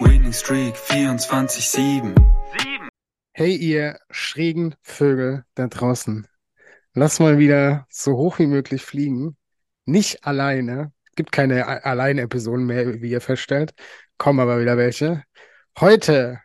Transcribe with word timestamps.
Winning 0.00 0.32
Streak 0.32 0.74
24-7. 0.76 2.14
Hey, 3.32 3.54
ihr 3.54 3.98
schrägen 4.10 4.74
Vögel 4.82 5.44
da 5.54 5.68
draußen. 5.68 6.26
Lass 6.94 7.20
mal 7.20 7.38
wieder 7.38 7.86
so 7.90 8.16
hoch 8.16 8.38
wie 8.38 8.46
möglich 8.46 8.82
fliegen. 8.82 9.36
Nicht 9.84 10.24
alleine. 10.24 10.92
Gibt 11.16 11.32
keine 11.32 11.84
Alleine-Episoden 11.84 12.64
mehr, 12.66 13.02
wie 13.02 13.10
ihr 13.10 13.20
feststellt. 13.20 13.74
Kommen 14.18 14.40
aber 14.40 14.60
wieder 14.60 14.76
welche. 14.76 15.22
Heute, 15.78 16.40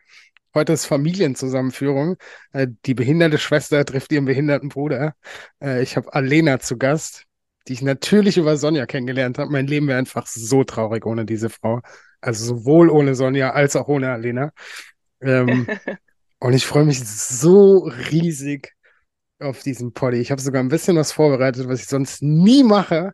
heute 0.54 0.72
ist 0.74 0.86
Familienzusammenführung. 0.86 2.16
Äh, 2.52 2.68
Die 2.84 2.94
behinderte 2.94 3.38
Schwester 3.38 3.84
trifft 3.84 4.12
ihren 4.12 4.24
behinderten 4.26 4.68
Bruder. 4.68 5.14
Äh, 5.62 5.82
Ich 5.82 5.96
habe 5.96 6.12
Alena 6.12 6.60
zu 6.60 6.76
Gast, 6.76 7.24
die 7.68 7.72
ich 7.72 7.82
natürlich 7.82 8.36
über 8.36 8.56
Sonja 8.56 8.86
kennengelernt 8.86 9.38
habe. 9.38 9.50
Mein 9.50 9.66
Leben 9.66 9.88
wäre 9.88 9.98
einfach 9.98 10.26
so 10.26 10.62
traurig 10.64 11.06
ohne 11.06 11.24
diese 11.24 11.48
Frau. 11.50 11.80
Also 12.26 12.44
sowohl 12.44 12.90
ohne 12.90 13.14
Sonja 13.14 13.50
als 13.52 13.76
auch 13.76 13.86
ohne 13.86 14.10
Alena. 14.10 14.50
Ähm, 15.20 15.68
und 16.40 16.54
ich 16.54 16.66
freue 16.66 16.84
mich 16.84 17.06
so 17.08 17.88
riesig 18.10 18.74
auf 19.38 19.62
diesen 19.62 19.92
Poddy. 19.92 20.18
Ich 20.18 20.32
habe 20.32 20.40
sogar 20.40 20.60
ein 20.60 20.68
bisschen 20.68 20.96
was 20.96 21.12
vorbereitet, 21.12 21.68
was 21.68 21.80
ich 21.80 21.86
sonst 21.86 22.22
nie 22.22 22.64
mache. 22.64 23.12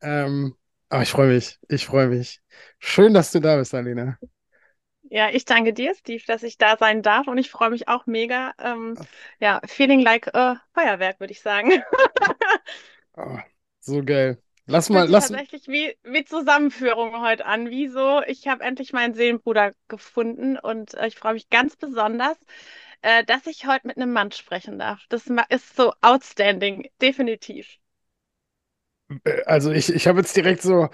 Ähm, 0.00 0.54
aber 0.90 1.02
ich 1.02 1.10
freue 1.10 1.34
mich. 1.34 1.58
Ich 1.68 1.86
freue 1.86 2.06
mich. 2.06 2.40
Schön, 2.78 3.14
dass 3.14 3.32
du 3.32 3.40
da 3.40 3.56
bist, 3.56 3.74
Alena. 3.74 4.16
Ja, 5.10 5.30
ich 5.30 5.44
danke 5.44 5.72
dir, 5.72 5.92
Steve, 5.96 6.22
dass 6.28 6.44
ich 6.44 6.56
da 6.56 6.76
sein 6.76 7.02
darf 7.02 7.26
und 7.26 7.38
ich 7.38 7.50
freue 7.50 7.70
mich 7.70 7.88
auch 7.88 8.06
mega. 8.06 8.54
Ähm, 8.60 8.96
ja, 9.40 9.60
feeling 9.66 10.02
like 10.02 10.28
äh, 10.34 10.54
Feuerwerk, 10.72 11.18
würde 11.18 11.32
ich 11.32 11.40
sagen. 11.40 11.70
Oh, 13.16 13.38
so 13.80 14.02
geil. 14.02 14.38
Lass 14.66 14.90
mal, 14.90 15.08
lass, 15.08 15.30
tatsächlich 15.30 15.68
wie, 15.68 15.96
wie 16.04 16.24
Zusammenführung 16.24 17.20
heute 17.20 17.46
an. 17.46 17.70
Wieso? 17.70 18.22
Ich 18.26 18.48
habe 18.48 18.64
endlich 18.64 18.92
meinen 18.92 19.14
Seelenbruder 19.14 19.72
gefunden 19.88 20.58
und 20.58 20.94
äh, 20.94 21.06
ich 21.08 21.16
freue 21.16 21.34
mich 21.34 21.48
ganz 21.50 21.76
besonders, 21.76 22.36
äh, 23.02 23.24
dass 23.24 23.46
ich 23.46 23.66
heute 23.66 23.86
mit 23.86 23.96
einem 23.96 24.12
Mann 24.12 24.32
sprechen 24.32 24.78
darf. 24.78 25.02
Das 25.08 25.26
ist 25.50 25.76
so 25.76 25.92
outstanding, 26.02 26.88
definitiv. 27.00 27.78
äh, 29.24 29.42
also 29.44 29.70
ich, 29.72 29.90
ich 29.92 30.06
habe 30.06 30.20
jetzt 30.20 30.36
direkt 30.36 30.62
so, 30.62 30.88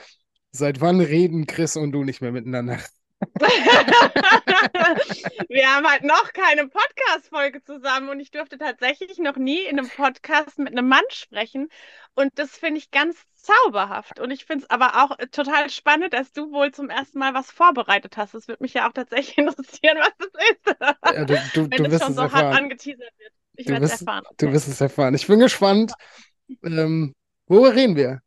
seit 0.52 0.80
wann 0.80 1.00
reden 1.00 1.46
Chris 1.46 1.76
und 1.76 1.92
du 1.92 2.04
nicht 2.04 2.20
mehr 2.22 2.32
miteinander? 2.32 2.78
Wir 5.48 5.68
haben 5.74 5.86
halt 5.88 6.02
noch 6.04 6.32
keine 6.32 6.68
Podcast-Folge 6.68 7.62
zusammen 7.62 8.08
und 8.08 8.20
ich 8.20 8.30
durfte 8.30 8.58
tatsächlich 8.58 9.18
noch 9.18 9.36
nie 9.36 9.62
in 9.64 9.78
einem 9.78 9.88
Podcast 9.88 10.58
mit 10.58 10.72
einem 10.72 10.88
Mann 10.88 11.02
sprechen. 11.10 11.68
Und 12.14 12.30
das 12.38 12.50
finde 12.56 12.78
ich 12.78 12.90
ganz 12.90 13.16
zauberhaft. 13.34 14.20
Und 14.20 14.30
ich 14.30 14.44
finde 14.44 14.64
es 14.64 14.70
aber 14.70 15.02
auch 15.04 15.16
total 15.30 15.70
spannend, 15.70 16.12
dass 16.14 16.32
du 16.32 16.52
wohl 16.52 16.72
zum 16.72 16.90
ersten 16.90 17.18
Mal 17.18 17.34
was 17.34 17.50
vorbereitet 17.50 18.16
hast. 18.16 18.34
Das 18.34 18.48
würde 18.48 18.62
mich 18.62 18.74
ja 18.74 18.88
auch 18.88 18.92
tatsächlich 18.92 19.38
interessieren, 19.46 19.98
was 19.98 20.12
das 20.18 20.28
ist. 20.50 20.76
Ja, 21.08 21.24
du, 21.24 21.34
du, 21.54 21.70
Wenn 21.70 21.84
du 21.84 21.90
wirst 21.90 22.02
schon 22.02 22.10
es 22.10 22.16
so 22.16 22.22
hart 22.32 22.34
erfahren. 22.34 22.56
angeteasert 22.64 23.12
wird. 23.18 23.32
Ich 23.56 23.66
Du 23.66 23.72
werde 23.72 23.84
es 23.86 23.92
wirst, 23.92 24.02
erfahren. 24.02 24.24
du 24.38 24.46
Okay. 24.46 24.52
wirst 24.52 24.68
es 24.68 24.80
erfahren. 24.80 25.14
Ich 25.14 25.26
bin 25.26 25.40
gespannt. 25.40 25.92
Ähm, 26.62 27.14
worüber 27.46 27.74
reden 27.74 27.96
wir? 27.96 28.20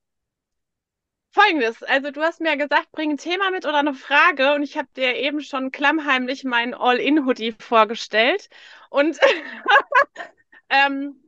Folgendes, 1.35 1.83
also 1.83 2.11
du 2.11 2.21
hast 2.21 2.39
mir 2.39 2.55
gesagt, 2.55 2.93
bring 2.93 3.11
ein 3.11 3.17
Thema 3.17 3.51
mit 3.51 3.65
oder 3.65 3.79
eine 3.79 3.93
Frage 3.93 4.53
und 4.53 4.63
ich 4.63 4.77
habe 4.77 4.87
dir 4.95 5.15
eben 5.15 5.41
schon 5.41 5.69
klammheimlich 5.69 6.45
meinen 6.45 6.73
All-In-Hoodie 6.73 7.53
vorgestellt 7.59 8.49
und 8.89 9.19
ähm, 10.69 11.21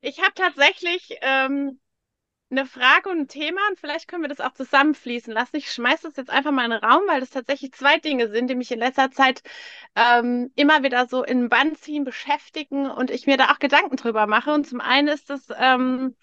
ich 0.00 0.22
habe 0.22 0.32
tatsächlich 0.34 1.18
ähm, 1.20 1.78
eine 2.50 2.64
Frage 2.64 3.10
und 3.10 3.18
ein 3.18 3.28
Thema 3.28 3.60
und 3.68 3.78
vielleicht 3.78 4.08
können 4.08 4.22
wir 4.22 4.30
das 4.30 4.40
auch 4.40 4.54
zusammenfließen 4.54 5.32
lassen. 5.32 5.56
Ich 5.56 5.70
schmeiße 5.70 6.04
das 6.04 6.16
jetzt 6.16 6.30
einfach 6.30 6.50
mal 6.50 6.64
in 6.64 6.70
den 6.70 6.80
Raum, 6.82 7.02
weil 7.06 7.20
das 7.20 7.30
tatsächlich 7.30 7.72
zwei 7.72 7.98
Dinge 7.98 8.30
sind, 8.30 8.48
die 8.48 8.54
mich 8.54 8.70
in 8.70 8.78
letzter 8.78 9.10
Zeit 9.10 9.42
ähm, 9.94 10.52
immer 10.54 10.82
wieder 10.82 11.06
so 11.06 11.22
in 11.22 11.40
den 11.40 11.48
Bann 11.50 11.74
ziehen, 11.76 12.04
beschäftigen 12.04 12.90
und 12.90 13.10
ich 13.10 13.26
mir 13.26 13.36
da 13.36 13.50
auch 13.50 13.58
Gedanken 13.58 13.96
drüber 13.96 14.26
mache. 14.26 14.54
Und 14.54 14.66
zum 14.66 14.80
einen 14.80 15.08
ist 15.08 15.28
es 15.28 15.48
ähm, 15.54 16.16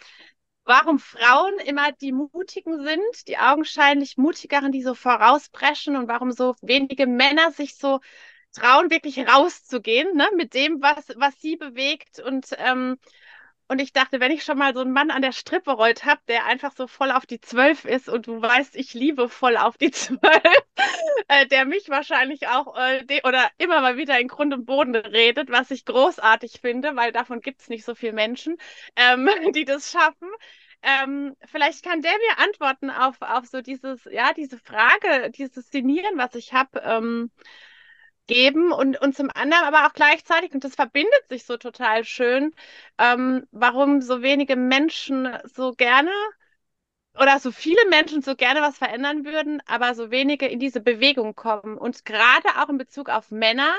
warum 0.66 1.00
Frauen 1.00 1.58
immer 1.66 1.92
die 1.92 2.12
Mutigen 2.12 2.84
sind, 2.84 3.28
die 3.28 3.38
augenscheinlich 3.38 4.18
Mutigeren, 4.18 4.72
die 4.72 4.84
so 4.84 4.94
vorauspreschen 4.94 5.96
und 5.96 6.08
warum 6.08 6.32
so 6.32 6.56
wenige 6.62 7.08
Männer 7.08 7.52
sich 7.52 7.76
so 7.76 8.00
trauen, 8.54 8.90
wirklich 8.92 9.20
rauszugehen, 9.20 10.16
ne, 10.16 10.28
mit 10.36 10.54
dem, 10.54 10.82
was, 10.82 11.08
was 11.16 11.40
sie 11.40 11.58
bewegt. 11.58 12.20
Und, 12.20 12.48
ähm, 12.58 12.98
und 13.72 13.80
ich 13.80 13.94
dachte, 13.94 14.20
wenn 14.20 14.34
ich 14.34 14.44
schon 14.44 14.58
mal 14.58 14.74
so 14.74 14.82
einen 14.82 14.92
Mann 14.92 15.12
an 15.12 15.22
der 15.22 15.32
Strippe 15.32 15.72
rollt 15.72 16.04
habe, 16.04 16.20
der 16.28 16.46
einfach 16.46 16.74
so 16.76 16.88
voll 16.88 17.10
auf 17.10 17.26
die 17.26 17.40
Zwölf 17.40 17.86
ist 17.86 18.10
und 18.10 18.28
du 18.28 18.42
weißt, 18.42 18.76
ich 18.76 18.94
liebe 18.94 19.30
voll 19.30 19.56
auf 19.56 19.78
die 19.78 19.92
Zwölf, 19.92 20.20
äh, 21.30 21.48
der 21.48 21.64
mich 21.64 21.88
wahrscheinlich 21.88 22.50
auch 22.50 22.78
äh, 22.78 23.06
de 23.06 23.26
oder 23.26 23.50
immer 23.60 23.80
mal 23.80 23.96
wieder 23.96 24.20
in 24.20 24.28
Grund 24.28 24.54
und 24.54 24.66
Boden 24.66 24.94
redet, 24.98 25.50
was 25.50 25.72
ich 25.72 25.86
großartig 25.86 26.60
finde, 26.60 26.98
weil 26.98 27.14
davon 27.14 27.40
gibt 27.40 27.62
es 27.62 27.70
nicht 27.70 27.86
so 27.86 27.96
viele 27.96 28.12
Menschen, 28.12 28.58
ähm, 28.98 29.30
die 29.56 29.64
das 29.64 29.90
schaffen. 29.90 30.28
Ähm, 30.84 31.38
vielleicht 31.46 31.86
kann 31.86 32.02
der 32.02 32.12
mir 32.12 32.44
antworten 32.44 32.90
auf, 32.90 33.22
auf 33.22 33.46
so 33.46 33.62
dieses, 33.62 34.04
ja, 34.12 34.34
diese 34.34 34.58
Frage, 34.58 35.32
dieses 35.32 35.68
Szenieren, 35.68 36.18
was 36.18 36.36
ich 36.36 36.52
habe, 36.52 36.82
ähm, 36.84 37.32
geben 38.32 38.72
und, 38.72 39.00
und 39.02 39.16
zum 39.16 39.30
anderen 39.34 39.64
aber 39.66 39.86
auch 39.88 39.94
gleichzeitig, 39.94 40.54
und 40.54 40.64
das 40.64 40.76
verbindet 40.76 41.24
sich 41.30 41.46
so 41.46 41.58
total 41.58 42.04
schön, 42.06 42.54
ähm, 42.98 43.46
warum 43.52 44.02
so 44.02 44.22
wenige 44.22 44.56
Menschen 44.56 45.28
so 45.54 45.74
gerne 45.74 46.12
oder 47.20 47.40
so 47.40 47.52
viele 47.52 47.88
Menschen 47.90 48.22
so 48.22 48.36
gerne 48.36 48.62
was 48.62 48.78
verändern 48.78 49.26
würden, 49.26 49.62
aber 49.66 49.96
so 49.96 50.12
wenige 50.12 50.48
in 50.48 50.60
diese 50.60 50.80
Bewegung 50.82 51.36
kommen. 51.36 51.78
Und 51.78 52.06
gerade 52.06 52.48
auch 52.58 52.70
in 52.70 52.78
Bezug 52.78 53.10
auf 53.10 53.32
Männer 53.32 53.74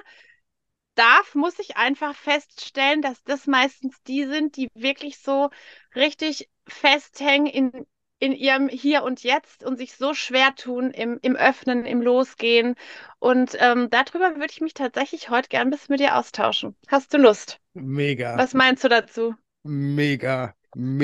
darf, 0.95 1.35
muss 1.35 1.59
ich 1.59 1.77
einfach 1.77 2.15
feststellen, 2.15 3.03
dass 3.03 3.23
das 3.25 3.47
meistens 3.47 4.03
die 4.05 4.25
sind, 4.27 4.57
die 4.57 4.69
wirklich 4.75 5.19
so 5.19 5.51
richtig 5.95 6.49
festhängen 6.67 7.47
in, 7.47 7.87
in 8.23 8.33
ihrem 8.33 8.69
Hier 8.69 9.03
und 9.05 9.23
Jetzt 9.25 9.65
und 9.65 9.77
sich 9.79 9.97
so 9.97 10.15
schwer 10.15 10.55
tun 10.57 10.91
im, 10.93 11.19
im 11.23 11.37
Öffnen, 11.37 11.85
im 11.87 12.03
Losgehen. 12.03 12.77
Und 13.19 13.57
ähm, 13.61 13.91
darüber 13.91 14.37
würde 14.37 14.53
ich 14.53 14.61
mich 14.61 14.75
tatsächlich 14.75 15.29
heute 15.31 15.49
gern 15.49 15.69
ein 15.69 15.71
bisschen 15.71 15.95
mit 15.95 16.01
dir 16.01 16.17
austauschen. 16.17 16.77
Hast 16.89 17.13
du 17.15 17.19
Lust? 17.19 17.61
Mega, 17.75 18.33
Was 18.35 18.55
meinst 18.55 18.85
du 18.85 18.89
dazu? 18.91 19.35
mega, 19.65 20.55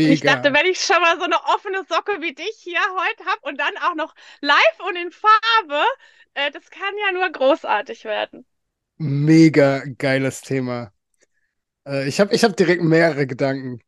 Und 0.02 0.10
ich 0.12 0.22
mega. 0.22 0.38
dachte, 0.40 0.52
wenn 0.52 0.66
ich 0.66 0.80
schon 0.80 1.00
mal 1.02 1.16
so 1.18 1.24
eine 1.24 1.40
offene 1.54 1.84
Socke 1.88 2.20
wie 2.20 2.34
dich 2.34 2.56
hier 2.60 2.80
heute 2.80 3.24
habe 3.26 3.40
und 3.42 3.58
dann 3.60 3.76
auch 3.78 3.94
noch 3.94 4.14
live 4.40 4.80
und 4.88 4.96
in 4.96 5.12
Farbe, 5.12 5.84
äh, 6.34 6.50
das 6.50 6.70
kann 6.70 6.94
ja 7.06 7.12
nur 7.12 7.30
großartig 7.30 8.04
werden. 8.04 8.44
Mega 8.98 9.84
geiles 9.98 10.40
Thema. 10.40 10.92
Äh, 11.86 12.08
ich 12.08 12.20
habe 12.20 12.34
ich 12.34 12.44
hab 12.44 12.56
direkt 12.56 12.82
mehrere 12.82 13.26
Gedanken. 13.26 13.80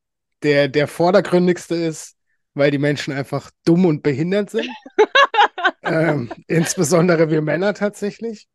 Der, 0.42 0.68
der 0.68 0.88
vordergründigste 0.88 1.74
ist, 1.76 2.16
weil 2.54 2.70
die 2.70 2.78
Menschen 2.78 3.12
einfach 3.12 3.50
dumm 3.64 3.86
und 3.86 4.02
behindert 4.02 4.50
sind. 4.50 4.68
ähm, 5.82 6.30
insbesondere 6.46 7.30
wir 7.30 7.42
Männer 7.42 7.74
tatsächlich. 7.74 8.48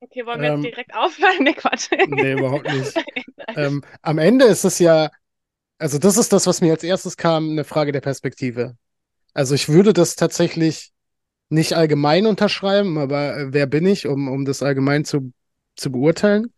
Okay, 0.00 0.24
wollen 0.24 0.40
wir 0.40 0.48
Ähm, 0.48 0.62
jetzt 0.62 0.74
direkt 0.74 0.94
aufhören? 0.94 1.36
Nee, 1.44 1.52
Quatsch. 1.54 1.88
Nee, 2.08 2.32
überhaupt 2.32 2.72
nicht. 2.72 2.94
Ähm, 3.56 3.82
am 4.02 4.18
Ende 4.18 4.44
ist 4.44 4.64
es 4.64 4.78
ja, 4.78 5.10
also 5.78 5.98
das 5.98 6.16
ist 6.16 6.32
das, 6.32 6.46
was 6.46 6.60
mir 6.60 6.72
als 6.72 6.84
erstes 6.84 7.16
kam, 7.16 7.50
eine 7.50 7.64
Frage 7.64 7.90
der 7.90 8.00
Perspektive. 8.00 8.76
Also 9.34 9.56
ich 9.56 9.68
würde 9.68 9.92
das 9.92 10.14
tatsächlich 10.14 10.92
nicht 11.48 11.72
allgemein 11.72 12.26
unterschreiben, 12.26 12.98
aber 12.98 13.36
äh, 13.36 13.52
wer 13.52 13.66
bin 13.66 13.86
ich, 13.86 14.06
um, 14.06 14.28
um 14.28 14.44
das 14.44 14.62
allgemein 14.62 15.04
zu, 15.04 15.32
zu 15.76 15.90
beurteilen? 15.90 16.52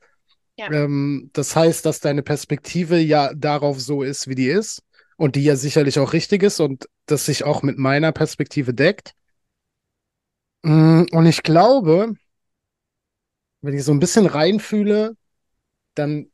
Ja. 0.58 0.70
Ähm, 0.70 1.30
das 1.32 1.56
heißt, 1.56 1.86
dass 1.86 2.00
deine 2.00 2.22
Perspektive 2.22 2.98
ja 2.98 3.32
darauf 3.34 3.80
so 3.80 4.02
ist, 4.02 4.28
wie 4.28 4.34
die 4.34 4.48
ist 4.48 4.82
und 5.22 5.36
die 5.36 5.44
ja 5.44 5.54
sicherlich 5.54 6.00
auch 6.00 6.14
richtig 6.14 6.42
ist 6.42 6.58
und 6.58 6.88
das 7.06 7.26
sich 7.26 7.44
auch 7.44 7.62
mit 7.62 7.78
meiner 7.78 8.10
Perspektive 8.10 8.74
deckt. 8.74 9.14
Mm, 10.64 11.04
Und 11.12 11.26
ich 11.26 11.44
glaube, 11.44 12.14
wenn 13.60 13.74
ich 13.74 13.84
so 13.84 13.92
ein 13.92 14.00
bisschen 14.00 14.26
reinfühle, 14.26 15.16
dann 15.94 16.26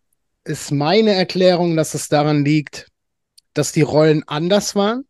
ist 0.44 0.73
meine 0.73 1.12
Erklärung, 1.12 1.76
dass 1.76 1.93
es 1.93 2.08
daran 2.08 2.46
liegt, 2.46 2.88
dass 3.52 3.73
die 3.73 3.82
Rollen 3.82 4.26
anders 4.26 4.75
waren 4.75 5.06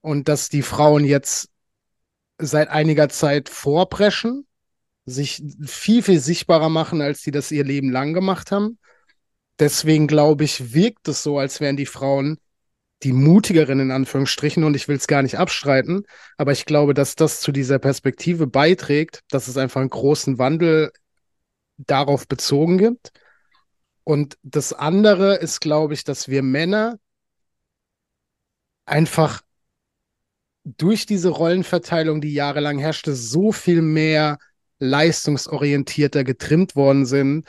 und 0.00 0.28
dass 0.28 0.48
die 0.48 0.62
Frauen 0.62 1.04
jetzt 1.04 1.48
seit 2.38 2.68
einiger 2.68 3.08
Zeit 3.08 3.48
vorpreschen, 3.48 4.46
sich 5.06 5.42
viel, 5.66 6.04
viel 6.04 6.20
sichtbarer 6.20 6.68
machen, 6.68 7.00
als 7.02 7.22
die 7.22 7.32
das 7.32 7.50
ihr 7.50 7.64
Leben 7.64 7.90
lang 7.90 8.12
gemacht 8.12 8.52
haben. 8.52 8.78
Deswegen 9.58 10.06
glaube 10.06 10.44
ich, 10.44 10.72
wirkt 10.72 11.08
es 11.08 11.24
so, 11.24 11.40
als 11.40 11.60
wären 11.60 11.76
die 11.76 11.86
Frauen 11.86 12.38
die 13.02 13.12
mutigeren 13.12 13.80
in 13.80 13.90
Anführungsstrichen 13.90 14.64
und 14.64 14.74
ich 14.74 14.88
will 14.88 14.96
es 14.96 15.06
gar 15.06 15.22
nicht 15.22 15.38
abstreiten, 15.38 16.04
aber 16.36 16.52
ich 16.52 16.66
glaube, 16.66 16.94
dass 16.94 17.16
das 17.16 17.40
zu 17.40 17.52
dieser 17.52 17.78
Perspektive 17.78 18.46
beiträgt, 18.46 19.20
dass 19.30 19.48
es 19.48 19.56
einfach 19.56 19.80
einen 19.80 19.90
großen 19.90 20.38
Wandel 20.38 20.92
darauf 21.78 22.28
bezogen 22.28 22.78
gibt. 22.78 23.12
Und 24.04 24.36
das 24.42 24.72
andere 24.72 25.36
ist, 25.36 25.60
glaube 25.60 25.94
ich, 25.94 26.04
dass 26.04 26.28
wir 26.28 26.42
Männer 26.42 26.98
einfach 28.84 29.42
durch 30.64 31.06
diese 31.06 31.28
Rollenverteilung, 31.28 32.20
die 32.20 32.32
jahrelang 32.32 32.78
herrschte, 32.78 33.14
so 33.14 33.52
viel 33.52 33.82
mehr 33.82 34.38
leistungsorientierter 34.78 36.24
getrimmt 36.24 36.76
worden 36.76 37.06
sind, 37.06 37.46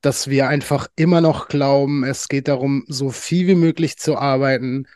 dass 0.00 0.28
wir 0.28 0.48
einfach 0.48 0.88
immer 0.96 1.20
noch 1.20 1.48
glauben, 1.48 2.04
es 2.04 2.28
geht 2.28 2.48
darum, 2.48 2.84
so 2.88 3.10
viel 3.10 3.46
wie 3.46 3.54
möglich 3.54 3.96
zu 3.96 4.16
arbeiten, 4.16 4.86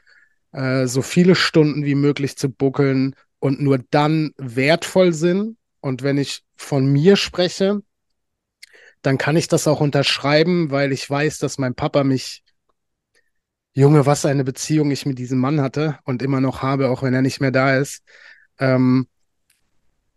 äh, 0.52 0.87
so 0.87 1.02
viele 1.02 1.35
Stunden 1.35 1.85
wie 1.85 1.94
möglich 1.94 2.37
zu 2.37 2.49
buckeln 2.49 3.14
und 3.38 3.61
nur 3.61 3.79
dann 3.91 4.32
wertvoll 4.37 5.12
sind. 5.12 5.56
Und 5.81 6.02
wenn 6.02 6.19
ich 6.19 6.43
von 6.56 6.87
mir 6.87 7.17
spreche, 7.17 7.82
dann 9.02 9.19
kann 9.19 9.37
ich 9.37 9.49
das 9.49 9.67
auch 9.67 9.81
unterschreiben, 9.81 10.70
weil 10.70 10.93
ich 10.93 11.08
weiß, 11.08 11.38
dass 11.38 11.58
mein 11.58 11.75
Papa 11.75 12.05
mich, 12.05 12.44
Junge, 13.73 14.05
was 14.05 14.26
eine 14.26 14.44
Beziehung 14.44 14.91
ich 14.91 15.06
mit 15.06 15.19
diesem 15.19 15.38
Mann 15.38 15.61
hatte 15.61 15.99
und 16.05 16.23
immer 16.23 16.41
noch 16.41 16.61
habe, 16.61 16.91
auch 16.91 17.03
wenn 17.03 17.14
er 17.14 17.23
nicht 17.23 17.41
mehr 17.41 17.53
da 17.53 17.79
ist. 17.79 18.03
Ähm, 18.58 19.06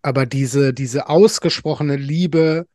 aber 0.01 0.25
diese, 0.25 0.73
diese 0.73 1.07
ausgesprochene 1.07 1.95
Liebe 1.95 2.67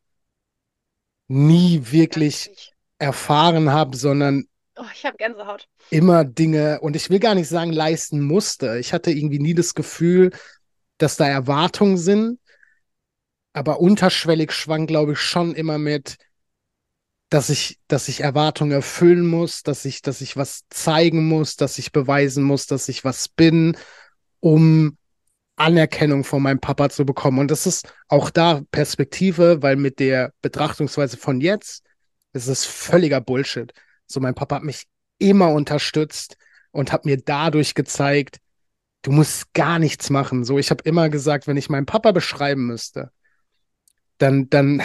nie 1.28 1.82
wirklich 1.90 2.72
erfahren 2.98 3.70
habe, 3.70 3.96
sondern 3.96 4.44
Oh, 4.76 4.84
ich 4.94 5.04
habe 5.04 5.16
Gänsehaut. 5.16 5.68
immer 5.90 6.24
Dinge, 6.24 6.80
und 6.80 6.96
ich 6.96 7.10
will 7.10 7.18
gar 7.18 7.34
nicht 7.34 7.48
sagen, 7.48 7.72
leisten 7.72 8.20
musste. 8.20 8.78
Ich 8.78 8.92
hatte 8.92 9.10
irgendwie 9.10 9.38
nie 9.38 9.54
das 9.54 9.74
Gefühl, 9.74 10.30
dass 10.98 11.16
da 11.16 11.26
Erwartungen 11.28 11.96
sind, 11.98 12.38
aber 13.52 13.80
unterschwellig 13.80 14.52
schwang, 14.52 14.86
glaube 14.86 15.12
ich, 15.12 15.18
schon 15.20 15.54
immer 15.54 15.78
mit, 15.78 16.16
dass 17.30 17.50
ich, 17.50 17.78
dass 17.88 18.08
ich 18.08 18.20
Erwartungen 18.20 18.72
erfüllen 18.72 19.26
muss, 19.26 19.62
dass 19.62 19.84
ich, 19.84 20.00
dass 20.02 20.20
ich 20.20 20.36
was 20.36 20.64
zeigen 20.70 21.26
muss, 21.28 21.56
dass 21.56 21.78
ich 21.78 21.92
beweisen 21.92 22.42
muss, 22.42 22.66
dass 22.66 22.88
ich 22.88 23.04
was 23.04 23.28
bin, 23.28 23.76
um 24.40 24.96
Anerkennung 25.60 26.24
von 26.24 26.42
meinem 26.42 26.60
Papa 26.60 26.88
zu 26.90 27.04
bekommen. 27.04 27.38
Und 27.38 27.50
das 27.50 27.66
ist 27.66 27.92
auch 28.08 28.30
da 28.30 28.62
Perspektive, 28.70 29.62
weil 29.62 29.76
mit 29.76 29.98
der 29.98 30.32
Betrachtungsweise 30.42 31.16
von 31.16 31.40
jetzt 31.40 31.84
ist 32.32 32.48
es 32.48 32.64
völliger 32.64 33.20
Bullshit. 33.20 33.72
So, 34.06 34.20
mein 34.20 34.34
Papa 34.34 34.56
hat 34.56 34.64
mich 34.64 34.84
immer 35.18 35.52
unterstützt 35.52 36.36
und 36.70 36.92
hat 36.92 37.04
mir 37.04 37.18
dadurch 37.18 37.74
gezeigt, 37.74 38.38
du 39.02 39.12
musst 39.12 39.52
gar 39.52 39.78
nichts 39.78 40.10
machen. 40.10 40.44
So, 40.44 40.58
ich 40.58 40.70
habe 40.70 40.84
immer 40.84 41.08
gesagt, 41.08 41.46
wenn 41.46 41.56
ich 41.56 41.68
meinen 41.68 41.86
Papa 41.86 42.12
beschreiben 42.12 42.66
müsste, 42.66 43.10
dann, 44.18 44.48
dann, 44.50 44.82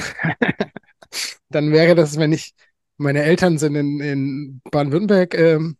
dann 1.49 1.71
wäre 1.71 1.95
das, 1.95 2.17
wenn 2.17 2.31
ich, 2.31 2.53
meine 2.97 3.23
Eltern 3.23 3.57
sind 3.57 3.75
in, 3.75 3.99
in 3.99 4.61
Baden-Württemberg 4.71 5.33
ähm, 5.35 5.77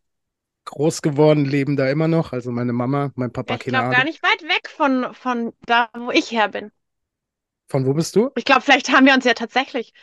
groß 0.65 1.01
geworden, 1.01 1.45
leben 1.45 1.75
da 1.75 1.89
immer 1.89 2.07
noch. 2.07 2.33
Also 2.33 2.51
meine 2.51 2.74
Mama, 2.74 3.12
mein 3.15 3.31
Papa, 3.31 3.56
Ich 3.56 3.62
keine 3.62 3.77
glaube 3.77 3.95
gar 3.95 4.04
nicht 4.04 4.24
weit 4.24 4.44
weg 4.44 4.69
von, 4.69 5.13
von 5.13 5.54
da, 5.65 5.89
wo 5.98 6.12
ich 6.12 6.31
her 6.31 6.50
bin. 6.50 6.71
Von 7.68 7.86
wo 7.86 7.94
bist 7.94 8.15
du? 8.15 8.30
Ich 8.36 8.45
glaube, 8.45 8.62
vielleicht 8.62 8.92
haben 8.92 9.06
wir 9.06 9.13
uns 9.13 9.25
ja 9.25 9.33
tatsächlich. 9.33 9.94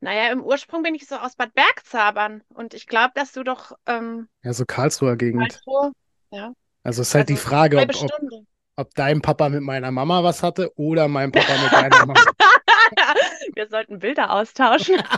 Naja, 0.00 0.32
im 0.32 0.42
Ursprung 0.42 0.82
bin 0.82 0.94
ich 0.94 1.06
so 1.06 1.16
aus 1.16 1.36
Bad 1.36 1.54
Bergzabern. 1.54 2.42
Und 2.54 2.72
ich 2.74 2.86
glaube, 2.86 3.12
dass 3.14 3.32
du 3.32 3.42
doch 3.42 3.72
ähm, 3.86 4.28
Ja, 4.42 4.52
so 4.52 4.64
Karlsruher 4.64 5.16
Gegend. 5.16 5.50
Karlsruhe, 5.50 5.92
ja, 6.30 6.52
Also 6.84 7.02
es 7.02 7.08
ist 7.08 7.14
halt 7.14 7.28
die 7.28 7.34
also 7.34 7.48
Frage, 7.48 7.78
halbe 7.78 7.94
ob, 7.94 8.04
ob, 8.04 8.46
ob 8.76 8.94
dein 8.94 9.20
Papa 9.20 9.48
mit 9.48 9.62
meiner 9.62 9.90
Mama 9.90 10.24
was 10.24 10.42
hatte 10.42 10.72
oder 10.76 11.08
mein 11.08 11.32
Papa 11.32 11.52
mit 11.62 11.72
deiner 11.72 12.06
Mama. 12.06 12.14
Wir 13.54 13.68
sollten 13.68 13.98
Bilder 13.98 14.30
austauschen. 14.30 15.02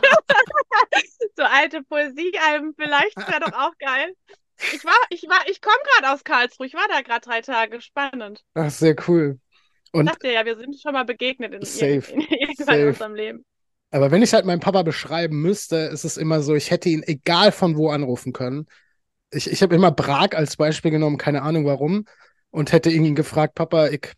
So 1.34 1.44
alte 1.44 1.82
Poesiealben 1.82 2.74
vielleicht, 2.76 3.16
das 3.16 3.26
wäre 3.28 3.40
doch 3.40 3.52
auch 3.54 3.72
geil. 3.78 4.14
Ich 4.70 4.84
war, 4.84 4.94
ich 5.10 5.22
war, 5.28 5.46
ich 5.48 5.60
komme 5.60 5.76
gerade 5.84 6.12
aus 6.14 6.24
Karlsruhe. 6.24 6.66
Ich 6.66 6.74
war 6.74 6.88
da 6.88 7.00
gerade 7.02 7.20
drei 7.20 7.40
Tage. 7.42 7.80
Spannend. 7.80 8.44
Ach, 8.54 8.70
sehr 8.70 8.94
cool. 9.08 9.40
Ich 9.94 10.02
Und 10.02 10.04
dachte 10.04 10.30
ja, 10.30 10.44
wir 10.44 10.56
sind 10.58 10.78
schon 10.80 10.92
mal 10.92 11.04
begegnet 11.04 11.54
in, 11.54 11.64
Safe. 11.64 12.04
in, 12.04 12.20
in, 12.20 12.54
Safe. 12.56 12.76
in 12.80 12.84
unserem 12.84 13.14
Leben. 13.14 13.44
Aber 13.90 14.10
wenn 14.10 14.22
ich 14.22 14.32
halt 14.32 14.46
meinen 14.46 14.60
Papa 14.60 14.82
beschreiben 14.82 15.40
müsste, 15.42 15.76
ist 15.76 16.04
es 16.04 16.16
immer 16.16 16.42
so, 16.42 16.54
ich 16.54 16.70
hätte 16.70 16.88
ihn 16.88 17.02
egal 17.06 17.52
von 17.52 17.76
wo 17.76 17.90
anrufen 17.90 18.32
können. 18.32 18.66
Ich, 19.30 19.50
ich 19.50 19.62
habe 19.62 19.74
immer 19.74 19.92
Prag 19.92 20.30
als 20.34 20.56
Beispiel 20.56 20.90
genommen, 20.92 21.18
keine 21.18 21.42
Ahnung 21.42 21.66
warum, 21.66 22.06
und 22.50 22.72
hätte 22.72 22.90
ihn 22.90 23.14
gefragt, 23.14 23.54
Papa, 23.54 23.88
ich 23.88 24.12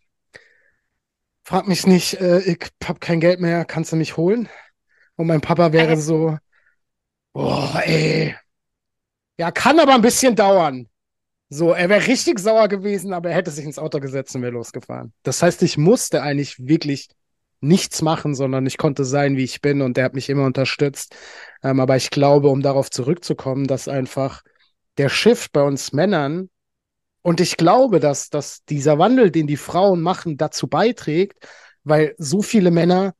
frag 1.43 1.67
mich 1.67 1.85
nicht, 1.87 2.15
äh, 2.21 2.39
ich 2.41 2.59
hab 2.83 2.99
kein 3.01 3.19
Geld 3.19 3.39
mehr, 3.39 3.65
kannst 3.65 3.91
du 3.91 3.95
mich 3.95 4.17
holen? 4.17 4.49
Und 5.15 5.27
mein 5.27 5.41
Papa 5.41 5.73
wäre 5.73 5.95
Äh. 5.95 5.97
so, 5.97 6.37
boah, 7.33 7.81
ey, 7.85 8.35
ja, 9.37 9.51
kann 9.51 9.79
aber 9.79 9.95
ein 9.95 10.01
bisschen 10.01 10.35
dauern. 10.35 10.87
So, 11.49 11.73
er 11.73 11.89
wäre 11.89 12.07
richtig 12.07 12.39
sauer 12.39 12.67
gewesen, 12.67 13.13
aber 13.13 13.29
er 13.29 13.35
hätte 13.35 13.51
sich 13.51 13.65
ins 13.65 13.77
Auto 13.77 13.99
gesetzt 13.99 14.35
und 14.35 14.41
wäre 14.41 14.53
losgefahren. 14.53 15.13
Das 15.23 15.43
heißt, 15.43 15.61
ich 15.63 15.77
musste 15.77 16.21
eigentlich 16.21 16.57
wirklich 16.59 17.07
nichts 17.61 18.01
machen, 18.01 18.35
sondern 18.35 18.65
ich 18.65 18.77
konnte 18.77 19.05
sein, 19.05 19.37
wie 19.37 19.43
ich 19.43 19.61
bin 19.61 19.81
und 19.81 19.97
der 19.97 20.05
hat 20.05 20.13
mich 20.15 20.29
immer 20.29 20.45
unterstützt. 20.45 21.15
Ähm, 21.63 21.79
aber 21.79 21.95
ich 21.95 22.09
glaube, 22.09 22.49
um 22.49 22.61
darauf 22.61 22.89
zurückzukommen, 22.89 23.67
dass 23.67 23.87
einfach 23.87 24.41
der 24.97 25.09
Shift 25.09 25.51
bei 25.51 25.61
uns 25.61 25.93
Männern 25.93 26.49
und 27.25 27.41
ich 27.41 27.57
glaube, 27.57 27.99
dass, 27.99 28.29
dass 28.29 28.63
dieser 28.65 28.99
Wandel, 28.99 29.31
den 29.31 29.47
die 29.47 29.57
Frauen 29.57 30.01
machen, 30.01 30.37
dazu 30.37 30.67
beiträgt, 30.67 31.47
weil 31.83 32.13
so 32.19 32.43
viele 32.43 32.69
Männer, 32.69 33.15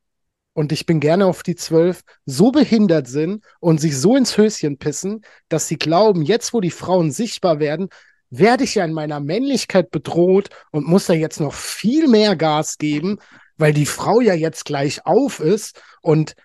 und 0.55 0.71
ich 0.71 0.85
bin 0.85 1.01
gerne 1.01 1.25
auf 1.25 1.43
die 1.43 1.55
zwölf, 1.55 2.01
so 2.25 2.49
behindert 2.49 3.07
sind 3.07 3.43
und 3.59 3.81
sich 3.81 3.97
so 3.97 4.15
ins 4.15 4.37
Höschen 4.37 4.77
pissen, 4.77 5.21
dass 5.49 5.67
sie 5.67 5.75
glauben, 5.75 6.21
jetzt 6.21 6.53
wo 6.53 6.61
die 6.61 6.71
Frauen 6.71 7.11
sichtbar 7.11 7.59
werden, 7.59 7.89
werde 8.29 8.63
ich 8.63 8.75
ja 8.75 8.85
in 8.85 8.93
meiner 8.93 9.19
Männlichkeit 9.19 9.91
bedroht 9.91 10.49
und 10.71 10.87
muss 10.87 11.07
da 11.07 11.13
jetzt 11.13 11.41
noch 11.41 11.53
viel 11.53 12.07
mehr 12.07 12.37
Gas 12.37 12.77
geben, 12.77 13.17
weil 13.57 13.73
die 13.73 13.85
Frau 13.85 14.21
ja 14.21 14.33
jetzt 14.33 14.63
gleich 14.63 15.05
auf 15.05 15.41
ist 15.41 15.81
und, 16.01 16.35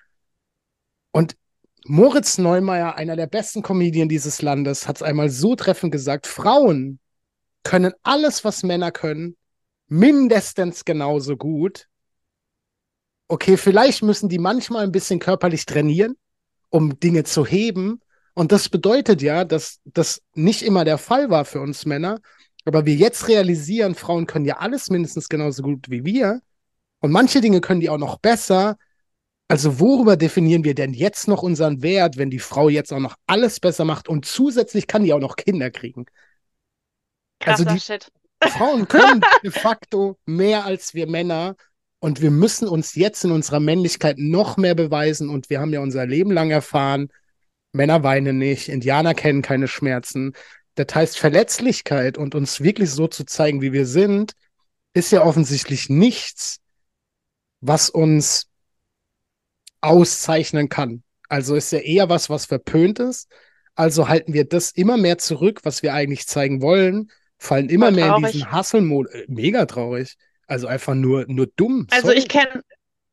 und 1.12 1.36
Moritz 1.84 2.36
Neumeier, 2.36 2.96
einer 2.96 3.14
der 3.14 3.28
besten 3.28 3.62
Comedien 3.62 4.08
dieses 4.08 4.42
Landes, 4.42 4.88
hat 4.88 4.96
es 4.96 5.02
einmal 5.02 5.30
so 5.30 5.54
treffend 5.54 5.92
gesagt, 5.92 6.26
Frauen 6.26 6.98
können 7.62 7.92
alles, 8.02 8.44
was 8.44 8.64
Männer 8.64 8.90
können, 8.90 9.36
mindestens 9.86 10.84
genauso 10.84 11.36
gut. 11.36 11.86
Okay, 13.30 13.56
vielleicht 13.56 14.02
müssen 14.02 14.28
die 14.28 14.40
manchmal 14.40 14.82
ein 14.82 14.90
bisschen 14.90 15.20
körperlich 15.20 15.64
trainieren, 15.64 16.16
um 16.68 16.98
Dinge 16.98 17.22
zu 17.22 17.46
heben. 17.46 18.00
Und 18.34 18.50
das 18.50 18.68
bedeutet 18.68 19.22
ja, 19.22 19.44
dass 19.44 19.78
das 19.84 20.20
nicht 20.34 20.62
immer 20.62 20.84
der 20.84 20.98
Fall 20.98 21.30
war 21.30 21.44
für 21.44 21.60
uns 21.60 21.86
Männer. 21.86 22.18
Aber 22.64 22.86
wir 22.86 22.96
jetzt 22.96 23.28
realisieren, 23.28 23.94
Frauen 23.94 24.26
können 24.26 24.46
ja 24.46 24.56
alles 24.56 24.90
mindestens 24.90 25.28
genauso 25.28 25.62
gut 25.62 25.88
wie 25.90 26.04
wir. 26.04 26.40
Und 26.98 27.12
manche 27.12 27.40
Dinge 27.40 27.60
können 27.60 27.78
die 27.78 27.88
auch 27.88 27.98
noch 27.98 28.18
besser. 28.18 28.76
Also 29.46 29.78
worüber 29.78 30.16
definieren 30.16 30.64
wir 30.64 30.74
denn 30.74 30.92
jetzt 30.92 31.28
noch 31.28 31.44
unseren 31.44 31.82
Wert, 31.82 32.16
wenn 32.16 32.30
die 32.30 32.40
Frau 32.40 32.68
jetzt 32.68 32.92
auch 32.92 32.98
noch 32.98 33.14
alles 33.28 33.60
besser 33.60 33.84
macht 33.84 34.08
und 34.08 34.24
zusätzlich 34.26 34.88
kann 34.88 35.04
die 35.04 35.12
auch 35.12 35.20
noch 35.20 35.36
Kinder 35.36 35.70
kriegen? 35.70 36.06
Also 37.44 37.62
Krasser 37.62 37.74
die- 37.76 37.80
Shit. 37.80 38.12
Frauen 38.42 38.88
können 38.88 39.20
de 39.44 39.52
facto 39.52 40.18
mehr 40.26 40.64
als 40.64 40.94
wir 40.94 41.06
Männer 41.06 41.54
und 42.00 42.20
wir 42.20 42.30
müssen 42.30 42.66
uns 42.66 42.94
jetzt 42.94 43.24
in 43.24 43.30
unserer 43.30 43.60
Männlichkeit 43.60 44.18
noch 44.18 44.56
mehr 44.56 44.74
beweisen 44.74 45.28
und 45.28 45.50
wir 45.50 45.60
haben 45.60 45.72
ja 45.72 45.80
unser 45.80 46.06
Leben 46.06 46.32
lang 46.32 46.50
erfahren, 46.50 47.08
Männer 47.72 48.02
weinen 48.02 48.38
nicht, 48.38 48.68
Indianer 48.68 49.14
kennen 49.14 49.42
keine 49.42 49.68
Schmerzen. 49.68 50.32
Das 50.74 50.94
heißt, 50.94 51.18
Verletzlichkeit 51.18 52.18
und 52.18 52.34
uns 52.34 52.60
wirklich 52.60 52.90
so 52.90 53.06
zu 53.06 53.24
zeigen, 53.24 53.60
wie 53.60 53.72
wir 53.72 53.86
sind, 53.86 54.32
ist 54.94 55.12
ja 55.12 55.22
offensichtlich 55.24 55.88
nichts, 55.88 56.58
was 57.60 57.90
uns 57.90 58.48
auszeichnen 59.80 60.68
kann. 60.68 61.02
Also 61.28 61.54
ist 61.54 61.70
ja 61.70 61.78
eher 61.78 62.08
was, 62.08 62.28
was 62.30 62.46
verpönt 62.46 62.98
ist. 62.98 63.28
Also 63.74 64.08
halten 64.08 64.32
wir 64.32 64.44
das 64.44 64.72
immer 64.72 64.96
mehr 64.96 65.18
zurück, 65.18 65.60
was 65.62 65.82
wir 65.82 65.94
eigentlich 65.94 66.26
zeigen 66.26 66.60
wollen, 66.60 67.10
fallen 67.38 67.68
immer 67.68 67.90
mehr 67.90 68.06
in 68.16 68.24
diesen. 68.32 68.40
Äh, 69.12 69.24
Mega 69.28 69.66
traurig. 69.66 70.16
Also 70.50 70.66
einfach 70.66 70.94
nur, 70.94 71.26
nur 71.28 71.46
dumm. 71.46 71.86
Also 71.92 72.08
Sorry. 72.08 72.18
ich 72.18 72.28
kenne 72.28 72.62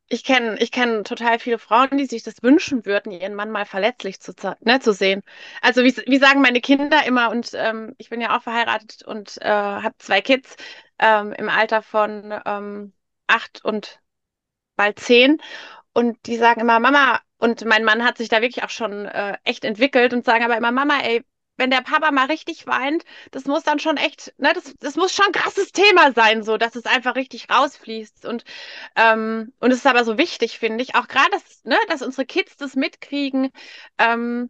ich 0.10 0.24
kenn, 0.24 0.56
ich 0.60 0.72
kenn 0.72 1.03
total 1.03 1.38
viele 1.38 1.60
Frauen, 1.60 1.98
die 1.98 2.06
sich 2.06 2.24
das 2.24 2.41
wünschen 2.41 2.86
würden, 2.86 3.12
ihren 3.12 3.36
Mann 3.36 3.51
mal 3.51 3.65
verletzlich 3.65 4.20
zu, 4.20 4.34
ne, 4.62 4.79
zu 4.79 4.91
sehen. 4.91 5.22
Also 5.62 5.84
wie, 5.84 5.96
wie 6.08 6.17
sagen 6.17 6.41
meine 6.41 6.62
Kinder 6.62 7.06
immer, 7.06 7.29
und 7.29 7.51
ähm, 7.53 7.94
ich 7.98 8.10
bin 8.10 8.22
ja 8.22 8.36
auch 8.36 8.41
verheiratet 8.41 9.03
und 9.03 9.38
äh, 9.41 9.50
habe 9.50 9.94
zwei 10.00 10.22
Kids 10.22 10.56
ähm, 10.98 11.32
im 11.34 11.50
Alter 11.50 11.84
von 11.84 12.34
ähm, 12.46 12.94
acht 13.27 13.63
und 13.63 14.00
bald 14.75 14.98
zehn. 15.00 15.39
Und 15.94 16.17
die 16.25 16.38
sagen 16.38 16.62
immer, 16.62 16.79
Mama, 16.79 17.20
und 17.38 17.65
mein 17.65 17.84
Mann 17.84 18.03
hat 18.03 18.17
sich 18.17 18.29
da 18.29 18.41
wirklich 18.41 18.63
auch 18.63 18.70
schon 18.72 19.06
äh, 19.06 19.38
echt 19.44 19.63
entwickelt 19.63 20.13
und 20.13 20.25
sagen 20.25 20.44
aber 20.44 20.58
immer, 20.58 20.72
Mama, 20.72 21.00
ey, 21.03 21.24
wenn 21.58 21.72
der 21.72 21.82
Papa 21.82 22.12
mal 22.12 22.28
richtig 22.28 22.68
weint, 22.68 23.04
das 23.32 23.46
muss 23.46 23.64
dann 23.64 23.80
schon 23.80 23.98
echt, 23.98 24.34
ne, 24.38 24.54
das, 24.54 24.74
das 24.80 24.96
muss 24.96 25.14
schon 25.14 25.28
ein 25.28 25.32
krasses 25.34 25.72
Thema 25.72 26.14
sein, 26.14 26.44
so, 26.44 26.58
dass 26.58 26.76
es 26.76 26.86
einfach 26.86 27.16
richtig 27.16 27.50
rausfließt. 27.50 28.26
Und, 28.26 28.44
ähm, 28.96 29.54
und 29.60 29.72
es 29.72 29.80
ist 29.80 29.88
aber 29.88 30.06
so 30.06 30.18
wichtig, 30.18 30.60
finde 30.60 30.84
ich, 30.84 30.96
auch 30.96 31.08
gerade, 31.08 31.32
dass, 31.32 31.64
ne, 31.66 31.78
dass 31.90 32.02
unsere 32.02 32.26
Kids 32.26 32.58
das 32.58 32.76
mitkriegen, 32.76 33.52
ähm, 33.98 34.50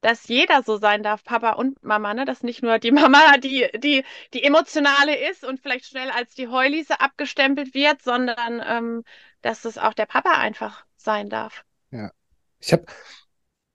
dass 0.00 0.28
jeder 0.28 0.62
so 0.62 0.76
sein 0.76 1.02
darf, 1.02 1.24
Papa 1.24 1.52
und 1.52 1.82
Mama, 1.82 2.14
ne? 2.14 2.24
Dass 2.24 2.42
nicht 2.42 2.62
nur 2.62 2.78
die 2.78 2.92
Mama 2.92 3.36
die, 3.38 3.68
die, 3.76 4.04
die 4.34 4.44
emotionale 4.44 5.16
ist 5.30 5.44
und 5.44 5.60
vielleicht 5.60 5.86
schnell 5.86 6.10
als 6.10 6.34
die 6.34 6.48
Heulise 6.48 7.00
abgestempelt 7.00 7.74
wird, 7.74 8.02
sondern 8.02 8.62
ähm, 8.64 9.04
dass 9.42 9.64
es 9.64 9.78
auch 9.78 9.94
der 9.94 10.06
Papa 10.06 10.32
einfach 10.32 10.84
sein 10.96 11.28
darf. 11.28 11.64
Ich 12.60 12.72
habe 12.72 12.86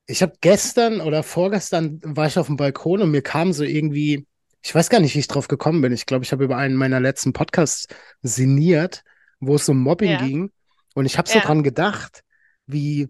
ich 0.05 0.21
hab 0.21 0.41
gestern 0.41 1.01
oder 1.01 1.23
vorgestern 1.23 1.99
war 2.03 2.27
ich 2.27 2.37
auf 2.37 2.47
dem 2.47 2.57
Balkon 2.57 3.01
und 3.01 3.11
mir 3.11 3.21
kam 3.21 3.53
so 3.53 3.63
irgendwie, 3.63 4.25
ich 4.61 4.73
weiß 4.75 4.89
gar 4.89 4.99
nicht, 4.99 5.15
wie 5.15 5.19
ich 5.19 5.27
drauf 5.27 5.47
gekommen 5.47 5.81
bin. 5.81 5.93
Ich 5.93 6.05
glaube, 6.05 6.25
ich 6.25 6.31
habe 6.31 6.43
über 6.43 6.57
einen 6.57 6.75
meiner 6.75 6.99
letzten 6.99 7.33
Podcasts 7.33 7.87
sinniert, 8.21 9.03
wo 9.39 9.55
es 9.55 9.67
um 9.69 9.79
Mobbing 9.81 10.11
Ja. 10.11 10.17
ging. 10.17 10.51
Und 10.95 11.05
ich 11.05 11.17
habe 11.17 11.29
so 11.29 11.39
Ja. 11.39 11.45
dran 11.45 11.63
gedacht, 11.63 12.23
wie, 12.67 13.09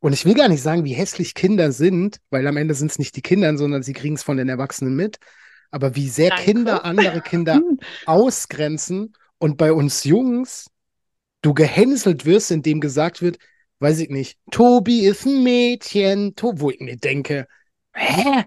und 0.00 0.12
ich 0.12 0.24
will 0.24 0.34
gar 0.34 0.48
nicht 0.48 0.62
sagen, 0.62 0.84
wie 0.84 0.94
hässlich 0.94 1.34
Kinder 1.34 1.72
sind, 1.72 2.18
weil 2.30 2.46
am 2.46 2.56
Ende 2.56 2.74
sind 2.74 2.90
es 2.90 2.98
nicht 2.98 3.16
die 3.16 3.22
Kinder, 3.22 3.56
sondern 3.56 3.82
sie 3.82 3.92
kriegen 3.94 4.14
es 4.14 4.22
von 4.22 4.36
den 4.36 4.48
Erwachsenen 4.48 4.96
mit. 4.96 5.18
Aber 5.70 5.96
wie 5.96 6.08
sehr 6.08 6.30
Danke. 6.30 6.44
Kinder 6.44 6.84
andere 6.84 7.22
Kinder 7.22 7.62
ausgrenzen 8.04 9.14
und 9.38 9.56
bei 9.58 9.72
uns 9.72 10.04
Jungs 10.04 10.70
du 11.42 11.54
gehänselt 11.54 12.24
wirst, 12.26 12.50
indem 12.50 12.80
gesagt 12.80 13.22
wird, 13.22 13.38
weiß 13.80 14.00
ich 14.00 14.10
nicht, 14.10 14.38
Tobi 14.50 15.06
ist 15.06 15.26
ein 15.26 15.42
Mädchen, 15.42 16.34
to 16.34 16.60
wo 16.60 16.70
ich 16.70 16.80
mir 16.80 16.96
denke, 16.96 17.46
hä? 17.94 18.44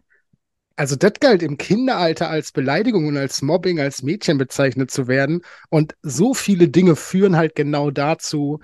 Also 0.75 0.95
das 0.95 1.13
galt 1.19 1.43
im 1.43 1.57
Kinderalter 1.57 2.29
als 2.29 2.51
Beleidigung 2.51 3.07
und 3.07 3.17
als 3.17 3.41
Mobbing, 3.41 3.79
als 3.79 4.01
Mädchen 4.01 4.37
bezeichnet 4.37 4.89
zu 4.89 5.07
werden. 5.07 5.41
Und 5.69 5.95
so 6.01 6.33
viele 6.33 6.69
Dinge 6.69 6.95
führen 6.95 7.35
halt 7.35 7.55
genau 7.55 7.91
dazu, 7.91 8.59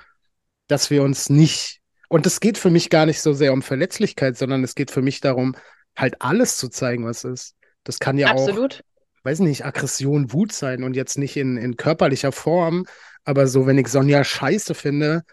dass 0.67 0.89
wir 0.89 1.03
uns 1.03 1.29
nicht, 1.29 1.79
und 2.09 2.25
es 2.25 2.39
geht 2.39 2.57
für 2.57 2.71
mich 2.71 2.89
gar 2.89 3.05
nicht 3.05 3.21
so 3.21 3.33
sehr 3.33 3.53
um 3.53 3.61
Verletzlichkeit, 3.61 4.37
sondern 4.37 4.63
es 4.63 4.73
geht 4.73 4.89
für 4.89 5.01
mich 5.01 5.21
darum, 5.21 5.55
halt 5.95 6.21
alles 6.21 6.57
zu 6.57 6.69
zeigen, 6.69 7.05
was 7.05 7.23
ist. 7.23 7.55
Das 7.83 7.99
kann 7.99 8.17
ja 8.17 8.33
auch 8.33 8.47
Absolut. 8.47 8.83
weiß 9.23 9.39
nicht, 9.39 9.65
Aggression, 9.65 10.33
Wut 10.33 10.51
sein 10.53 10.83
und 10.83 10.95
jetzt 10.95 11.17
nicht 11.17 11.37
in, 11.37 11.57
in 11.57 11.77
körperlicher 11.77 12.31
Form, 12.31 12.85
aber 13.25 13.47
so, 13.47 13.67
wenn 13.67 13.77
ich 13.77 13.89
Sonja 13.89 14.23
scheiße 14.23 14.73
finde, 14.73 15.23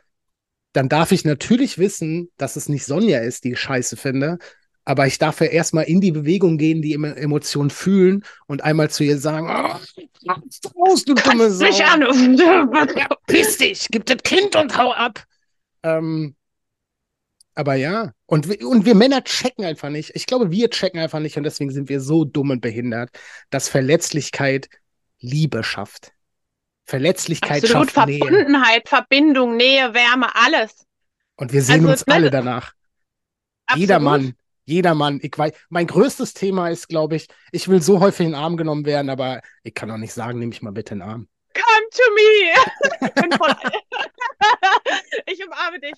dann 0.74 0.90
darf 0.90 1.10
ich 1.12 1.24
natürlich 1.24 1.78
wissen, 1.78 2.30
dass 2.36 2.56
es 2.56 2.68
nicht 2.68 2.84
Sonja 2.84 3.20
ist, 3.20 3.44
die 3.44 3.52
ich 3.52 3.60
scheiße 3.60 3.96
finde, 3.96 4.38
aber 4.84 5.06
ich 5.06 5.16
darf 5.16 5.40
ja 5.40 5.46
erstmal 5.46 5.84
in 5.84 6.02
die 6.02 6.12
Bewegung 6.12 6.58
gehen, 6.58 6.82
die 6.82 6.94
Emo- 6.94 7.14
Emotion 7.14 7.70
fühlen 7.70 8.22
und 8.46 8.62
einmal 8.62 8.90
zu 8.90 9.02
ihr 9.02 9.18
sagen, 9.18 9.46
oh, 9.48 10.28
raus, 10.28 11.04
du 11.06 11.14
dumme 11.14 11.50
Sau. 11.50 11.64
mich 11.64 11.82
anrufen. 11.82 12.36
Ja, 12.36 13.08
piss 13.26 13.56
dich, 13.56 13.86
gib 13.90 14.04
das 14.04 14.18
Kind 14.22 14.56
und 14.56 14.76
hau 14.76 14.92
ab. 14.92 15.24
Ähm, 15.82 16.36
aber 17.54 17.76
ja, 17.76 18.12
und, 18.26 18.62
und 18.62 18.84
wir 18.84 18.94
Männer 18.94 19.22
checken 19.24 19.64
einfach 19.64 19.88
nicht. 19.88 20.10
Ich 20.14 20.26
glaube, 20.26 20.50
wir 20.50 20.68
checken 20.68 21.00
einfach 21.00 21.20
nicht 21.20 21.36
und 21.38 21.44
deswegen 21.44 21.70
sind 21.70 21.88
wir 21.88 22.00
so 22.00 22.24
dumm 22.24 22.50
und 22.50 22.60
behindert, 22.60 23.10
dass 23.48 23.68
Verletzlichkeit 23.68 24.68
Liebe 25.20 25.62
schafft. 25.62 26.12
Verletzlichkeit 26.84 27.64
Absolut. 27.64 27.90
schafft 27.90 28.08
Nähe. 28.08 28.18
Verbundenheit, 28.18 28.88
Verbindung, 28.88 29.56
Nähe, 29.56 29.94
Wärme, 29.94 30.34
alles. 30.34 30.86
Und 31.36 31.52
wir 31.52 31.62
sehen 31.62 31.80
Also, 31.80 31.88
uns 31.90 32.02
alle 32.04 32.30
danach. 32.30 32.72
Jeder. 33.74 33.98
Mann, 33.98 34.34
jeder 34.66 34.94
Mann. 34.94 35.18
Ich 35.22 35.36
weiß, 35.36 35.52
mein 35.68 35.86
größtes 35.86 36.34
Thema 36.34 36.68
ist, 36.68 36.88
glaube 36.88 37.16
ich, 37.16 37.28
ich 37.52 37.68
will 37.68 37.82
so 37.82 38.00
häufig 38.00 38.26
in 38.26 38.32
den 38.32 38.40
Arm 38.40 38.56
genommen 38.56 38.84
werden, 38.84 39.10
aber 39.10 39.40
ich 39.62 39.74
kann 39.74 39.90
auch 39.90 39.96
nicht 39.96 40.12
sagen, 40.12 40.38
nehme 40.38 40.52
ich 40.52 40.62
mal 40.62 40.72
bitte 40.72 40.94
in 40.94 41.00
den 41.00 41.08
Arm. 41.08 41.28
Come 41.54 41.88
to 41.90 42.02
me. 42.14 43.08
Ich 43.08 43.14
bin 43.14 43.32
voll. 43.32 43.54
ich 45.26 45.44
umarme 45.44 45.80
dich. 45.80 45.94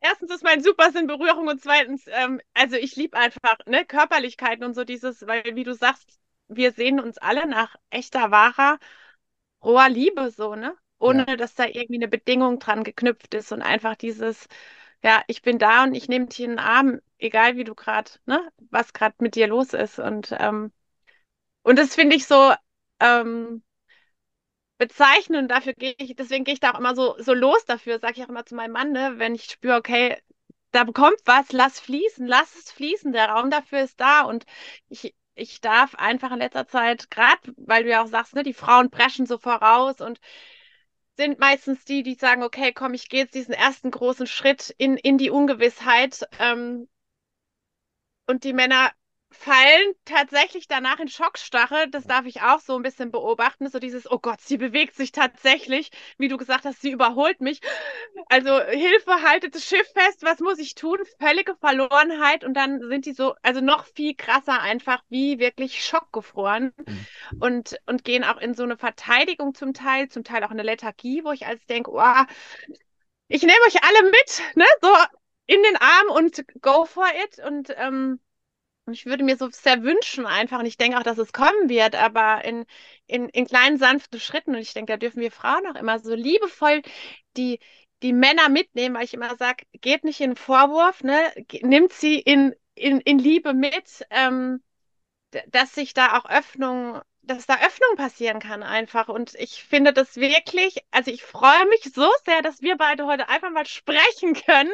Erstens 0.00 0.30
ist 0.32 0.44
mein 0.44 0.62
Supersinn 0.62 1.06
Berührung 1.06 1.48
und 1.48 1.62
zweitens, 1.62 2.04
ähm, 2.08 2.40
also 2.52 2.76
ich 2.76 2.94
liebe 2.94 3.16
einfach 3.16 3.56
ne, 3.66 3.84
Körperlichkeiten 3.86 4.64
und 4.64 4.74
so 4.74 4.84
dieses, 4.84 5.26
weil 5.26 5.42
wie 5.54 5.64
du 5.64 5.74
sagst, 5.74 6.18
wir 6.48 6.72
sehen 6.72 7.00
uns 7.00 7.16
alle 7.18 7.48
nach 7.48 7.74
echter, 7.90 8.30
wahrer, 8.30 8.78
roher 9.64 9.88
Liebe 9.88 10.30
so, 10.30 10.54
ne? 10.54 10.76
Ohne 10.98 11.36
dass 11.36 11.54
da 11.54 11.66
irgendwie 11.66 11.96
eine 11.96 12.08
Bedingung 12.08 12.58
dran 12.60 12.84
geknüpft 12.84 13.34
ist 13.34 13.52
und 13.52 13.62
einfach 13.62 13.94
dieses, 13.96 14.46
ja, 15.02 15.22
ich 15.28 15.42
bin 15.42 15.58
da 15.58 15.84
und 15.84 15.94
ich 15.94 16.08
nehme 16.08 16.26
dich 16.26 16.40
in 16.40 16.50
den 16.52 16.58
Arm, 16.60 17.00
egal 17.18 17.56
wie 17.56 17.64
du 17.64 17.74
gerade, 17.74 18.10
ne, 18.26 18.40
was 18.70 18.92
gerade 18.94 19.16
mit 19.20 19.34
dir 19.36 19.48
los 19.48 19.74
ist. 19.74 19.98
Und, 19.98 20.34
ähm, 20.38 20.72
und 21.62 21.78
das 21.78 21.94
finde 21.96 22.16
ich 22.16 22.26
so, 22.26 22.54
ähm, 23.00 23.62
bezeichnen 24.78 25.42
und 25.42 25.48
dafür 25.48 25.72
gehe 25.74 25.94
ich, 25.98 26.16
deswegen 26.16 26.44
gehe 26.44 26.54
ich 26.54 26.60
da 26.60 26.72
auch 26.72 26.78
immer 26.78 26.94
so, 26.94 27.16
so 27.18 27.32
los 27.34 27.64
dafür, 27.66 27.98
sage 28.00 28.14
ich 28.18 28.24
auch 28.24 28.28
immer 28.28 28.44
zu 28.46 28.54
meinem 28.54 28.72
Mann, 28.72 28.92
ne, 28.92 29.14
wenn 29.18 29.34
ich 29.34 29.44
spüre, 29.44 29.76
okay, 29.76 30.16
da 30.72 30.84
bekommt 30.84 31.16
was, 31.24 31.52
lass 31.52 31.78
fließen, 31.80 32.26
lass 32.26 32.54
es 32.56 32.72
fließen, 32.72 33.12
der 33.12 33.28
Raum 33.28 33.50
dafür 33.50 33.80
ist 33.82 34.00
da 34.00 34.22
und 34.22 34.44
ich, 34.88 35.14
ich 35.34 35.60
darf 35.60 35.94
einfach 35.96 36.32
in 36.32 36.38
letzter 36.38 36.66
Zeit, 36.68 37.10
gerade 37.10 37.54
weil 37.56 37.84
du 37.84 37.90
ja 37.90 38.02
auch 38.02 38.06
sagst, 38.08 38.34
ne, 38.34 38.42
die 38.42 38.54
Frauen 38.54 38.90
preschen 38.90 39.26
so 39.26 39.38
voraus 39.38 40.00
und 40.00 40.20
sind 41.16 41.38
meistens 41.38 41.84
die, 41.84 42.02
die 42.02 42.14
sagen, 42.14 42.42
okay, 42.42 42.72
komm, 42.72 42.94
ich 42.94 43.08
gehe 43.08 43.22
jetzt 43.22 43.34
diesen 43.34 43.54
ersten 43.54 43.90
großen 43.90 44.26
Schritt 44.26 44.74
in, 44.78 44.96
in 44.96 45.18
die 45.18 45.30
Ungewissheit 45.30 46.28
ähm, 46.40 46.88
und 48.26 48.44
die 48.44 48.52
Männer 48.52 48.92
fallen 49.34 49.94
tatsächlich 50.04 50.68
danach 50.68 50.98
in 50.98 51.08
Schockstarre. 51.08 51.88
Das 51.88 52.04
darf 52.04 52.26
ich 52.26 52.42
auch 52.42 52.60
so 52.60 52.76
ein 52.76 52.82
bisschen 52.82 53.10
beobachten. 53.10 53.68
So 53.68 53.78
dieses, 53.78 54.10
oh 54.10 54.18
Gott, 54.18 54.40
sie 54.40 54.56
bewegt 54.56 54.94
sich 54.94 55.12
tatsächlich. 55.12 55.90
Wie 56.18 56.28
du 56.28 56.36
gesagt 56.36 56.64
hast, 56.64 56.80
sie 56.80 56.90
überholt 56.90 57.40
mich. 57.40 57.60
Also 58.28 58.60
Hilfe, 58.60 59.22
haltet 59.22 59.54
das 59.54 59.64
Schiff 59.64 59.86
fest. 59.92 60.22
Was 60.22 60.40
muss 60.40 60.58
ich 60.58 60.74
tun? 60.74 60.98
Völlige 61.18 61.54
Verlorenheit. 61.56 62.44
Und 62.44 62.54
dann 62.54 62.80
sind 62.88 63.06
die 63.06 63.12
so, 63.12 63.34
also 63.42 63.60
noch 63.60 63.84
viel 63.86 64.14
krasser 64.14 64.60
einfach, 64.60 65.02
wie 65.08 65.38
wirklich 65.38 65.84
schockgefroren. 65.84 66.72
Mhm. 66.86 67.06
Und, 67.40 67.76
und 67.86 68.04
gehen 68.04 68.24
auch 68.24 68.38
in 68.38 68.54
so 68.54 68.62
eine 68.62 68.76
Verteidigung 68.76 69.54
zum 69.54 69.74
Teil, 69.74 70.08
zum 70.08 70.24
Teil 70.24 70.44
auch 70.44 70.50
in 70.50 70.60
eine 70.60 70.68
Lethargie, 70.68 71.24
wo 71.24 71.32
ich 71.32 71.46
als 71.46 71.64
denke, 71.66 71.90
oh, 71.92 72.24
ich 73.28 73.42
nehme 73.42 73.60
euch 73.66 73.82
alle 73.82 74.04
mit, 74.04 74.56
ne? 74.56 74.66
So 74.82 74.88
in 75.46 75.62
den 75.62 75.76
Arm 75.76 76.10
und 76.10 76.44
go 76.60 76.84
for 76.84 77.06
it. 77.24 77.44
Und 77.44 77.74
ähm, 77.76 78.20
ich 78.92 79.06
würde 79.06 79.24
mir 79.24 79.36
so 79.36 79.48
sehr 79.50 79.82
wünschen 79.82 80.26
einfach, 80.26 80.58
und 80.58 80.66
ich 80.66 80.76
denke 80.76 80.98
auch, 80.98 81.02
dass 81.02 81.18
es 81.18 81.32
kommen 81.32 81.68
wird, 81.68 81.94
aber 81.94 82.44
in, 82.44 82.66
in, 83.06 83.28
in 83.30 83.46
kleinen, 83.46 83.78
sanften 83.78 84.20
Schritten. 84.20 84.54
Und 84.54 84.60
ich 84.60 84.74
denke, 84.74 84.92
da 84.92 84.96
dürfen 84.98 85.20
wir 85.20 85.32
Frauen 85.32 85.66
auch 85.66 85.80
immer 85.80 85.98
so 85.98 86.14
liebevoll 86.14 86.82
die, 87.36 87.60
die 88.02 88.12
Männer 88.12 88.48
mitnehmen, 88.48 88.96
weil 88.96 89.04
ich 89.04 89.14
immer 89.14 89.36
sage, 89.36 89.64
geht 89.80 90.04
nicht 90.04 90.20
in 90.20 90.36
Vorwurf, 90.36 91.02
ne? 91.02 91.18
Nimmt 91.62 91.92
sie 91.92 92.18
in, 92.18 92.54
in, 92.74 93.00
in 93.00 93.18
Liebe 93.18 93.54
mit, 93.54 94.04
ähm, 94.10 94.62
dass 95.48 95.74
sich 95.74 95.94
da 95.94 96.18
auch 96.18 96.26
Öffnung, 96.28 97.00
dass 97.22 97.46
da 97.46 97.56
Öffnung 97.64 97.96
passieren 97.96 98.40
kann 98.40 98.62
einfach. 98.62 99.08
Und 99.08 99.34
ich 99.36 99.64
finde 99.64 99.92
das 99.92 100.16
wirklich, 100.16 100.84
also 100.90 101.10
ich 101.10 101.22
freue 101.22 101.66
mich 101.68 101.82
so 101.94 102.08
sehr, 102.24 102.42
dass 102.42 102.60
wir 102.62 102.76
beide 102.76 103.06
heute 103.06 103.28
einfach 103.28 103.50
mal 103.50 103.66
sprechen 103.66 104.34
können, 104.34 104.72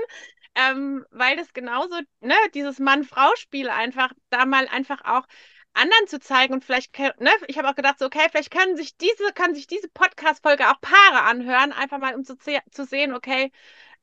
ähm, 0.60 1.04
weil 1.10 1.36
das 1.36 1.52
genauso, 1.52 1.96
ne, 2.20 2.34
dieses 2.54 2.78
Mann-Frau-Spiel 2.78 3.68
einfach, 3.70 4.12
da 4.30 4.46
mal 4.46 4.68
einfach 4.68 5.04
auch 5.04 5.26
anderen 5.72 6.06
zu 6.06 6.18
zeigen 6.20 6.54
und 6.54 6.64
vielleicht, 6.64 6.98
ne, 6.98 7.30
ich 7.46 7.58
habe 7.58 7.68
auch 7.68 7.74
gedacht, 7.74 7.98
so, 7.98 8.06
okay, 8.06 8.26
vielleicht 8.30 8.50
können 8.50 8.76
sich 8.76 8.96
diese, 8.96 9.32
kann 9.34 9.54
sich 9.54 9.66
diese 9.66 9.88
Podcast-Folge 9.88 10.68
auch 10.68 10.80
Paare 10.80 11.22
anhören, 11.24 11.72
einfach 11.72 11.98
mal 11.98 12.14
um 12.14 12.24
zu, 12.24 12.36
zu 12.36 12.84
sehen, 12.84 13.14
okay, 13.14 13.52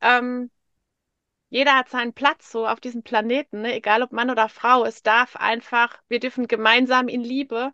ähm, 0.01 0.49
jeder 1.49 1.75
hat 1.75 1.89
seinen 1.89 2.13
Platz 2.13 2.51
so 2.51 2.67
auf 2.67 2.79
diesem 2.79 3.03
Planeten, 3.03 3.61
ne? 3.61 3.75
egal 3.75 4.03
ob 4.03 4.11
Mann 4.11 4.29
oder 4.29 4.49
Frau. 4.49 4.83
Es 4.83 5.01
darf 5.01 5.37
einfach, 5.37 5.97
wir 6.09 6.19
dürfen 6.19 6.47
gemeinsam 6.47 7.07
in 7.07 7.23
Liebe 7.23 7.71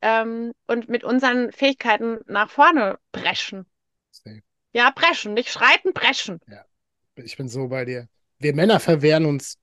ähm, 0.00 0.52
und 0.68 0.88
mit 0.88 1.02
unseren 1.02 1.50
Fähigkeiten 1.50 2.20
nach 2.26 2.48
vorne 2.48 2.98
preschen. 3.10 3.66
Safe. 4.10 4.42
Ja, 4.72 4.92
preschen, 4.92 5.34
nicht 5.34 5.50
schreiten, 5.50 5.92
preschen. 5.94 6.40
Ich 7.16 7.36
bin 7.36 7.48
so 7.48 7.66
bei 7.66 7.84
dir. 7.84 8.08
Wir 8.38 8.54
Männer 8.54 8.80
verwehren 8.80 9.26
uns 9.26 9.58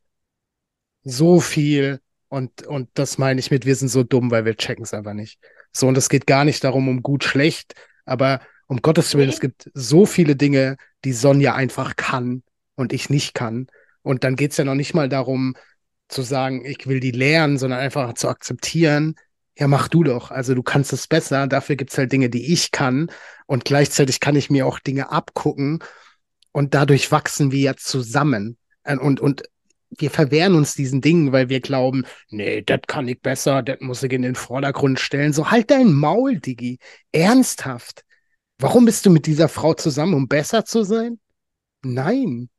so 1.03 1.39
viel 1.39 1.99
und, 2.29 2.65
und 2.65 2.89
das 2.95 3.17
meine 3.17 3.39
ich 3.39 3.51
mit, 3.51 3.65
wir 3.65 3.75
sind 3.75 3.89
so 3.89 4.03
dumm, 4.03 4.31
weil 4.31 4.45
wir 4.45 4.57
checken 4.57 4.83
es 4.83 4.93
einfach 4.93 5.13
nicht. 5.13 5.39
So, 5.71 5.87
und 5.87 5.97
es 5.97 6.09
geht 6.09 6.27
gar 6.27 6.45
nicht 6.45 6.63
darum, 6.63 6.87
um 6.87 7.01
gut, 7.01 7.23
schlecht, 7.23 7.75
aber 8.05 8.41
um 8.67 8.81
Gottes 8.81 9.13
Willen, 9.15 9.29
es 9.29 9.39
gibt 9.39 9.69
so 9.73 10.05
viele 10.05 10.35
Dinge, 10.35 10.77
die 11.03 11.13
Sonja 11.13 11.53
einfach 11.53 11.95
kann 11.95 12.43
und 12.75 12.93
ich 12.93 13.09
nicht 13.09 13.33
kann. 13.33 13.67
Und 14.01 14.23
dann 14.23 14.35
geht 14.35 14.51
es 14.51 14.57
ja 14.57 14.65
noch 14.65 14.75
nicht 14.75 14.93
mal 14.93 15.09
darum, 15.09 15.55
zu 16.07 16.21
sagen, 16.21 16.65
ich 16.65 16.87
will 16.87 16.99
die 16.99 17.11
lernen, 17.11 17.57
sondern 17.57 17.79
einfach 17.79 18.13
zu 18.13 18.27
akzeptieren, 18.27 19.15
ja, 19.57 19.67
mach 19.67 19.87
du 19.87 20.03
doch. 20.03 20.31
Also 20.31 20.53
du 20.53 20.63
kannst 20.63 20.91
es 20.91 21.07
besser. 21.07 21.47
Dafür 21.47 21.75
gibt 21.75 21.91
es 21.91 21.97
halt 21.97 22.11
Dinge, 22.11 22.29
die 22.29 22.51
ich 22.51 22.71
kann. 22.71 23.09
Und 23.45 23.63
gleichzeitig 23.63 24.19
kann 24.19 24.35
ich 24.35 24.49
mir 24.49 24.67
auch 24.67 24.79
Dinge 24.79 25.11
abgucken. 25.11 25.79
Und 26.51 26.73
dadurch 26.73 27.11
wachsen 27.11 27.51
wir 27.51 27.59
ja 27.61 27.75
zusammen. 27.77 28.57
Und, 28.85 29.19
und 29.19 29.43
wir 29.97 30.11
verwehren 30.11 30.55
uns 30.55 30.75
diesen 30.75 31.01
Dingen, 31.01 31.31
weil 31.31 31.49
wir 31.49 31.59
glauben, 31.59 32.05
nee, 32.29 32.61
das 32.61 32.81
kann 32.87 33.07
ich 33.07 33.21
besser, 33.21 33.63
das 33.63 33.79
muss 33.81 34.03
ich 34.03 34.11
in 34.11 34.21
den 34.21 34.35
Vordergrund 34.35 34.99
stellen. 34.99 35.33
So 35.33 35.51
halt 35.51 35.71
dein 35.71 35.93
Maul, 35.93 36.39
Digi. 36.39 36.79
Ernsthaft. 37.11 38.03
Warum 38.57 38.85
bist 38.85 39.05
du 39.05 39.09
mit 39.09 39.25
dieser 39.25 39.49
Frau 39.49 39.73
zusammen, 39.73 40.13
um 40.13 40.27
besser 40.27 40.65
zu 40.65 40.83
sein? 40.83 41.19
Nein. 41.83 42.49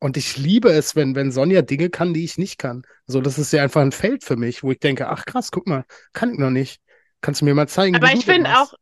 Und 0.00 0.16
ich 0.16 0.36
liebe 0.36 0.70
es, 0.70 0.96
wenn, 0.96 1.14
wenn 1.14 1.32
Sonja 1.32 1.62
Dinge 1.62 1.88
kann, 1.88 2.12
die 2.12 2.24
ich 2.24 2.36
nicht 2.36 2.58
kann. 2.58 2.82
So, 3.06 3.20
das 3.20 3.38
ist 3.38 3.52
ja 3.52 3.62
einfach 3.62 3.80
ein 3.80 3.92
Feld 3.92 4.24
für 4.24 4.36
mich, 4.36 4.62
wo 4.62 4.70
ich 4.70 4.78
denke, 4.78 5.08
ach 5.08 5.24
krass, 5.24 5.50
guck 5.50 5.66
mal, 5.66 5.84
kann 6.12 6.32
ich 6.32 6.38
noch 6.38 6.50
nicht. 6.50 6.80
Kannst 7.20 7.40
du 7.40 7.46
mir 7.46 7.54
mal 7.54 7.68
zeigen? 7.68 7.96
Aber 7.96 8.12
ich 8.12 8.26
finde 8.26 8.50
auch, 8.50 8.74
äh, 8.74 8.76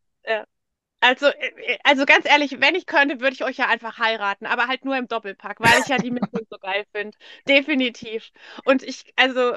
also, 1.02 1.26
äh, 1.26 1.78
also 1.84 2.06
ganz 2.06 2.26
ehrlich, 2.26 2.60
wenn 2.60 2.74
ich 2.76 2.86
könnte, 2.86 3.20
würde 3.20 3.34
ich 3.34 3.44
euch 3.44 3.56
ja 3.58 3.68
einfach 3.68 3.98
heiraten, 3.98 4.46
aber 4.46 4.68
halt 4.68 4.84
nur 4.84 4.96
im 4.96 5.08
Doppelpack, 5.08 5.60
weil 5.60 5.80
ich 5.80 5.88
ja 5.88 5.98
die 5.98 6.10
Mischung 6.10 6.46
so 6.50 6.58
geil 6.58 6.86
finde. 6.92 7.16
Definitiv. 7.48 8.30
Und 8.64 8.82
ich, 8.82 9.12
also, 9.16 9.56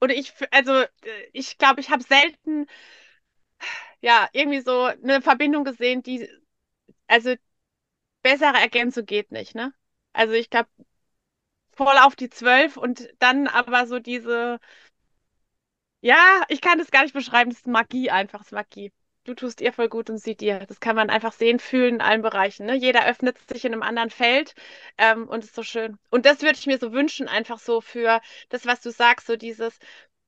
oder 0.00 0.14
ich, 0.14 0.32
also, 0.50 0.72
äh, 0.82 0.88
ich 1.32 1.58
glaube, 1.58 1.80
ich 1.80 1.90
habe 1.90 2.02
selten, 2.02 2.66
ja, 4.00 4.28
irgendwie 4.32 4.60
so 4.60 4.84
eine 4.84 5.22
Verbindung 5.22 5.64
gesehen, 5.64 6.02
die, 6.02 6.28
also, 7.08 7.34
bessere 8.22 8.58
Ergänzung 8.58 9.06
geht 9.06 9.32
nicht, 9.32 9.56
ne? 9.56 9.74
Also, 10.14 10.34
ich 10.34 10.50
glaube, 10.50 10.70
voll 11.76 11.96
auf 11.98 12.16
die 12.16 12.28
zwölf 12.30 12.76
und 12.76 13.08
dann 13.20 13.46
aber 13.48 13.86
so 13.86 13.98
diese, 14.00 14.58
ja, 16.00 16.42
ich 16.48 16.60
kann 16.60 16.78
das 16.78 16.90
gar 16.90 17.02
nicht 17.02 17.12
beschreiben, 17.14 17.50
das 17.50 17.60
ist 17.60 17.66
Magie 17.66 18.10
einfach, 18.10 18.38
das 18.40 18.48
ist 18.48 18.52
Magie 18.52 18.92
du 19.26 19.34
tust 19.34 19.60
ihr 19.60 19.72
voll 19.72 19.88
gut 19.88 20.10
und 20.10 20.18
sie 20.18 20.36
dir. 20.36 20.60
Das 20.66 20.80
kann 20.80 20.96
man 20.96 21.10
einfach 21.10 21.32
sehen, 21.32 21.58
fühlen 21.58 21.96
in 21.96 22.00
allen 22.00 22.22
Bereichen. 22.22 22.66
Ne? 22.66 22.74
Jeder 22.74 23.06
öffnet 23.06 23.36
sich 23.48 23.64
in 23.64 23.72
einem 23.72 23.82
anderen 23.82 24.10
Feld 24.10 24.54
ähm, 24.98 25.28
und 25.28 25.44
ist 25.44 25.54
so 25.54 25.62
schön. 25.62 25.98
Und 26.10 26.26
das 26.26 26.42
würde 26.42 26.58
ich 26.58 26.66
mir 26.66 26.78
so 26.78 26.92
wünschen, 26.92 27.28
einfach 27.28 27.58
so 27.58 27.80
für 27.80 28.20
das, 28.48 28.66
was 28.66 28.80
du 28.80 28.90
sagst, 28.90 29.26
so 29.26 29.36
dieses, 29.36 29.78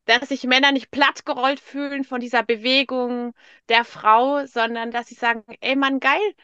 dass 0.06 0.28
sich 0.28 0.44
Männer 0.44 0.72
nicht 0.72 0.90
plattgerollt 0.90 1.60
fühlen 1.60 2.04
von 2.04 2.20
dieser 2.20 2.42
Bewegung 2.42 3.34
der 3.68 3.84
Frau, 3.84 4.46
sondern 4.46 4.90
dass 4.90 5.08
sie 5.08 5.14
sagen, 5.14 5.44
ey 5.60 5.76
Mann, 5.76 6.00
geil, 6.00 6.34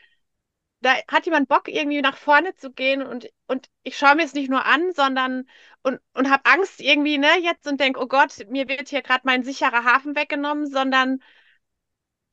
da 0.81 0.95
hat 1.09 1.25
jemand 1.25 1.49
Bock, 1.49 1.69
irgendwie 1.69 2.03
nach 2.03 2.17
vorne 2.19 2.55
zu 2.55 2.71
gehen 2.71 3.03
und, 3.03 3.31
und 3.47 3.69
ich 3.83 3.97
schaue 3.97 4.17
mir 4.17 4.25
es 4.25 4.35
nicht 4.35 4.51
nur 4.51 4.67
an, 4.67 4.93
sondern 4.93 5.49
und, 5.83 6.01
und 6.13 6.31
habe 6.31 6.45
Angst 6.45 6.81
irgendwie, 6.81 7.17
ne, 7.19 7.41
jetzt 7.41 7.67
und 7.67 7.81
denke, 7.81 8.01
oh 8.01 8.07
Gott, 8.07 8.47
mir 8.51 8.69
wird 8.69 8.89
hier 8.91 9.03
gerade 9.03 9.23
mein 9.25 9.43
sicherer 9.45 9.85
Hafen 9.85 10.15
weggenommen, 10.15 10.67
sondern 10.67 11.23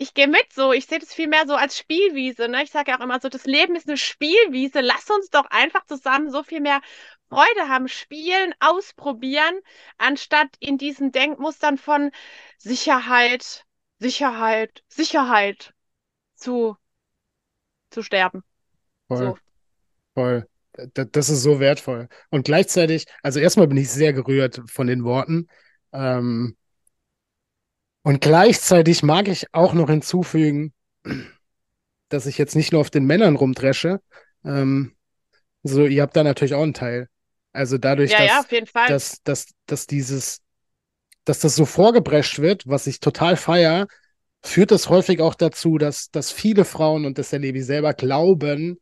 ich 0.01 0.15
gehe 0.15 0.27
mit 0.27 0.51
so. 0.51 0.73
Ich 0.73 0.87
sehe 0.87 0.97
das 0.97 1.13
viel 1.13 1.27
mehr 1.27 1.45
so 1.45 1.53
als 1.53 1.77
Spielwiese. 1.77 2.47
Ne? 2.47 2.63
Ich 2.63 2.71
sage 2.71 2.89
ja 2.89 2.97
auch 2.97 3.03
immer 3.03 3.19
so, 3.19 3.29
das 3.29 3.45
Leben 3.45 3.75
ist 3.75 3.87
eine 3.87 3.97
Spielwiese. 3.97 4.81
Lass 4.81 5.07
uns 5.11 5.29
doch 5.29 5.45
einfach 5.51 5.85
zusammen 5.85 6.31
so 6.31 6.41
viel 6.41 6.59
mehr 6.59 6.81
Freude 7.29 7.69
haben, 7.69 7.87
spielen, 7.87 8.55
ausprobieren, 8.59 9.59
anstatt 9.99 10.49
in 10.59 10.79
diesen 10.79 11.11
Denkmustern 11.11 11.77
von 11.77 12.09
Sicherheit, 12.57 13.65
Sicherheit, 13.99 14.83
Sicherheit 14.87 15.75
zu, 16.33 16.75
zu 17.91 18.01
sterben. 18.01 18.43
Voll. 19.07 19.17
So. 19.17 19.37
Voll. 20.15 20.47
Das 20.95 21.29
ist 21.29 21.43
so 21.43 21.59
wertvoll. 21.59 22.09
Und 22.31 22.45
gleichzeitig, 22.45 23.05
also 23.21 23.39
erstmal 23.39 23.67
bin 23.67 23.77
ich 23.77 23.91
sehr 23.91 24.13
gerührt 24.13 24.61
von 24.65 24.87
den 24.87 25.03
Worten. 25.03 25.47
Ähm, 25.93 26.57
und 28.03 28.21
gleichzeitig 28.21 29.03
mag 29.03 29.27
ich 29.27 29.53
auch 29.53 29.73
noch 29.73 29.89
hinzufügen, 29.89 30.73
dass 32.09 32.25
ich 32.25 32.37
jetzt 32.37 32.55
nicht 32.55 32.71
nur 32.71 32.81
auf 32.81 32.89
den 32.89 33.05
Männern 33.05 33.35
rumdresche. 33.35 33.99
Ähm, 34.43 34.95
so, 35.63 35.85
ihr 35.85 36.01
habt 36.01 36.15
da 36.15 36.23
natürlich 36.23 36.55
auch 36.55 36.63
einen 36.63 36.73
Teil. 36.73 37.07
Also 37.53 37.77
dadurch, 37.77 38.11
ja, 38.11 38.17
dass, 38.17 38.51
ja, 38.51 38.87
dass, 38.87 39.21
dass, 39.23 39.45
dass 39.65 39.87
dieses, 39.87 40.41
dass 41.25 41.39
das 41.39 41.55
so 41.55 41.65
vorgeprescht 41.65 42.39
wird, 42.39 42.67
was 42.67 42.87
ich 42.87 42.99
total 42.99 43.35
feier, 43.35 43.87
führt 44.43 44.71
das 44.71 44.89
häufig 44.89 45.21
auch 45.21 45.35
dazu, 45.35 45.77
dass, 45.77 46.09
dass 46.09 46.31
viele 46.31 46.65
Frauen, 46.65 47.05
und 47.05 47.17
das 47.17 47.31
erlebe 47.33 47.59
ich 47.59 47.65
selber, 47.65 47.93
glauben, 47.93 48.77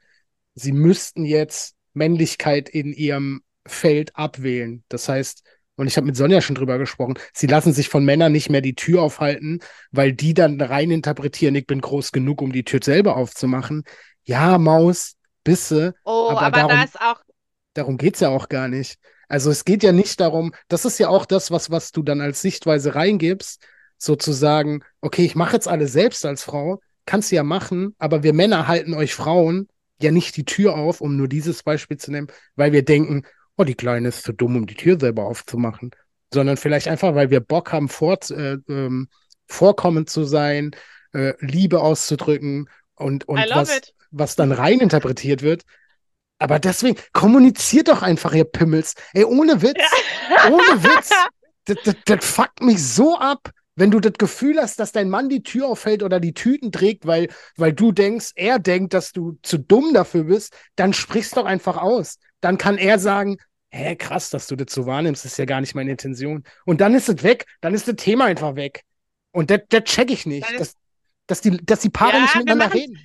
sie 0.55 0.71
müssten 0.71 1.25
jetzt 1.25 1.75
Männlichkeit 1.93 2.69
in 2.69 2.93
ihrem 2.93 3.41
Feld 3.65 4.15
abwählen. 4.15 4.83
Das 4.87 5.09
heißt, 5.09 5.43
und 5.79 5.87
ich 5.87 5.95
habe 5.95 6.07
mit 6.07 6.17
Sonja 6.17 6.41
schon 6.41 6.55
drüber 6.55 6.77
gesprochen, 6.77 7.13
sie 7.33 7.47
lassen 7.47 7.71
sich 7.71 7.87
von 7.87 8.03
Männern 8.03 8.33
nicht 8.33 8.49
mehr 8.49 8.59
die 8.59 8.75
Tür 8.75 9.01
aufhalten, 9.01 9.59
weil 9.91 10.11
die 10.11 10.33
dann 10.33 10.59
rein 10.59 10.91
interpretieren, 10.91 11.55
ich 11.55 11.67
bin 11.67 11.79
groß 11.79 12.11
genug, 12.11 12.41
um 12.41 12.51
die 12.51 12.65
Tür 12.65 12.81
selber 12.83 13.15
aufzumachen. 13.15 13.83
Ja, 14.25 14.57
Maus, 14.57 15.15
Bisse. 15.45 15.95
Oh, 16.03 16.31
aber, 16.31 16.41
aber 16.41 16.57
darum, 16.57 16.71
da 16.71 16.83
ist 16.83 16.99
auch. 16.99 17.21
Darum 17.75 17.97
geht 17.97 18.15
es 18.15 18.19
ja 18.19 18.27
auch 18.27 18.49
gar 18.49 18.67
nicht. 18.67 18.99
Also 19.29 19.51
es 19.51 19.63
geht 19.63 19.81
ja 19.81 19.93
nicht 19.93 20.19
darum, 20.19 20.53
das 20.67 20.83
ist 20.83 20.99
ja 20.99 21.07
auch 21.07 21.25
das, 21.25 21.49
was, 21.49 21.71
was 21.71 21.93
du 21.93 22.03
dann 22.03 22.19
als 22.19 22.41
Sichtweise 22.41 22.95
reingibst, 22.95 23.65
sozusagen, 23.97 24.83
okay, 24.99 25.23
ich 25.23 25.35
mache 25.35 25.53
jetzt 25.53 25.69
alles 25.69 25.93
selbst 25.93 26.25
als 26.25 26.43
Frau, 26.43 26.81
kannst 27.05 27.31
du 27.31 27.37
ja 27.37 27.43
machen, 27.43 27.95
aber 27.99 28.21
wir 28.21 28.33
Männer 28.33 28.67
halten 28.67 28.93
euch 28.93 29.13
Frauen 29.15 29.69
ja 30.01 30.11
nicht 30.11 30.35
die 30.35 30.45
Tür 30.45 30.75
auf, 30.75 30.99
um 30.99 31.15
nur 31.15 31.29
dieses 31.29 31.63
Beispiel 31.63 31.95
zu 31.95 32.11
nehmen, 32.11 32.27
weil 32.57 32.73
wir 32.73 32.83
denken, 32.83 33.23
oh, 33.59 33.63
die 33.65 33.75
Kleine 33.75 34.07
ist 34.07 34.23
zu 34.23 34.31
dumm, 34.31 34.55
um 34.55 34.65
die 34.65 34.75
Tür 34.75 34.99
selber 34.99 35.25
aufzumachen. 35.25 35.91
Sondern 36.33 36.57
vielleicht 36.57 36.87
einfach, 36.87 37.13
weil 37.13 37.29
wir 37.29 37.41
Bock 37.41 37.71
haben, 37.71 37.89
vor, 37.89 38.17
äh, 38.29 38.57
ähm, 38.69 39.09
vorkommend 39.47 40.09
zu 40.09 40.23
sein, 40.23 40.71
äh, 41.13 41.33
Liebe 41.39 41.81
auszudrücken 41.81 42.69
und, 42.95 43.27
und 43.27 43.39
was, 43.49 43.93
was 44.11 44.35
dann 44.35 44.51
rein 44.51 44.79
interpretiert 44.79 45.41
wird. 45.41 45.63
Aber 46.37 46.59
deswegen, 46.59 46.97
kommuniziert 47.11 47.89
doch 47.89 48.01
einfach, 48.01 48.33
ihr 48.33 48.45
Pimmels. 48.45 48.93
Ey, 49.13 49.25
ohne 49.25 49.61
Witz, 49.61 49.81
ja. 50.29 50.51
ohne 50.51 50.83
Witz. 50.83 51.11
Das, 51.65 51.77
das, 51.83 51.95
das 52.05 52.25
fuckt 52.25 52.63
mich 52.63 52.83
so 52.83 53.19
ab, 53.19 53.51
wenn 53.75 53.91
du 53.91 53.99
das 53.99 54.13
Gefühl 54.13 54.59
hast, 54.59 54.79
dass 54.79 54.91
dein 54.91 55.09
Mann 55.09 55.29
die 55.29 55.43
Tür 55.43 55.67
auffällt 55.67 56.01
oder 56.01 56.19
die 56.19 56.33
Tüten 56.33 56.71
trägt, 56.71 57.05
weil, 57.05 57.27
weil 57.57 57.73
du 57.73 57.91
denkst, 57.91 58.31
er 58.35 58.57
denkt, 58.57 58.95
dass 58.95 59.11
du 59.11 59.37
zu 59.43 59.59
dumm 59.59 59.93
dafür 59.93 60.23
bist, 60.23 60.55
dann 60.75 60.93
sprichst 60.93 61.37
doch 61.37 61.45
einfach 61.45 61.77
aus. 61.77 62.17
Dann 62.41 62.57
kann 62.57 62.79
er 62.79 62.97
sagen, 62.97 63.37
hä, 63.71 63.95
krass, 63.95 64.29
dass 64.29 64.47
du 64.47 64.55
das 64.55 64.73
so 64.73 64.85
wahrnimmst, 64.85 65.25
das 65.25 65.33
ist 65.33 65.37
ja 65.37 65.45
gar 65.45 65.61
nicht 65.61 65.75
meine 65.75 65.91
Intention. 65.91 66.43
Und 66.65 66.81
dann 66.81 66.93
ist 66.93 67.09
es 67.09 67.23
weg, 67.23 67.45
dann 67.61 67.73
ist 67.73 67.87
das 67.87 67.95
Thema 67.95 68.25
einfach 68.25 68.55
weg. 68.55 68.83
Und 69.31 69.51
das, 69.51 69.61
das 69.69 69.83
check 69.83 70.11
ich 70.11 70.25
nicht, 70.25 70.59
dass, 70.59 70.75
dass, 71.27 71.41
die, 71.41 71.63
dass 71.65 71.81
die 71.81 71.89
Paare 71.89 72.17
ja, 72.17 72.21
nicht 72.21 72.35
miteinander 72.35 72.73
reden. 72.73 72.99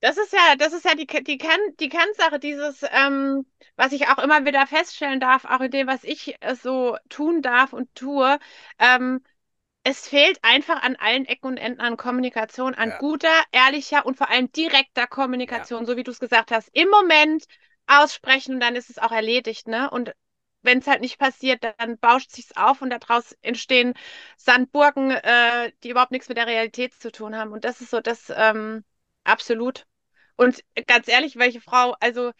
Das 0.00 0.18
ist 0.18 0.32
ja, 0.32 0.54
das 0.58 0.74
ist 0.74 0.84
ja 0.84 0.94
die, 0.94 1.06
die, 1.06 1.38
Kern, 1.38 1.60
die 1.80 1.88
Kernsache 1.88 2.38
dieses, 2.38 2.84
ähm, 2.90 3.46
was 3.76 3.92
ich 3.92 4.06
auch 4.08 4.18
immer 4.18 4.44
wieder 4.44 4.66
feststellen 4.66 5.18
darf, 5.18 5.46
auch 5.46 5.60
in 5.60 5.70
dem, 5.70 5.86
was 5.86 6.04
ich 6.04 6.36
äh, 6.40 6.54
so 6.54 6.98
tun 7.08 7.40
darf 7.40 7.72
und 7.72 7.92
tue. 7.94 8.38
Ähm, 8.78 9.22
es 9.82 10.08
fehlt 10.08 10.38
einfach 10.42 10.82
an 10.82 10.96
allen 10.96 11.26
Ecken 11.26 11.46
und 11.46 11.56
Enden 11.56 11.80
an 11.80 11.96
Kommunikation, 11.96 12.74
an 12.74 12.90
ja. 12.90 12.98
guter, 12.98 13.32
ehrlicher 13.52 14.06
und 14.06 14.16
vor 14.16 14.30
allem 14.30 14.52
direkter 14.52 15.06
Kommunikation, 15.06 15.80
ja. 15.80 15.86
so 15.86 15.96
wie 15.96 16.02
du 16.02 16.10
es 16.10 16.20
gesagt 16.20 16.50
hast. 16.50 16.68
Im 16.72 16.88
Moment 16.88 17.44
aussprechen 17.86 18.54
und 18.54 18.60
dann 18.60 18.76
ist 18.76 18.90
es 18.90 18.98
auch 18.98 19.12
erledigt, 19.12 19.68
ne? 19.68 19.90
Und 19.90 20.14
wenn 20.62 20.78
es 20.78 20.86
halt 20.86 21.00
nicht 21.02 21.18
passiert, 21.18 21.62
dann 21.78 21.98
bauscht 21.98 22.30
sich's 22.30 22.56
auf 22.56 22.80
und 22.82 22.90
daraus 22.90 23.32
entstehen 23.42 23.94
Sandburgen, 24.36 25.10
äh, 25.10 25.72
die 25.82 25.90
überhaupt 25.90 26.12
nichts 26.12 26.28
mit 26.28 26.38
der 26.38 26.46
Realität 26.46 26.94
zu 26.94 27.12
tun 27.12 27.36
haben. 27.36 27.52
Und 27.52 27.64
das 27.64 27.80
ist 27.80 27.90
so 27.90 28.00
das 28.00 28.32
ähm, 28.34 28.84
absolut. 29.24 29.86
Und 30.36 30.60
ganz 30.86 31.08
ehrlich, 31.08 31.36
welche 31.36 31.60
Frau, 31.60 31.94
also 32.00 32.32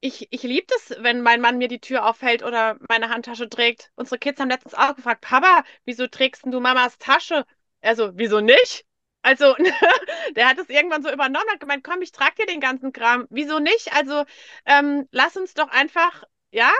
ich, 0.00 0.28
ich 0.32 0.42
liebe 0.42 0.66
das, 0.68 0.96
wenn 1.02 1.22
mein 1.22 1.40
Mann 1.40 1.58
mir 1.58 1.68
die 1.68 1.80
Tür 1.80 2.06
aufhält 2.08 2.42
oder 2.42 2.76
meine 2.88 3.08
Handtasche 3.08 3.48
trägt. 3.48 3.90
Unsere 3.94 4.18
Kids 4.18 4.40
haben 4.40 4.50
letztens 4.50 4.74
auch 4.74 4.96
gefragt, 4.96 5.22
Papa, 5.22 5.64
wieso 5.84 6.06
trägst 6.08 6.44
du 6.46 6.60
Mamas 6.60 6.98
Tasche? 6.98 7.46
Also, 7.82 8.12
wieso 8.14 8.40
nicht? 8.40 8.84
Also, 9.22 9.54
der 10.36 10.48
hat 10.48 10.58
es 10.58 10.68
irgendwann 10.68 11.02
so 11.02 11.12
übernommen, 11.12 11.48
hat 11.50 11.60
gemeint, 11.60 11.84
komm, 11.84 12.02
ich 12.02 12.12
trage 12.12 12.34
dir 12.40 12.46
den 12.46 12.60
ganzen 12.60 12.92
Kram. 12.92 13.26
Wieso 13.30 13.58
nicht? 13.58 13.92
Also, 13.94 14.24
ähm, 14.66 15.08
lass 15.12 15.36
uns 15.36 15.54
doch 15.54 15.68
einfach, 15.68 16.24
ja, 16.50 16.72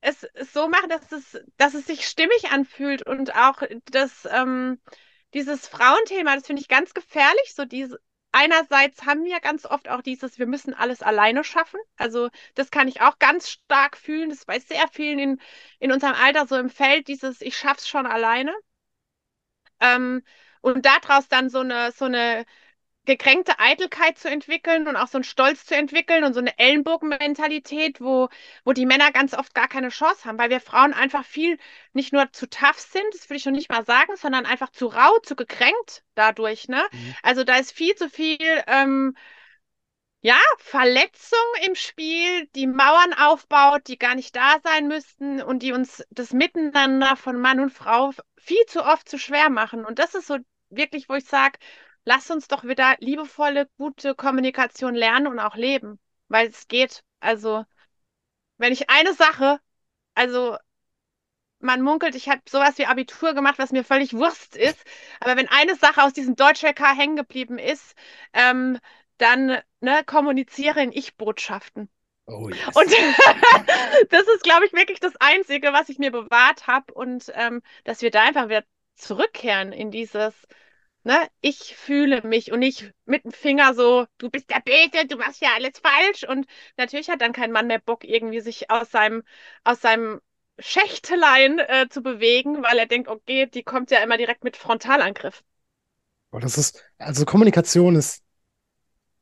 es, 0.00 0.24
es 0.34 0.52
so 0.52 0.68
machen, 0.68 0.88
dass 0.88 1.12
es, 1.12 1.38
dass 1.56 1.74
es 1.74 1.86
sich 1.86 2.06
stimmig 2.06 2.50
anfühlt 2.52 3.06
und 3.06 3.34
auch 3.36 3.62
das, 3.90 4.26
ähm, 4.30 4.80
dieses 5.34 5.68
Frauenthema, 5.68 6.34
das 6.34 6.46
finde 6.46 6.62
ich 6.62 6.68
ganz 6.68 6.94
gefährlich, 6.94 7.54
so 7.54 7.64
diese, 7.64 8.00
einerseits 8.32 9.04
haben 9.06 9.24
wir 9.24 9.40
ganz 9.40 9.66
oft 9.66 9.88
auch 9.88 10.02
dieses, 10.02 10.38
wir 10.38 10.46
müssen 10.46 10.74
alles 10.74 11.02
alleine 11.02 11.44
schaffen. 11.44 11.80
Also 11.96 12.30
das 12.54 12.70
kann 12.70 12.88
ich 12.88 13.00
auch 13.00 13.18
ganz 13.18 13.50
stark 13.50 13.96
fühlen. 13.96 14.30
Das 14.30 14.40
ist 14.40 14.46
bei 14.46 14.58
sehr 14.58 14.88
vielen 14.92 15.18
in, 15.18 15.40
in 15.78 15.92
unserem 15.92 16.14
Alter 16.14 16.46
so 16.46 16.56
im 16.56 16.70
Feld, 16.70 17.08
dieses, 17.08 17.40
ich 17.40 17.56
schaff's 17.56 17.88
schon 17.88 18.06
alleine. 18.06 18.54
Ähm, 19.80 20.22
und 20.60 20.86
daraus 20.86 21.28
dann 21.28 21.50
so 21.50 21.60
eine, 21.60 21.92
so 21.92 22.06
eine 22.06 22.44
gekränkte 23.06 23.58
Eitelkeit 23.58 24.18
zu 24.18 24.28
entwickeln 24.28 24.86
und 24.86 24.96
auch 24.96 25.08
so 25.08 25.18
einen 25.18 25.24
Stolz 25.24 25.64
zu 25.64 25.74
entwickeln 25.74 26.22
und 26.22 26.34
so 26.34 26.40
eine 26.40 26.56
Ellenbogenmentalität, 26.58 28.00
wo, 28.00 28.28
wo 28.64 28.72
die 28.72 28.86
Männer 28.86 29.10
ganz 29.10 29.34
oft 29.34 29.54
gar 29.54 29.68
keine 29.68 29.88
Chance 29.88 30.24
haben, 30.26 30.38
weil 30.38 30.50
wir 30.50 30.60
Frauen 30.60 30.92
einfach 30.92 31.24
viel 31.24 31.58
nicht 31.92 32.12
nur 32.12 32.30
zu 32.32 32.48
tough 32.48 32.78
sind, 32.78 33.06
das 33.12 33.28
würde 33.28 33.36
ich 33.38 33.42
schon 33.42 33.54
nicht 33.54 33.70
mal 33.70 33.84
sagen, 33.84 34.16
sondern 34.16 34.46
einfach 34.46 34.70
zu 34.70 34.86
rau, 34.86 35.18
zu 35.24 35.34
gekränkt 35.34 36.04
dadurch. 36.14 36.68
Ne? 36.68 36.82
Mhm. 36.92 37.14
Also 37.22 37.42
da 37.44 37.56
ist 37.56 37.72
viel 37.72 37.94
zu 37.94 38.08
viel. 38.08 38.38
Ähm, 38.66 39.16
ja, 40.22 40.36
Verletzung 40.58 41.38
im 41.66 41.74
Spiel, 41.74 42.46
die 42.54 42.66
Mauern 42.66 43.14
aufbaut, 43.14 43.88
die 43.88 43.98
gar 43.98 44.14
nicht 44.14 44.36
da 44.36 44.56
sein 44.62 44.86
müssten 44.86 45.40
und 45.40 45.62
die 45.62 45.72
uns 45.72 46.04
das 46.10 46.34
Miteinander 46.34 47.16
von 47.16 47.40
Mann 47.40 47.58
und 47.58 47.70
Frau 47.70 48.12
viel 48.36 48.64
zu 48.66 48.84
oft 48.84 49.08
zu 49.08 49.18
schwer 49.18 49.48
machen. 49.48 49.84
Und 49.86 49.98
das 49.98 50.14
ist 50.14 50.26
so 50.26 50.36
wirklich, 50.70 51.08
wo 51.08 51.14
ich 51.14 51.24
sage, 51.26 51.58
lass 52.04 52.30
uns 52.30 52.48
doch 52.48 52.64
wieder 52.64 52.96
liebevolle, 53.00 53.68
gute 53.76 54.14
Kommunikation 54.14 54.94
lernen 54.94 55.26
und 55.26 55.38
auch 55.38 55.56
leben, 55.56 55.98
weil 56.28 56.48
es 56.48 56.68
geht. 56.68 57.02
Also, 57.20 57.64
wenn 58.58 58.72
ich 58.72 58.90
eine 58.90 59.14
Sache, 59.14 59.60
also 60.14 60.56
man 61.60 61.82
munkelt, 61.82 62.14
ich 62.14 62.28
habe 62.28 62.40
sowas 62.48 62.78
wie 62.78 62.86
Abitur 62.86 63.34
gemacht, 63.34 63.58
was 63.58 63.72
mir 63.72 63.84
völlig 63.84 64.14
Wurst 64.14 64.56
ist. 64.56 64.78
Aber 65.20 65.36
wenn 65.36 65.48
eine 65.48 65.76
Sache 65.76 66.02
aus 66.02 66.12
diesem 66.12 66.36
Deutsch-LK 66.36 66.96
hängen 66.96 67.16
geblieben 67.16 67.58
ist, 67.58 67.94
ähm, 68.32 68.78
dann 69.18 69.58
ne, 69.80 70.02
kommuniziere 70.04 70.82
in 70.82 70.92
Ich-Botschaften. 70.92 71.90
Oh, 72.26 72.48
yes. 72.48 72.76
Und 72.76 72.90
das 74.10 74.22
ist, 74.34 74.42
glaube 74.42 74.66
ich, 74.66 74.72
wirklich 74.72 75.00
das 75.00 75.14
Einzige, 75.20 75.72
was 75.72 75.88
ich 75.88 75.98
mir 75.98 76.10
bewahrt 76.10 76.66
habe. 76.66 76.92
Und 76.94 77.30
ähm, 77.34 77.60
dass 77.84 78.02
wir 78.02 78.10
da 78.10 78.22
einfach 78.22 78.48
wieder 78.48 78.64
zurückkehren 79.00 79.72
in 79.72 79.90
dieses, 79.90 80.34
ne, 81.04 81.28
ich 81.40 81.76
fühle 81.76 82.22
mich 82.22 82.52
und 82.52 82.60
nicht 82.60 82.92
mit 83.06 83.24
dem 83.24 83.32
Finger 83.32 83.74
so, 83.74 84.06
du 84.18 84.30
bist 84.30 84.50
der 84.50 84.60
Bete, 84.60 85.06
du 85.06 85.16
machst 85.16 85.40
ja 85.42 85.50
alles 85.54 85.78
falsch. 85.78 86.24
Und 86.24 86.46
natürlich 86.76 87.08
hat 87.10 87.20
dann 87.20 87.32
kein 87.32 87.52
Mann 87.52 87.66
mehr 87.66 87.80
Bock, 87.80 88.04
irgendwie 88.04 88.40
sich 88.40 88.70
aus 88.70 88.90
seinem, 88.90 89.22
aus 89.64 89.80
seinem 89.80 90.20
Schächtelein 90.58 91.58
äh, 91.58 91.88
zu 91.88 92.02
bewegen, 92.02 92.62
weil 92.62 92.78
er 92.78 92.86
denkt, 92.86 93.08
okay, 93.08 93.46
die 93.46 93.62
kommt 93.62 93.90
ja 93.90 94.00
immer 94.02 94.18
direkt 94.18 94.44
mit 94.44 94.56
Frontalangriff. 94.56 95.42
Das 96.32 96.58
ist, 96.58 96.84
also 96.98 97.24
Kommunikation 97.24 97.96
ist 97.96 98.22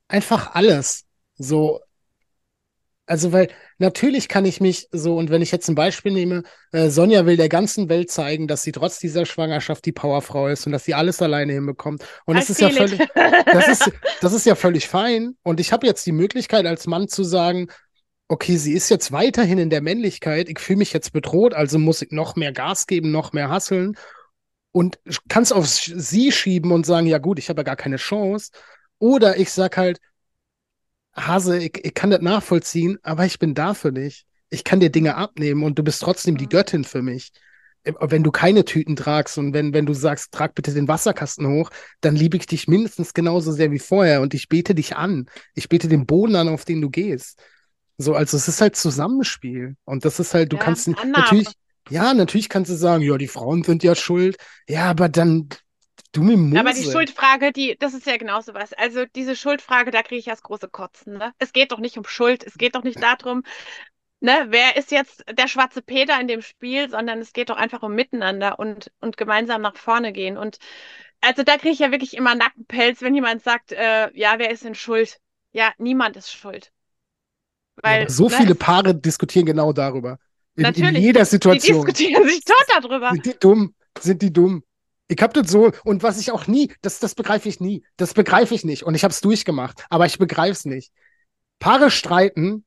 einfach 0.08 0.54
alles. 0.54 1.06
So, 1.36 1.80
also, 3.08 3.32
weil 3.32 3.48
natürlich 3.78 4.28
kann 4.28 4.44
ich 4.44 4.60
mich 4.60 4.88
so, 4.92 5.16
und 5.16 5.30
wenn 5.30 5.42
ich 5.42 5.50
jetzt 5.50 5.68
ein 5.68 5.74
Beispiel 5.74 6.12
nehme, 6.12 6.42
äh, 6.72 6.90
Sonja 6.90 7.26
will 7.26 7.36
der 7.36 7.48
ganzen 7.48 7.88
Welt 7.88 8.10
zeigen, 8.10 8.46
dass 8.46 8.62
sie 8.62 8.72
trotz 8.72 8.98
dieser 8.98 9.26
Schwangerschaft 9.26 9.84
die 9.84 9.92
Powerfrau 9.92 10.48
ist 10.48 10.66
und 10.66 10.72
dass 10.72 10.84
sie 10.84 10.94
alles 10.94 11.22
alleine 11.22 11.54
hinbekommt. 11.54 12.04
Und 12.26 12.36
das 12.36 12.50
ist 12.50 12.60
ja 12.60 12.70
völlig, 12.70 13.00
das 13.46 13.68
ist, 13.68 13.90
das 14.20 14.32
ist 14.32 14.46
ja 14.46 14.54
völlig 14.54 14.88
fein. 14.88 15.36
Und 15.42 15.58
ich 15.58 15.72
habe 15.72 15.86
jetzt 15.86 16.06
die 16.06 16.12
Möglichkeit 16.12 16.66
als 16.66 16.86
Mann 16.86 17.08
zu 17.08 17.24
sagen, 17.24 17.68
okay, 18.28 18.56
sie 18.56 18.74
ist 18.74 18.90
jetzt 18.90 19.10
weiterhin 19.10 19.58
in 19.58 19.70
der 19.70 19.80
Männlichkeit, 19.80 20.48
ich 20.50 20.58
fühle 20.58 20.78
mich 20.78 20.92
jetzt 20.92 21.12
bedroht, 21.12 21.54
also 21.54 21.78
muss 21.78 22.02
ich 22.02 22.10
noch 22.10 22.36
mehr 22.36 22.52
Gas 22.52 22.86
geben, 22.86 23.10
noch 23.10 23.32
mehr 23.32 23.48
hasseln 23.48 23.96
und 24.70 24.98
kann 25.28 25.42
es 25.42 25.52
auf 25.52 25.66
sie 25.66 26.30
schieben 26.30 26.72
und 26.72 26.84
sagen, 26.84 27.06
ja 27.06 27.18
gut, 27.18 27.38
ich 27.38 27.48
habe 27.48 27.60
ja 27.60 27.64
gar 27.64 27.76
keine 27.76 27.96
Chance. 27.96 28.50
Oder 28.98 29.38
ich 29.38 29.50
sag 29.50 29.76
halt, 29.76 29.98
Hase, 31.16 31.58
ich, 31.58 31.84
ich 31.84 31.94
kann 31.94 32.10
das 32.10 32.20
nachvollziehen, 32.20 32.98
aber 33.02 33.24
ich 33.26 33.38
bin 33.38 33.54
da 33.54 33.74
für 33.74 33.92
dich. 33.92 34.26
Ich 34.50 34.64
kann 34.64 34.80
dir 34.80 34.90
Dinge 34.90 35.16
abnehmen 35.16 35.62
und 35.62 35.78
du 35.78 35.82
bist 35.82 36.02
trotzdem 36.02 36.36
die. 36.36 36.48
Göttin 36.48 36.84
für 36.84 37.02
mich. 37.02 37.32
Äh, 37.84 37.92
wenn 38.00 38.22
du 38.22 38.30
keine 38.30 38.64
Tüten 38.64 38.96
tragst 38.96 39.38
und 39.38 39.52
wenn, 39.52 39.72
wenn 39.72 39.86
du 39.86 39.94
sagst, 39.94 40.32
trag 40.32 40.54
bitte 40.54 40.72
den 40.72 40.88
Wasserkasten 40.88 41.46
hoch, 41.48 41.70
dann 42.00 42.16
liebe 42.16 42.36
ich 42.36 42.46
dich 42.46 42.68
mindestens 42.68 43.14
genauso 43.14 43.52
sehr 43.52 43.70
wie 43.70 43.78
vorher 43.78 44.20
und 44.20 44.34
ich 44.34 44.48
bete 44.48 44.74
dich 44.74 44.96
an. 44.96 45.26
Ich 45.54 45.68
bete 45.68 45.88
den 45.88 46.06
Boden 46.06 46.36
an, 46.36 46.48
auf 46.48 46.64
den 46.64 46.80
du 46.80 46.90
gehst. 46.90 47.40
So, 47.98 48.14
also 48.14 48.36
es 48.36 48.46
ist 48.46 48.60
halt 48.60 48.76
Zusammenspiel. 48.76 49.76
Und 49.84 50.04
das 50.04 50.20
ist 50.20 50.34
halt, 50.34 50.52
du 50.52 50.56
ja, 50.56 50.62
kannst 50.62 50.88
Annahme. 50.88 51.10
natürlich, 51.10 51.48
ja, 51.90 52.14
natürlich 52.14 52.48
kannst 52.48 52.70
du 52.70 52.76
sagen, 52.76 53.02
ja, 53.02 53.16
die 53.16 53.28
Frauen 53.28 53.64
sind 53.64 53.82
ja 53.82 53.94
schuld. 53.94 54.36
Ja, 54.68 54.84
aber 54.84 55.08
dann 55.08 55.48
Du 56.12 56.22
mir 56.22 56.36
Mose. 56.36 56.60
Aber 56.60 56.72
die 56.72 56.84
Schuldfrage, 56.84 57.52
die, 57.52 57.76
das 57.78 57.94
ist 57.94 58.06
ja 58.06 58.16
genauso 58.16 58.54
was. 58.54 58.72
Also 58.72 59.04
diese 59.04 59.36
Schuldfrage, 59.36 59.90
da 59.90 60.02
kriege 60.02 60.18
ich 60.18 60.24
das 60.24 60.42
große 60.42 60.68
Kotzen. 60.68 61.18
Ne? 61.18 61.32
Es 61.38 61.52
geht 61.52 61.72
doch 61.72 61.78
nicht 61.78 61.98
um 61.98 62.04
Schuld, 62.04 62.44
es 62.44 62.54
geht 62.54 62.74
doch 62.74 62.82
nicht 62.82 63.02
darum, 63.02 63.42
ne, 64.20 64.46
wer 64.48 64.76
ist 64.76 64.90
jetzt 64.90 65.24
der 65.30 65.48
schwarze 65.48 65.82
Peter 65.82 66.20
in 66.20 66.28
dem 66.28 66.42
Spiel, 66.42 66.90
sondern 66.90 67.18
es 67.20 67.32
geht 67.32 67.50
doch 67.50 67.56
einfach 67.56 67.82
um 67.82 67.94
Miteinander 67.94 68.58
und, 68.58 68.90
und 69.00 69.16
gemeinsam 69.16 69.62
nach 69.62 69.76
vorne 69.76 70.12
gehen. 70.12 70.36
Und 70.36 70.58
also 71.20 71.42
da 71.42 71.56
kriege 71.56 71.72
ich 71.72 71.78
ja 71.80 71.90
wirklich 71.90 72.16
immer 72.16 72.34
Nackenpelz, 72.34 73.00
wenn 73.02 73.14
jemand 73.14 73.42
sagt, 73.42 73.72
äh, 73.72 74.10
ja, 74.14 74.34
wer 74.38 74.50
ist 74.50 74.64
denn 74.64 74.74
schuld? 74.74 75.18
Ja, 75.52 75.72
niemand 75.78 76.16
ist 76.16 76.32
schuld. 76.32 76.72
Weil, 77.76 78.02
ja, 78.02 78.08
so 78.08 78.28
ne, 78.28 78.36
viele 78.36 78.54
Paare 78.54 78.94
diskutieren 78.94 79.46
genau 79.46 79.72
darüber. 79.72 80.18
In, 80.56 80.62
natürlich, 80.62 80.96
in 80.96 81.02
jeder 81.02 81.24
Situation. 81.24 81.86
Die 81.86 81.92
diskutieren 81.92 82.28
sich 82.28 82.44
tot 82.44 82.66
darüber. 82.82 83.10
Sind 83.12 83.26
die 83.26 83.38
dumm? 83.38 83.74
Sind 84.00 84.22
die 84.22 84.32
dumm? 84.32 84.64
Ich 85.08 85.22
habe 85.22 85.40
das 85.40 85.50
so, 85.50 85.72
und 85.84 86.02
was 86.02 86.20
ich 86.20 86.30
auch 86.30 86.46
nie, 86.46 86.72
das, 86.82 86.98
das 86.98 87.14
begreife 87.14 87.48
ich 87.48 87.60
nie. 87.60 87.82
Das 87.96 88.12
begreife 88.12 88.54
ich 88.54 88.64
nicht. 88.64 88.82
Und 88.82 88.94
ich 88.94 89.04
habe 89.04 89.12
es 89.12 89.22
durchgemacht, 89.22 89.84
aber 89.88 90.04
ich 90.06 90.18
begreife 90.18 90.52
es 90.52 90.64
nicht. 90.66 90.92
Paare 91.58 91.90
streiten 91.90 92.64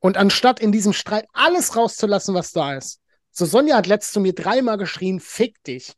und 0.00 0.16
anstatt 0.16 0.60
in 0.60 0.72
diesem 0.72 0.92
Streit 0.92 1.26
alles 1.32 1.76
rauszulassen, 1.76 2.34
was 2.34 2.52
da 2.52 2.74
ist. 2.74 3.00
So, 3.30 3.46
Sonja 3.46 3.76
hat 3.76 3.86
letzt 3.86 4.12
zu 4.12 4.20
mir 4.20 4.34
dreimal 4.34 4.78
geschrien, 4.78 5.20
fick 5.20 5.62
dich. 5.64 5.94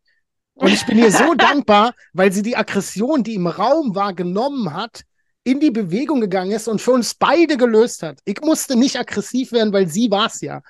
Und 0.55 0.73
ich 0.73 0.87
bin 0.87 0.99
ihr 0.99 1.11
so 1.11 1.35
dankbar, 1.39 1.95
weil 2.13 2.33
sie 2.33 2.43
die 2.43 2.57
Aggression, 2.57 3.25
die 3.25 3.35
im 3.35 3.47
Raum 3.47 3.95
war, 3.95 4.15
genommen 4.15 4.73
hat, 4.73 5.03
in 5.43 5.61
die 5.61 5.71
Bewegung 5.71 6.21
gegangen 6.21 6.51
ist 6.51 6.69
und 6.69 6.81
für 6.81 6.93
uns 6.93 7.15
beide 7.15 7.57
gelöst 7.57 8.03
hat. 8.03 8.19
Ich 8.25 8.41
musste 8.41 8.77
nicht 8.77 8.99
aggressiv 8.99 9.53
werden, 9.53 9.73
weil 9.73 9.89
sie 9.89 10.11
war 10.11 10.27
es 10.27 10.41
ja. 10.41 10.63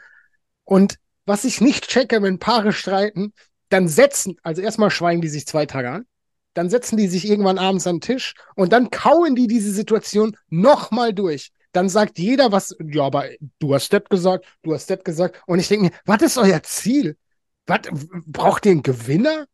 Und 0.64 0.99
was 1.25 1.44
ich 1.44 1.61
nicht 1.61 1.88
checke, 1.88 2.22
wenn 2.22 2.38
Paare 2.38 2.72
streiten, 2.72 3.33
dann 3.68 3.88
setzen, 3.88 4.37
also 4.42 4.62
erstmal 4.62 4.90
schweigen 4.90 5.20
die 5.20 5.29
sich 5.29 5.46
zwei 5.46 5.66
Tage 5.66 5.90
an, 5.90 6.07
dann 6.55 6.70
setzen 6.70 6.96
die 6.96 7.09
sich 7.09 7.29
irgendwann 7.29 7.59
abends 7.59 7.87
an 7.87 7.96
den 7.96 8.00
Tisch 8.00 8.35
und 8.55 8.72
dann 8.72 8.90
kauen 8.90 9.37
die 9.37 9.46
diese 9.46 9.70
Situation 9.72 10.37
nochmal 10.48 11.12
durch. 11.12 11.50
Dann 11.72 11.90
sagt 11.90 12.18
jeder 12.18 12.52
was, 12.52 12.74
ja, 12.83 13.05
aber 13.05 13.26
du 13.59 13.74
hast 13.74 13.92
das 13.92 14.05
gesagt, 14.09 14.46
du 14.62 14.72
hast 14.72 14.88
das 14.88 15.05
gesagt. 15.05 15.42
Und 15.46 15.59
ich 15.59 15.68
denke 15.68 15.87
mir, 15.87 15.92
was 16.07 16.22
ist 16.22 16.38
euer 16.38 16.62
Ziel? 16.62 17.18
Was, 17.66 17.81
braucht 18.26 18.64
ihr 18.64 18.72
einen 18.72 18.83
Gewinner? 18.83 19.44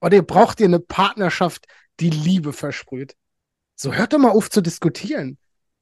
Oder 0.00 0.22
braucht 0.22 0.60
ihr 0.60 0.66
eine 0.66 0.78
Partnerschaft, 0.78 1.66
die 1.98 2.10
Liebe 2.10 2.52
versprüht? 2.52 3.16
So 3.74 3.92
hört 3.92 4.12
doch 4.12 4.18
mal 4.18 4.30
auf 4.30 4.48
zu 4.50 4.60
diskutieren. 4.60 5.38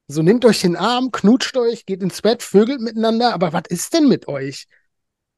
So 0.08 0.22
nehmt 0.22 0.44
euch 0.46 0.62
den 0.62 0.76
Arm, 0.76 1.12
knutscht 1.12 1.56
euch, 1.58 1.84
geht 1.84 2.02
ins 2.02 2.22
Bett, 2.22 2.42
vögelt 2.42 2.80
miteinander. 2.80 3.34
Aber 3.34 3.52
was 3.52 3.64
ist 3.68 3.92
denn 3.92 4.08
mit 4.08 4.28
euch? 4.28 4.66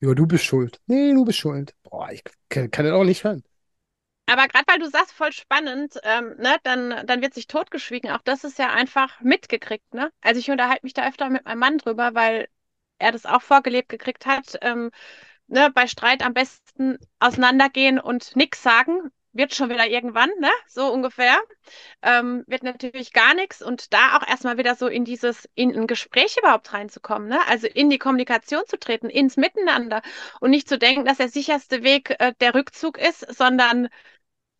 Ja, 0.02 0.14
du 0.14 0.26
bist 0.26 0.44
schuld. 0.44 0.80
Nee, 0.86 1.12
du 1.14 1.24
bist 1.24 1.38
schuld. 1.38 1.76
Boah, 1.84 2.10
ich 2.10 2.24
kann, 2.48 2.68
kann 2.72 2.84
das 2.84 2.92
auch 2.92 3.04
nicht 3.04 3.22
hören. 3.22 3.44
Aber 4.26 4.48
gerade 4.48 4.64
weil 4.66 4.80
du 4.80 4.90
sagst, 4.90 5.12
voll 5.12 5.32
spannend, 5.32 5.96
ähm, 6.02 6.34
ne, 6.38 6.56
dann, 6.64 7.06
dann 7.06 7.22
wird 7.22 7.34
sich 7.34 7.46
totgeschwiegen. 7.46 8.10
Auch 8.10 8.22
das 8.24 8.42
ist 8.42 8.58
ja 8.58 8.70
einfach 8.70 9.20
mitgekriegt, 9.20 9.94
ne? 9.94 10.10
Also 10.20 10.40
ich 10.40 10.50
unterhalte 10.50 10.84
mich 10.84 10.94
da 10.94 11.06
öfter 11.06 11.30
mit 11.30 11.44
meinem 11.44 11.58
Mann 11.60 11.78
drüber, 11.78 12.14
weil 12.14 12.48
er 12.98 13.12
das 13.12 13.26
auch 13.26 13.42
vorgelebt 13.42 13.88
gekriegt 13.88 14.26
hat. 14.26 14.58
Ähm, 14.62 14.90
ne, 15.46 15.70
bei 15.72 15.86
Streit 15.86 16.22
am 16.24 16.34
besten 16.34 16.98
auseinandergehen 17.20 18.00
und 18.00 18.34
nichts 18.34 18.62
sagen 18.62 19.10
wird 19.32 19.54
schon 19.54 19.70
wieder 19.70 19.86
irgendwann, 19.86 20.30
ne? 20.40 20.50
So 20.66 20.92
ungefähr. 20.92 21.36
Ähm, 22.02 22.44
wird 22.46 22.62
natürlich 22.62 23.12
gar 23.12 23.34
nichts 23.34 23.62
und 23.62 23.92
da 23.92 24.16
auch 24.16 24.26
erstmal 24.28 24.58
wieder 24.58 24.74
so 24.74 24.88
in 24.88 25.04
dieses, 25.04 25.48
in 25.54 25.74
ein 25.76 25.86
Gespräch 25.86 26.36
überhaupt 26.38 26.72
reinzukommen, 26.72 27.28
ne? 27.28 27.40
Also 27.48 27.66
in 27.66 27.90
die 27.90 27.98
Kommunikation 27.98 28.62
zu 28.66 28.78
treten, 28.78 29.08
ins 29.10 29.36
Miteinander 29.36 30.02
und 30.40 30.50
nicht 30.50 30.68
zu 30.68 30.78
denken, 30.78 31.04
dass 31.04 31.18
der 31.18 31.28
sicherste 31.28 31.82
Weg 31.82 32.14
äh, 32.18 32.34
der 32.40 32.54
Rückzug 32.54 32.98
ist, 32.98 33.20
sondern 33.34 33.88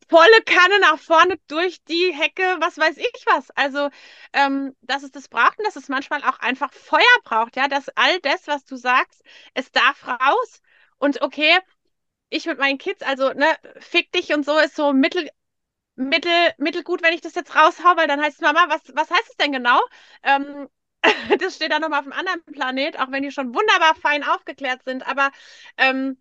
volle 0.08 0.42
Kanne 0.44 0.78
nach 0.80 0.98
vorne 0.98 1.38
durch 1.48 1.82
die 1.84 2.12
Hecke, 2.14 2.42
was 2.60 2.78
weiß 2.78 2.98
ich 2.98 3.24
was. 3.26 3.50
Also, 3.52 3.88
ähm, 4.32 4.76
dass 4.82 5.02
es 5.02 5.10
das 5.10 5.28
braucht 5.28 5.58
und 5.58 5.66
dass 5.66 5.76
es 5.76 5.88
manchmal 5.88 6.22
auch 6.24 6.38
einfach 6.40 6.72
Feuer 6.72 7.00
braucht, 7.24 7.56
ja, 7.56 7.68
dass 7.68 7.88
all 7.96 8.20
das, 8.20 8.46
was 8.46 8.64
du 8.64 8.76
sagst, 8.76 9.22
es 9.54 9.72
darf 9.72 10.06
raus. 10.06 10.60
Und 10.98 11.22
okay, 11.22 11.58
ich 12.32 12.46
mit 12.46 12.58
meinen 12.58 12.78
Kids, 12.78 13.02
also, 13.02 13.32
ne, 13.32 13.46
fick 13.80 14.12
dich 14.12 14.32
und 14.34 14.44
so 14.44 14.58
ist 14.58 14.76
so 14.76 14.92
mittel, 14.92 15.28
mittel, 15.96 16.32
mittelgut, 16.58 17.02
wenn 17.02 17.14
ich 17.14 17.20
das 17.22 17.34
jetzt 17.34 17.54
raushau, 17.56 17.96
weil 17.96 18.08
dann 18.08 18.20
heißt 18.22 18.36
es, 18.36 18.40
Mama, 18.42 18.66
was, 18.68 18.82
was 18.94 19.10
heißt 19.10 19.30
es 19.30 19.36
denn 19.36 19.52
genau? 19.52 19.80
Ähm, 20.22 20.68
das 21.40 21.56
steht 21.56 21.72
dann 21.72 21.82
nochmal 21.82 22.00
auf 22.00 22.06
einem 22.06 22.12
anderen 22.18 22.44
Planet, 22.46 22.98
auch 23.00 23.10
wenn 23.10 23.22
die 23.22 23.32
schon 23.32 23.54
wunderbar 23.54 23.94
fein 23.96 24.24
aufgeklärt 24.24 24.82
sind. 24.84 25.06
Aber 25.06 25.30
ähm, 25.76 26.18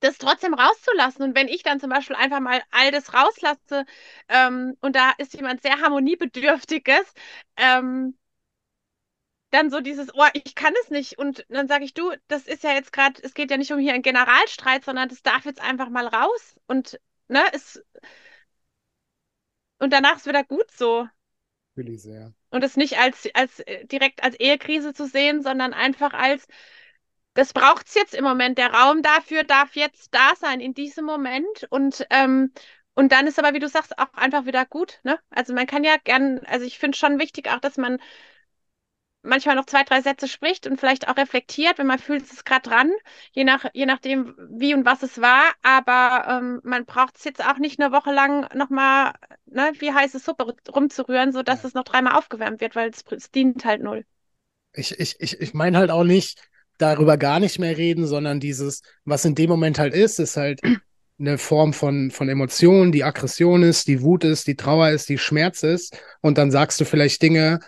das 0.00 0.18
trotzdem 0.18 0.54
rauszulassen. 0.54 1.22
Und 1.24 1.36
wenn 1.36 1.48
ich 1.48 1.62
dann 1.62 1.80
zum 1.80 1.90
Beispiel 1.90 2.16
einfach 2.16 2.40
mal 2.40 2.62
all 2.70 2.90
das 2.92 3.14
rauslasse 3.14 3.84
ähm, 4.28 4.76
und 4.80 4.96
da 4.96 5.12
ist 5.18 5.34
jemand 5.34 5.62
sehr 5.62 5.80
harmoniebedürftiges, 5.80 7.12
ähm, 7.56 8.16
dann 9.50 9.70
so 9.70 9.80
dieses, 9.80 10.14
oh, 10.14 10.26
ich 10.34 10.54
kann 10.54 10.74
es 10.82 10.90
nicht. 10.90 11.18
Und 11.18 11.44
dann 11.48 11.68
sage 11.68 11.84
ich, 11.84 11.94
du, 11.94 12.12
das 12.28 12.46
ist 12.46 12.62
ja 12.62 12.72
jetzt 12.72 12.92
gerade, 12.92 13.20
es 13.22 13.34
geht 13.34 13.50
ja 13.50 13.56
nicht 13.56 13.72
um 13.72 13.78
hier 13.78 13.94
einen 13.94 14.02
Generalstreit, 14.02 14.84
sondern 14.84 15.08
das 15.08 15.22
darf 15.22 15.44
jetzt 15.44 15.60
einfach 15.60 15.88
mal 15.88 16.06
raus. 16.06 16.56
Und 16.66 17.00
ne, 17.28 17.42
es 17.52 17.82
und 19.78 19.92
danach 19.92 20.16
ist 20.16 20.26
wieder 20.26 20.44
gut 20.44 20.70
so. 20.70 21.08
Will 21.74 21.88
ich 21.90 22.02
sehr. 22.02 22.32
Und 22.50 22.64
es 22.64 22.76
nicht 22.76 22.98
als, 22.98 23.28
als 23.34 23.60
äh, 23.60 23.86
direkt 23.86 24.22
als 24.22 24.34
Ehekrise 24.36 24.92
zu 24.92 25.06
sehen, 25.06 25.42
sondern 25.42 25.72
einfach 25.72 26.12
als, 26.12 26.46
das 27.34 27.52
braucht 27.52 27.86
es 27.86 27.94
jetzt 27.94 28.14
im 28.14 28.24
Moment. 28.24 28.58
Der 28.58 28.72
Raum 28.72 29.02
dafür 29.02 29.44
darf 29.44 29.76
jetzt 29.76 30.12
da 30.12 30.34
sein, 30.36 30.60
in 30.60 30.74
diesem 30.74 31.04
Moment. 31.04 31.66
Und, 31.70 32.04
ähm, 32.10 32.52
und 32.94 33.12
dann 33.12 33.28
ist 33.28 33.38
aber, 33.38 33.54
wie 33.54 33.60
du 33.60 33.68
sagst, 33.68 33.96
auch 33.98 34.12
einfach 34.14 34.46
wieder 34.46 34.66
gut. 34.66 35.00
Ne? 35.04 35.20
Also 35.30 35.54
man 35.54 35.66
kann 35.66 35.84
ja 35.84 35.96
gern, 36.02 36.40
also 36.46 36.66
ich 36.66 36.78
finde 36.78 36.98
schon 36.98 37.20
wichtig 37.20 37.48
auch, 37.48 37.60
dass 37.60 37.76
man 37.76 38.00
manchmal 39.28 39.54
noch 39.54 39.66
zwei, 39.66 39.84
drei 39.84 40.00
Sätze 40.00 40.26
spricht 40.26 40.66
und 40.66 40.80
vielleicht 40.80 41.08
auch 41.08 41.16
reflektiert, 41.16 41.78
wenn 41.78 41.86
man 41.86 41.98
fühlt, 41.98 42.24
es 42.24 42.32
ist 42.32 42.44
gerade 42.44 42.68
dran, 42.68 42.90
je, 43.32 43.44
nach, 43.44 43.66
je 43.72 43.86
nachdem, 43.86 44.34
wie 44.50 44.74
und 44.74 44.84
was 44.84 45.02
es 45.02 45.20
war. 45.20 45.42
Aber 45.62 46.26
ähm, 46.28 46.60
man 46.64 46.84
braucht 46.84 47.16
es 47.16 47.24
jetzt 47.24 47.44
auch 47.44 47.58
nicht 47.58 47.80
eine 47.80 47.92
Woche 47.92 48.12
lang 48.12 48.48
nochmal, 48.54 49.12
ne, 49.46 49.72
wie 49.78 49.92
heiße 49.92 50.18
Suppe 50.18 50.54
rumzurühren, 50.74 51.32
sodass 51.32 51.62
ja. 51.62 51.68
es 51.68 51.74
noch 51.74 51.84
dreimal 51.84 52.14
aufgewärmt 52.14 52.60
wird, 52.60 52.74
weil 52.74 52.90
es, 52.90 53.04
es 53.10 53.30
dient 53.30 53.64
halt 53.64 53.82
null. 53.82 54.04
Ich, 54.72 54.98
ich, 54.98 55.16
ich, 55.20 55.40
ich 55.40 55.54
meine 55.54 55.78
halt 55.78 55.90
auch 55.90 56.04
nicht 56.04 56.48
darüber 56.78 57.16
gar 57.16 57.40
nicht 57.40 57.58
mehr 57.58 57.76
reden, 57.76 58.06
sondern 58.06 58.40
dieses, 58.40 58.82
was 59.04 59.24
in 59.24 59.34
dem 59.34 59.50
Moment 59.50 59.78
halt 59.78 59.94
ist, 59.94 60.18
ist 60.18 60.36
halt 60.36 60.60
eine 61.18 61.36
Form 61.36 61.72
von, 61.72 62.10
von 62.10 62.28
Emotionen, 62.28 62.92
die 62.92 63.04
Aggression 63.04 63.62
ist, 63.62 63.88
die 63.88 64.02
Wut 64.02 64.24
ist, 64.24 64.46
die 64.46 64.56
Trauer 64.56 64.90
ist, 64.90 65.08
die 65.08 65.18
Schmerz 65.18 65.62
ist. 65.64 65.98
Und 66.20 66.38
dann 66.38 66.50
sagst 66.50 66.80
du 66.80 66.84
vielleicht 66.84 67.20
Dinge, 67.22 67.58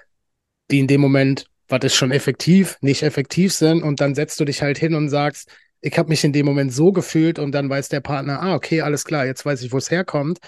die 0.71 0.79
in 0.79 0.87
dem 0.87 1.01
Moment, 1.01 1.50
was 1.71 1.81
ist 1.85 1.95
schon 1.95 2.11
effektiv, 2.11 2.77
nicht 2.81 3.03
effektiv 3.03 3.53
sind. 3.53 3.83
Und 3.83 4.01
dann 4.01 4.15
setzt 4.15 4.41
du 4.41 4.45
dich 4.45 4.63
halt 4.63 4.79
hin 4.79 4.95
und 4.95 5.09
sagst, 5.09 5.49
ich 5.81 5.97
habe 5.99 6.09
mich 6.09 6.25
in 6.25 6.33
dem 6.33 6.47
Moment 6.47 6.73
so 6.73 6.93
gefühlt 6.93 7.39
und 7.39 7.53
dann 7.53 7.71
weiß 7.71 7.89
der 7.89 8.01
Partner, 8.01 8.43
ah, 8.43 8.55
okay, 8.55 8.83
alles 8.83 9.05
klar, 9.05 9.25
jetzt 9.25 9.47
weiß 9.47 9.63
ich, 9.63 9.73
wo 9.73 9.79
es 9.79 9.91
herkommt. 9.91 10.39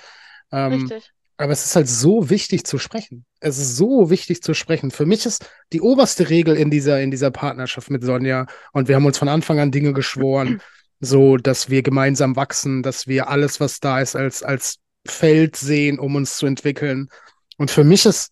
Ähm, 0.50 0.72
Richtig. 0.72 1.10
Aber 1.38 1.52
es 1.52 1.64
ist 1.64 1.74
halt 1.74 1.88
so 1.88 2.28
wichtig 2.30 2.64
zu 2.64 2.78
sprechen. 2.78 3.24
Es 3.40 3.58
ist 3.58 3.76
so 3.76 4.10
wichtig 4.10 4.42
zu 4.42 4.54
sprechen. 4.54 4.90
Für 4.90 5.06
mich 5.06 5.26
ist 5.26 5.50
die 5.72 5.80
oberste 5.80 6.28
Regel 6.28 6.56
in 6.56 6.70
dieser, 6.70 7.00
in 7.00 7.10
dieser 7.10 7.30
Partnerschaft 7.30 7.90
mit 7.90 8.04
Sonja, 8.04 8.46
und 8.72 8.88
wir 8.88 8.96
haben 8.96 9.06
uns 9.06 9.18
von 9.18 9.28
Anfang 9.28 9.58
an 9.58 9.70
Dinge 9.70 9.92
geschworen, 9.92 10.60
so 11.00 11.36
dass 11.36 11.70
wir 11.70 11.82
gemeinsam 11.82 12.36
wachsen, 12.36 12.82
dass 12.82 13.08
wir 13.08 13.28
alles, 13.28 13.58
was 13.58 13.80
da 13.80 14.00
ist, 14.00 14.14
als, 14.14 14.42
als 14.42 14.76
Feld 15.06 15.56
sehen, 15.56 15.98
um 15.98 16.14
uns 16.14 16.36
zu 16.36 16.46
entwickeln. 16.46 17.08
Und 17.56 17.70
für 17.70 17.82
mich 17.82 18.06
ist 18.06 18.30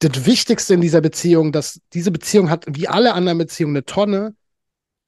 das 0.00 0.26
Wichtigste 0.26 0.74
in 0.74 0.80
dieser 0.80 1.00
Beziehung, 1.00 1.52
dass 1.52 1.80
diese 1.92 2.10
Beziehung 2.10 2.50
hat, 2.50 2.64
wie 2.68 2.88
alle 2.88 3.14
anderen 3.14 3.38
Beziehungen, 3.38 3.76
eine 3.76 3.84
Tonne. 3.84 4.34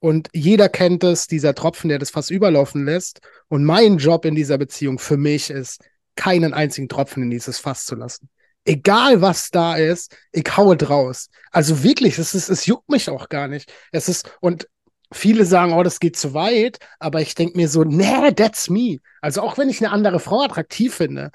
Und 0.01 0.29
jeder 0.33 0.69
kennt 0.69 1.03
es, 1.05 1.27
dieser 1.27 1.55
Tropfen, 1.55 1.89
der 1.89 1.99
das 1.99 2.11
fast 2.11 2.31
überlaufen 2.31 2.85
lässt. 2.85 3.21
Und 3.49 3.65
mein 3.65 3.99
Job 3.99 4.25
in 4.25 4.35
dieser 4.35 4.59
Beziehung 4.59 4.99
für 4.99 5.17
mich 5.17 5.51
ist, 5.51 5.81
keinen 6.15 6.53
einzigen 6.53 6.89
Tropfen 6.89 7.23
in 7.23 7.31
dieses 7.31 7.59
Fass 7.59 7.87
zu 7.87 7.95
lassen. 7.95 8.29
Egal 8.65 9.23
was 9.23 9.51
da 9.51 9.77
ist, 9.77 10.15
ich 10.31 10.57
haue 10.57 10.77
draus. 10.77 11.31
Also 11.51 11.83
wirklich, 11.83 12.19
es 12.19 12.35
ist, 12.35 12.49
es 12.49 12.67
juckt 12.67 12.89
mich 12.91 13.09
auch 13.09 13.29
gar 13.29 13.49
nicht. 13.49 13.73
Es 13.93 14.09
ist, 14.09 14.37
und 14.41 14.69
viele 15.11 15.47
sagen, 15.47 15.73
oh, 15.73 15.83
das 15.83 16.01
geht 16.01 16.17
zu 16.17 16.35
weit, 16.35 16.79
aber 16.99 17.21
ich 17.23 17.35
denke 17.35 17.57
mir 17.57 17.69
so, 17.69 17.83
nee, 17.83 18.33
that's 18.33 18.69
me. 18.69 18.99
Also 19.21 19.41
auch 19.41 19.57
wenn 19.57 19.71
ich 19.71 19.81
eine 19.81 19.91
andere 19.91 20.21
Frau 20.21 20.43
attraktiv 20.43 20.95
finde 20.95 21.31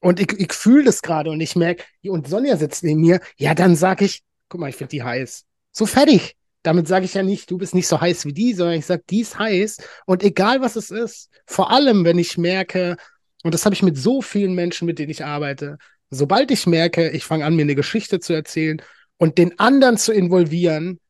und 0.00 0.18
ich, 0.18 0.32
ich 0.38 0.52
fühle 0.52 0.84
das 0.84 1.02
gerade 1.02 1.30
und 1.30 1.40
ich 1.40 1.56
merke, 1.56 1.84
und 2.04 2.26
Sonja 2.26 2.56
sitzt 2.56 2.82
neben 2.82 3.00
mir, 3.00 3.20
ja, 3.36 3.54
dann 3.54 3.76
sage 3.76 4.06
ich, 4.06 4.22
guck 4.48 4.60
mal, 4.60 4.70
ich 4.70 4.76
finde 4.76 4.90
die 4.90 5.02
heiß. 5.02 5.44
So 5.72 5.86
fertig. 5.86 6.36
Damit 6.62 6.88
sage 6.88 7.06
ich 7.06 7.14
ja 7.14 7.22
nicht, 7.22 7.50
du 7.50 7.56
bist 7.56 7.74
nicht 7.74 7.86
so 7.86 8.00
heiß 8.00 8.26
wie 8.26 8.34
die, 8.34 8.52
sondern 8.52 8.78
ich 8.78 8.84
sage, 8.84 9.02
die 9.08 9.20
ist 9.20 9.38
heiß. 9.38 9.78
Und 10.04 10.22
egal 10.22 10.60
was 10.60 10.76
es 10.76 10.90
ist, 10.90 11.30
vor 11.46 11.70
allem 11.70 12.04
wenn 12.04 12.18
ich 12.18 12.36
merke, 12.36 12.96
und 13.42 13.54
das 13.54 13.64
habe 13.64 13.74
ich 13.74 13.82
mit 13.82 13.96
so 13.96 14.20
vielen 14.20 14.54
Menschen, 14.54 14.84
mit 14.84 14.98
denen 14.98 15.10
ich 15.10 15.24
arbeite, 15.24 15.78
sobald 16.10 16.50
ich 16.50 16.66
merke, 16.66 17.10
ich 17.10 17.24
fange 17.24 17.46
an, 17.46 17.56
mir 17.56 17.62
eine 17.62 17.74
Geschichte 17.74 18.20
zu 18.20 18.34
erzählen 18.34 18.82
und 19.16 19.38
den 19.38 19.58
anderen 19.58 19.96
zu 19.96 20.12
involvieren, 20.12 21.00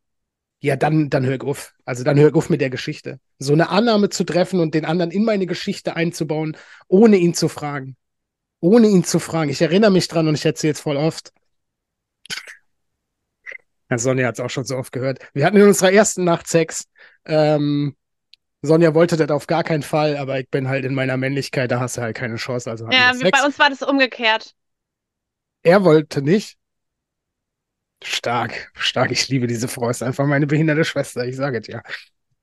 ja, 0.61 0.77
dann, 0.77 1.11
dann 1.11 1.25
höre 1.25 1.37
ich 1.37 1.43
auf. 1.43 1.75
Also 1.85 2.05
dann 2.05 2.19
höre 2.19 2.29
ich 2.29 2.35
auf 2.35 2.51
mit 2.51 2.61
der 2.61 2.71
Geschichte. 2.71 3.19
So 3.39 3.53
eine 3.53 3.71
Annahme 3.71 4.11
zu 4.11 4.25
treffen 4.25 4.61
und 4.61 4.75
den 4.75 4.85
anderen 4.85 5.11
in 5.11 5.25
meine 5.25 5.47
Geschichte 5.47 5.97
einzubauen, 5.97 6.57
ohne 6.87 7.17
ihn 7.17 7.35
zu 7.35 7.49
fragen 7.49 7.97
ohne 8.61 8.89
ihn 8.89 9.05
zu 9.05 9.19
fragen. 9.19 9.51
Ich 9.51 9.63
erinnere 9.63 9.91
mich 9.91 10.09
dran 10.09 10.29
und 10.29 10.35
ich 10.35 10.45
erzähle 10.45 10.75
es 10.75 10.81
voll 10.81 10.97
oft. 10.97 11.33
Ja, 13.91 13.99
Sonja 13.99 14.29
hat 14.29 14.35
es 14.35 14.41
auch 14.41 14.51
schon 14.51 14.65
so 14.65 14.77
oft 14.77 14.93
gehört. 14.93 15.19
Wir 15.35 15.45
hatten 15.45 15.57
in 15.57 15.67
unserer 15.67 15.93
ersten 15.93 16.25
Nacht 16.25 16.47
Sex. 16.47 16.85
Ähm, 17.25 17.97
Sonja 18.63 18.95
wollte 18.95 19.17
das 19.17 19.31
auf 19.31 19.47
gar 19.47 19.65
keinen 19.65 19.83
Fall, 19.83 20.17
aber 20.17 20.39
ich 20.39 20.49
bin 20.49 20.69
halt 20.69 20.85
in 20.85 20.95
meiner 20.95 21.17
Männlichkeit, 21.17 21.71
da 21.71 21.81
hast 21.81 21.97
du 21.97 22.03
halt 22.03 22.17
keine 22.17 22.37
Chance. 22.37 22.71
Also 22.71 22.89
ja, 22.91 23.13
bei 23.19 23.45
uns 23.45 23.59
war 23.59 23.71
das 23.71 23.83
umgekehrt. 23.83 24.55
Er 25.63 25.83
wollte 25.83 26.23
nicht. 26.23 26.57
Stark, 28.03 28.71
stark. 28.75 29.11
Ich 29.11 29.29
liebe 29.29 29.47
diese 29.47 29.69
Frau. 29.69 29.91
Ist 29.91 30.03
einfach 30.03 30.27
meine 30.27 30.47
behinderte 30.47 30.85
Schwester. 30.85 31.27
Ich 31.27 31.37
sage 31.37 31.59
es 31.59 31.67
ja. 31.67 31.83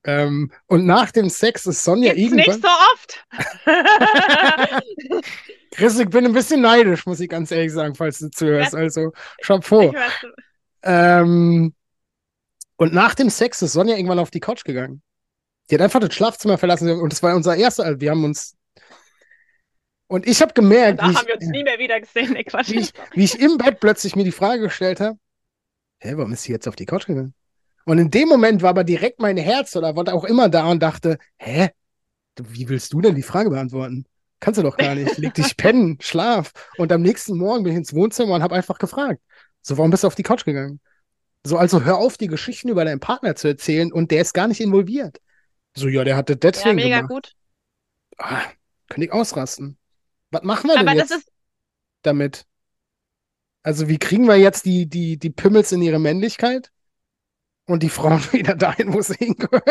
Ähm, 0.04 0.52
und 0.68 0.86
nach 0.86 1.12
dem 1.12 1.30
Sex 1.30 1.66
ist 1.66 1.84
Sonja 1.84 2.14
Gibt's 2.14 2.34
irgendwann. 2.34 2.56
Nicht 2.56 2.62
so 2.62 2.70
oft. 2.94 3.26
Chris, 5.78 6.00
ich 6.00 6.10
bin 6.10 6.26
ein 6.26 6.34
bisschen 6.34 6.62
neidisch, 6.62 7.06
muss 7.06 7.20
ich 7.20 7.30
ganz 7.30 7.52
ehrlich 7.52 7.72
sagen, 7.72 7.94
falls 7.94 8.18
du 8.18 8.32
zuhörst. 8.32 8.74
Also, 8.74 9.14
Chapeau. 9.44 9.94
Ähm, 10.82 11.76
und 12.78 12.94
nach 12.94 13.14
dem 13.14 13.30
Sex 13.30 13.62
ist 13.62 13.74
Sonja 13.74 13.96
irgendwann 13.96 14.18
auf 14.18 14.32
die 14.32 14.40
Couch 14.40 14.64
gegangen. 14.64 15.04
Die 15.70 15.76
hat 15.76 15.82
einfach 15.82 16.00
das 16.00 16.16
Schlafzimmer 16.16 16.58
verlassen 16.58 16.90
und 16.90 17.14
das 17.14 17.22
war 17.22 17.36
unser 17.36 17.56
erster, 17.56 18.00
wir 18.00 18.10
haben 18.10 18.24
uns. 18.24 18.56
Und 20.08 20.26
ich 20.26 20.42
habe 20.42 20.54
gemerkt, 20.54 21.00
da 21.00 21.14
haben 21.14 21.28
wir 21.28 21.36
uns 21.36 21.46
nie 21.46 21.64
mehr 21.64 21.78
wieder 21.78 22.00
gesehen, 22.00 22.34
ne 22.34 22.44
Quatsch. 22.44 22.72
Wie 22.72 22.80
ich, 22.80 22.94
wie 23.12 23.24
ich 23.26 23.40
im 23.40 23.60
Bett 23.60 23.80
plötzlich 23.80 24.16
mir 24.16 24.24
die 24.24 24.32
Frage 24.32 24.64
gestellt 24.64 25.00
habe: 25.00 25.20
Hä, 26.00 26.14
warum 26.16 26.34
ist 26.34 26.44
sie 26.44 26.54
jetzt 26.54 26.68
auf 26.68 26.76
die 26.76 26.86
Couch 26.86 27.06
gegangen? 27.06 27.36
Und 27.86 28.00
in 28.00 28.10
dem 28.10 28.30
Moment 28.30 28.64
war 28.64 28.72
aber 28.72 28.84
direkt 28.84 29.20
mein 29.20 29.38
Herz 29.38 29.76
oder 29.76 29.96
war 29.96 30.12
auch 30.12 30.24
immer 30.24 30.50
da 30.50 30.66
und 30.66 30.82
dachte: 30.82 31.20
Hä, 31.38 31.70
wie 32.40 32.68
willst 32.68 32.94
du 32.94 33.02
denn 33.02 33.14
die 33.14 33.22
Frage 33.22 33.52
beantworten? 33.52 34.06
Kannst 34.40 34.60
du 34.60 34.64
doch 34.64 34.78
gar 34.78 34.96
nicht. 34.96 35.18
Leg 35.18 35.34
dich 35.34 35.58
pennen, 35.58 35.98
schlaf. 36.00 36.52
Und 36.78 36.92
am 36.92 37.02
nächsten 37.02 37.38
Morgen 37.38 37.64
bin 37.64 37.74
ich 37.74 37.78
ins 37.78 37.94
Wohnzimmer 37.94 38.36
und 38.36 38.44
habe 38.44 38.56
einfach 38.56 38.78
gefragt. 38.78 39.22
So, 39.62 39.78
warum 39.78 39.92
bist 39.92 40.04
du 40.04 40.08
auf 40.08 40.16
die 40.16 40.24
Couch 40.24 40.46
gegangen? 40.46 40.80
So, 41.44 41.58
also 41.58 41.84
hör 41.84 41.98
auf, 41.98 42.18
die 42.18 42.28
Geschichten 42.28 42.70
über 42.70 42.86
deinen 42.86 43.00
Partner 43.00 43.36
zu 43.36 43.48
erzählen 43.48 43.92
und 43.92 44.12
der 44.12 44.22
ist 44.22 44.34
gar 44.34 44.48
nicht 44.48 44.62
involviert. 44.62 45.20
So, 45.76 45.88
ja, 45.88 46.04
der 46.04 46.18
hatte 46.18 46.36
deswegen. 46.36 46.78
Ja, 46.80 46.86
mega 46.86 46.96
gemacht. 46.98 47.10
gut. 47.10 47.36
Ah, 48.18 48.44
könnte 48.90 49.06
ich 49.06 49.14
ausrasten. 49.14 49.78
Was 50.32 50.44
machen 50.44 50.70
wir 50.70 50.80
Aber 50.80 50.90
denn 50.90 50.98
jetzt 51.00 51.32
damit? 52.02 52.46
Also, 53.64 53.88
wie 53.88 53.98
kriegen 53.98 54.28
wir 54.28 54.38
jetzt 54.38 54.66
die, 54.66 54.88
die, 54.88 55.18
die 55.18 55.30
Pimmels 55.30 55.72
in 55.72 55.82
ihre 55.82 56.00
Männlichkeit? 56.00 56.72
Und 57.66 57.84
die 57.84 57.90
Frauen 57.90 58.22
wieder 58.32 58.56
dahin, 58.56 58.94
wo 58.94 59.02
sie 59.02 59.16
hingehören? 59.16 59.62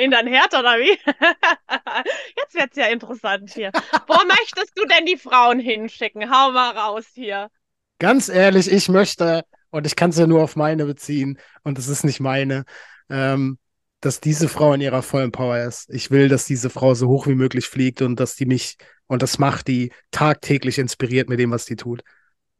Den 0.00 0.10
dann 0.10 0.26
Herd 0.26 0.54
oder 0.54 0.78
wie? 0.78 0.92
Jetzt 2.38 2.54
wird's 2.54 2.76
ja 2.76 2.86
interessant 2.86 3.50
hier. 3.50 3.70
Wo 4.06 4.16
möchtest 4.26 4.72
du 4.74 4.86
denn 4.86 5.04
die 5.04 5.18
Frauen 5.18 5.60
hinschicken? 5.60 6.30
Hau 6.30 6.52
mal 6.52 6.70
raus 6.70 7.04
hier. 7.12 7.50
Ganz 7.98 8.30
ehrlich, 8.30 8.72
ich 8.72 8.88
möchte, 8.88 9.44
und 9.68 9.86
ich 9.86 9.96
kann 9.96 10.08
es 10.08 10.16
ja 10.16 10.26
nur 10.26 10.42
auf 10.42 10.56
meine 10.56 10.86
beziehen, 10.86 11.38
und 11.64 11.78
es 11.78 11.88
ist 11.88 12.04
nicht 12.04 12.18
meine, 12.18 12.64
ähm, 13.10 13.58
dass 14.00 14.20
diese 14.20 14.48
Frau 14.48 14.72
in 14.72 14.80
ihrer 14.80 15.02
vollen 15.02 15.32
Power 15.32 15.58
ist. 15.58 15.90
Ich 15.90 16.10
will, 16.10 16.30
dass 16.30 16.46
diese 16.46 16.70
Frau 16.70 16.94
so 16.94 17.08
hoch 17.08 17.26
wie 17.26 17.34
möglich 17.34 17.66
fliegt 17.66 18.00
und 18.00 18.18
dass 18.18 18.36
die 18.36 18.46
mich, 18.46 18.78
und 19.06 19.20
das 19.20 19.38
macht 19.38 19.68
die 19.68 19.92
tagtäglich 20.12 20.78
inspiriert 20.78 21.28
mit 21.28 21.38
dem, 21.38 21.50
was 21.50 21.66
die 21.66 21.76
tut. 21.76 22.02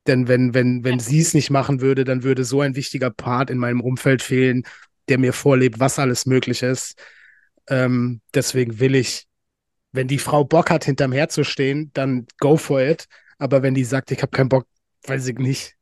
Denn 0.06 0.28
wenn, 0.28 0.52
wenn, 0.52 0.84
wenn 0.84 0.98
sie 0.98 1.20
es 1.20 1.32
nicht 1.32 1.48
machen 1.48 1.80
würde, 1.80 2.04
dann 2.04 2.22
würde 2.22 2.44
so 2.44 2.60
ein 2.60 2.76
wichtiger 2.76 3.08
Part 3.08 3.48
in 3.48 3.56
meinem 3.56 3.80
Umfeld 3.80 4.20
fehlen, 4.20 4.64
der 5.08 5.16
mir 5.16 5.32
vorlebt, 5.32 5.80
was 5.80 5.98
alles 5.98 6.26
möglich 6.26 6.62
ist. 6.62 7.00
Ähm, 7.70 8.20
deswegen 8.34 8.80
will 8.80 8.94
ich, 8.94 9.26
wenn 9.92 10.08
die 10.08 10.18
Frau 10.18 10.44
Bock 10.44 10.70
hat, 10.70 10.84
hinterm 10.84 11.12
Herd 11.12 11.32
zu 11.32 11.44
stehen, 11.44 11.90
dann 11.94 12.26
go 12.38 12.56
for 12.56 12.80
it. 12.80 13.06
Aber 13.38 13.62
wenn 13.62 13.74
die 13.74 13.84
sagt, 13.84 14.10
ich 14.10 14.20
habe 14.20 14.30
keinen 14.30 14.48
Bock, 14.48 14.66
weiß 15.06 15.26
ich 15.28 15.38
nicht. 15.38 15.76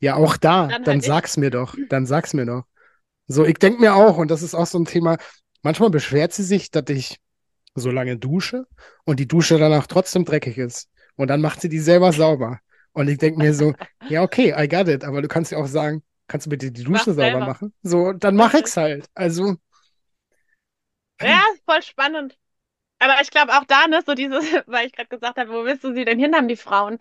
Ja, 0.00 0.16
auch 0.16 0.36
da, 0.36 0.68
dann, 0.68 0.84
dann 0.84 0.94
halt 0.96 1.04
sag's 1.04 1.36
mir 1.36 1.50
doch. 1.50 1.74
Dann 1.88 2.06
sag's 2.06 2.34
mir 2.34 2.46
doch. 2.46 2.64
So, 3.26 3.44
ich 3.44 3.58
denke 3.58 3.80
mir 3.80 3.94
auch, 3.94 4.16
und 4.16 4.30
das 4.30 4.42
ist 4.42 4.54
auch 4.54 4.66
so 4.66 4.78
ein 4.78 4.84
Thema, 4.84 5.16
manchmal 5.62 5.90
beschwert 5.90 6.32
sie 6.32 6.44
sich, 6.44 6.70
dass 6.70 6.84
ich 6.88 7.18
so 7.74 7.90
lange 7.90 8.16
dusche 8.16 8.66
und 9.04 9.20
die 9.20 9.28
Dusche 9.28 9.58
danach 9.58 9.86
trotzdem 9.86 10.24
dreckig 10.24 10.58
ist. 10.58 10.88
Und 11.16 11.28
dann 11.28 11.40
macht 11.40 11.60
sie 11.60 11.68
die 11.68 11.80
selber 11.80 12.12
sauber. 12.12 12.60
Und 12.92 13.08
ich 13.08 13.18
denke 13.18 13.38
mir 13.38 13.54
so, 13.54 13.74
ja, 14.08 14.22
okay, 14.22 14.54
I 14.56 14.68
got 14.68 14.88
it, 14.88 15.04
aber 15.04 15.20
du 15.22 15.28
kannst 15.28 15.52
ja 15.52 15.58
auch 15.58 15.66
sagen, 15.66 16.02
kannst 16.26 16.46
du 16.46 16.50
bitte 16.50 16.70
die 16.70 16.84
Dusche 16.84 17.12
sauber 17.12 17.40
machen? 17.40 17.72
So, 17.82 18.12
dann 18.12 18.36
mach 18.36 18.54
ich's 18.54 18.76
halt. 18.76 19.06
Also, 19.14 19.56
Ja, 21.20 21.40
voll 21.66 21.82
spannend. 21.82 22.38
Aber 23.00 23.20
ich 23.22 23.30
glaube 23.30 23.54
auch 23.58 23.64
da, 23.64 23.88
ne, 23.88 24.02
so 24.06 24.14
dieses, 24.14 24.44
weil 24.68 24.86
ich 24.86 24.92
gerade 24.94 25.08
gesagt 25.08 25.38
habe, 25.38 25.50
wo 25.52 25.64
willst 25.64 25.84
du 25.84 25.94
sie 25.94 26.04
denn 26.06 26.18
hin 26.18 26.34
haben, 26.36 26.48
die 26.48 26.56
Frauen? 26.56 26.98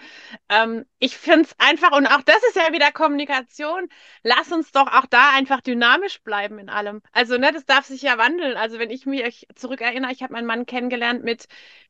Ähm, 0.50 0.86
ich 1.00 1.18
finde 1.18 1.44
es 1.44 1.56
einfach, 1.60 1.92
und 1.94 2.08
auch 2.08 2.22
das 2.24 2.38
ist 2.50 2.56
ja 2.58 2.74
wieder 2.74 2.92
Kommunikation, 2.92 3.90
lass 4.24 4.52
uns 4.52 4.72
doch 4.74 4.88
auch 4.94 5.08
da 5.08 5.32
einfach 5.36 5.62
dynamisch 5.62 6.22
bleiben 6.24 6.60
in 6.60 6.70
allem. 6.70 7.02
Also, 7.14 7.38
ne, 7.38 7.52
das 7.54 7.66
darf 7.66 7.86
sich 7.86 8.02
ja 8.04 8.18
wandeln. 8.18 8.58
Also, 8.58 8.80
wenn 8.80 8.92
ich 8.92 9.06
mich 9.08 9.48
zurückerinnere, 9.56 10.12
ich 10.14 10.24
habe 10.24 10.34
meinen 10.34 10.48
Mann 10.48 10.66
kennengelernt 10.68 11.24
mit 11.24 11.48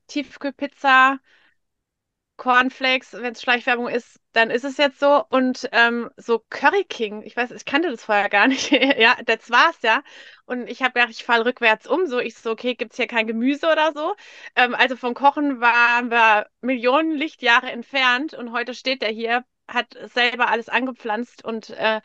Tiefkühlpizza, 0.07 1.19
Cornflakes, 2.38 3.13
wenn 3.13 3.34
es 3.34 3.41
Schleichwerbung 3.41 3.88
ist, 3.88 4.19
dann 4.32 4.50
ist 4.52 4.63
es 4.63 4.78
jetzt 4.78 5.00
so. 5.00 5.26
Und 5.30 5.67
ähm, 5.71 6.10
so 6.17 6.39
Curry 6.50 6.84
King, 6.86 7.23
ich 7.23 7.36
weiß, 7.36 7.52
ich 7.52 7.65
kannte 7.65 7.89
das 7.89 8.04
vorher 8.04 8.30
gar 8.30 8.47
nicht. 8.47 8.71
ja, 8.71 9.17
das 9.26 9.50
war's 9.50 9.82
ja. 9.82 10.04
Und 10.45 10.67
ich 10.69 10.82
habe 10.82 10.93
gedacht, 10.93 11.12
ich 11.12 11.23
falle 11.23 11.45
rückwärts 11.45 11.88
um. 11.88 12.06
So, 12.08 12.19
ich 12.19 12.36
so, 12.36 12.52
okay, 12.52 12.76
gibt's 12.76 12.97
hier 12.97 13.08
kein 13.08 13.28
Gemüse 13.28 13.67
oder 13.71 13.91
so? 13.93 14.15
Ähm, 14.56 14.76
also 14.76 14.95
vom 14.95 15.13
Kochen 15.13 15.60
waren 15.62 16.10
wir 16.12 16.47
Millionen 16.62 17.12
Lichtjahre 17.17 17.71
entfernt 17.71 18.34
und 18.34 18.52
heute 18.52 18.73
steht 18.73 19.04
er 19.04 19.12
hier, 19.12 19.43
hat 19.67 19.95
selber 20.13 20.50
alles 20.50 20.69
angepflanzt 20.69 21.43
und 21.43 21.71
äh, 21.71 22.02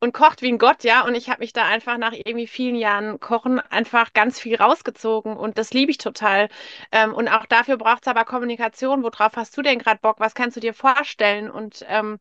und 0.00 0.12
kocht 0.12 0.42
wie 0.42 0.48
ein 0.48 0.58
Gott, 0.58 0.84
ja. 0.84 1.04
Und 1.04 1.14
ich 1.14 1.28
habe 1.30 1.40
mich 1.40 1.52
da 1.52 1.64
einfach 1.64 1.98
nach 1.98 2.12
irgendwie 2.12 2.46
vielen 2.46 2.76
Jahren 2.76 3.20
Kochen 3.20 3.60
einfach 3.60 4.12
ganz 4.12 4.38
viel 4.40 4.56
rausgezogen 4.56 5.36
und 5.36 5.58
das 5.58 5.72
liebe 5.72 5.90
ich 5.90 5.98
total. 5.98 6.48
Ähm, 6.92 7.14
und 7.14 7.28
auch 7.28 7.46
dafür 7.46 7.76
braucht 7.78 8.02
es 8.02 8.08
aber 8.08 8.24
Kommunikation. 8.24 9.02
Worauf 9.02 9.36
hast 9.36 9.56
du 9.56 9.62
denn 9.62 9.78
gerade 9.78 10.00
Bock? 10.00 10.20
Was 10.20 10.34
kannst 10.34 10.56
du 10.56 10.60
dir 10.60 10.74
vorstellen? 10.74 11.50
Und, 11.50 11.84
ähm, 11.88 12.18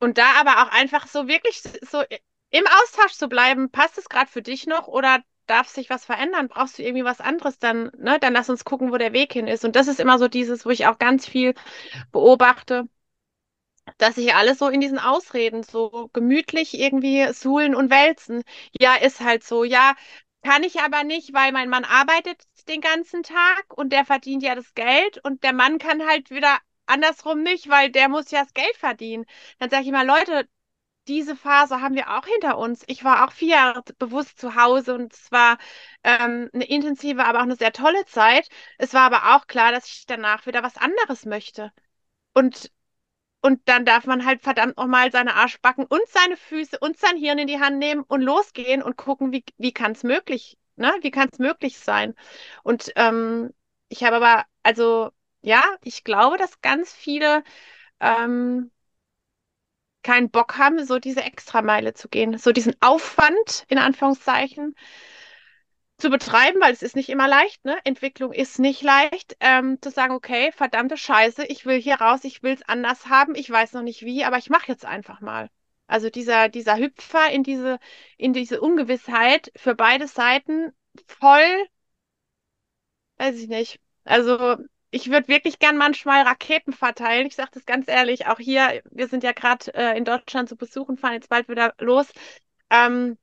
und 0.00 0.18
da 0.18 0.24
aber 0.40 0.62
auch 0.62 0.72
einfach 0.72 1.06
so 1.06 1.28
wirklich 1.28 1.62
so 1.62 2.02
im 2.50 2.64
Austausch 2.82 3.12
zu 3.12 3.28
bleiben, 3.28 3.70
passt 3.70 3.98
es 3.98 4.08
gerade 4.08 4.30
für 4.30 4.42
dich 4.42 4.66
noch 4.66 4.88
oder 4.88 5.20
darf 5.46 5.68
sich 5.68 5.90
was 5.90 6.04
verändern? 6.04 6.48
Brauchst 6.48 6.78
du 6.78 6.82
irgendwie 6.82 7.04
was 7.04 7.20
anderes? 7.20 7.58
Dann, 7.58 7.90
ne, 7.96 8.18
dann 8.20 8.32
lass 8.32 8.50
uns 8.50 8.64
gucken, 8.64 8.92
wo 8.92 8.96
der 8.98 9.12
Weg 9.12 9.32
hin 9.32 9.46
ist. 9.46 9.64
Und 9.64 9.76
das 9.76 9.88
ist 9.88 10.00
immer 10.00 10.18
so 10.18 10.28
dieses, 10.28 10.66
wo 10.66 10.70
ich 10.70 10.86
auch 10.86 10.98
ganz 10.98 11.26
viel 11.26 11.54
beobachte 12.12 12.88
dass 13.98 14.16
sich 14.16 14.34
alles 14.34 14.58
so 14.58 14.68
in 14.68 14.80
diesen 14.80 14.98
Ausreden 14.98 15.62
so 15.62 16.08
gemütlich 16.12 16.74
irgendwie 16.78 17.32
suhlen 17.32 17.74
und 17.74 17.90
wälzen. 17.90 18.42
Ja, 18.78 18.94
ist 18.96 19.20
halt 19.20 19.44
so. 19.44 19.64
Ja, 19.64 19.94
kann 20.42 20.62
ich 20.62 20.80
aber 20.80 21.04
nicht, 21.04 21.32
weil 21.34 21.52
mein 21.52 21.68
Mann 21.68 21.84
arbeitet 21.84 22.42
den 22.68 22.80
ganzen 22.80 23.22
Tag 23.22 23.64
und 23.76 23.92
der 23.92 24.04
verdient 24.04 24.42
ja 24.42 24.54
das 24.54 24.74
Geld 24.74 25.18
und 25.24 25.42
der 25.44 25.52
Mann 25.52 25.78
kann 25.78 26.06
halt 26.06 26.30
wieder 26.30 26.58
andersrum 26.86 27.42
nicht, 27.42 27.68
weil 27.68 27.90
der 27.90 28.08
muss 28.08 28.30
ja 28.30 28.42
das 28.42 28.54
Geld 28.54 28.76
verdienen. 28.76 29.24
Dann 29.58 29.70
sage 29.70 29.84
ich 29.84 29.90
mal, 29.92 30.06
Leute, 30.06 30.48
diese 31.08 31.36
Phase 31.36 31.80
haben 31.80 31.94
wir 31.94 32.10
auch 32.16 32.26
hinter 32.26 32.58
uns. 32.58 32.82
Ich 32.88 33.04
war 33.04 33.26
auch 33.26 33.32
vier 33.32 33.48
Jahre 33.56 33.82
bewusst 33.98 34.38
zu 34.40 34.56
Hause 34.56 34.94
und 34.94 35.12
es 35.14 35.30
war 35.32 35.58
ähm, 36.04 36.50
eine 36.52 36.64
intensive, 36.68 37.24
aber 37.24 37.38
auch 37.40 37.42
eine 37.44 37.56
sehr 37.56 37.72
tolle 37.72 38.04
Zeit. 38.06 38.48
Es 38.78 38.92
war 38.94 39.02
aber 39.02 39.36
auch 39.36 39.46
klar, 39.46 39.72
dass 39.72 39.86
ich 39.86 40.06
danach 40.06 40.46
wieder 40.46 40.62
was 40.62 40.76
anderes 40.76 41.24
möchte. 41.24 41.72
Und 42.34 42.70
und 43.46 43.60
dann 43.68 43.84
darf 43.84 44.06
man 44.06 44.24
halt 44.26 44.42
verdammt 44.42 44.76
nochmal 44.76 45.12
seine 45.12 45.34
Arschbacken 45.34 45.84
und 45.86 46.00
seine 46.08 46.36
Füße 46.36 46.78
und 46.80 46.98
sein 46.98 47.16
Hirn 47.16 47.38
in 47.38 47.46
die 47.46 47.60
Hand 47.60 47.78
nehmen 47.78 48.02
und 48.02 48.20
losgehen 48.22 48.82
und 48.82 48.96
gucken, 48.96 49.32
wie, 49.32 49.44
wie 49.58 49.72
kann 49.72 49.92
es 49.92 50.02
möglich, 50.02 50.58
ne? 50.76 50.92
Wie 51.02 51.12
kann 51.12 51.28
es 51.32 51.38
möglich 51.38 51.78
sein? 51.78 52.14
Und 52.64 52.92
ähm, 52.96 53.52
ich 53.88 54.02
habe 54.04 54.16
aber, 54.16 54.44
also 54.64 55.10
ja, 55.42 55.62
ich 55.84 56.02
glaube, 56.04 56.38
dass 56.38 56.60
ganz 56.60 56.92
viele 56.92 57.44
ähm, 58.00 58.70
keinen 60.02 60.30
Bock 60.30 60.56
haben, 60.58 60.84
so 60.86 60.98
diese 60.98 61.22
Extrameile 61.22 61.92
zu 61.94 62.08
gehen, 62.08 62.38
so 62.38 62.52
diesen 62.52 62.74
Aufwand 62.80 63.64
in 63.68 63.78
Anführungszeichen 63.78 64.74
zu 65.98 66.10
betreiben, 66.10 66.60
weil 66.60 66.72
es 66.72 66.82
ist 66.82 66.96
nicht 66.96 67.08
immer 67.08 67.28
leicht, 67.28 67.64
ne? 67.64 67.76
Entwicklung 67.84 68.32
ist 68.32 68.58
nicht 68.58 68.82
leicht, 68.82 69.36
ähm, 69.40 69.80
zu 69.80 69.90
sagen, 69.90 70.14
okay, 70.14 70.52
verdammte 70.52 70.96
Scheiße, 70.96 71.46
ich 71.46 71.64
will 71.66 71.80
hier 71.80 71.96
raus, 71.96 72.24
ich 72.24 72.42
will 72.42 72.52
es 72.52 72.62
anders 72.68 73.06
haben, 73.06 73.34
ich 73.34 73.50
weiß 73.50 73.72
noch 73.72 73.82
nicht 73.82 74.02
wie, 74.02 74.24
aber 74.24 74.38
ich 74.38 74.50
mache 74.50 74.68
jetzt 74.68 74.84
einfach 74.84 75.20
mal. 75.20 75.48
Also 75.86 76.10
dieser, 76.10 76.48
dieser 76.48 76.76
Hüpfer 76.76 77.30
in 77.30 77.42
diese, 77.42 77.78
in 78.18 78.32
diese 78.32 78.60
Ungewissheit 78.60 79.52
für 79.56 79.74
beide 79.74 80.06
Seiten 80.08 80.72
voll, 81.06 81.66
weiß 83.18 83.36
ich 83.38 83.48
nicht. 83.48 83.80
Also 84.04 84.56
ich 84.90 85.10
würde 85.10 85.28
wirklich 85.28 85.58
gern 85.58 85.76
manchmal 85.76 86.22
Raketen 86.22 86.72
verteilen. 86.72 87.26
Ich 87.26 87.36
sage 87.36 87.50
das 87.54 87.66
ganz 87.66 87.88
ehrlich, 87.88 88.26
auch 88.26 88.38
hier, 88.38 88.82
wir 88.90 89.08
sind 89.08 89.22
ja 89.24 89.32
gerade 89.32 89.72
äh, 89.74 89.96
in 89.96 90.04
Deutschland 90.04 90.48
zu 90.48 90.56
besuchen, 90.56 90.96
fahren 90.96 91.14
jetzt 91.14 91.28
bald 91.28 91.48
wieder 91.48 91.74
los. 91.78 92.06
Ähm, 92.70 93.18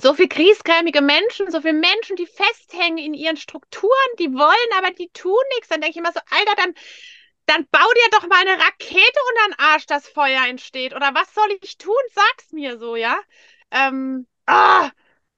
so 0.00 0.14
viel 0.14 0.28
griesgrämige 0.28 1.00
Menschen, 1.02 1.50
so 1.50 1.60
viele 1.60 1.74
Menschen, 1.74 2.16
die 2.16 2.26
festhängen 2.26 2.98
in 2.98 3.14
ihren 3.14 3.36
Strukturen, 3.36 3.92
die 4.18 4.32
wollen, 4.32 4.78
aber 4.78 4.90
die 4.92 5.08
tun 5.10 5.42
nichts. 5.54 5.68
Dann 5.68 5.80
denke 5.80 5.92
ich 5.92 5.96
immer 5.98 6.12
so, 6.12 6.20
Alter, 6.30 6.54
dann, 6.56 6.74
dann 7.46 7.66
bau 7.70 7.86
dir 7.94 8.10
doch 8.12 8.26
mal 8.28 8.40
eine 8.46 8.62
Rakete 8.62 9.20
unter 9.30 9.56
den 9.56 9.64
Arsch, 9.66 9.86
dass 9.86 10.08
Feuer 10.08 10.46
entsteht. 10.46 10.94
Oder 10.94 11.14
was 11.14 11.32
soll 11.34 11.48
ich 11.62 11.78
tun? 11.78 11.94
Sag's 12.14 12.52
mir 12.52 12.78
so, 12.78 12.96
ja? 12.96 13.18
Ähm, 13.70 14.26
ah, 14.46 14.90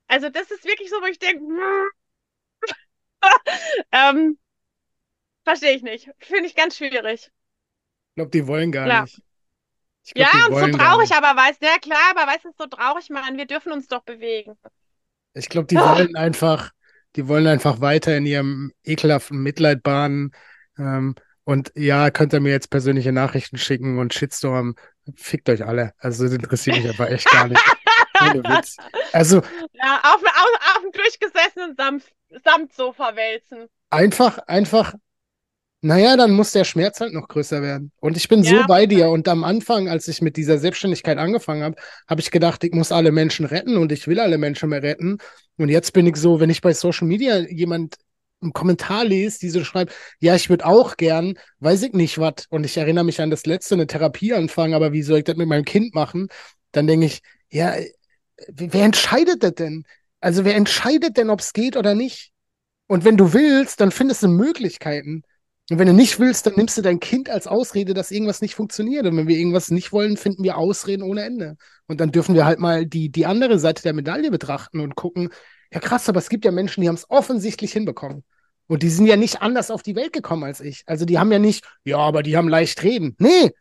also 0.09 0.29
das 0.31 0.51
ist 0.51 0.65
wirklich 0.65 0.91
so, 0.91 0.97
wo 1.03 1.07
ich 1.07 1.19
denke, 1.19 1.45
ähm, 3.93 4.39
verstehe 5.45 5.75
ich 5.75 5.83
nicht. 5.83 6.09
Finde 6.21 6.47
ich 6.47 6.55
ganz 6.55 6.77
schwierig. 6.77 7.31
Ich 8.11 8.15
glaube, 8.17 8.31
die 8.31 8.47
wollen 8.47 8.71
gar 8.73 8.85
Ja. 8.85 8.91
nicht. 8.91 9.23
Glaub, 10.15 10.29
Ja, 10.33 10.47
und 10.47 10.55
so 10.73 10.79
traurig, 10.79 11.13
aber 11.13 11.41
weißt 11.41 11.63
ja 11.63 11.79
klar, 11.81 11.99
aber 12.17 12.31
weißt 12.31 12.45
du, 12.45 12.51
so 12.59 12.67
traurig, 12.67 13.11
Mann, 13.11 13.37
wir 13.37 13.47
dürfen 13.47 13.73
uns 13.73 13.89
doch 13.89 14.03
bewegen. 14.03 14.59
Ich 15.35 15.49
glaube, 15.49 15.67
die 15.71 15.77
wollen 15.77 16.17
einfach, 16.17 16.71
die 17.17 17.29
wollen 17.29 17.47
einfach 17.47 17.81
weiter 17.81 18.17
in 18.17 18.27
ihrem 18.27 18.73
ekelhaften 18.85 19.39
Mitleid 19.43 19.83
baden. 19.83 20.33
Ähm, 20.79 21.15
und 21.45 21.73
ja, 21.75 22.11
könnt 22.11 22.33
ihr 22.35 22.41
mir 22.41 22.51
jetzt 22.51 22.71
persönliche 22.71 23.13
Nachrichten 23.13 23.57
schicken 23.57 23.99
und 23.99 24.13
Shitstorm. 24.13 24.75
Fickt 25.17 25.49
euch 25.49 25.65
alle. 25.65 25.95
Also 25.99 26.25
das 26.25 26.35
interessiert 26.35 26.77
mich 26.77 26.87
einfach 26.89 27.09
echt 27.09 27.31
gar 27.31 27.49
nicht. 27.49 27.65
Ohne 28.21 28.45
Witz. 28.45 28.77
Also 29.13 29.43
Ja, 29.73 30.01
auf, 30.03 30.23
auf, 30.23 30.77
auf 30.77 30.83
dem 30.83 30.93
durchgesessenen 30.93 31.75
Samt, 31.77 32.05
Samtsofa 32.45 33.17
wälzen. 33.17 33.69
einfach, 33.91 34.39
einfach, 34.47 34.95
naja, 35.81 36.17
dann 36.17 36.33
muss 36.33 36.53
der 36.53 36.65
Schmerz 36.65 37.01
halt 37.01 37.13
noch 37.13 37.29
größer 37.29 37.63
werden. 37.63 37.93
Und 38.01 38.17
ich 38.17 38.29
bin 38.29 38.43
so 38.43 38.57
Ja. 38.57 38.67
bei 38.67 38.87
dir. 38.87 39.11
Und 39.11 39.29
am 39.29 39.45
Anfang, 39.45 39.89
als 39.89 40.09
ich 40.09 40.21
mit 40.23 40.37
dieser 40.37 40.59
Selbstständigkeit 40.59 41.19
angefangen 41.19 41.63
habe, 41.63 41.77
habe 42.09 42.21
ich 42.21 42.31
gedacht, 42.33 42.65
ich 42.65 42.73
muss 42.73 42.91
alle 42.91 43.13
Menschen 43.13 43.47
retten 43.47 43.77
und 43.77 43.93
ich 43.93 44.09
will 44.09 44.19
alle 44.19 44.39
Menschen 44.39 44.71
mehr 44.71 44.83
retten. 44.83 45.19
Und 45.57 45.69
jetzt 45.69 45.93
bin 45.93 46.07
ich 46.07 46.17
so, 46.17 46.41
wenn 46.41 46.51
ich 46.51 46.61
bei 46.63 46.73
Social 46.75 47.07
Media 47.07 47.39
jemand 47.39 47.97
einen 48.41 48.53
Kommentar 48.53 49.05
lese, 49.05 49.39
die 49.41 49.51
so 49.51 49.63
schreibt, 49.65 49.93
ja, 50.21 50.35
ich 50.35 50.49
würde 50.51 50.67
auch 50.67 50.97
gern, 50.97 51.39
weiß 51.61 51.83
ich 51.83 51.93
nicht 51.93 52.19
was. 52.19 52.47
Und 52.51 52.65
ich 52.65 52.77
erinnere 52.77 53.05
mich 53.05 53.21
an 53.21 53.31
das 53.31 53.47
letzte, 53.47 53.75
eine 53.75 53.87
Therapie 53.87 54.33
anfangen, 54.33 54.75
aber 54.75 54.93
wie 54.93 55.03
soll 55.03 55.19
ich 55.19 55.25
das 55.25 55.37
mit 55.37 55.49
meinem 55.49 55.65
Kind 55.65 55.95
machen? 55.95 56.29
Dann 56.73 56.87
denke 56.89 57.07
ich, 57.07 57.21
ja, 57.51 57.75
äh, 57.77 57.91
wer 58.49 58.85
entscheidet 58.85 59.43
das 59.43 59.55
denn? 59.55 59.85
Also 60.21 60.45
wer 60.45 60.57
entscheidet 60.57 61.17
denn, 61.17 61.31
ob 61.31 61.41
es 61.41 61.53
geht 61.53 61.77
oder 61.77 61.95
nicht? 61.95 62.33
Und 62.89 63.05
wenn 63.05 63.17
du 63.17 63.33
willst, 63.33 63.81
dann 63.81 63.91
findest 63.93 64.23
du 64.23 64.29
Möglichkeiten. 64.29 65.23
Und 65.71 65.79
wenn 65.79 65.87
du 65.87 65.93
nicht 65.93 66.19
willst, 66.19 66.47
dann 66.47 66.55
nimmst 66.57 66.79
du 66.79 66.83
dein 66.83 66.99
Kind 66.99 67.29
als 67.29 67.47
Ausrede, 67.47 67.93
dass 67.93 68.11
irgendwas 68.11 68.41
nicht 68.41 68.55
funktioniert. 68.55 69.07
Und 69.07 69.17
wenn 69.17 69.29
wir 69.29 69.37
irgendwas 69.37 69.71
nicht 69.71 69.93
wollen, 69.93 70.17
finden 70.17 70.43
wir 70.43 70.57
Ausreden 70.57 71.03
ohne 71.03 71.23
Ende. 71.23 71.57
Und 71.87 72.01
dann 72.01 72.11
dürfen 72.11 72.35
wir 72.35 72.47
halt 72.47 72.59
mal 72.59 72.87
die, 72.87 73.11
die 73.11 73.27
andere 73.27 73.59
Seite 73.59 73.83
der 73.83 73.93
Medaille 73.93 74.31
betrachten 74.31 74.81
und 74.81 74.95
gucken, 74.95 75.29
ja 75.73 75.81
krass, 75.81 76.09
aber 76.09 76.19
es 76.19 76.31
gibt 76.31 76.47
ja 76.47 76.53
Menschen, 76.53 76.81
die 76.81 76.89
haben 76.89 76.95
es 76.95 77.11
offensichtlich 77.11 77.73
hinbekommen. 77.73 78.25
Und 78.67 78.83
die 78.83 78.89
sind 78.89 79.07
ja 79.07 79.17
nicht 79.17 79.43
anders 79.43 79.71
auf 79.71 79.83
die 79.83 79.97
Welt 79.97 80.13
gekommen 80.13 80.45
als 80.45 80.61
ich. 80.61 80.83
Also 80.87 81.05
die 81.05 81.19
haben 81.19 81.33
ja 81.33 81.39
nicht, 81.39 81.65
ja, 81.85 81.99
aber 81.99 82.23
die 82.23 82.37
haben 82.37 82.49
leicht 82.49 82.83
reden. 82.83 83.15
Nee, 83.19 83.53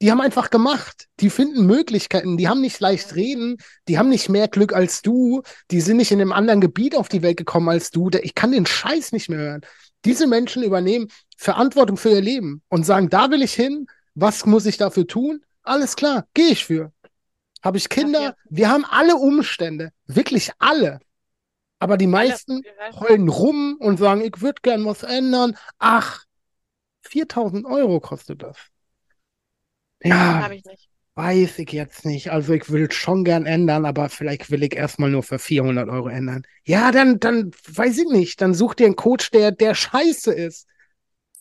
die 0.00 0.10
haben 0.10 0.20
einfach 0.20 0.50
gemacht. 0.50 1.06
Die 1.20 1.30
finden 1.30 1.66
Möglichkeiten. 1.66 2.36
Die 2.36 2.48
haben 2.48 2.60
nicht 2.60 2.80
leicht 2.80 3.14
reden. 3.14 3.56
Die 3.88 3.98
haben 3.98 4.08
nicht 4.08 4.28
mehr 4.28 4.48
Glück 4.48 4.74
als 4.74 5.02
du. 5.02 5.42
Die 5.70 5.80
sind 5.80 5.98
nicht 5.98 6.12
in 6.12 6.20
einem 6.20 6.32
anderen 6.32 6.60
Gebiet 6.60 6.96
auf 6.96 7.08
die 7.08 7.22
Welt 7.22 7.36
gekommen 7.36 7.68
als 7.68 7.90
du. 7.90 8.10
Ich 8.22 8.34
kann 8.34 8.52
den 8.52 8.66
Scheiß 8.66 9.12
nicht 9.12 9.28
mehr 9.28 9.38
hören. 9.38 9.60
Diese 10.04 10.26
Menschen 10.26 10.62
übernehmen 10.62 11.08
Verantwortung 11.36 11.96
für 11.96 12.10
ihr 12.10 12.20
Leben 12.20 12.62
und 12.68 12.84
sagen, 12.84 13.08
da 13.08 13.30
will 13.30 13.42
ich 13.42 13.54
hin. 13.54 13.86
Was 14.14 14.46
muss 14.46 14.66
ich 14.66 14.76
dafür 14.76 15.06
tun? 15.06 15.44
Alles 15.62 15.96
klar, 15.96 16.26
gehe 16.34 16.48
ich 16.48 16.64
für. 16.64 16.92
Habe 17.62 17.78
ich 17.78 17.88
Kinder? 17.88 18.36
Wir 18.50 18.68
haben 18.68 18.84
alle 18.84 19.16
Umstände. 19.16 19.90
Wirklich 20.06 20.52
alle. 20.58 21.00
Aber 21.78 21.96
die 21.96 22.06
meisten 22.06 22.62
heulen 23.00 23.28
rum 23.28 23.76
und 23.80 23.98
sagen, 23.98 24.20
ich 24.20 24.40
würde 24.40 24.60
gern 24.62 24.84
was 24.84 25.02
ändern. 25.02 25.56
Ach, 25.78 26.24
4000 27.02 27.66
Euro 27.66 28.00
kostet 28.00 28.42
das. 28.42 28.56
Ja, 30.02 30.50
ich 30.50 30.62
weiß 31.14 31.58
ich 31.60 31.72
jetzt 31.72 32.04
nicht. 32.04 32.30
Also 32.30 32.52
ich 32.52 32.70
will 32.70 32.90
schon 32.90 33.24
gern 33.24 33.46
ändern, 33.46 33.86
aber 33.86 34.08
vielleicht 34.08 34.50
will 34.50 34.62
ich 34.62 34.76
erstmal 34.76 35.10
nur 35.10 35.22
für 35.22 35.38
400 35.38 35.88
Euro 35.88 36.08
ändern. 36.08 36.42
Ja, 36.64 36.90
dann, 36.90 37.20
dann 37.20 37.52
weiß 37.68 37.98
ich 37.98 38.08
nicht. 38.08 38.40
Dann 38.40 38.54
such 38.54 38.74
dir 38.74 38.86
einen 38.86 38.96
Coach, 38.96 39.30
der, 39.30 39.52
der 39.52 39.74
scheiße 39.74 40.32
ist. 40.32 40.66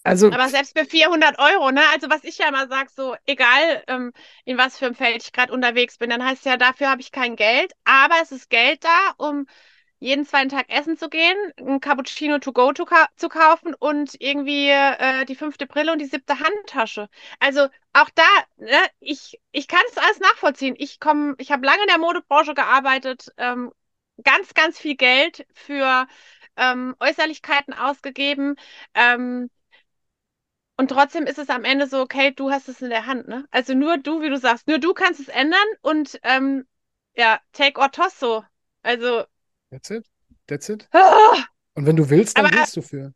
Also, 0.04 0.32
Aber 0.32 0.50
selbst 0.50 0.78
für 0.78 0.86
400 0.86 1.38
Euro, 1.40 1.72
ne? 1.72 1.82
Also 1.94 2.10
was 2.10 2.24
ich 2.24 2.40
ja 2.40 2.48
immer 2.48 2.68
sage, 2.68 2.90
so 2.96 3.16
egal 3.26 3.84
ähm, 3.88 4.12
in 4.46 4.58
was 4.58 4.78
für 4.80 4.88
einem 4.88 4.96
Feld 4.96 5.22
ich 5.24 5.32
gerade 5.32 5.54
unterwegs 5.54 5.98
bin, 6.00 6.10
dann 6.10 6.24
heißt 6.26 6.46
ja, 6.46 6.58
dafür 6.58 6.90
habe 6.90 7.02
ich 7.02 7.12
kein 7.12 7.36
Geld, 7.36 7.74
aber 7.86 8.16
es 8.22 8.32
ist 8.32 8.50
Geld 8.50 8.84
da, 8.84 9.14
um 9.18 9.46
jeden 10.00 10.26
zweiten 10.26 10.50
Tag 10.50 10.70
essen 10.70 10.98
zu 10.98 11.10
gehen, 11.10 11.38
ein 11.58 11.80
Cappuccino 11.80 12.40
to 12.40 12.52
go 12.54 12.74
zu, 12.74 12.86
ka 12.86 13.08
zu 13.16 13.30
kaufen 13.30 13.74
und 13.76 14.16
irgendwie 14.20 14.70
äh, 14.70 15.26
die 15.26 15.36
fünfte 15.36 15.66
Brille 15.68 15.94
und 15.94 16.00
die 16.00 16.06
siebte 16.06 16.40
Handtasche. 16.40 17.10
Also 17.40 17.68
auch 17.94 18.10
da, 18.16 18.24
ne, 18.58 18.78
ich, 19.00 19.40
ich 19.54 19.68
kann 19.68 19.82
es 19.92 19.98
alles 19.98 20.20
nachvollziehen. 20.20 20.76
Ich 20.78 21.00
komme, 21.00 21.36
ich 21.38 21.52
habe 21.52 21.66
lange 21.66 21.82
in 21.84 21.88
der 21.88 22.00
Modebranche 22.00 22.54
gearbeitet, 22.54 23.30
ähm, 23.38 23.72
ganz, 24.24 24.54
ganz 24.54 24.80
viel 24.80 24.96
Geld 24.96 25.46
für 25.54 26.08
ähm, 26.58 26.96
Äußerlichkeiten 27.00 27.74
ausgegeben. 27.74 28.56
Ähm, 28.94 29.50
und 30.78 30.90
trotzdem 30.90 31.26
ist 31.26 31.38
es 31.40 31.50
am 31.50 31.64
Ende 31.66 31.88
so, 31.88 32.00
okay, 32.02 32.32
du 32.36 32.50
hast 32.52 32.68
es 32.70 32.82
in 32.82 32.90
der 32.90 33.06
Hand, 33.06 33.28
ne? 33.28 33.46
Also 33.52 33.74
nur 33.74 33.98
du, 33.98 34.22
wie 34.22 34.30
du 34.30 34.38
sagst, 34.38 34.68
nur 34.68 34.80
du 34.80 34.94
kannst 34.94 35.20
es 35.20 35.28
ändern 35.28 35.60
und 35.82 36.20
ähm, 36.24 36.66
ja, 37.16 37.40
take 37.52 37.80
or 37.80 37.92
toss 37.92 38.20
so. 38.20 38.44
Also. 38.82 39.24
That's 39.72 39.90
it. 39.92 40.06
That's 40.48 40.70
it. 40.70 40.88
Oh, 40.94 41.38
Und 41.76 41.86
wenn 41.86 41.96
du 41.96 42.10
willst, 42.10 42.38
dann 42.38 42.46
Aber- 42.48 42.56
willst 42.58 42.76
du 42.76 42.82
für. 42.82 43.14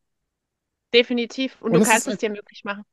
definitiv. 0.94 1.58
Und, 1.62 1.74
Und 1.74 1.80
du 1.82 1.86
kannst 1.86 2.08
es 2.08 2.14
halt- 2.14 2.22
dir 2.22 2.30
möglich 2.30 2.64
machen. 2.64 2.84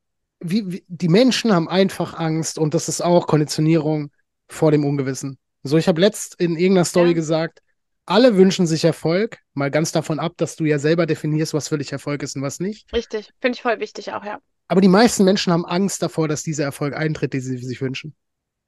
Wie, 0.41 0.69
wie, 0.71 0.85
die 0.87 1.07
Menschen 1.07 1.53
haben 1.53 1.69
einfach 1.69 2.13
Angst 2.19 2.57
und 2.59 2.73
das 2.73 2.89
ist 2.89 3.01
auch 3.01 3.25
Konditionierung 3.25 4.11
vor 4.49 4.71
dem 4.71 4.83
Ungewissen. 4.85 5.37
So, 5.63 5.77
ich 5.77 5.87
habe 5.87 6.01
letzt 6.01 6.39
in 6.39 6.57
irgendeiner 6.57 6.85
Story 6.85 7.09
Ja. 7.09 7.13
gesagt, 7.13 7.61
alle 8.05 8.35
wünschen 8.35 8.67
sich 8.67 8.83
Erfolg, 8.83 9.39
mal 9.53 9.71
ganz 9.71 9.91
davon 9.91 10.19
ab, 10.19 10.33
dass 10.37 10.55
du 10.57 10.65
ja 10.65 10.77
selber 10.77 11.05
definierst, 11.07 11.53
was 11.55 11.69
für 11.69 11.77
dich 11.77 11.91
Erfolg 11.91 12.21
ist 12.21 12.35
und 12.35 12.41
was 12.43 12.59
nicht. 12.59 12.91
Richtig. 12.93 13.31
Finde 13.41 13.55
ich 13.55 13.61
voll 13.63 13.79
wichtig 13.79 14.11
auch, 14.11 14.23
ja. 14.25 14.39
Aber 14.67 14.81
die 14.81 14.87
meisten 14.87 15.23
Menschen 15.23 15.53
haben 15.53 15.65
Angst 15.65 16.01
davor, 16.01 16.27
dass 16.27 16.43
dieser 16.43 16.63
Erfolg 16.63 16.95
eintritt, 16.95 17.33
den 17.33 17.41
sie 17.41 17.57
sich 17.57 17.81
wünschen. 17.81 18.15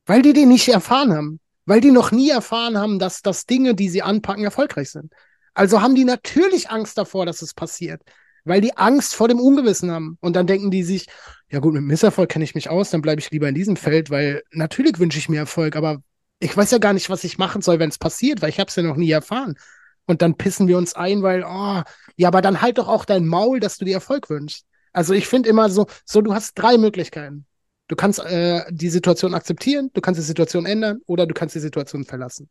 Weil 0.06 0.22
die 0.22 0.34
den 0.34 0.50
nicht 0.50 0.68
erfahren 0.68 1.14
haben. 1.14 1.39
Weil 1.66 1.82
die 1.82 1.91
noch 1.91 2.12
nie 2.12 2.30
erfahren 2.30 2.78
haben, 2.78 3.00
dass, 3.00 3.22
dass 3.22 3.45
Dinge, 3.45 3.76
die 3.76 3.89
sie 3.89 4.02
anpacken, 4.02 4.43
erfolgreich 4.43 4.91
sind. 4.91 5.12
Also 5.54 5.82
haben 5.82 5.95
die 5.95 6.06
natürlich 6.06 6.70
Angst 6.70 6.98
davor, 6.98 7.26
dass 7.26 7.41
es 7.41 7.54
passiert. 7.54 8.02
Weil 8.45 8.62
die 8.62 8.78
Angst 8.78 9.16
vor 9.16 9.28
dem 9.28 9.39
Ungewissen 9.39 9.91
haben. 9.91 10.18
Und 10.22 10.36
dann 10.36 10.48
denken 10.48 10.72
die 10.72 10.84
sich, 10.84 11.08
ja 11.50 11.60
gut, 11.60 11.74
mit 11.74 11.84
Misserfolg 11.84 12.30
kenne 12.30 12.45
ich 12.45 12.56
mich 12.56 12.70
aus, 12.70 12.91
dann 12.91 13.02
bleibe 13.02 13.20
ich 13.20 13.32
lieber 13.32 13.50
in 13.50 13.56
diesem 13.56 13.76
Feld, 13.76 14.10
weil 14.10 14.43
natürlich 14.52 15.00
wünsche 15.00 15.18
ich 15.18 15.28
mir 15.28 15.39
Erfolg, 15.39 15.76
aber 15.76 16.02
ich 16.39 16.56
weiß 16.56 16.72
ja 16.72 16.78
gar 16.78 16.93
nicht, 16.93 17.10
was 17.10 17.24
ich 17.24 17.38
machen 17.38 17.62
soll, 17.62 17.80
wenn 17.80 17.89
es 17.89 17.98
passiert, 17.98 18.41
weil 18.41 18.50
ich 18.50 18.60
habe 18.60 18.70
es 18.70 18.76
ja 18.76 18.84
noch 18.84 18.95
nie 18.95 19.10
erfahren. 19.10 19.56
Und 20.06 20.22
dann 20.22 20.36
pissen 20.36 20.68
wir 20.68 20.78
uns 20.78 20.93
ein, 20.93 21.22
weil, 21.24 21.43
oh, 21.43 21.82
ja, 22.16 22.28
aber 22.28 22.41
dann 22.41 22.62
halt 22.62 22.78
doch 22.78 22.88
auch 22.88 23.04
dein 23.04 23.28
Maul, 23.28 23.60
dass 23.60 23.78
du 23.78 23.86
dir 23.86 23.95
Erfolg 23.95 24.30
wünschst. 24.30 24.66
Also 24.94 25.14
ich 25.14 25.28
finde 25.28 25.50
immer 25.50 25.70
so, 25.70 25.88
so 26.06 26.22
du 26.22 26.34
hast 26.34 26.54
drei 26.56 26.78
Möglichkeiten. 26.78 27.46
Du 27.88 27.96
kannst 27.96 28.20
äh, 28.20 28.64
die 28.70 28.90
Situation 28.90 29.34
akzeptieren, 29.34 29.90
du 29.94 30.02
kannst 30.02 30.20
die 30.20 30.26
Situation 30.26 30.66
ändern 30.66 31.00
oder 31.06 31.26
du 31.26 31.34
kannst 31.34 31.56
die 31.56 31.60
Situation 31.60 32.04
verlassen. 32.04 32.50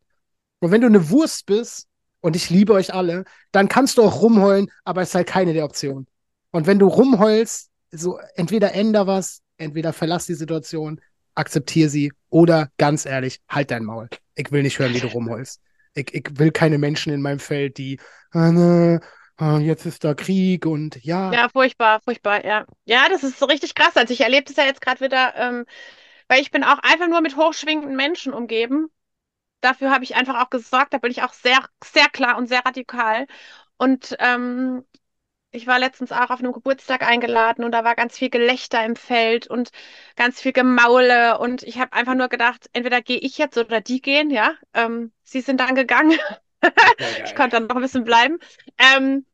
Und 0.60 0.70
wenn 0.70 0.80
du 0.80 0.86
eine 0.86 1.10
Wurst 1.10 1.46
bist 1.46 1.88
und 2.20 2.36
ich 2.36 2.48
liebe 2.48 2.72
euch 2.72 2.94
alle, 2.94 3.24
dann 3.52 3.68
kannst 3.68 3.98
du 3.98 4.02
auch 4.02 4.22
rumheulen, 4.22 4.70
aber 4.84 5.02
es 5.02 5.10
ist 5.10 5.14
halt 5.14 5.26
keine 5.26 5.52
der 5.52 5.64
Optionen. 5.64 6.06
Und 6.50 6.66
wenn 6.66 6.78
du 6.78 6.86
rumheulst, 6.86 7.70
so 7.90 8.18
entweder 8.34 8.72
änder 8.72 9.06
was, 9.06 9.42
entweder 9.58 9.92
verlass 9.92 10.26
die 10.26 10.34
Situation, 10.34 11.00
akzeptier 11.34 11.90
sie 11.90 12.12
oder 12.30 12.70
ganz 12.78 13.04
ehrlich, 13.04 13.40
halt 13.48 13.70
dein 13.70 13.84
Maul. 13.84 14.08
Ich 14.34 14.50
will 14.50 14.62
nicht 14.62 14.78
hören, 14.78 14.94
wie 14.94 15.00
du 15.00 15.08
rumheulst. 15.08 15.60
Ich, 15.94 16.14
ich 16.14 16.38
will 16.38 16.50
keine 16.50 16.78
Menschen 16.78 17.12
in 17.12 17.20
meinem 17.20 17.38
Feld, 17.38 17.78
die, 17.78 18.00
ah, 18.32 18.98
jetzt 19.60 19.86
ist 19.86 20.04
da 20.04 20.14
Krieg 20.14 20.66
und 20.66 21.02
ja, 21.04 21.32
Ja, 21.32 21.48
furchtbar, 21.48 22.00
furchtbar, 22.02 22.44
ja. 22.44 22.66
Ja, 22.84 23.08
das 23.08 23.24
ist 23.24 23.38
so 23.38 23.46
richtig 23.46 23.74
krass. 23.74 23.96
Also 23.96 24.12
ich 24.14 24.20
erlebe 24.20 24.44
das 24.44 24.56
ja 24.56 24.64
jetzt 24.64 24.80
gerade 24.80 25.00
wieder, 25.00 25.34
ähm, 25.36 25.66
weil 26.28 26.40
ich 26.40 26.50
bin 26.50 26.64
auch 26.64 26.78
einfach 26.80 27.08
nur 27.08 27.20
mit 27.20 27.36
hochschwingenden 27.36 27.96
Menschen 27.96 28.32
umgeben. 28.32 28.88
Dafür 29.60 29.90
habe 29.92 30.04
ich 30.04 30.16
einfach 30.16 30.42
auch 30.44 30.50
gesorgt, 30.50 30.94
da 30.94 30.98
bin 30.98 31.10
ich 31.12 31.22
auch 31.22 31.32
sehr, 31.34 31.58
sehr 31.84 32.08
klar 32.10 32.38
und 32.38 32.48
sehr 32.48 32.64
radikal. 32.66 33.26
Und 33.78 34.16
ähm, 34.20 34.84
ich 35.52 35.66
war 35.66 35.78
letztens 35.80 36.12
auch 36.12 36.30
auf 36.30 36.40
einem 36.40 36.52
Geburtstag 36.52 37.02
eingeladen 37.02 37.64
und 37.64 37.72
da 37.72 37.84
war 37.84 37.96
ganz 37.96 38.18
viel 38.18 38.30
Gelächter 38.30 38.84
im 38.84 38.96
Feld 38.96 39.48
und 39.48 39.70
ganz 40.16 40.40
viel 40.42 40.52
Gemaule. 40.52 41.38
Und 41.40 41.62
ich 41.64 41.78
habe 41.80 41.92
einfach 41.94 42.14
nur 42.14 42.28
gedacht, 42.28 42.68
entweder 42.74 43.02
gehe 43.02 43.18
ich 43.18 43.38
jetzt 43.38 43.58
oder 43.58 43.80
die 43.82 44.00
gehen, 44.02 44.30
ja. 44.30 44.54
Ähm, 44.74 45.12
sie 45.24 45.40
sind 45.42 45.60
dann 45.60 45.74
gegangen. 45.76 46.18
Ich 47.24 47.34
konnte 47.34 47.56
dann 47.56 47.66
noch 47.66 47.76
ein 47.76 47.82
bisschen 47.82 48.04
bleiben. 48.04 48.38
Ähm, 48.78 49.24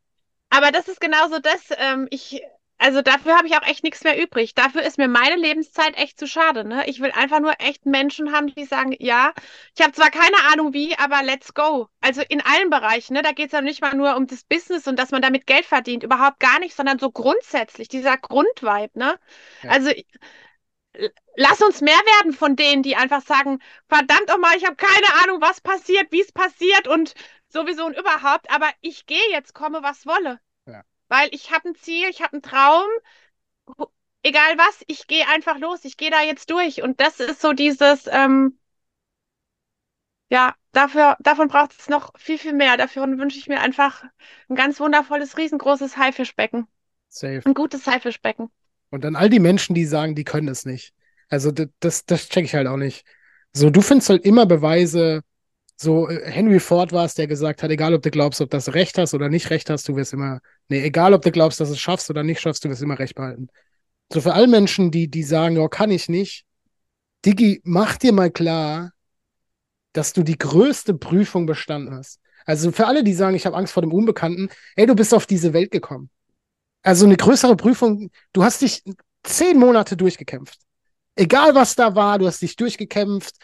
aber 0.50 0.70
das 0.70 0.88
ist 0.88 1.00
genauso 1.00 1.38
das. 1.38 1.68
Ähm, 1.78 2.08
ich, 2.10 2.42
also 2.78 3.00
dafür 3.00 3.36
habe 3.36 3.46
ich 3.46 3.56
auch 3.56 3.66
echt 3.66 3.84
nichts 3.84 4.02
mehr 4.02 4.20
übrig. 4.20 4.54
Dafür 4.54 4.82
ist 4.82 4.98
mir 4.98 5.08
meine 5.08 5.36
Lebenszeit 5.36 5.96
echt 5.96 6.18
zu 6.18 6.26
schade. 6.26 6.64
Ne? 6.64 6.84
Ich 6.88 7.00
will 7.00 7.12
einfach 7.12 7.40
nur 7.40 7.54
echt 7.60 7.86
Menschen 7.86 8.32
haben, 8.32 8.48
die 8.48 8.64
sagen, 8.64 8.94
ja, 8.98 9.32
ich 9.76 9.82
habe 9.82 9.92
zwar 9.92 10.10
keine 10.10 10.36
Ahnung 10.52 10.74
wie, 10.74 10.98
aber 10.98 11.22
let's 11.22 11.54
go. 11.54 11.88
Also 12.00 12.22
in 12.28 12.40
allen 12.40 12.70
Bereichen. 12.70 13.14
Ne? 13.14 13.22
Da 13.22 13.32
geht 13.32 13.46
es 13.46 13.52
ja 13.52 13.60
nicht 13.60 13.80
mal 13.82 13.94
nur 13.94 14.16
um 14.16 14.26
das 14.26 14.44
Business 14.44 14.88
und 14.88 14.98
dass 14.98 15.12
man 15.12 15.22
damit 15.22 15.46
Geld 15.46 15.64
verdient. 15.64 16.02
Überhaupt 16.02 16.40
gar 16.40 16.58
nicht, 16.58 16.74
sondern 16.74 16.98
so 16.98 17.10
grundsätzlich, 17.10 17.88
dieser 17.88 18.18
Grundvibe. 18.18 18.90
Ne? 18.94 19.14
Ja. 19.62 19.70
Also 19.70 19.90
lass 21.36 21.62
uns 21.62 21.80
mehr 21.80 21.94
werden 21.94 22.32
von 22.32 22.56
denen, 22.56 22.82
die 22.82 22.96
einfach 22.96 23.22
sagen, 23.22 23.58
verdammt 23.88 24.30
auch 24.30 24.38
mal, 24.38 24.56
ich 24.56 24.64
habe 24.64 24.76
keine 24.76 25.22
Ahnung, 25.22 25.40
was 25.40 25.60
passiert, 25.60 26.12
wie 26.12 26.20
es 26.20 26.32
passiert 26.32 26.88
und 26.88 27.14
sowieso 27.48 27.84
und 27.84 27.98
überhaupt, 27.98 28.50
aber 28.50 28.70
ich 28.80 29.06
gehe 29.06 29.30
jetzt, 29.30 29.54
komme, 29.54 29.82
was 29.82 30.06
wolle. 30.06 30.40
Ja. 30.66 30.82
Weil 31.08 31.28
ich 31.32 31.50
habe 31.50 31.70
ein 31.70 31.74
Ziel, 31.74 32.08
ich 32.08 32.22
habe 32.22 32.34
einen 32.34 32.42
Traum, 32.42 32.88
egal 34.22 34.56
was, 34.58 34.82
ich 34.86 35.06
gehe 35.06 35.26
einfach 35.28 35.58
los, 35.58 35.84
ich 35.84 35.96
gehe 35.96 36.10
da 36.10 36.22
jetzt 36.22 36.50
durch. 36.50 36.82
Und 36.82 37.00
das 37.00 37.20
ist 37.20 37.40
so 37.40 37.52
dieses, 37.52 38.06
ähm, 38.06 38.58
ja, 40.30 40.54
dafür, 40.72 41.16
davon 41.20 41.48
braucht 41.48 41.78
es 41.78 41.88
noch 41.88 42.12
viel, 42.18 42.38
viel 42.38 42.54
mehr. 42.54 42.76
Dafür 42.76 43.06
wünsche 43.06 43.38
ich 43.38 43.48
mir 43.48 43.60
einfach 43.60 44.04
ein 44.48 44.56
ganz 44.56 44.80
wundervolles, 44.80 45.36
riesengroßes 45.36 45.96
Haifischbecken. 45.96 46.66
safe. 47.08 47.42
Ein 47.44 47.54
gutes 47.54 47.86
Haifischbecken. 47.86 48.50
Und 48.92 49.04
dann 49.04 49.16
all 49.16 49.30
die 49.30 49.40
Menschen, 49.40 49.74
die 49.74 49.86
sagen, 49.86 50.14
die 50.14 50.24
können 50.24 50.48
es 50.48 50.66
nicht. 50.66 50.92
Also 51.30 51.50
das, 51.50 51.68
das, 51.80 52.04
das 52.04 52.28
check 52.28 52.44
ich 52.44 52.54
halt 52.54 52.66
auch 52.66 52.76
nicht. 52.76 53.06
So, 53.54 53.70
du 53.70 53.80
findest 53.80 54.10
halt 54.10 54.24
immer 54.24 54.44
Beweise. 54.44 55.22
So, 55.76 56.10
äh, 56.10 56.30
Henry 56.30 56.60
Ford 56.60 56.92
war 56.92 57.06
es, 57.06 57.14
der 57.14 57.26
gesagt 57.26 57.62
hat, 57.62 57.70
egal 57.70 57.94
ob 57.94 58.02
du 58.02 58.10
glaubst, 58.10 58.42
ob 58.42 58.50
das 58.50 58.74
Recht 58.74 58.98
hast 58.98 59.14
oder 59.14 59.30
nicht 59.30 59.48
Recht 59.48 59.70
hast, 59.70 59.88
du 59.88 59.96
wirst 59.96 60.12
immer, 60.12 60.40
nee, 60.68 60.82
egal 60.82 61.14
ob 61.14 61.22
du 61.22 61.32
glaubst, 61.32 61.58
dass 61.58 61.68
du 61.68 61.74
es 61.74 61.80
schaffst 61.80 62.10
oder 62.10 62.22
nicht 62.22 62.40
schaffst, 62.40 62.64
du 62.64 62.68
wirst 62.68 62.82
immer 62.82 62.98
Recht 62.98 63.14
behalten. 63.14 63.48
So 64.12 64.20
für 64.20 64.34
alle 64.34 64.46
Menschen, 64.46 64.90
die, 64.90 65.08
die 65.08 65.22
sagen, 65.22 65.56
ja, 65.56 65.66
kann 65.68 65.90
ich 65.90 66.10
nicht, 66.10 66.44
Diggi, 67.24 67.62
mach 67.64 67.96
dir 67.96 68.12
mal 68.12 68.30
klar, 68.30 68.92
dass 69.94 70.12
du 70.12 70.22
die 70.22 70.36
größte 70.36 70.92
Prüfung 70.94 71.46
bestanden 71.46 71.94
hast. 71.94 72.20
Also 72.44 72.72
für 72.72 72.86
alle, 72.86 73.04
die 73.04 73.14
sagen, 73.14 73.36
ich 73.36 73.46
habe 73.46 73.56
Angst 73.56 73.72
vor 73.72 73.82
dem 73.82 73.92
Unbekannten, 73.92 74.50
ey, 74.76 74.84
du 74.84 74.94
bist 74.94 75.14
auf 75.14 75.24
diese 75.24 75.54
Welt 75.54 75.70
gekommen. 75.70 76.10
Also 76.82 77.06
eine 77.06 77.16
größere 77.16 77.56
Prüfung, 77.56 78.10
du 78.32 78.42
hast 78.42 78.62
dich 78.62 78.82
zehn 79.22 79.58
Monate 79.58 79.96
durchgekämpft. 79.96 80.58
Egal 81.14 81.54
was 81.54 81.74
da 81.74 81.94
war, 81.94 82.18
du 82.18 82.26
hast 82.26 82.42
dich 82.42 82.56
durchgekämpft, 82.56 83.36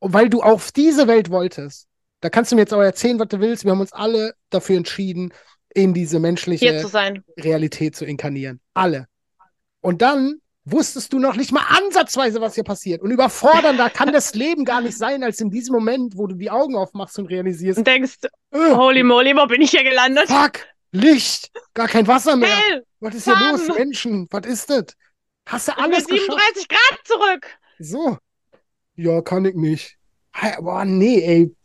weil 0.00 0.28
du 0.28 0.42
auf 0.42 0.72
diese 0.72 1.06
Welt 1.08 1.30
wolltest. 1.30 1.88
Da 2.20 2.30
kannst 2.30 2.50
du 2.50 2.56
mir 2.56 2.62
jetzt 2.62 2.72
auch 2.72 2.80
erzählen, 2.80 3.18
was 3.18 3.28
du 3.28 3.40
willst. 3.40 3.64
Wir 3.64 3.72
haben 3.72 3.80
uns 3.80 3.92
alle 3.92 4.34
dafür 4.50 4.76
entschieden, 4.76 5.32
in 5.74 5.92
diese 5.92 6.18
menschliche 6.18 6.80
zu 6.80 6.88
sein. 6.88 7.22
Realität 7.38 7.94
zu 7.94 8.06
inkarnieren. 8.06 8.60
Alle. 8.72 9.06
Und 9.82 10.00
dann 10.00 10.40
wusstest 10.64 11.12
du 11.12 11.18
noch 11.18 11.36
nicht 11.36 11.52
mal 11.52 11.64
ansatzweise, 11.68 12.40
was 12.40 12.54
hier 12.54 12.64
passiert. 12.64 13.02
Und 13.02 13.10
überfordernder 13.10 13.90
kann 13.90 14.12
das 14.12 14.34
Leben 14.34 14.64
gar 14.64 14.80
nicht 14.80 14.96
sein, 14.96 15.22
als 15.22 15.40
in 15.40 15.50
diesem 15.50 15.74
Moment, 15.74 16.16
wo 16.16 16.26
du 16.26 16.34
die 16.34 16.50
Augen 16.50 16.76
aufmachst 16.76 17.18
und 17.18 17.26
realisierst, 17.26 17.78
Und 17.78 17.86
denkst, 17.86 18.16
äh, 18.50 18.74
holy 18.74 19.02
moly, 19.02 19.36
wo 19.36 19.46
bin 19.46 19.60
ich 19.60 19.70
hier 19.70 19.84
gelandet? 19.84 20.26
fuck, 20.26 20.60
Licht, 20.92 21.50
gar 21.74 21.88
kein 21.88 22.06
Wasser 22.06 22.36
mehr. 22.36 22.48
Hell, 22.56 22.84
Was 23.00 23.14
ist 23.14 23.24
hier 23.24 23.34
los. 23.52 23.68
Menschen? 23.76 24.26
Was 24.30 24.46
ist 24.46 24.70
das? 24.70 24.86
Hast 25.46 25.68
du 25.68 25.72
ich 25.72 25.76
bin 25.76 25.84
alles 25.84 26.06
geschafft? 26.06 26.30
37 26.30 26.68
Grad 26.68 26.98
zurück. 27.04 27.46
So. 27.78 28.18
Ja, 28.96 29.20
kann 29.22 29.44
ich 29.44 29.54
nicht. 29.54 29.96
Boah, 30.60 30.84
nee, 30.84 31.20
ey. 31.20 31.56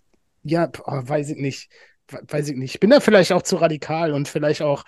Ja, 0.43 0.69
oh, 0.85 1.01
weiß 1.03 1.29
ich 1.29 1.37
nicht. 1.37 1.69
We- 2.09 2.21
Weiß 2.27 2.49
ich 2.49 2.57
nicht. 2.57 2.75
Ich 2.75 2.79
bin 2.79 2.89
da 2.89 2.99
vielleicht 2.99 3.31
auch 3.31 3.41
zu 3.41 3.55
radikal 3.57 4.13
und 4.13 4.27
vielleicht 4.27 4.61
auch, 4.61 4.83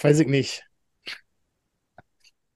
weiß 0.00 0.20
ich 0.20 0.26
nicht. 0.28 0.64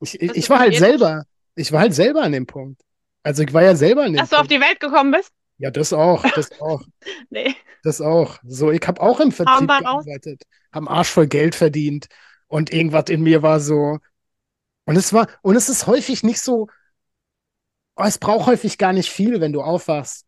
Ich, 0.00 0.20
ich, 0.20 0.34
ich 0.34 0.50
war 0.50 0.60
halt 0.60 0.76
selber, 0.76 1.24
ich 1.54 1.72
war 1.72 1.80
halt 1.80 1.94
selber 1.94 2.22
an 2.22 2.32
dem 2.32 2.46
Punkt. 2.46 2.80
Also 3.22 3.42
ich 3.42 3.52
war 3.52 3.62
ja 3.62 3.74
selber 3.76 4.04
an 4.04 4.12
dem 4.12 4.16
Dass 4.18 4.30
du 4.30 4.36
auf 4.36 4.42
Punkt. 4.48 4.52
die 4.52 4.60
Welt 4.60 4.80
gekommen 4.80 5.10
bist? 5.10 5.30
Ja, 5.60 5.70
das 5.70 5.92
auch, 5.92 6.24
das 6.34 6.50
auch, 6.60 6.82
Nee. 7.28 7.54
das 7.82 8.00
auch. 8.00 8.38
So, 8.44 8.70
ich 8.70 8.80
habe 8.86 9.00
auch 9.00 9.20
im 9.20 9.30
Vertrieb 9.30 9.68
gearbeitet, 9.68 10.42
haben 10.72 10.88
Arsch 10.88 11.10
voll 11.10 11.26
Geld 11.26 11.54
verdient 11.54 12.06
und 12.48 12.72
irgendwas 12.72 13.10
in 13.10 13.22
mir 13.22 13.42
war 13.42 13.60
so. 13.60 13.98
Und 14.86 14.96
es 14.96 15.12
war, 15.12 15.28
und 15.42 15.56
es 15.56 15.68
ist 15.68 15.86
häufig 15.86 16.22
nicht 16.22 16.40
so, 16.40 16.68
oh, 17.96 18.04
es 18.04 18.18
braucht 18.18 18.46
häufig 18.46 18.78
gar 18.78 18.94
nicht 18.94 19.10
viel, 19.10 19.40
wenn 19.40 19.52
du 19.52 19.60
aufwachst. 19.62 20.24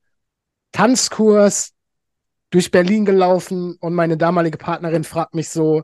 Tanzkurs, 0.73 1.73
durch 2.51 2.71
Berlin 2.71 3.07
gelaufen 3.07 3.77
und 3.81 3.95
meine 3.95 4.19
damalige 4.19 4.59
Partnerin 4.59 5.05
fragt 5.05 5.35
mich 5.35 5.49
so, 5.49 5.83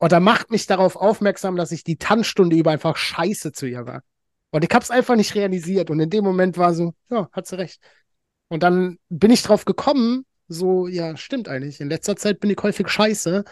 oder 0.00 0.18
macht 0.18 0.50
mich 0.50 0.66
darauf 0.66 0.96
aufmerksam, 0.96 1.54
dass 1.54 1.70
ich 1.72 1.84
die 1.84 1.96
Tanzstunde 1.96 2.56
über 2.56 2.72
einfach 2.72 2.96
scheiße 2.96 3.52
zu 3.52 3.66
ihr 3.66 3.86
war. 3.86 4.02
Und 4.50 4.64
ich 4.64 4.70
hab's 4.74 4.90
einfach 4.90 5.14
nicht 5.14 5.36
realisiert. 5.36 5.90
Und 5.90 6.00
in 6.00 6.10
dem 6.10 6.24
Moment 6.24 6.58
war 6.58 6.74
so, 6.74 6.94
ja, 7.10 7.28
hat 7.32 7.46
sie 7.46 7.58
recht. 7.58 7.80
Und 8.50 8.64
dann 8.64 8.98
bin 9.08 9.30
ich 9.30 9.42
drauf 9.42 9.64
gekommen, 9.64 10.26
so, 10.48 10.88
ja, 10.88 11.16
stimmt 11.16 11.48
eigentlich. 11.48 11.80
In 11.80 11.88
letzter 11.88 12.16
Zeit 12.16 12.40
bin 12.40 12.50
ich 12.50 12.58
häufig 12.60 12.88
scheiße. 12.88 13.44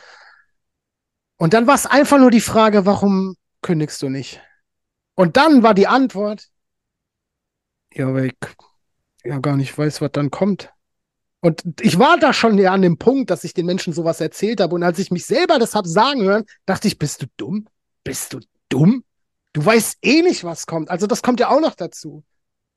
Und 1.36 1.54
dann 1.54 1.68
war 1.68 1.76
es 1.76 1.86
einfach 1.86 2.18
nur 2.18 2.32
die 2.32 2.40
Frage, 2.40 2.84
warum 2.84 3.36
kündigst 3.62 4.02
du 4.02 4.08
nicht? 4.08 4.42
Und 5.14 5.36
dann 5.36 5.62
war 5.62 5.74
die 5.74 5.86
Antwort, 5.86 6.48
ja, 7.94 8.12
weil 8.12 8.26
ich 8.26 8.36
ja 9.24 9.38
gar 9.38 9.56
nicht 9.56 9.78
weiß, 9.78 10.00
was 10.00 10.10
dann 10.12 10.32
kommt. 10.32 10.72
Und 11.40 11.62
ich 11.80 12.00
war 12.00 12.18
da 12.18 12.32
schon 12.32 12.58
ja 12.58 12.72
an 12.72 12.82
dem 12.82 12.98
Punkt, 12.98 13.30
dass 13.30 13.44
ich 13.44 13.54
den 13.54 13.66
Menschen 13.66 13.92
sowas 13.92 14.20
erzählt 14.20 14.60
habe. 14.60 14.74
Und 14.74 14.82
als 14.82 14.98
ich 14.98 15.12
mich 15.12 15.26
selber 15.26 15.60
das 15.60 15.76
habe 15.76 15.88
sagen 15.88 16.22
hören, 16.22 16.44
dachte 16.66 16.88
ich, 16.88 16.98
bist 16.98 17.22
du 17.22 17.26
dumm? 17.36 17.68
Bist 18.02 18.32
du 18.32 18.40
dumm? 18.68 19.04
Du 19.52 19.64
weißt 19.64 19.98
eh 20.02 20.22
nicht, 20.22 20.42
was 20.42 20.66
kommt. 20.66 20.90
Also 20.90 21.06
das 21.06 21.22
kommt 21.22 21.38
ja 21.38 21.50
auch 21.50 21.60
noch 21.60 21.76
dazu. 21.76 22.24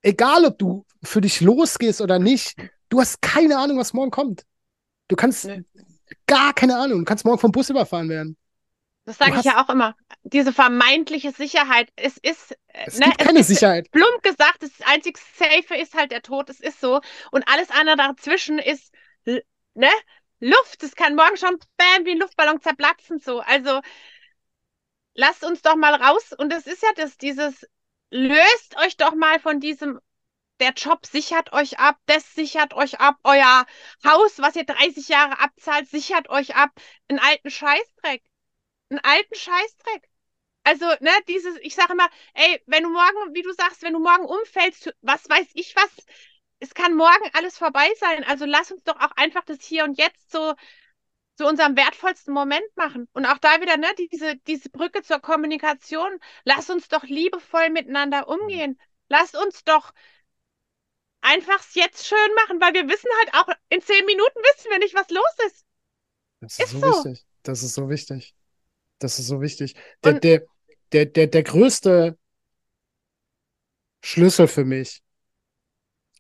Egal, 0.02 0.45
ob 0.45 0.58
du 0.58 0.86
für 1.04 1.22
dich 1.22 1.41
losgehst 1.41 2.02
oder 2.02 2.20
nicht, 2.20 2.56
du 2.89 2.99
hast 2.99 3.22
keine 3.22 3.58
Ahnung, 3.58 3.78
was 3.78 3.93
morgen 3.93 4.12
kommt. 4.12 4.43
Du 5.08 5.16
kannst 5.16 5.45
nee. 5.45 5.64
gar 6.28 6.54
keine 6.54 6.78
Ahnung. 6.78 6.99
Du 6.99 7.06
kannst 7.06 7.26
morgen 7.26 7.39
vom 7.39 7.52
Bus 7.52 7.70
überfahren 7.70 8.10
werden. 8.10 8.38
Das 9.06 9.18
sage 9.18 9.38
ich 9.39 9.45
ja 9.45 9.64
auch 9.64 9.70
immer. 9.70 9.95
Diese 10.24 10.54
vermeintliche 10.54 11.32
Sicherheit, 11.32 11.91
es 11.95 12.18
ist, 12.18 12.56
es 12.68 12.99
ne, 12.99 13.08
gibt 13.08 13.18
keine 13.18 13.39
es 13.39 13.47
Sicherheit. 13.47 13.86
Ist 13.86 13.91
plump 13.91 14.22
gesagt, 14.22 14.62
das 14.62 14.72
einzig 14.86 15.18
Safe 15.18 15.76
ist 15.76 15.95
halt 15.95 16.12
der 16.12 16.22
Tod, 16.22 16.49
es 16.49 16.60
ist 16.60 16.80
so. 16.80 17.02
Und 17.32 17.47
alles 17.47 17.72
andere 17.72 17.97
dazwischen 17.97 18.60
ist, 18.60 18.93
ne, 19.26 19.89
Luft. 20.39 20.84
Es 20.84 20.95
kann 20.95 21.16
morgen 21.16 21.38
schon 21.38 21.58
bam, 21.78 22.06
wie 22.06 22.12
ein 22.12 22.20
Luftballon 22.20 22.62
zerplatzen, 22.62 23.20
so. 23.20 23.39
Also, 23.39 23.82
lasst 25.14 25.43
uns 25.43 25.62
doch 25.62 25.76
mal 25.76 25.95
raus. 25.95 26.34
Und 26.38 26.54
es 26.54 26.68
ist 26.68 26.84
ja 26.84 26.89
das, 26.95 27.18
dieses, 27.18 27.66
löst 28.12 28.78
euch 28.78 28.97
doch 28.97 29.16
mal 29.16 29.39
von 29.39 29.59
diesem, 29.59 29.99
der 30.59 30.74
Job 30.74 31.05
sichert 31.05 31.53
euch 31.53 31.80
ab, 31.80 31.97
das 32.05 32.36
sichert 32.36 32.74
euch 32.76 32.99
ab, 32.99 33.18
euer 33.24 33.66
Haus, 34.05 34.39
was 34.39 34.55
ihr 34.55 34.66
30 34.66 35.07
Jahre 35.09 35.39
abzahlt, 35.39 35.89
sichert 35.89 36.30
euch 36.30 36.55
ab. 36.55 36.70
Einen 37.09 37.20
alten 37.20 37.49
Scheißdreck 37.49 38.24
einen 38.91 38.99
alten 39.03 39.36
Scheißdreck. 39.36 40.09
Also, 40.64 40.86
ne, 40.99 41.12
dieses, 41.28 41.57
ich 41.62 41.74
sage 41.74 41.93
immer, 41.93 42.07
ey, 42.36 42.62
wenn 42.68 42.84
du 42.84 42.89
morgen, 42.89 43.34
wie 43.34 43.41
du 43.41 43.51
sagst, 43.53 43.82
wenn 43.82 43.93
du 43.93 43.99
morgen 43.99 44.26
umfällst, 44.26 44.93
was 45.01 45.28
weiß 45.28 45.47
ich 45.55 45.76
was, 45.76 45.89
es 46.59 46.76
kann 46.76 46.95
morgen 46.95 47.30
alles 47.34 47.57
vorbei 47.57 47.89
sein. 47.97 48.24
Also 48.26 48.45
lass 48.45 48.72
uns 48.72 48.84
doch 48.84 48.99
auch 48.99 49.12
einfach 49.16 49.43
das 49.45 49.64
hier 49.64 49.84
und 49.84 49.97
jetzt 49.97 50.32
so 50.32 50.53
zu 51.42 51.48
unserem 51.48 51.76
wertvollsten 51.76 52.34
Moment 52.36 52.66
machen. 52.76 53.08
Und 53.14 53.26
auch 53.26 53.39
da 53.39 53.60
wieder, 53.62 53.76
ne, 53.76 53.88
diese, 53.98 54.36
diese 54.46 54.70
Brücke 54.70 55.02
zur 55.02 55.20
Kommunikation. 55.20 56.20
Lass 56.44 56.70
uns 56.70 56.88
doch 56.88 57.04
liebevoll 57.04 57.72
miteinander 57.72 58.28
umgehen. 58.28 58.80
Lass 59.10 59.34
uns 59.34 59.64
doch 59.64 59.92
einfach 61.22 61.64
jetzt 61.74 62.06
schön 62.06 62.36
machen, 62.36 62.62
weil 62.62 62.74
wir 62.76 62.88
wissen 62.88 63.10
halt 63.20 63.34
auch, 63.34 63.54
in 63.70 63.82
zehn 63.82 64.06
Minuten 64.06 64.39
wissen 64.39 64.70
wir 64.70 64.78
nicht, 64.78 64.94
was 64.94 65.10
los 65.10 65.24
ist. 65.48 65.66
Das 66.42 66.60
ist, 66.60 66.66
ist 66.66 66.72
so, 66.72 66.80
so 66.80 67.06
wichtig. 67.06 67.26
Das 67.42 67.64
ist 67.64 67.74
so 67.74 67.89
wichtig. 67.89 68.36
Das 69.00 69.18
ist 69.18 69.28
so 69.28 69.42
wichtig. 69.42 69.76
Der, 70.04 70.14
der, 70.14 70.44
der, 70.92 71.06
der, 71.08 71.26
der 71.26 71.44
größte 71.44 72.20
Schlüssel 74.04 74.48
für 74.48 74.66
mich, 74.66 75.02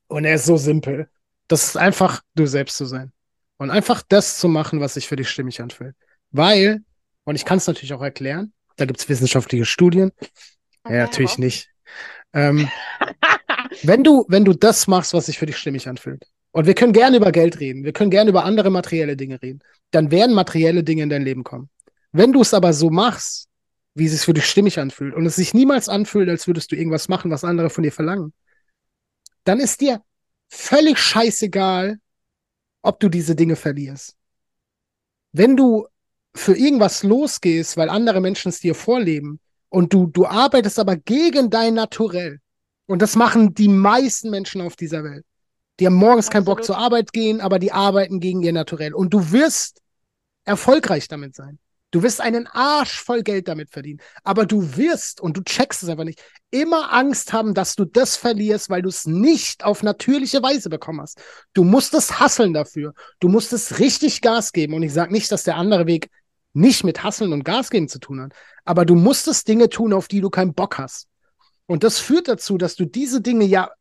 und 0.07 0.25
er 0.25 0.35
ist 0.35 0.45
so 0.45 0.57
simpel, 0.57 1.11
das 1.47 1.67
ist 1.67 1.77
einfach 1.77 2.23
du 2.33 2.47
selbst 2.47 2.77
zu 2.77 2.85
sein. 2.85 3.13
Und 3.61 3.69
einfach 3.69 4.01
das 4.01 4.39
zu 4.39 4.47
machen, 4.47 4.79
was 4.79 4.95
sich 4.95 5.07
für 5.07 5.15
dich 5.15 5.29
stimmig 5.29 5.61
anfühlt. 5.61 5.95
Weil, 6.31 6.81
und 7.25 7.35
ich 7.35 7.45
kann 7.45 7.59
es 7.59 7.67
natürlich 7.67 7.93
auch 7.93 8.01
erklären, 8.01 8.53
da 8.75 8.85
gibt 8.85 8.99
es 8.99 9.07
wissenschaftliche 9.07 9.65
Studien. 9.65 10.11
Okay, 10.83 10.95
ja, 10.95 11.03
natürlich 11.03 11.37
nicht. 11.37 11.69
Ähm, 12.33 12.67
wenn 13.83 14.03
du, 14.03 14.25
wenn 14.29 14.45
du 14.45 14.53
das 14.53 14.87
machst, 14.87 15.13
was 15.13 15.27
sich 15.27 15.37
für 15.37 15.45
dich 15.45 15.57
stimmig 15.57 15.87
anfühlt, 15.87 16.25
und 16.53 16.65
wir 16.65 16.73
können 16.73 16.91
gerne 16.91 17.17
über 17.17 17.31
Geld 17.31 17.59
reden, 17.59 17.83
wir 17.83 17.93
können 17.93 18.09
gerne 18.09 18.31
über 18.31 18.45
andere 18.45 18.71
materielle 18.71 19.15
Dinge 19.15 19.39
reden, 19.43 19.59
dann 19.91 20.09
werden 20.09 20.33
materielle 20.33 20.83
Dinge 20.83 21.03
in 21.03 21.09
dein 21.09 21.21
Leben 21.21 21.43
kommen. 21.43 21.69
Wenn 22.11 22.33
du 22.33 22.41
es 22.41 22.55
aber 22.55 22.73
so 22.73 22.89
machst, 22.89 23.47
wie 23.93 24.07
es 24.07 24.13
sich 24.13 24.21
für 24.21 24.33
dich 24.33 24.47
stimmig 24.47 24.79
anfühlt 24.79 25.13
und 25.13 25.23
es 25.27 25.35
sich 25.35 25.53
niemals 25.53 25.87
anfühlt, 25.87 26.29
als 26.29 26.47
würdest 26.47 26.71
du 26.71 26.75
irgendwas 26.75 27.09
machen, 27.09 27.29
was 27.29 27.43
andere 27.43 27.69
von 27.69 27.83
dir 27.83 27.91
verlangen, 27.91 28.33
dann 29.43 29.59
ist 29.59 29.81
dir 29.81 30.01
völlig 30.49 30.97
scheißegal, 30.97 31.99
ob 32.81 32.99
du 32.99 33.09
diese 33.09 33.35
Dinge 33.35 33.55
verlierst. 33.55 34.15
Wenn 35.31 35.55
du 35.55 35.87
für 36.35 36.55
irgendwas 36.55 37.03
losgehst, 37.03 37.77
weil 37.77 37.89
andere 37.89 38.21
Menschen 38.21 38.49
es 38.49 38.59
dir 38.59 38.75
vorleben 38.75 39.39
und 39.69 39.93
du, 39.93 40.07
du 40.07 40.25
arbeitest 40.25 40.79
aber 40.79 40.95
gegen 40.95 41.49
dein 41.49 41.73
Naturell, 41.73 42.39
und 42.87 43.01
das 43.01 43.15
machen 43.15 43.53
die 43.53 43.69
meisten 43.69 44.29
Menschen 44.29 44.61
auf 44.61 44.75
dieser 44.75 45.03
Welt. 45.03 45.25
Die 45.79 45.85
haben 45.85 45.95
morgens 45.95 46.27
Absolut. 46.27 46.31
keinen 46.33 46.55
Bock 46.55 46.63
zur 46.65 46.77
Arbeit 46.77 47.13
gehen, 47.13 47.39
aber 47.39 47.57
die 47.57 47.71
arbeiten 47.71 48.19
gegen 48.19 48.43
ihr 48.43 48.51
Naturell. 48.51 48.93
Und 48.93 49.13
du 49.13 49.31
wirst 49.31 49.81
erfolgreich 50.43 51.07
damit 51.07 51.33
sein. 51.33 51.57
Du 51.91 52.03
wirst 52.03 52.21
einen 52.21 52.47
Arsch 52.47 53.01
voll 53.01 53.21
Geld 53.21 53.47
damit 53.47 53.69
verdienen. 53.69 53.99
Aber 54.23 54.45
du 54.45 54.77
wirst, 54.77 55.21
und 55.21 55.37
du 55.37 55.43
checkst 55.43 55.83
es 55.83 55.89
einfach 55.89 56.05
nicht, 56.05 56.21
immer 56.49 56.91
Angst 56.93 57.33
haben, 57.33 57.53
dass 57.53 57.75
du 57.75 57.85
das 57.85 58.15
verlierst, 58.15 58.69
weil 58.69 58.81
du 58.81 58.89
es 58.89 59.05
nicht 59.05 59.63
auf 59.63 59.83
natürliche 59.83 60.41
Weise 60.41 60.69
bekommen 60.69 61.01
hast. 61.01 61.19
Du 61.53 61.63
musst 61.63 61.93
es 61.93 62.19
hasseln 62.19 62.53
dafür. 62.53 62.93
Du 63.19 63.27
musst 63.27 63.53
es 63.53 63.79
richtig 63.79 64.21
Gas 64.21 64.53
geben. 64.53 64.73
Und 64.73 64.83
ich 64.83 64.93
sage 64.93 65.11
nicht, 65.11 65.31
dass 65.31 65.43
der 65.43 65.57
andere 65.57 65.85
Weg 65.85 66.09
nicht 66.53 66.83
mit 66.83 67.03
Hasseln 67.03 67.33
und 67.33 67.43
Gas 67.43 67.69
geben 67.69 67.87
zu 67.87 67.99
tun 67.99 68.21
hat. 68.21 68.33
Aber 68.65 68.85
du 68.85 68.95
musstest 68.95 69.47
Dinge 69.47 69.69
tun, 69.69 69.93
auf 69.93 70.07
die 70.07 70.21
du 70.21 70.29
keinen 70.29 70.53
Bock 70.53 70.77
hast. 70.77 71.07
Und 71.65 71.83
das 71.83 71.99
führt 71.99 72.27
dazu, 72.27 72.57
dass 72.57 72.75
du 72.75 72.85
diese 72.85 73.21
Dinge 73.21 73.45
ja 73.45 73.71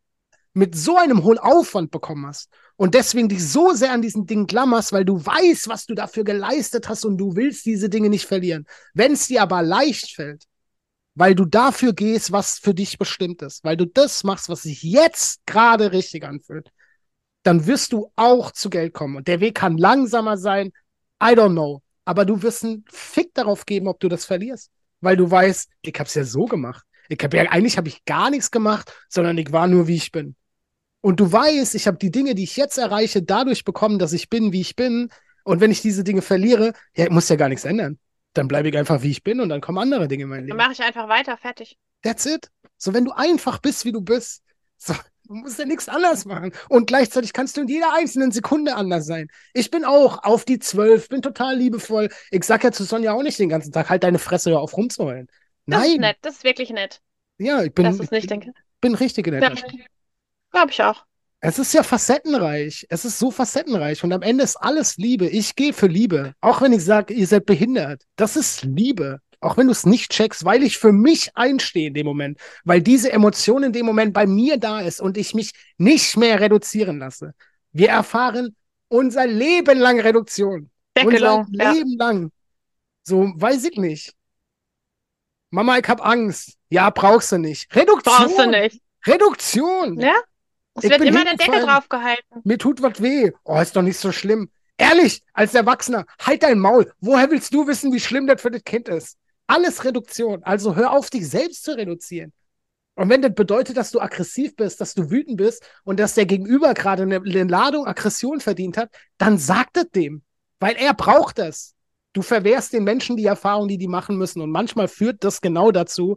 mit 0.53 0.75
so 0.75 0.97
einem 0.97 1.23
hohen 1.23 1.39
Aufwand 1.39 1.91
bekommen 1.91 2.27
hast 2.27 2.49
und 2.77 2.95
deswegen 2.95 3.29
dich 3.29 3.47
so 3.47 3.73
sehr 3.73 3.93
an 3.93 4.03
diesen 4.03 4.27
Dingen 4.27 4.47
klammerst, 4.47 4.93
weil 4.93 5.05
du 5.05 5.25
weißt, 5.25 5.69
was 5.69 5.87
du 5.87 5.95
dafür 5.95 6.25
geleistet 6.25 6.89
hast 6.89 7.05
und 7.05 7.19
du 7.19 7.37
willst 7.37 7.67
diese 7.67 7.89
Dinge 7.89 8.09
nicht 8.09 8.27
verlieren. 8.27 8.67
Wenn 8.95 9.13
es 9.13 9.29
dir 9.29 9.43
aber 9.43 9.63
leicht 9.63 10.15
fällt, 10.15 10.45
weil 11.15 11.35
du 11.35 11.45
dafür 11.45 11.93
gehst, 11.93 12.33
was 12.33 12.59
für 12.59 12.75
dich 12.75 12.99
bestimmt 12.99 13.43
ist, 13.43 13.65
weil 13.65 13.77
du 13.77 13.87
das 13.87 14.25
machst, 14.25 14.49
was 14.49 14.63
sich 14.63 14.83
jetzt 14.83 15.45
gerade 15.47 15.93
richtig 15.93 16.25
anfühlt, 16.25 16.71
dann 17.43 17.67
wirst 17.67 17.93
du 17.93 18.13
auch 18.17 18.51
zu 18.51 18.71
Geld 18.71 18.93
kommen. 18.93 19.17
Und 19.17 19.29
der 19.29 19.41
Weg 19.41 19.57
kann 19.57 19.79
langsamer 19.79 20.37
sein, 20.37 20.73
I 21.23 21.35
don't 21.35 21.53
know. 21.53 21.83
Aber 22.05 22.25
du 22.25 22.43
wirst 22.43 22.65
einen 22.65 22.85
Fick 22.91 23.35
darauf 23.35 23.67
geben, 23.67 23.89
ob 23.89 24.01
du 24.01 24.09
das 24.09 24.25
verlierst. 24.25 24.71
Weil 25.01 25.17
du 25.17 25.31
weißt, 25.31 25.71
ich 25.83 25.95
hab's 25.99 26.15
ja 26.15 26.25
so 26.25 26.45
gemacht. 26.45 26.85
Ich 27.09 27.23
habe 27.23 27.37
ja 27.37 27.45
eigentlich 27.51 27.77
habe 27.77 27.89
ich 27.89 28.05
gar 28.05 28.31
nichts 28.31 28.51
gemacht, 28.51 28.93
sondern 29.09 29.37
ich 29.39 29.53
war 29.53 29.67
nur 29.67 29.89
wie 29.89 29.97
ich 29.97 30.13
bin. 30.13 30.37
Und 31.01 31.21
du 31.21 31.31
weißt, 31.33 31.75
ich 31.75 31.87
habe 31.87 31.97
die 31.99 32.11
Dinge, 32.11 32.35
die 32.35 32.45
ich 32.45 32.57
jetzt 32.57 32.79
erreiche, 32.79 33.23
dadurch 33.23 33.65
bekommen, 33.65 33.99
dass 33.99 34.13
ich 34.13 34.29
bin, 34.29 34.53
wie 34.53 34.61
ich 34.61 34.77
bin. 34.77 35.11
Und 35.45 35.61
wenn 35.61 35.71
ich 35.71 35.81
diese 35.81 36.05
Dinge 36.05 36.23
verliere, 36.23 36.73
ja, 36.97 37.11
muss 37.11 37.29
ja 37.29 37.37
gar 37.37 37.49
nichts 37.49 37.65
ändern. 37.65 37.99
Dann 38.35 38.49
bleibe 38.49 38.69
ich 38.69 38.77
einfach, 38.77 39.03
wie 39.03 39.11
ich 39.11 39.25
bin 39.25 39.41
und 39.41 39.49
dann 39.49 39.61
kommen 39.61 39.79
andere 39.79 40.09
Dinge 40.09 40.25
in 40.25 40.29
mein 40.29 40.45
Leben. 40.45 40.57
Dann 40.57 40.59
mache 40.59 40.73
ich 40.73 40.83
einfach 40.83 41.09
weiter, 41.09 41.37
fertig. 41.37 41.77
That's 42.03 42.27
it. 42.27 42.51
So, 42.77 42.95
wenn 42.95 43.05
du 43.05 43.13
einfach 43.13 43.59
bist, 43.59 43.85
wie 43.85 43.93
du 43.93 44.01
bist, 44.01 44.43
so, 44.77 44.95
du 45.25 45.35
musst 45.35 45.59
ja 45.59 45.65
nichts 45.65 45.89
anders 45.89 46.27
machen. 46.27 46.53
Und 46.69 46.87
gleichzeitig 46.87 47.33
kannst 47.33 47.57
du 47.57 47.63
in 47.63 47.69
jeder 47.69 47.95
einzelnen 47.95 48.31
Sekunde 48.31 48.77
anders 48.77 49.07
sein. 49.07 49.29
Ich 49.55 49.71
bin 49.71 49.85
auch 49.85 50.23
auf 50.23 50.45
die 50.45 50.59
zwölf, 50.59 51.09
bin 51.09 51.23
total 51.23 51.57
liebevoll. 51.57 52.11
Ich 52.31 52.45
sag 52.45 52.63
ja 52.63 52.73
zu 52.73 52.85
Sonja 52.85 53.13
auch 53.13 53.23
nicht 53.23 53.39
den 53.39 53.49
ganzen 53.49 53.73
Tag, 53.73 53.91
halt 53.91 54.05
deine 54.05 54.19
Fresse 54.19 54.59
auf 54.59 54.77
rumzuheulen. 54.77 55.29
Nein. 55.67 55.81
Das 55.81 55.89
ist 55.89 55.99
nett, 56.01 56.17
das 56.23 56.35
ist 56.37 56.45
wirklich 56.45 56.71
nett. 56.71 57.01
Ja, 57.39 57.63
ich 57.63 57.73
bin, 57.73 57.85
das 57.87 57.99
ist 57.99 58.13
nicht, 58.13 58.31
denke. 58.31 58.53
bin 58.81 58.95
richtig 58.95 59.27
nett. 59.27 59.43
Ja. 59.43 59.79
Glaube 60.51 60.71
ich 60.71 60.83
auch. 60.83 61.05
Es 61.41 61.59
ist 61.59 61.73
ja 61.73 61.83
facettenreich. 61.83 62.87
Es 62.91 63.05
ist 63.05 63.19
so 63.19 63.31
facettenreich. 63.31 64.05
Und 64.05 64.13
am 64.13 64.23
Ende 64.23 64.45
ist 64.45 64.57
alles 64.57 64.99
Liebe. 64.99 65.27
Ich 65.27 65.57
gehe 65.57 65.73
für 65.73 65.87
Liebe. 65.87 66.35
Auch 66.41 66.61
wenn 66.61 66.73
ich 66.73 66.85
sage, 66.85 67.15
ihr 67.15 67.27
seid 67.27 67.47
behindert. 67.47 68.03
Das 68.17 68.37
ist 68.37 68.63
Liebe. 68.63 69.21
Auch 69.41 69.57
wenn 69.57 69.67
du 69.67 69.73
es 69.73 69.87
nicht 69.87 70.13
checkst, 70.13 70.45
weil 70.45 70.63
ich 70.63 70.77
für 70.77 70.93
mich 70.93 71.35
einstehe 71.35 71.89
in 71.89 71.95
dem 71.95 72.07
Moment. 72.07 72.39
Weil 72.65 72.83
diese 72.83 73.11
Emotion 73.11 73.63
in 73.63 73.73
dem 73.73 73.87
Moment 73.87 74.13
bei 74.13 74.27
mir 74.27 74.59
da 74.59 74.81
ist 74.81 75.01
und 75.01 75.17
ich 75.17 75.35
mich 75.35 75.53
nicht 75.79 76.19
mehr 76.19 76.41
reduzieren 76.41 76.99
lasse. 76.99 77.33
Wir 77.73 77.89
erfahren 77.89 78.55
unser 78.89 79.27
Leben 79.27 79.79
lang 79.79 79.99
Reduktion. 79.99 80.71
Deckelung, 80.95 81.47
unser 81.51 81.73
Leben 81.73 81.97
ja. 81.99 82.07
lang. 82.07 82.33
So, 83.03 83.33
weiß 83.35 83.65
ich 83.65 83.79
nicht. 83.79 84.13
Mama, 85.49 85.79
ich 85.79 85.89
hab 85.89 86.05
Angst. 86.05 86.59
Ja, 86.69 86.91
brauchst 86.91 87.33
du 87.33 87.39
nicht. 87.39 87.75
Reduktion. 87.75 88.15
Brauchst 88.15 88.39
du 88.39 88.47
nicht. 88.47 88.83
Reduktion. 89.07 89.99
Ja? 89.99 90.15
Es 90.75 90.85
wird 90.85 91.01
immer 91.01 91.25
der 91.25 91.37
Deckel 91.37 91.63
draufgehalten. 91.63 92.41
Mir 92.45 92.59
tut 92.59 92.83
was 92.83 93.03
weh. 93.03 93.33
Oh, 93.45 93.59
ist 93.59 93.77
doch 93.77 93.83
nicht 93.83 93.99
so 93.99 94.13
schlimm. 94.13 94.51
Ehrlich, 94.79 95.23
als 95.35 95.55
Erwachsener, 95.55 96.07
halt 96.21 96.43
dein 96.43 96.59
Maul. 96.59 96.93
Woher 97.01 97.31
willst 97.31 97.53
du 97.53 97.67
wissen, 97.67 97.93
wie 97.93 98.01
schlimm 98.01 98.27
das 98.27 98.41
für 98.41 98.51
das 98.51 98.65
Kind 98.65 98.89
ist? 98.89 99.19
Alles 99.47 99.85
Reduktion. 99.85 100.43
Also 100.43 100.77
hör 100.77 100.93
auf, 100.93 101.11
dich 101.11 101.29
selbst 101.29 101.65
zu 101.65 101.77
reduzieren. 101.77 102.33
Und 102.95 103.09
wenn 103.09 103.23
das 103.23 103.35
bedeutet, 103.35 103.77
dass 103.77 103.91
du 103.91 104.01
aggressiv 104.01 104.57
bist, 104.57 104.81
dass 104.81 104.95
du 104.95 105.11
wütend 105.11 105.37
bist 105.37 105.63
und 105.85 105.99
dass 105.99 106.15
der 106.15 106.27
Gegenüber 106.27 106.75
gerade 106.75 107.03
eine, 107.03 107.17
eine 107.17 107.45
Ladung 107.45 107.87
Aggression 107.87 108.41
verdient 108.41 108.77
hat, 108.77 108.91
dann 109.19 109.39
sag 109.39 109.73
das 109.73 109.91
dem. 109.95 110.23
Weil 110.61 110.77
er 110.77 110.95
braucht 110.95 111.39
das. 111.39 111.75
Du 112.13 112.23
verwehrst 112.23 112.73
den 112.73 112.85
Menschen 112.85 113.17
die 113.17 113.27
Erfahrung, 113.27 113.69
die 113.69 113.79
die 113.79 113.89
machen 113.89 114.17
müssen. 114.17 114.41
Und 114.41 114.51
manchmal 114.51 114.89
führt 114.89 115.25
das 115.25 115.41
genau 115.41 115.73
dazu, 115.73 116.17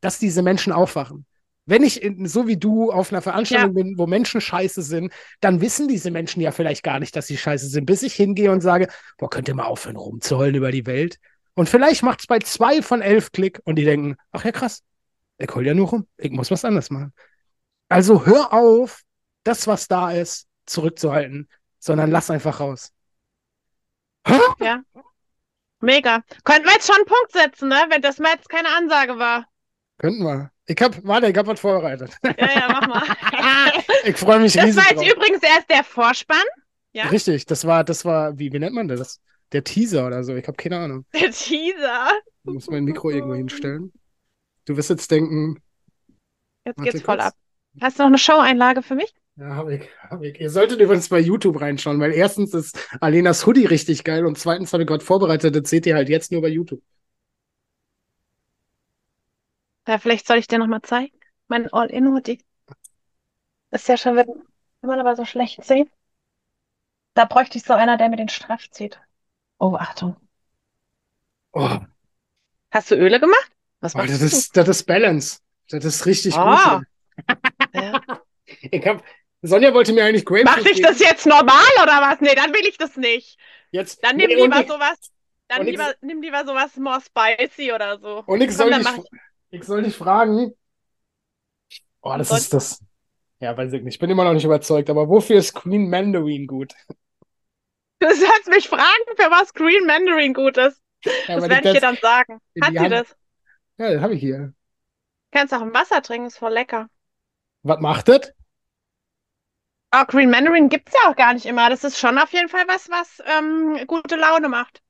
dass 0.00 0.18
diese 0.18 0.42
Menschen 0.42 0.72
aufwachen. 0.72 1.26
Wenn 1.70 1.84
ich 1.84 2.02
in, 2.02 2.26
so 2.26 2.48
wie 2.48 2.56
du 2.56 2.90
auf 2.90 3.12
einer 3.12 3.22
Veranstaltung 3.22 3.76
Ja. 3.76 3.82
bin, 3.84 3.96
wo 3.96 4.06
Menschen 4.08 4.40
scheiße 4.40 4.82
sind, 4.82 5.12
dann 5.40 5.60
wissen 5.60 5.86
diese 5.86 6.10
Menschen 6.10 6.40
ja 6.40 6.50
vielleicht 6.50 6.82
gar 6.82 6.98
nicht, 6.98 7.14
dass 7.14 7.28
sie 7.28 7.36
scheiße 7.36 7.68
sind, 7.68 7.86
bis 7.86 8.02
ich 8.02 8.14
hingehe 8.14 8.50
und 8.50 8.60
sage, 8.60 8.88
boah, 9.18 9.30
könnt 9.30 9.46
ihr 9.46 9.54
mal 9.54 9.64
aufhören 9.64 9.96
rumzuheulen 9.96 10.56
über 10.56 10.72
die 10.72 10.84
Welt? 10.86 11.18
Und 11.54 11.68
vielleicht 11.68 12.02
macht 12.02 12.20
es 12.20 12.26
bei 12.26 12.40
zwei 12.40 12.82
von 12.82 13.02
elf 13.02 13.30
Klick 13.30 13.60
und 13.64 13.76
die 13.76 13.84
denken, 13.84 14.16
ach 14.32 14.44
ja 14.44 14.50
krass, 14.50 14.82
ich 15.38 15.54
heul 15.54 15.64
ja 15.66 15.74
nur 15.74 15.88
rum, 15.88 16.06
ich 16.16 16.32
muss 16.32 16.50
was 16.50 16.64
anderes 16.64 16.90
machen. 16.90 17.12
Also 17.88 18.26
hör 18.26 18.52
auf, 18.52 19.02
das, 19.44 19.66
was 19.66 19.86
da 19.86 20.10
ist, 20.10 20.48
zurückzuhalten, 20.66 21.48
sondern 21.78 22.10
lass 22.10 22.30
einfach 22.30 22.58
raus. 22.60 22.92
Ja. 24.60 24.82
Mega. 25.80 26.22
Könnten 26.44 26.66
wir 26.66 26.72
jetzt 26.72 26.86
schon 26.86 26.96
einen 26.96 27.06
Punkt 27.06 27.32
setzen, 27.32 27.68
ne? 27.68 27.86
Wenn 27.88 28.02
das 28.02 28.18
mal 28.18 28.32
jetzt 28.34 28.48
keine 28.48 28.68
Ansage 28.76 29.18
war. 29.18 29.46
Könnten 30.00 30.22
wir. 30.24 30.50
Ich 30.66 30.80
hab, 30.80 31.04
warte, 31.04 31.28
ich 31.28 31.36
hab 31.36 31.46
was 31.46 31.60
vorbereitet. 31.60 32.10
Ja, 32.24 32.34
ja, 32.38 32.68
mach 32.68 32.86
mal. 32.88 33.02
Ich 34.06 34.16
freue 34.16 34.40
mich 34.40 34.54
Das 34.54 34.64
riesig 34.64 34.82
war 34.82 34.90
jetzt 34.90 35.00
drauf. 35.02 35.12
übrigens 35.16 35.42
erst 35.42 35.68
der 35.70 35.84
Vorspann, 35.84 36.42
ja? 36.92 37.06
Richtig, 37.08 37.44
das 37.44 37.66
war, 37.66 37.84
das 37.84 38.04
war, 38.06 38.38
wie, 38.38 38.50
wie 38.52 38.58
nennt 38.58 38.74
man 38.74 38.88
das? 38.88 39.20
Der 39.52 39.62
Teaser 39.62 40.06
oder 40.06 40.24
so. 40.24 40.34
Ich 40.34 40.46
habe 40.46 40.56
keine 40.56 40.78
Ahnung. 40.78 41.04
der 41.12 41.30
Teaser. 41.30 42.08
Ich 42.44 42.52
muss 42.52 42.68
mein 42.68 42.84
Mikro 42.84 43.10
irgendwo 43.10 43.34
hinstellen. 43.34 43.92
Du 44.64 44.76
wirst 44.76 44.88
jetzt 44.90 45.10
denken, 45.10 45.60
Jetzt 46.64 46.78
geht's 46.82 47.02
voll 47.02 47.16
kurz. 47.16 47.26
ab. 47.28 47.34
Hast 47.80 47.98
du 47.98 48.02
noch 48.04 48.08
eine 48.08 48.18
Show-Einlage 48.18 48.82
für 48.82 48.94
mich? 48.94 49.12
ja, 49.36 49.54
hab 49.56 49.68
ich, 49.68 49.82
hab 50.08 50.22
ich. 50.22 50.40
Ihr 50.40 50.50
solltet 50.50 50.80
übrigens 50.80 51.08
bei 51.08 51.18
YouTube 51.20 51.60
reinschauen, 51.60 52.00
weil 52.00 52.12
erstens 52.12 52.54
ist 52.54 52.78
Alenas 53.00 53.46
Hoodie 53.46 53.66
richtig 53.66 54.04
geil 54.04 54.24
und 54.24 54.38
zweitens 54.38 54.72
habe 54.72 54.82
ich 54.84 54.88
gerade 54.88 55.04
vorbereitet, 55.04 55.54
das 55.56 55.68
seht 55.68 55.84
ihr 55.86 55.94
halt 55.94 56.08
jetzt 56.08 56.32
nur 56.32 56.40
bei 56.42 56.48
YouTube. 56.48 56.82
Ja, 59.90 59.98
vielleicht 59.98 60.26
soll 60.28 60.38
ich 60.38 60.46
dir 60.46 60.58
noch 60.58 60.68
mal 60.68 60.82
zeigen. 60.82 61.18
Mein 61.48 61.70
All-In-Hoodie. 61.72 62.40
Ist 63.72 63.88
ja 63.88 63.96
schon, 63.96 64.14
wenn 64.14 64.28
man 64.82 65.00
aber 65.00 65.16
so 65.16 65.24
schlecht 65.24 65.64
sehen. 65.64 65.90
Da 67.14 67.24
bräuchte 67.24 67.56
ich 67.56 67.62
so 67.64 67.72
einer, 67.74 67.96
der 67.96 68.08
mir 68.08 68.16
den 68.16 68.28
Straff 68.28 68.68
zieht. 68.68 69.00
Oh, 69.60 69.76
Achtung. 69.76 70.16
Oh, 71.54 71.80
Hast 72.72 72.90
du 72.90 72.96
Öle 72.96 73.20
gemacht? 73.20 73.50
Was 73.80 73.94
oh, 73.94 73.98
machst 73.98 74.10
das 74.12 74.20
du? 74.20 74.26
ist, 74.36 74.56
das 74.56 74.68
ist 74.68 74.84
Balance. 74.86 75.38
Das 75.68 75.84
ist 75.84 76.06
richtig 76.06 76.34
Ah. 76.36 76.78
gut. 76.78 76.86
Ja. 77.72 78.00
Ich 78.72 78.84
hab, 78.86 79.04
Sonja 79.42 79.72
wollte 79.72 79.92
mir 79.92 80.04
eigentlich 80.04 80.24
Grapefruit 80.24 80.56
Mache 80.56 80.70
ich 80.70 80.76
geben. 80.76 80.88
das 80.88 80.98
jetzt 80.98 81.26
normal 81.26 81.64
oder 81.82 82.00
was? 82.02 82.20
Nee, 82.20 82.34
dann 82.34 82.52
will 82.52 82.66
ich 82.66 82.78
das 82.78 82.96
nicht. 82.96 83.38
Jetzt, 83.72 84.02
Dann 84.02 84.16
nimm 84.16 84.28
nee, 84.28 84.34
lieber 84.34 84.60
ich, 84.60 84.68
sowas. 84.68 84.98
Dann 85.48 85.66
ich- 85.66 85.72
lieber, 85.72 85.94
nimm 86.00 86.22
lieber 86.22 86.44
sowas 86.46 86.76
more 86.76 87.00
spicy 87.00 87.72
oder 87.72 87.98
so. 87.98 88.26
und 88.26 88.40
ich 88.40 88.56
Komm, 88.56 88.56
soll 88.56 88.70
mach 88.82 88.98
ich. 88.98 89.10
Ich 89.50 89.64
soll 89.64 89.82
dich 89.82 89.96
fragen. 89.96 90.54
Oh, 92.02 92.14
das 92.16 92.28
Soll- 92.28 92.38
ist 92.38 92.54
das. 92.54 92.84
Ja, 93.40 93.56
weiß 93.56 93.72
ich 93.72 93.82
nicht. 93.82 93.94
Ich 93.94 93.98
bin 94.00 94.10
immer 94.10 94.24
noch 94.24 94.34
nicht 94.34 94.44
überzeugt, 94.44 94.90
aber 94.90 95.08
wofür 95.08 95.36
ist 95.38 95.54
Queen 95.54 95.88
Mandarin 95.88 96.46
gut? 96.46 96.74
Du 98.00 98.08
sollst 98.14 98.48
mich 98.48 98.68
fragen, 98.68 99.04
für 99.16 99.30
was 99.30 99.52
Green 99.54 99.86
Mandarin 99.86 100.34
gut 100.34 100.56
ist. 100.56 100.82
Ja, 101.04 101.36
Das 101.36 101.48
werde 101.48 101.68
ich 101.68 101.74
dir 101.74 101.80
dann 101.80 101.96
sagen. 101.96 102.40
Hat 102.62 102.70
sie 102.76 102.88
das? 102.88 103.16
Ja, 103.78 103.92
das 103.92 104.02
habe 104.02 104.14
ich 104.14 104.20
hier. 104.20 104.52
Kannst 105.32 105.54
auch 105.54 105.62
im 105.62 105.72
Wasser 105.74 106.02
trinken, 106.02 106.26
ist 106.26 106.38
voll 106.38 106.52
lecker. 106.52 106.88
Was 107.62 107.80
macht 107.80 108.08
das? 108.08 108.32
Oh, 109.92 110.04
Green 110.06 110.30
Mandarin 110.30 110.68
gibt's 110.68 110.92
ja 110.94 111.10
auch 111.10 111.16
gar 111.16 111.34
nicht 111.34 111.46
immer. 111.46 111.68
Das 111.68 111.84
ist 111.84 111.98
schon 111.98 112.18
auf 112.18 112.32
jeden 112.32 112.48
Fall 112.48 112.66
was, 112.68 112.88
was 112.90 113.22
ähm, 113.26 113.86
gute 113.86 114.16
Laune 114.16 114.48
macht. 114.48 114.82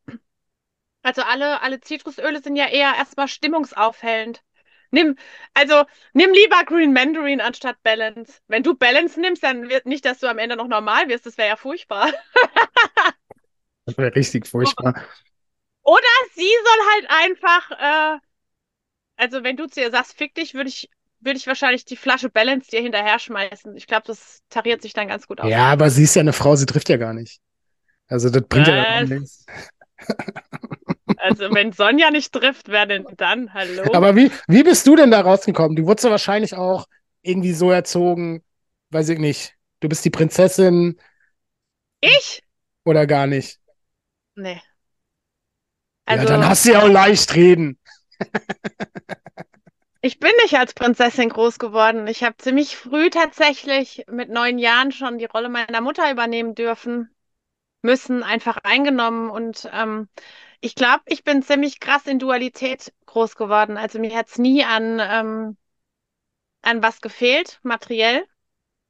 Also 1.02 1.20
alle, 1.22 1.60
alle 1.60 1.80
Zitrusöle 1.80 2.40
sind 2.42 2.56
ja 2.56 2.66
eher 2.66 2.94
erstmal 2.96 3.28
stimmungsaufhellend. 3.28 4.42
Nimm, 4.90 5.16
also 5.54 5.84
nimm 6.12 6.32
lieber 6.32 6.64
Green 6.64 6.92
Mandarin 6.92 7.40
anstatt 7.40 7.82
Balance. 7.82 8.40
Wenn 8.48 8.62
du 8.62 8.74
Balance 8.74 9.20
nimmst, 9.20 9.42
dann 9.42 9.68
wird 9.68 9.86
nicht, 9.86 10.04
dass 10.04 10.18
du 10.18 10.28
am 10.28 10.38
Ende 10.38 10.56
noch 10.56 10.68
normal 10.68 11.08
wirst. 11.08 11.26
Das 11.26 11.38
wäre 11.38 11.48
ja 11.48 11.56
furchtbar. 11.56 12.10
Das 13.86 13.96
wäre 13.98 14.14
richtig 14.14 14.46
furchtbar. 14.46 14.94
Oder 15.82 16.02
sie 16.34 16.42
soll 16.42 16.86
halt 16.92 17.10
einfach, 17.24 17.70
äh, 17.72 18.18
also 19.16 19.42
wenn 19.42 19.56
du 19.56 19.66
zu 19.66 19.80
ihr 19.80 19.90
sagst, 19.90 20.16
fick 20.16 20.34
dich, 20.34 20.54
würde 20.54 20.68
ich, 20.68 20.88
würde 21.18 21.38
ich 21.38 21.46
wahrscheinlich 21.46 21.86
die 21.86 21.96
Flasche 21.96 22.28
Balance 22.28 22.70
dir 22.70 22.82
hinterher 22.82 23.18
schmeißen. 23.18 23.76
Ich 23.76 23.86
glaube, 23.88 24.04
das 24.06 24.42
tariert 24.48 24.82
sich 24.82 24.92
dann 24.92 25.08
ganz 25.08 25.26
gut 25.26 25.40
aus. 25.40 25.50
Ja, 25.50 25.72
aber 25.72 25.90
sie 25.90 26.04
ist 26.04 26.14
ja 26.14 26.20
eine 26.20 26.32
Frau, 26.32 26.54
sie 26.54 26.66
trifft 26.66 26.88
ja 26.88 26.98
gar 26.98 27.14
nicht. 27.14 27.40
Also 28.06 28.30
das 28.30 28.42
bringt 28.42 28.68
ja 28.68 28.76
dann 28.76 28.86
auch 28.86 29.02
Was? 29.02 29.18
nichts. 29.18 29.46
Also 31.22 31.52
wenn 31.52 31.72
Sonja 31.72 32.10
nicht 32.10 32.32
trifft, 32.32 32.68
wer 32.68 32.86
denn 32.86 33.06
dann? 33.16 33.52
Hallo? 33.52 33.92
Aber 33.92 34.16
wie, 34.16 34.30
wie 34.48 34.62
bist 34.62 34.86
du 34.86 34.96
denn 34.96 35.10
da 35.10 35.20
rausgekommen? 35.20 35.76
Du 35.76 35.86
wurdest 35.86 36.04
ja 36.04 36.10
wahrscheinlich 36.10 36.54
auch 36.54 36.86
irgendwie 37.22 37.52
so 37.52 37.70
erzogen, 37.70 38.42
weiß 38.90 39.10
ich 39.10 39.18
nicht. 39.18 39.54
Du 39.80 39.88
bist 39.88 40.04
die 40.04 40.10
Prinzessin 40.10 40.98
ich? 42.00 42.42
oder 42.84 43.06
gar 43.06 43.26
nicht. 43.26 43.58
Nee. 44.34 44.54
ja, 44.54 44.60
Also 46.06 46.26
dann 46.26 46.48
hast 46.48 46.64
du 46.64 46.72
ja 46.72 46.82
auch 46.82 46.88
leicht 46.88 47.34
reden. 47.34 47.78
ich 50.02 50.18
bin 50.18 50.32
nicht 50.42 50.56
als 50.56 50.74
Prinzessin 50.74 51.28
groß 51.28 51.58
geworden. 51.58 52.06
Ich 52.06 52.22
habe 52.24 52.36
ziemlich 52.38 52.76
früh 52.76 53.10
tatsächlich 53.10 54.04
mit 54.10 54.30
neun 54.30 54.58
Jahren 54.58 54.92
schon 54.92 55.18
die 55.18 55.26
Rolle 55.26 55.48
meiner 55.48 55.80
Mutter 55.80 56.10
übernehmen 56.10 56.54
dürfen, 56.54 57.14
müssen, 57.82 58.22
einfach 58.22 58.58
eingenommen. 58.62 59.30
Und 59.30 59.68
ähm, 59.72 60.08
ich 60.60 60.74
glaube, 60.74 61.02
ich 61.06 61.24
bin 61.24 61.42
ziemlich 61.42 61.80
krass 61.80 62.06
in 62.06 62.18
Dualität 62.18 62.92
groß 63.06 63.36
geworden. 63.36 63.76
Also 63.76 63.98
mir 63.98 64.14
hat's 64.16 64.38
nie 64.38 64.64
an, 64.64 65.00
ähm, 65.00 65.56
an 66.62 66.82
was 66.82 67.00
gefehlt, 67.00 67.60
materiell. 67.62 68.24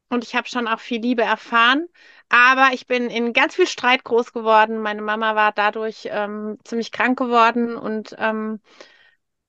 Und 0.09 0.25
ich 0.25 0.35
habe 0.35 0.49
schon 0.49 0.67
auch 0.69 0.81
viel 0.81 1.01
Liebe 1.01 1.23
erfahren. 1.23 1.87
Aber 2.29 2.71
ich 2.73 2.87
bin 2.87 3.11
in 3.11 3.33
ganz 3.33 3.55
viel 3.55 3.67
Streit 3.67 4.05
groß 4.05 4.33
geworden. 4.33 4.79
Meine 4.81 5.03
Mama 5.03 5.37
war 5.37 5.53
dadurch 5.53 6.09
ähm, 6.11 6.59
ziemlich 6.65 6.93
krank 6.93 7.19
geworden. 7.19 7.77
Und 7.77 8.17
ähm, 8.19 8.61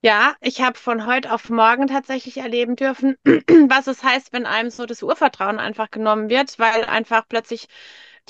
ja, 0.01 0.35
ich 0.41 0.61
habe 0.61 0.77
von 0.79 1.05
heute 1.07 1.31
auf 1.31 1.49
morgen 1.49 1.87
tatsächlich 1.87 2.37
erleben 2.37 2.75
dürfen, 2.75 3.17
was 3.69 3.87
es 3.87 4.03
heißt, 4.03 4.33
wenn 4.33 4.45
einem 4.45 4.69
so 4.71 4.85
das 4.85 5.03
Urvertrauen 5.03 5.59
einfach 5.59 5.91
genommen 5.91 6.29
wird, 6.29 6.57
weil 6.59 6.85
einfach 6.85 7.27
plötzlich 7.27 7.67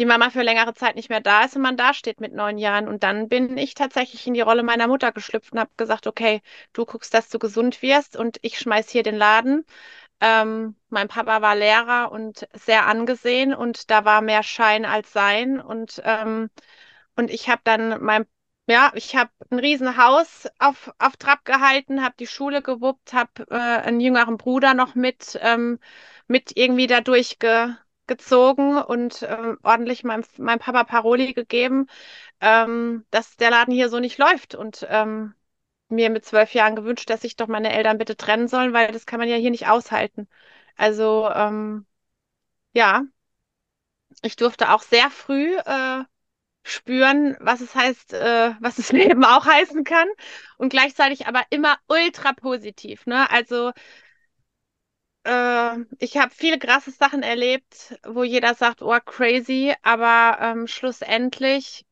die 0.01 0.05
Mama 0.07 0.31
für 0.31 0.41
längere 0.41 0.73
Zeit 0.73 0.95
nicht 0.95 1.09
mehr 1.09 1.21
da 1.21 1.43
ist 1.45 1.55
und 1.55 1.61
man 1.61 1.77
da 1.77 1.93
steht 1.93 2.19
mit 2.21 2.33
neun 2.33 2.57
Jahren. 2.57 2.87
Und 2.87 3.03
dann 3.03 3.29
bin 3.29 3.55
ich 3.57 3.75
tatsächlich 3.75 4.25
in 4.25 4.33
die 4.33 4.41
Rolle 4.41 4.63
meiner 4.63 4.87
Mutter 4.87 5.11
geschlüpft 5.11 5.53
und 5.53 5.59
habe 5.59 5.69
gesagt, 5.77 6.07
okay, 6.07 6.41
du 6.73 6.85
guckst, 6.85 7.13
dass 7.13 7.29
du 7.29 7.37
gesund 7.39 7.81
wirst 7.83 8.15
und 8.17 8.39
ich 8.41 8.57
schmeiß 8.59 8.89
hier 8.89 9.03
den 9.03 9.15
Laden. 9.15 9.63
Ähm, 10.21 10.75
mein 10.89 11.07
Papa 11.07 11.41
war 11.43 11.55
Lehrer 11.55 12.11
und 12.11 12.47
sehr 12.53 12.87
angesehen 12.87 13.53
und 13.53 13.91
da 13.91 14.05
war 14.05 14.21
mehr 14.21 14.43
Schein 14.43 14.85
als 14.85 15.13
Sein. 15.13 15.61
Und, 15.61 16.01
ähm, 16.05 16.49
und 17.15 17.31
ich 17.31 17.49
habe 17.49 17.61
dann 17.63 18.03
mein, 18.03 18.25
ja, 18.67 18.91
ich 18.95 19.15
habe 19.15 19.31
ein 19.51 19.59
Riesenhaus 19.59 20.47
auf, 20.59 20.91
auf 20.99 21.17
Trab 21.17 21.45
gehalten, 21.45 22.03
habe 22.03 22.15
die 22.19 22.27
Schule 22.27 22.61
gewuppt, 22.63 23.13
habe 23.13 23.45
äh, 23.51 23.55
einen 23.55 23.99
jüngeren 23.99 24.37
Bruder 24.37 24.73
noch 24.73 24.95
mit, 24.95 25.37
ähm, 25.43 25.79
mit 26.27 26.57
irgendwie 26.57 26.87
da 26.87 27.01
durchgezogen 28.11 28.77
und 28.81 29.23
ähm, 29.23 29.57
ordentlich 29.63 30.03
meinem, 30.03 30.23
meinem 30.37 30.59
Papa 30.59 30.83
Paroli 30.83 31.33
gegeben, 31.33 31.87
ähm, 32.41 33.05
dass 33.11 33.37
der 33.37 33.51
Laden 33.51 33.73
hier 33.73 33.89
so 33.89 33.99
nicht 33.99 34.17
läuft. 34.17 34.55
Und 34.55 34.85
ähm, 34.89 35.33
mir 35.89 36.09
mit 36.09 36.25
zwölf 36.25 36.53
Jahren 36.53 36.75
gewünscht, 36.75 37.09
dass 37.09 37.21
sich 37.21 37.35
doch 37.35 37.47
meine 37.47 37.71
Eltern 37.73 37.97
bitte 37.97 38.15
trennen 38.17 38.47
sollen, 38.47 38.73
weil 38.73 38.91
das 38.91 39.05
kann 39.05 39.19
man 39.19 39.29
ja 39.29 39.35
hier 39.37 39.51
nicht 39.51 39.67
aushalten. 39.67 40.27
Also 40.77 41.29
ähm, 41.33 41.85
ja, 42.73 43.03
ich 44.21 44.35
durfte 44.35 44.71
auch 44.71 44.81
sehr 44.83 45.09
früh 45.09 45.55
äh, 45.57 46.03
spüren, 46.63 47.37
was 47.39 47.61
es 47.61 47.75
heißt, 47.75 48.13
äh, 48.13 48.55
was 48.61 48.77
das 48.77 48.91
Leben 48.93 49.25
auch 49.25 49.45
heißen 49.45 49.83
kann 49.83 50.07
und 50.57 50.69
gleichzeitig 50.69 51.27
aber 51.27 51.43
immer 51.49 51.77
ultra 51.87 52.33
positiv. 52.33 53.05
Ne? 53.07 53.29
Also 53.31 53.71
äh, 55.23 55.77
ich 55.99 56.17
habe 56.17 56.31
viele 56.33 56.59
krasse 56.59 56.91
Sachen 56.91 57.23
erlebt, 57.23 57.99
wo 58.05 58.23
jeder 58.23 58.55
sagt, 58.55 58.81
oh 58.81 58.97
crazy, 59.05 59.73
aber 59.83 60.37
ähm, 60.41 60.67
schlussendlich 60.67 61.85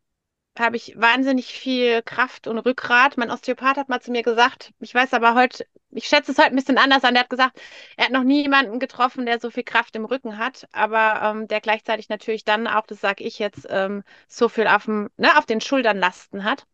habe 0.57 0.77
ich 0.77 0.99
wahnsinnig 0.99 1.47
viel 1.53 2.01
Kraft 2.03 2.47
und 2.47 2.59
Rückgrat. 2.59 3.17
Mein 3.17 3.31
Osteopath 3.31 3.77
hat 3.77 3.89
mal 3.89 4.01
zu 4.01 4.11
mir 4.11 4.23
gesagt, 4.23 4.73
ich 4.79 4.93
weiß 4.93 5.13
aber 5.13 5.35
heute, 5.35 5.65
ich 5.91 6.07
schätze 6.07 6.31
es 6.33 6.37
heute 6.37 6.49
ein 6.49 6.55
bisschen 6.55 6.77
anders 6.77 7.03
an, 7.03 7.13
der 7.13 7.23
hat 7.23 7.29
gesagt, 7.29 7.59
er 7.97 8.05
hat 8.05 8.11
noch 8.11 8.23
nie 8.23 8.43
jemanden 8.43 8.79
getroffen, 8.79 9.25
der 9.25 9.39
so 9.39 9.51
viel 9.51 9.63
Kraft 9.63 9.95
im 9.95 10.05
Rücken 10.05 10.37
hat, 10.37 10.67
aber 10.73 11.21
ähm, 11.23 11.47
der 11.47 11.61
gleichzeitig 11.61 12.09
natürlich 12.09 12.43
dann 12.45 12.67
auch, 12.67 12.85
das 12.87 13.01
sage 13.01 13.23
ich 13.23 13.39
jetzt, 13.39 13.67
ähm, 13.69 14.03
so 14.27 14.49
viel 14.49 14.67
auf, 14.67 14.85
dem, 14.85 15.09
ne, 15.17 15.37
auf 15.37 15.45
den 15.45 15.61
Schultern 15.61 15.97
lasten 15.97 16.43
hat. 16.43 16.65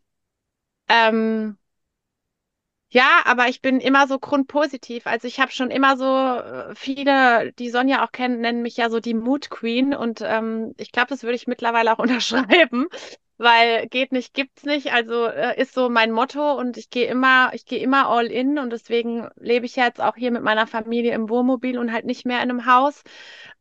Ähm, 0.90 1.58
ja, 2.96 3.24
aber 3.26 3.50
ich 3.50 3.62
bin 3.62 3.82
immer 3.82 4.08
so 4.08 4.20
grundpositiv. 4.20 5.06
Also 5.06 5.28
ich 5.28 5.40
habe 5.42 5.52
schon 5.52 5.70
immer 5.70 5.98
so 5.98 6.06
äh, 6.06 6.74
viele, 6.76 7.52
die 7.54 7.70
Sonja 7.70 8.06
auch 8.06 8.12
kennen, 8.14 8.40
nennen 8.40 8.62
mich 8.62 8.78
ja 8.78 8.90
so 8.90 9.02
die 9.02 9.14
Mood 9.14 9.50
Queen 9.50 9.94
und 9.94 10.22
ähm, 10.24 10.74
ich 10.78 10.94
glaube, 10.94 11.08
das 11.10 11.24
würde 11.24 11.36
ich 11.36 11.46
mittlerweile 11.48 11.92
auch 11.94 12.00
unterschreiben. 12.00 12.88
weil 13.40 13.88
geht 13.90 14.12
nicht, 14.14 14.34
gibt's 14.36 14.66
nicht. 14.66 14.94
Also 14.94 15.26
äh, 15.28 15.60
ist 15.62 15.74
so 15.76 15.90
mein 15.90 16.12
Motto 16.12 16.54
und 16.60 16.78
ich 16.78 16.90
gehe 16.92 17.08
immer, 17.08 17.52
ich 17.54 17.66
gehe 17.66 17.80
immer 17.80 18.10
all 18.10 18.28
in 18.28 18.60
und 18.60 18.72
deswegen 18.72 19.30
lebe 19.38 19.66
ich 19.68 19.78
jetzt 19.78 20.02
auch 20.02 20.18
hier 20.18 20.32
mit 20.32 20.44
meiner 20.44 20.68
Familie 20.68 21.14
im 21.14 21.30
Wohnmobil 21.30 21.80
und 21.80 21.94
halt 21.94 22.06
nicht 22.06 22.26
mehr 22.26 22.44
in 22.44 22.52
einem 22.52 22.68
Haus. 22.68 23.04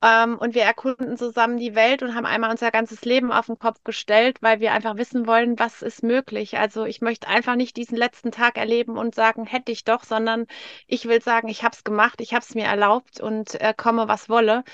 Ähm, 0.05 0.37
und 0.37 0.55
wir 0.55 0.65
erkunden 0.65 1.17
zusammen 1.17 1.57
die 1.57 1.75
Welt 1.75 2.03
und 2.03 2.15
haben 2.15 2.27
einmal 2.27 2.51
unser 2.51 2.71
ganzes 2.71 3.07
Leben 3.07 3.33
auf 3.33 3.47
den 3.47 3.59
Kopf 3.59 3.83
gestellt, 3.85 4.37
weil 4.43 4.61
wir 4.61 4.73
einfach 4.73 4.99
wissen 4.99 5.27
wollen, 5.27 5.59
was 5.59 5.81
ist 5.81 6.03
möglich. 6.03 6.59
Also 6.59 6.85
ich 6.85 7.01
möchte 7.01 7.27
einfach 7.27 7.57
nicht 7.57 7.75
diesen 7.79 7.97
letzten 7.97 8.31
Tag 8.31 8.59
erleben 8.59 8.99
und 8.99 9.15
sagen, 9.15 9.47
hätte 9.47 9.73
ich 9.73 9.85
doch, 9.85 10.05
sondern 10.05 10.47
ich 10.87 11.07
will 11.07 11.23
sagen, 11.23 11.49
ich 11.49 11.63
habe 11.65 11.75
es 11.75 11.85
gemacht, 11.85 12.21
ich 12.21 12.35
habe 12.35 12.45
es 12.45 12.55
mir 12.55 12.67
erlaubt 12.67 13.19
und 13.21 13.59
äh, 13.63 13.73
komme, 13.75 14.07
was 14.07 14.29
wolle. 14.29 14.65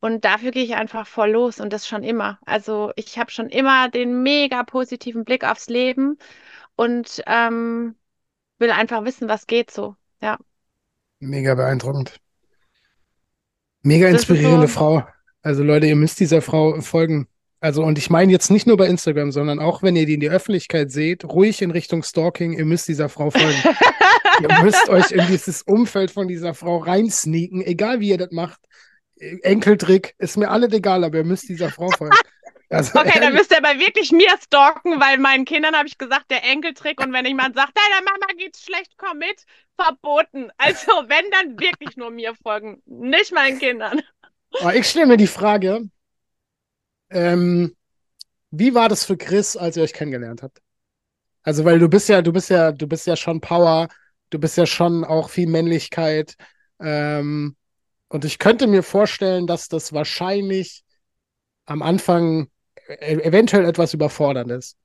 Und 0.00 0.24
dafür 0.24 0.52
gehe 0.52 0.64
ich 0.64 0.74
einfach 0.74 1.06
voll 1.06 1.32
los 1.32 1.60
und 1.60 1.74
das 1.74 1.86
schon 1.86 2.02
immer. 2.02 2.38
Also 2.46 2.92
ich 2.96 3.18
habe 3.18 3.30
schon 3.30 3.50
immer 3.50 3.90
den 3.90 4.22
mega 4.22 4.62
positiven 4.62 5.24
Blick 5.24 5.44
aufs 5.44 5.68
Leben 5.68 6.18
und 6.76 7.22
ähm, 7.26 7.94
will 8.58 8.70
einfach 8.70 9.04
wissen, 9.04 9.28
was 9.28 9.46
geht 9.46 9.70
so. 9.70 9.96
Ja. 10.22 10.38
Mega 11.20 11.54
beeindruckend. 11.54 12.20
Mega 13.88 14.08
inspirierende 14.08 14.68
so, 14.68 14.74
Frau. 14.74 15.06
Also 15.40 15.62
Leute, 15.62 15.86
ihr 15.86 15.96
müsst 15.96 16.20
dieser 16.20 16.42
Frau 16.42 16.78
folgen. 16.82 17.26
Also, 17.60 17.82
und 17.82 17.96
ich 17.96 18.10
meine 18.10 18.30
jetzt 18.30 18.50
nicht 18.50 18.66
nur 18.66 18.76
bei 18.76 18.86
Instagram, 18.86 19.32
sondern 19.32 19.58
auch 19.58 19.82
wenn 19.82 19.96
ihr 19.96 20.04
die 20.04 20.14
in 20.14 20.20
die 20.20 20.28
Öffentlichkeit 20.28 20.92
seht, 20.92 21.24
ruhig 21.24 21.62
in 21.62 21.70
Richtung 21.70 22.02
Stalking, 22.02 22.52
ihr 22.52 22.66
müsst 22.66 22.86
dieser 22.86 23.08
Frau 23.08 23.30
folgen. 23.30 23.56
ihr 24.42 24.62
müsst 24.62 24.88
euch 24.90 25.10
in 25.10 25.26
dieses 25.26 25.62
Umfeld 25.62 26.10
von 26.10 26.28
dieser 26.28 26.52
Frau 26.52 26.76
reinsneaken, 26.76 27.62
egal 27.62 28.00
wie 28.00 28.10
ihr 28.10 28.18
das 28.18 28.30
macht. 28.30 28.60
Enkeltrick, 29.16 30.14
ist 30.18 30.36
mir 30.36 30.50
alles 30.50 30.72
egal, 30.72 31.02
aber 31.02 31.16
ihr 31.16 31.24
müsst 31.24 31.48
dieser 31.48 31.70
Frau 31.70 31.88
folgen. 31.88 32.14
Also, 32.70 32.98
okay, 32.98 33.18
dann 33.18 33.32
müsst 33.32 33.50
ihr 33.50 33.64
aber 33.64 33.78
wirklich 33.78 34.12
mir 34.12 34.30
stalken, 34.42 35.00
weil 35.00 35.16
meinen 35.18 35.46
Kindern 35.46 35.74
habe 35.74 35.88
ich 35.88 35.96
gesagt, 35.96 36.30
der 36.30 36.44
Enkeltrick 36.44 37.00
und 37.00 37.12
wenn 37.14 37.24
jemand 37.24 37.56
sagt, 37.56 37.72
deiner 37.74 38.04
Mama 38.04 38.26
geht's 38.36 38.62
schlecht, 38.62 38.92
komm 38.98 39.18
mit, 39.18 39.44
verboten. 39.74 40.50
Also 40.58 40.86
wenn, 41.08 41.30
dann 41.30 41.58
wirklich 41.58 41.96
nur 41.96 42.10
mir 42.10 42.34
folgen, 42.34 42.82
nicht 42.84 43.32
meinen 43.32 43.58
Kindern. 43.58 44.02
Aber 44.60 44.74
ich 44.74 44.86
stelle 44.86 45.06
mir 45.06 45.16
die 45.16 45.26
Frage, 45.26 45.88
ähm, 47.10 47.74
wie 48.50 48.74
war 48.74 48.88
das 48.88 49.04
für 49.04 49.16
Chris, 49.16 49.56
als 49.56 49.76
ihr 49.76 49.82
euch 49.82 49.94
kennengelernt 49.94 50.42
habt? 50.42 50.60
Also, 51.42 51.64
weil 51.64 51.78
du 51.78 51.88
bist 51.88 52.08
ja, 52.08 52.20
du 52.20 52.32
bist 52.32 52.50
ja, 52.50 52.72
du 52.72 52.86
bist 52.86 53.06
ja 53.06 53.16
schon 53.16 53.40
Power, 53.40 53.88
du 54.30 54.38
bist 54.38 54.56
ja 54.58 54.66
schon 54.66 55.04
auch 55.04 55.30
viel 55.30 55.46
Männlichkeit. 55.46 56.34
Ähm, 56.80 57.56
und 58.08 58.24
ich 58.24 58.38
könnte 58.38 58.66
mir 58.66 58.82
vorstellen, 58.82 59.46
dass 59.46 59.68
das 59.68 59.92
wahrscheinlich 59.92 60.82
am 61.64 61.82
Anfang 61.82 62.48
eventuell 62.88 63.64
etwas 63.66 63.94
überfordernd 63.94 64.50
ist. 64.52 64.76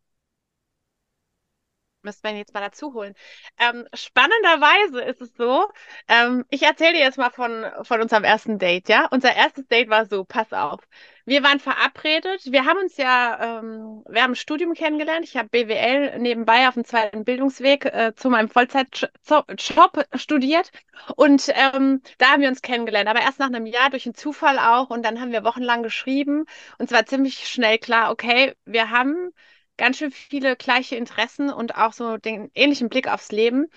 Wir 2.01 2.11
ihn 2.31 2.37
jetzt 2.37 2.53
mal 2.53 2.59
dazu 2.61 2.93
holen. 2.93 3.13
Ähm, 3.57 3.87
spannenderweise 3.93 5.01
ist 5.01 5.21
es 5.21 5.33
so, 5.37 5.71
ähm, 6.09 6.43
ich 6.49 6.63
erzähle 6.63 6.93
dir 6.93 6.99
jetzt 6.99 7.17
mal 7.17 7.29
von, 7.29 7.65
von 7.83 8.01
unserem 8.01 8.25
ersten 8.25 8.59
Date, 8.59 8.89
ja? 8.89 9.07
Unser 9.11 9.33
erstes 9.35 9.67
Date 9.67 9.89
war 9.89 10.05
so, 10.05 10.25
pass 10.25 10.51
auf. 10.51 10.81
Wir 11.25 11.41
waren 11.41 11.59
verabredet. 11.59 12.51
Wir 12.51 12.65
haben 12.65 12.79
uns 12.79 12.97
ja, 12.97 13.59
ähm, 13.59 14.03
wir 14.09 14.23
haben 14.23 14.31
ein 14.33 14.35
Studium 14.35 14.73
kennengelernt. 14.73 15.23
Ich 15.25 15.37
habe 15.37 15.47
BWL 15.47 16.19
nebenbei 16.19 16.67
auf 16.67 16.73
dem 16.73 16.83
zweiten 16.83 17.23
Bildungsweg 17.23 17.85
äh, 17.85 18.13
zu 18.15 18.29
meinem 18.29 18.49
Vollzeitjob 18.49 20.05
studiert. 20.15 20.71
Und 21.15 21.47
ähm, 21.55 22.01
da 22.17 22.31
haben 22.31 22.41
wir 22.41 22.49
uns 22.49 22.61
kennengelernt. 22.61 23.07
Aber 23.07 23.21
erst 23.21 23.39
nach 23.39 23.47
einem 23.47 23.65
Jahr 23.65 23.89
durch 23.89 24.05
einen 24.05 24.15
Zufall 24.15 24.59
auch. 24.59 24.89
Und 24.89 25.03
dann 25.03 25.21
haben 25.21 25.31
wir 25.31 25.45
wochenlang 25.45 25.81
geschrieben. 25.81 26.45
Und 26.77 26.89
zwar 26.89 27.05
ziemlich 27.05 27.47
schnell 27.47 27.77
klar, 27.77 28.11
okay, 28.11 28.53
wir 28.65 28.89
haben 28.89 29.31
ganz 29.77 29.97
schön 29.97 30.11
viele 30.11 30.55
gleiche 30.57 30.97
Interessen 30.97 31.49
und 31.49 31.75
auch 31.75 31.93
so 31.93 32.17
den 32.17 32.51
ähnlichen 32.53 32.89
Blick 32.89 33.07
aufs 33.07 33.31
Leben. 33.31 33.67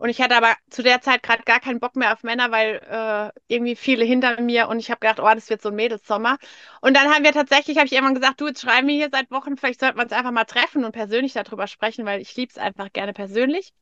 Und 0.00 0.08
ich 0.08 0.20
hatte 0.22 0.34
aber 0.36 0.56
zu 0.70 0.82
der 0.82 1.02
Zeit 1.02 1.22
gerade 1.22 1.42
gar 1.44 1.60
keinen 1.60 1.78
Bock 1.78 1.94
mehr 1.94 2.14
auf 2.14 2.22
Männer, 2.22 2.50
weil 2.50 2.76
äh, 2.90 3.54
irgendwie 3.54 3.76
viele 3.76 4.04
hinter 4.04 4.40
mir 4.40 4.68
und 4.68 4.78
ich 4.80 4.90
habe 4.90 5.00
gedacht, 5.00 5.20
oh, 5.20 5.34
das 5.34 5.50
wird 5.50 5.60
so 5.62 5.68
ein 5.68 5.74
Mädelssommer. 5.76 6.38
Und 6.80 6.96
dann 6.96 7.10
haben 7.14 7.22
wir 7.22 7.32
tatsächlich, 7.32 7.76
habe 7.76 7.86
ich 7.86 7.92
irgendwann 7.92 8.14
gesagt, 8.14 8.40
du, 8.40 8.48
jetzt 8.48 8.62
schreiben 8.62 8.88
wir 8.88 8.94
hier 8.96 9.10
seit 9.12 9.30
Wochen, 9.30 9.58
vielleicht 9.58 9.80
sollten 9.80 9.98
wir 9.98 10.04
uns 10.04 10.12
einfach 10.12 10.30
mal 10.32 10.44
treffen 10.46 10.84
und 10.86 10.92
persönlich 10.92 11.34
darüber 11.34 11.66
sprechen, 11.66 12.06
weil 12.06 12.22
ich 12.22 12.34
liebe 12.34 12.50
es 12.50 12.58
einfach 12.58 12.92
gerne 12.92 13.12
persönlich. 13.12 13.74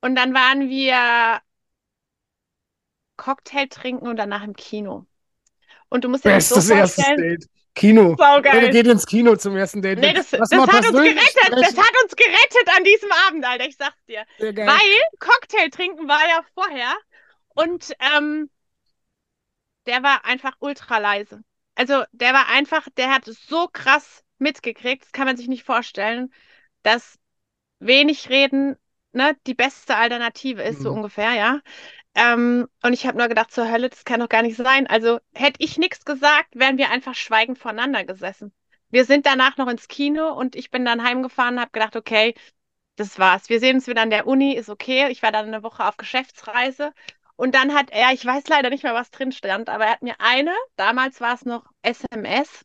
Und 0.00 0.16
dann 0.16 0.34
waren 0.34 0.68
wir 0.68 1.40
Cocktail 3.16 3.66
trinken 3.68 4.08
und 4.08 4.16
danach 4.16 4.42
im 4.42 4.56
Kino. 4.56 5.06
Und 5.88 6.04
du 6.04 6.08
musst 6.08 6.24
dir 6.24 6.32
das 6.32 6.48
so 6.48 6.60
vorstellen. 6.60 7.16
Date. 7.16 7.48
Kino. 7.76 8.16
Saugeil. 8.18 8.62
Wer 8.62 8.70
geht 8.70 8.86
ins 8.86 9.06
Kino 9.06 9.36
zum 9.36 9.54
ersten 9.54 9.82
Date? 9.82 10.00
Nee, 10.00 10.12
das, 10.12 10.30
das 10.30 10.50
hat 10.50 10.60
uns 10.68 10.92
gerettet. 10.92 11.50
Das 11.50 11.76
hat 11.76 11.92
uns 12.02 12.16
gerettet 12.16 12.76
an 12.76 12.84
diesem 12.84 13.10
Abend, 13.28 13.44
Alter. 13.44 13.66
Ich 13.66 13.76
sag's 13.76 14.04
dir. 14.08 14.24
Weil 14.38 15.18
Cocktail 15.20 15.68
trinken 15.70 16.08
war 16.08 16.26
ja 16.26 16.40
vorher 16.54 16.94
und 17.54 17.92
ähm, 18.00 18.50
der 19.86 20.02
war 20.02 20.24
einfach 20.24 20.56
ultra 20.58 20.98
leise. 20.98 21.42
Also 21.76 22.02
der 22.12 22.32
war 22.32 22.48
einfach, 22.48 22.88
der 22.96 23.10
hat 23.14 23.26
so 23.26 23.68
krass 23.72 24.24
mitgekriegt, 24.38 25.04
das 25.04 25.12
kann 25.12 25.26
man 25.26 25.36
sich 25.36 25.46
nicht 25.46 25.62
vorstellen, 25.62 26.32
dass 26.82 27.18
wenig 27.78 28.30
reden 28.30 28.76
ne, 29.16 29.36
die 29.46 29.54
beste 29.54 29.96
Alternative 29.96 30.62
ist, 30.62 30.78
mhm. 30.78 30.82
so 30.82 30.92
ungefähr, 30.92 31.32
ja. 31.32 31.60
Ähm, 32.16 32.66
und 32.82 32.94
ich 32.94 33.06
habe 33.06 33.18
nur 33.18 33.28
gedacht, 33.28 33.52
zur 33.52 33.70
Hölle, 33.70 33.90
das 33.90 34.04
kann 34.04 34.20
doch 34.20 34.28
gar 34.28 34.42
nicht 34.42 34.56
sein. 34.56 34.86
Also 34.86 35.20
hätte 35.34 35.62
ich 35.62 35.76
nichts 35.76 36.04
gesagt, 36.04 36.48
wären 36.54 36.78
wir 36.78 36.90
einfach 36.90 37.14
schweigend 37.14 37.58
voneinander 37.58 38.04
gesessen. 38.04 38.52
Wir 38.90 39.04
sind 39.04 39.26
danach 39.26 39.58
noch 39.58 39.68
ins 39.68 39.86
Kino 39.88 40.32
und 40.32 40.56
ich 40.56 40.70
bin 40.70 40.84
dann 40.84 41.02
heimgefahren 41.04 41.56
und 41.56 41.60
habe 41.60 41.72
gedacht, 41.72 41.94
okay, 41.94 42.34
das 42.96 43.18
war's. 43.18 43.50
Wir 43.50 43.60
sehen 43.60 43.76
uns 43.76 43.86
wieder 43.86 44.02
an 44.02 44.10
der 44.10 44.26
Uni, 44.26 44.54
ist 44.54 44.70
okay. 44.70 45.08
Ich 45.10 45.22
war 45.22 45.32
dann 45.32 45.46
eine 45.46 45.62
Woche 45.62 45.84
auf 45.86 45.98
Geschäftsreise. 45.98 46.92
Und 47.36 47.54
dann 47.54 47.74
hat 47.74 47.90
er, 47.90 48.12
ich 48.12 48.24
weiß 48.24 48.48
leider 48.48 48.70
nicht 48.70 48.84
mehr, 48.84 48.94
was 48.94 49.10
drin 49.10 49.32
stand, 49.32 49.68
aber 49.68 49.84
er 49.84 49.92
hat 49.92 50.02
mir 50.02 50.16
eine, 50.20 50.54
damals 50.76 51.20
war 51.20 51.34
es 51.34 51.44
noch 51.44 51.64
SMS, 51.82 52.64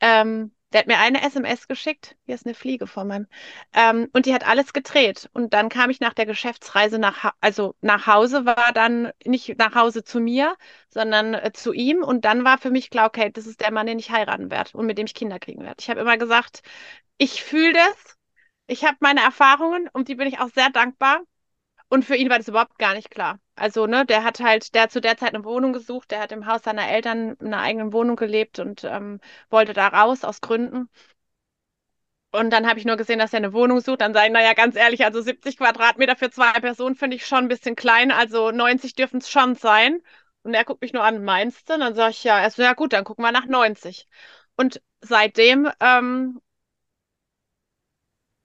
ähm, 0.00 0.52
der 0.72 0.80
hat 0.80 0.86
mir 0.86 0.98
eine 0.98 1.22
SMS 1.22 1.68
geschickt. 1.68 2.16
Hier 2.26 2.34
ist 2.34 2.46
eine 2.46 2.54
Fliege 2.54 2.86
vor 2.86 3.04
meinem. 3.04 3.26
Ähm, 3.72 4.08
und 4.12 4.26
die 4.26 4.34
hat 4.34 4.46
alles 4.46 4.72
gedreht. 4.72 5.28
Und 5.32 5.52
dann 5.54 5.68
kam 5.68 5.90
ich 5.90 6.00
nach 6.00 6.14
der 6.14 6.26
Geschäftsreise 6.26 6.98
nach, 6.98 7.32
also 7.40 7.74
nach 7.80 8.06
Hause, 8.06 8.46
war 8.46 8.72
dann 8.72 9.12
nicht 9.24 9.58
nach 9.58 9.74
Hause 9.74 10.04
zu 10.04 10.20
mir, 10.20 10.56
sondern 10.88 11.34
äh, 11.34 11.52
zu 11.52 11.72
ihm. 11.72 12.02
Und 12.02 12.24
dann 12.24 12.44
war 12.44 12.58
für 12.58 12.70
mich 12.70 12.90
klar, 12.90 13.06
okay, 13.06 13.30
das 13.32 13.46
ist 13.46 13.60
der 13.60 13.72
Mann, 13.72 13.86
den 13.86 13.98
ich 13.98 14.10
heiraten 14.10 14.50
werde 14.50 14.76
und 14.76 14.86
mit 14.86 14.98
dem 14.98 15.06
ich 15.06 15.14
Kinder 15.14 15.38
kriegen 15.38 15.62
werde. 15.62 15.76
Ich 15.80 15.90
habe 15.90 16.00
immer 16.00 16.18
gesagt, 16.18 16.62
ich 17.18 17.42
fühle 17.42 17.72
das. 17.74 18.16
Ich 18.66 18.84
habe 18.84 18.96
meine 19.00 19.20
Erfahrungen, 19.22 19.88
und 19.92 20.08
die 20.08 20.14
bin 20.14 20.28
ich 20.28 20.38
auch 20.40 20.50
sehr 20.54 20.70
dankbar. 20.70 21.20
Und 21.90 22.04
für 22.06 22.16
ihn 22.16 22.30
war 22.30 22.38
das 22.38 22.48
überhaupt 22.48 22.78
gar 22.78 22.94
nicht 22.94 23.10
klar. 23.10 23.38
Also, 23.56 23.86
ne, 23.86 24.06
der 24.06 24.24
hat 24.24 24.40
halt, 24.40 24.74
der 24.74 24.82
hat 24.84 24.92
zu 24.92 25.00
der 25.02 25.16
Zeit 25.18 25.34
eine 25.34 25.44
Wohnung 25.44 25.72
gesucht, 25.74 26.10
der 26.10 26.20
hat 26.20 26.32
im 26.32 26.46
Haus 26.46 26.62
seiner 26.62 26.88
Eltern 26.88 27.34
in 27.40 27.48
einer 27.48 27.60
eigenen 27.60 27.92
Wohnung 27.92 28.16
gelebt 28.16 28.58
und 28.60 28.84
ähm, 28.84 29.20
wollte 29.50 29.72
da 29.74 29.88
raus 29.88 30.24
aus 30.24 30.40
Gründen. 30.40 30.88
Und 32.32 32.50
dann 32.50 32.68
habe 32.68 32.78
ich 32.78 32.84
nur 32.84 32.96
gesehen, 32.96 33.18
dass 33.18 33.32
er 33.32 33.38
eine 33.38 33.52
Wohnung 33.52 33.80
sucht. 33.80 34.00
Dann 34.00 34.14
sage 34.14 34.26
ich, 34.28 34.32
naja, 34.32 34.52
ganz 34.54 34.76
ehrlich, 34.76 35.04
also 35.04 35.20
70 35.20 35.56
Quadratmeter 35.56 36.16
für 36.16 36.30
zwei 36.30 36.52
Personen 36.60 36.94
finde 36.96 37.16
ich 37.16 37.26
schon 37.26 37.38
ein 37.44 37.48
bisschen 37.48 37.74
klein. 37.76 38.12
Also 38.12 38.50
90 38.52 38.94
dürfen 38.94 39.18
es 39.18 39.28
schon 39.30 39.54
sein. 39.56 40.00
Und 40.42 40.54
er 40.54 40.64
guckt 40.64 40.80
mich 40.82 40.92
nur 40.92 41.04
an, 41.04 41.24
meinst 41.24 41.68
du? 41.68 41.74
Und 41.74 41.80
dann 41.80 41.94
sage 41.94 42.12
ich, 42.12 42.24
ja, 42.24 42.38
er 42.40 42.50
so, 42.50 42.62
ja 42.62 42.72
gut, 42.74 42.92
dann 42.92 43.04
gucken 43.04 43.24
wir 43.24 43.32
nach 43.32 43.46
90. 43.46 44.06
Und 44.56 44.80
seitdem, 45.00 45.70
ähm, 45.80 46.40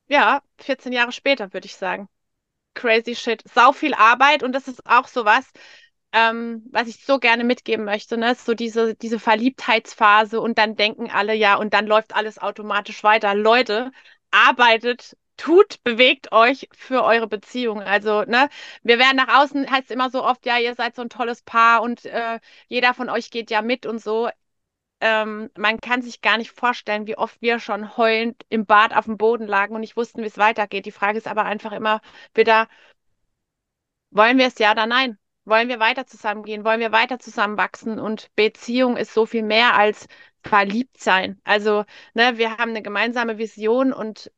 ja, 0.07 0.41
14 0.59 0.93
Jahre 0.93 1.11
später, 1.11 1.53
würde 1.53 1.67
ich 1.67 1.75
sagen 1.75 2.09
crazy 2.75 3.15
shit. 3.15 3.43
Sau 3.53 3.71
viel 3.71 3.93
Arbeit 3.93 4.43
und 4.43 4.51
das 4.53 4.67
ist 4.67 4.85
auch 4.85 5.07
sowas, 5.07 5.45
ähm, 6.11 6.63
was 6.71 6.87
ich 6.87 7.03
so 7.05 7.19
gerne 7.19 7.43
mitgeben 7.43 7.85
möchte, 7.85 8.17
ne? 8.17 8.35
So 8.35 8.53
diese, 8.53 8.95
diese 8.95 9.19
Verliebtheitsphase 9.19 10.39
und 10.41 10.57
dann 10.57 10.75
denken 10.75 11.11
alle, 11.11 11.33
ja, 11.35 11.55
und 11.55 11.73
dann 11.73 11.87
läuft 11.87 12.15
alles 12.15 12.39
automatisch 12.39 13.03
weiter. 13.03 13.35
Leute, 13.35 13.91
arbeitet 14.31 15.17
tut, 15.37 15.83
bewegt 15.83 16.31
euch 16.31 16.69
für 16.73 17.03
eure 17.03 17.27
Beziehung. 17.27 17.81
Also, 17.81 18.23
ne, 18.23 18.49
wir 18.83 18.99
werden 18.99 19.17
nach 19.17 19.41
außen, 19.43 19.69
heißt 19.69 19.91
immer 19.91 20.09
so 20.09 20.23
oft, 20.23 20.45
ja, 20.45 20.57
ihr 20.59 20.75
seid 20.75 20.95
so 20.95 21.01
ein 21.01 21.09
tolles 21.09 21.41
Paar 21.41 21.81
und 21.81 22.05
äh, 22.05 22.39
jeder 22.67 22.93
von 22.93 23.09
euch 23.09 23.31
geht 23.31 23.51
ja 23.51 23.61
mit 23.61 23.85
und 23.85 23.99
so 24.01 24.29
ähm, 25.01 25.49
man 25.57 25.79
kann 25.81 26.01
sich 26.01 26.21
gar 26.21 26.37
nicht 26.37 26.51
vorstellen, 26.51 27.07
wie 27.07 27.17
oft 27.17 27.41
wir 27.41 27.59
schon 27.59 27.97
heulend 27.97 28.45
im 28.49 28.65
Bad 28.65 28.95
auf 28.95 29.05
dem 29.05 29.17
Boden 29.17 29.47
lagen 29.47 29.75
und 29.75 29.81
nicht 29.81 29.97
wussten, 29.97 30.21
wie 30.21 30.27
es 30.27 30.37
weitergeht. 30.37 30.85
Die 30.85 30.91
Frage 30.91 31.17
ist 31.17 31.27
aber 31.27 31.45
einfach 31.45 31.71
immer 31.73 32.01
wieder, 32.33 32.67
wollen 34.11 34.37
wir 34.37 34.47
es 34.47 34.57
ja 34.59 34.71
oder 34.71 34.85
nein? 34.85 35.17
Wollen 35.45 35.67
wir 35.69 35.79
weiter 35.79 36.07
zusammengehen? 36.07 36.63
Wollen 36.65 36.79
wir 36.79 36.91
weiter 36.91 37.19
zusammenwachsen? 37.19 37.99
Und 37.99 38.33
Beziehung 38.35 38.97
ist 38.97 39.13
so 39.13 39.25
viel 39.25 39.43
mehr 39.43 39.75
als 39.75 40.07
verliebt 40.43 40.99
sein. 40.99 41.39
Also, 41.43 41.85
ne, 42.13 42.37
wir 42.37 42.57
haben 42.57 42.71
eine 42.71 42.81
gemeinsame 42.81 43.37
Vision 43.37 43.93
und 43.93 44.31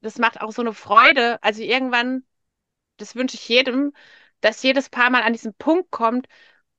das 0.00 0.18
macht 0.18 0.40
auch 0.40 0.52
so 0.52 0.62
eine 0.62 0.74
Freude. 0.74 1.42
Also 1.42 1.62
irgendwann, 1.62 2.24
das 2.98 3.16
wünsche 3.16 3.36
ich 3.36 3.48
jedem, 3.48 3.92
dass 4.40 4.62
jedes 4.62 4.90
Paar 4.90 5.10
mal 5.10 5.22
an 5.22 5.32
diesen 5.34 5.54
Punkt 5.54 5.90
kommt, 5.92 6.28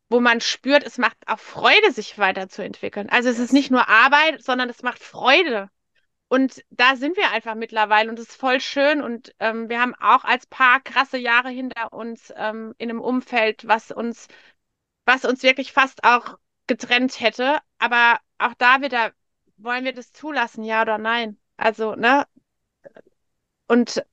wo 0.10 0.20
man 0.20 0.42
spürt, 0.42 0.84
es 0.84 0.98
macht 0.98 1.18
auch 1.28 1.40
Freude, 1.40 1.92
sich 1.92 2.18
weiterzuentwickeln. 2.18 3.10
Also 3.10 3.30
es 3.30 3.38
yes. 3.38 3.46
ist 3.46 3.54
nicht 3.54 3.72
nur 3.72 3.88
Arbeit, 3.90 4.44
sondern 4.44 4.70
es 4.70 4.84
macht 4.84 5.00
Freude. 5.04 5.70
Und 6.30 6.64
da 6.70 6.96
sind 6.96 7.18
wir 7.18 7.32
einfach 7.32 7.56
mittlerweile 7.56 8.10
und 8.10 8.20
es 8.20 8.30
ist 8.30 8.40
voll 8.40 8.60
schön. 8.60 9.02
Und 9.02 9.34
ähm, 9.40 9.70
wir 9.70 9.82
haben 9.82 9.96
auch 9.96 10.24
als 10.24 10.46
Paar 10.48 10.80
krasse 10.82 11.18
Jahre 11.18 11.50
hinter 11.50 11.94
uns 11.94 12.34
ähm, 12.36 12.76
in 12.78 12.90
einem 12.90 13.02
Umfeld, 13.02 13.68
was 13.68 13.92
uns, 13.92 14.28
was 15.06 15.26
uns 15.26 15.44
wirklich 15.44 15.74
fast 15.74 16.04
auch 16.04 16.38
getrennt 16.68 17.20
hätte. 17.20 17.60
Aber 17.80 18.20
auch 18.38 18.54
da 18.58 18.82
wieder, 18.82 19.12
wollen 19.58 19.86
wir 19.86 19.94
das 19.94 20.12
zulassen, 20.14 20.64
ja 20.64 20.84
oder 20.84 20.98
nein? 20.98 21.38
Also, 21.58 21.96
ne? 21.96 22.26
Und, 23.70 24.04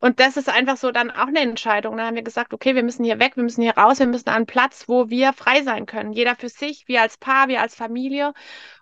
und 0.00 0.18
das 0.18 0.38
ist 0.38 0.48
einfach 0.48 0.78
so 0.78 0.90
dann 0.90 1.10
auch 1.10 1.26
eine 1.26 1.40
Entscheidung. 1.40 1.98
Da 1.98 2.06
haben 2.06 2.16
wir 2.16 2.22
gesagt, 2.22 2.54
okay, 2.54 2.74
wir 2.74 2.82
müssen 2.82 3.04
hier 3.04 3.18
weg, 3.20 3.36
wir 3.36 3.42
müssen 3.42 3.60
hier 3.60 3.76
raus, 3.76 3.98
wir 3.98 4.06
müssen 4.06 4.30
an 4.30 4.36
einen 4.36 4.46
Platz, 4.46 4.88
wo 4.88 5.10
wir 5.10 5.34
frei 5.34 5.62
sein 5.62 5.84
können. 5.84 6.12
Jeder 6.12 6.36
für 6.36 6.48
sich, 6.48 6.88
wir 6.88 7.02
als 7.02 7.18
Paar, 7.18 7.48
wir 7.48 7.60
als 7.60 7.74
Familie. 7.74 8.32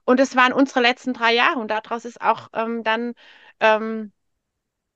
Und 0.05 0.21
es 0.21 0.37
waren 0.37 0.53
unsere 0.53 0.81
letzten 0.81 1.13
drei 1.13 1.35
Jahre. 1.35 1.59
Und 1.59 1.73
daraus 1.73 2.05
ist 2.05 2.21
auch 2.21 2.49
ähm, 2.55 2.85
dann 2.85 3.15
ähm, 3.61 4.13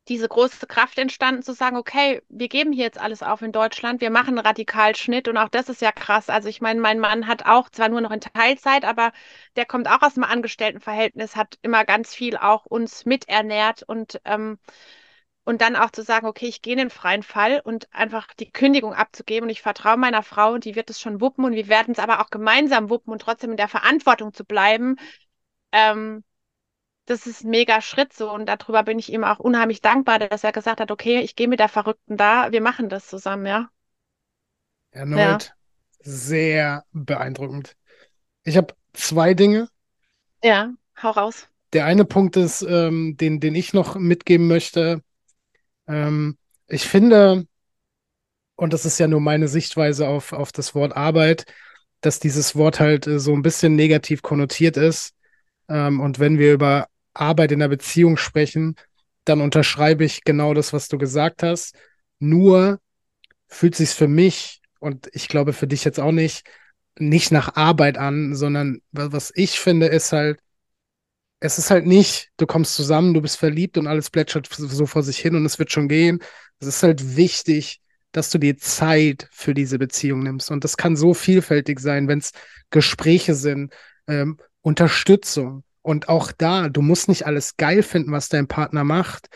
diese 0.09 0.29
große 0.29 0.67
Kraft 0.67 0.99
entstanden, 0.99 1.43
zu 1.43 1.53
sagen, 1.53 1.77
okay, 1.77 2.23
wir 2.29 2.49
geben 2.49 2.73
hier 2.73 2.85
jetzt 2.85 3.01
alles 3.01 3.23
auf 3.23 3.43
in 3.43 3.53
Deutschland, 3.53 4.01
wir 4.01 4.11
machen 4.11 4.39
einen 4.39 4.47
Radikalschnitt 4.47 5.29
und 5.29 5.37
auch 5.37 5.49
das 5.49 5.69
ist 5.69 5.83
ja 5.83 5.93
krass. 5.93 6.31
Also 6.31 6.49
ich 6.49 6.61
meine, 6.61 6.81
mein 6.81 6.99
Mann 6.99 7.27
hat 7.27 7.47
auch 7.47 7.69
zwar 7.71 7.89
nur 7.89 8.01
noch 8.01 8.11
in 8.11 8.21
Teilzeit, 8.21 8.85
aber 8.85 9.13
der 9.57 9.67
kommt 9.67 9.89
auch 9.89 10.03
aus 10.03 10.17
einem 10.17 10.25
Angestelltenverhältnis, 10.25 11.37
hat 11.37 11.59
immer 11.63 11.85
ganz 11.85 12.15
viel 12.15 12.37
auch 12.37 12.67
uns 12.67 13.05
miternährt 13.07 13.83
und 13.83 14.21
ähm, 14.25 14.59
und 15.45 15.63
dann 15.63 15.77
auch 15.77 15.91
zu 15.91 16.03
sagen, 16.03 16.27
okay, 16.27 16.47
ich 16.47 16.61
gehe 16.61 16.75
in 16.75 16.79
den 16.79 16.91
freien 16.91 17.23
Fall 17.23 17.63
und 17.65 17.89
einfach 17.95 18.35
die 18.35 18.51
Kündigung 18.51 18.93
abzugeben 18.93 19.45
und 19.45 19.51
ich 19.51 19.63
vertraue 19.63 19.97
meiner 19.97 20.23
Frau, 20.23 20.59
die 20.59 20.75
wird 20.77 20.91
es 20.91 21.01
schon 21.01 21.23
wuppen 21.23 21.45
und 21.47 21.55
wir 21.55 21.69
werden 21.69 21.93
es 21.93 21.99
aber 21.99 22.21
auch 22.21 22.29
gemeinsam 22.29 22.91
wuppen 22.91 23.13
und 23.15 23.23
trotzdem 23.23 23.53
in 23.53 23.57
der 23.57 23.69
Verantwortung 23.69 24.35
zu 24.35 24.45
bleiben. 24.45 24.97
Ähm, 25.73 26.23
das 27.09 27.27
ist 27.27 27.45
ein 27.45 27.51
mega 27.51 27.81
Schritt 27.81 28.13
so 28.13 28.31
und 28.33 28.47
darüber 28.47 28.83
bin 28.83 28.99
ich 28.99 29.13
ihm 29.13 29.25
auch 29.25 29.39
unheimlich 29.39 29.81
dankbar, 29.81 30.19
dass 30.19 30.45
er 30.45 30.53
gesagt 30.53 30.81
hat, 30.81 30.91
okay, 30.91 31.21
ich 31.21 31.37
gehe 31.37 31.49
mit 31.49 31.61
der 31.61 31.69
Verrückten 31.69 32.17
da, 32.17 32.53
wir 32.53 32.61
machen 32.61 32.89
das 32.89 33.07
zusammen, 33.07 33.47
ja. 33.47 33.71
Erneut 34.91 35.19
ja. 35.19 35.55
sehr 36.01 36.85
beeindruckend. 36.93 37.77
Ich 38.45 38.57
habe 38.57 38.75
zwei 38.93 39.35
Dinge. 39.35 39.69
Ja, 40.43 40.73
hau 41.03 41.11
raus. 41.11 41.49
Der 41.73 41.85
eine 41.85 42.05
Punkt 42.05 42.37
ist, 42.37 42.63
ähm, 42.63 43.17
den, 43.17 43.41
den 43.41 43.55
ich 43.55 43.75
noch 43.75 43.97
mitgeben 43.97 44.47
möchte. 44.47 45.03
Ähm, 45.87 46.39
ich 46.67 46.87
finde, 46.87 47.47
und 48.57 48.73
das 48.73 48.85
ist 48.85 48.99
ja 48.99 49.07
nur 49.07 49.21
meine 49.21 49.49
Sichtweise 49.49 50.09
auf, 50.09 50.33
auf 50.33 50.53
das 50.53 50.75
Wort 50.75 50.97
Arbeit, 50.97 51.45
dass 52.01 52.21
dieses 52.21 52.57
Wort 52.57 52.81
halt 52.81 53.07
äh, 53.07 53.19
so 53.19 53.33
ein 53.35 53.43
bisschen 53.43 53.77
negativ 53.77 54.23
konnotiert 54.23 54.77
ist. 54.77 55.15
Ähm, 55.69 56.01
und 56.01 56.19
wenn 56.19 56.39
wir 56.39 56.55
über 56.55 56.89
Arbeit 57.19 57.53
in 57.53 57.61
der 57.61 57.69
Beziehung 57.69 58.17
sprechen, 58.17 58.77
dann 59.25 59.41
unterschreibe 59.41 60.05
ich 60.05 60.25
genau 60.25 60.55
das, 60.55 60.73
was 60.73 60.89
du 60.89 60.99
gesagt 60.99 61.43
hast. 61.43 61.75
Nur 62.19 62.81
fühlt 63.49 63.75
sich 63.75 63.91
für 63.91 64.09
mich 64.09 64.61
und 64.81 65.09
ich 65.13 65.29
glaube 65.29 65.53
für 65.53 65.67
dich 65.67 65.85
jetzt 65.85 66.01
auch 66.01 66.13
nicht, 66.13 66.47
nicht 66.99 67.31
nach 67.33 67.57
Arbeit 67.57 67.99
an, 67.99 68.35
sondern 68.35 68.81
was 68.93 69.33
ich 69.35 69.59
finde, 69.59 69.87
ist 69.87 70.13
halt, 70.13 70.41
es 71.41 71.59
ist 71.59 71.71
halt 71.71 71.87
nicht, 71.87 72.31
du 72.37 72.47
kommst 72.47 72.75
zusammen, 72.75 73.15
du 73.15 73.21
bist 73.21 73.37
verliebt 73.37 73.79
und 73.79 73.87
alles 73.87 74.11
plätschert 74.11 74.49
so 74.51 74.87
vor 74.87 75.03
sich 75.03 75.19
hin 75.19 75.37
und 75.37 75.47
es 75.47 75.59
wird 75.59 75.71
schon 75.71 75.89
gehen. 75.89 76.21
Es 76.59 76.67
ist 76.67 76.83
halt 76.83 77.17
wichtig, 77.17 77.81
dass 78.13 78.31
du 78.31 78.39
dir 78.39 78.57
Zeit 78.59 79.29
für 79.31 79.55
diese 79.55 79.79
Beziehung 79.79 80.23
nimmst. 80.23 80.51
Und 80.51 80.65
das 80.65 80.77
kann 80.77 80.97
so 80.97 81.15
vielfältig 81.15 81.79
sein, 81.79 82.09
wenn 82.09 82.19
es 82.19 82.33
Gespräche 82.71 83.35
sind, 83.35 83.73
ähm, 84.09 84.39
Unterstützung, 84.63 85.63
und 85.89 86.11
auch 86.11 86.33
da, 86.33 86.69
du 86.69 86.83
musst 86.83 87.09
nicht 87.09 87.25
alles 87.25 87.57
geil 87.57 87.83
finden, 87.83 88.13
was 88.13 88.29
dein 88.29 88.47
Partner 88.47 88.85
macht, 88.85 89.31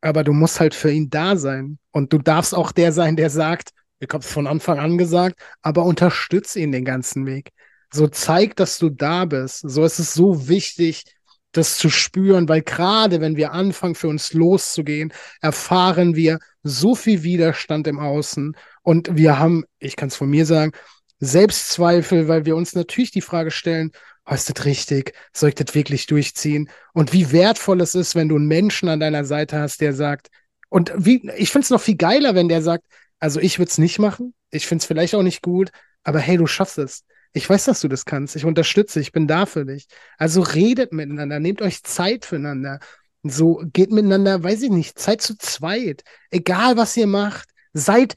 aber 0.00 0.22
du 0.22 0.32
musst 0.32 0.60
halt 0.60 0.72
für 0.72 0.92
ihn 0.92 1.10
da 1.10 1.36
sein. 1.36 1.80
Und 1.90 2.12
du 2.12 2.18
darfst 2.18 2.54
auch 2.54 2.70
der 2.70 2.92
sein, 2.92 3.16
der 3.16 3.30
sagt, 3.30 3.70
ich 3.98 4.08
habe 4.12 4.22
es 4.22 4.30
von 4.30 4.46
Anfang 4.46 4.78
an 4.78 4.96
gesagt, 4.96 5.40
aber 5.60 5.82
unterstütze 5.82 6.60
ihn 6.60 6.70
den 6.70 6.84
ganzen 6.84 7.26
Weg. 7.26 7.50
So 7.92 8.06
zeig, 8.06 8.54
dass 8.54 8.78
du 8.78 8.90
da 8.90 9.24
bist. 9.24 9.68
So 9.68 9.84
ist 9.84 9.98
es 9.98 10.14
so 10.14 10.46
wichtig, 10.46 11.02
das 11.50 11.78
zu 11.78 11.90
spüren, 11.90 12.48
weil 12.48 12.62
gerade 12.62 13.20
wenn 13.20 13.36
wir 13.36 13.50
anfangen, 13.50 13.96
für 13.96 14.06
uns 14.06 14.32
loszugehen, 14.32 15.12
erfahren 15.40 16.14
wir 16.14 16.38
so 16.62 16.94
viel 16.94 17.24
Widerstand 17.24 17.88
im 17.88 17.98
Außen. 17.98 18.56
Und 18.82 19.16
wir 19.16 19.40
haben, 19.40 19.64
ich 19.80 19.96
kann 19.96 20.10
es 20.10 20.16
von 20.16 20.30
mir 20.30 20.46
sagen, 20.46 20.70
Selbstzweifel, 21.18 22.28
weil 22.28 22.46
wir 22.46 22.54
uns 22.54 22.76
natürlich 22.76 23.10
die 23.10 23.20
Frage 23.20 23.50
stellen, 23.50 23.90
das 24.28 24.64
richtig? 24.64 25.14
Soll 25.32 25.50
ich 25.50 25.54
das 25.54 25.74
wirklich 25.74 26.06
durchziehen? 26.06 26.68
Und 26.92 27.12
wie 27.12 27.32
wertvoll 27.32 27.80
es 27.80 27.94
ist, 27.94 28.14
wenn 28.14 28.28
du 28.28 28.36
einen 28.36 28.46
Menschen 28.46 28.88
an 28.88 29.00
deiner 29.00 29.24
Seite 29.24 29.58
hast, 29.58 29.80
der 29.80 29.94
sagt, 29.94 30.28
und 30.68 30.92
wie, 30.96 31.30
ich 31.36 31.50
finde 31.50 31.64
es 31.64 31.70
noch 31.70 31.80
viel 31.80 31.96
geiler, 31.96 32.34
wenn 32.34 32.48
der 32.48 32.62
sagt, 32.62 32.84
also 33.18 33.40
ich 33.40 33.58
würde 33.58 33.70
es 33.70 33.78
nicht 33.78 33.98
machen, 33.98 34.34
ich 34.50 34.66
finde 34.66 34.82
es 34.82 34.86
vielleicht 34.86 35.14
auch 35.14 35.22
nicht 35.22 35.42
gut, 35.42 35.70
aber 36.04 36.20
hey, 36.20 36.36
du 36.36 36.46
schaffst 36.46 36.78
es. 36.78 37.04
Ich 37.32 37.48
weiß, 37.48 37.64
dass 37.64 37.80
du 37.80 37.88
das 37.88 38.04
kannst. 38.04 38.36
Ich 38.36 38.44
unterstütze, 38.44 39.00
ich 39.00 39.12
bin 39.12 39.26
da 39.26 39.46
für 39.46 39.64
dich. 39.64 39.86
Also 40.16 40.42
redet 40.42 40.92
miteinander, 40.92 41.40
nehmt 41.40 41.62
euch 41.62 41.82
Zeit 41.82 42.24
füreinander. 42.24 42.80
So 43.22 43.62
geht 43.72 43.90
miteinander, 43.90 44.42
weiß 44.42 44.62
ich 44.62 44.70
nicht, 44.70 44.98
Zeit 44.98 45.20
zu 45.22 45.36
zweit. 45.36 46.02
Egal 46.30 46.76
was 46.76 46.96
ihr 46.96 47.06
macht, 47.06 47.48
seid, 47.72 48.14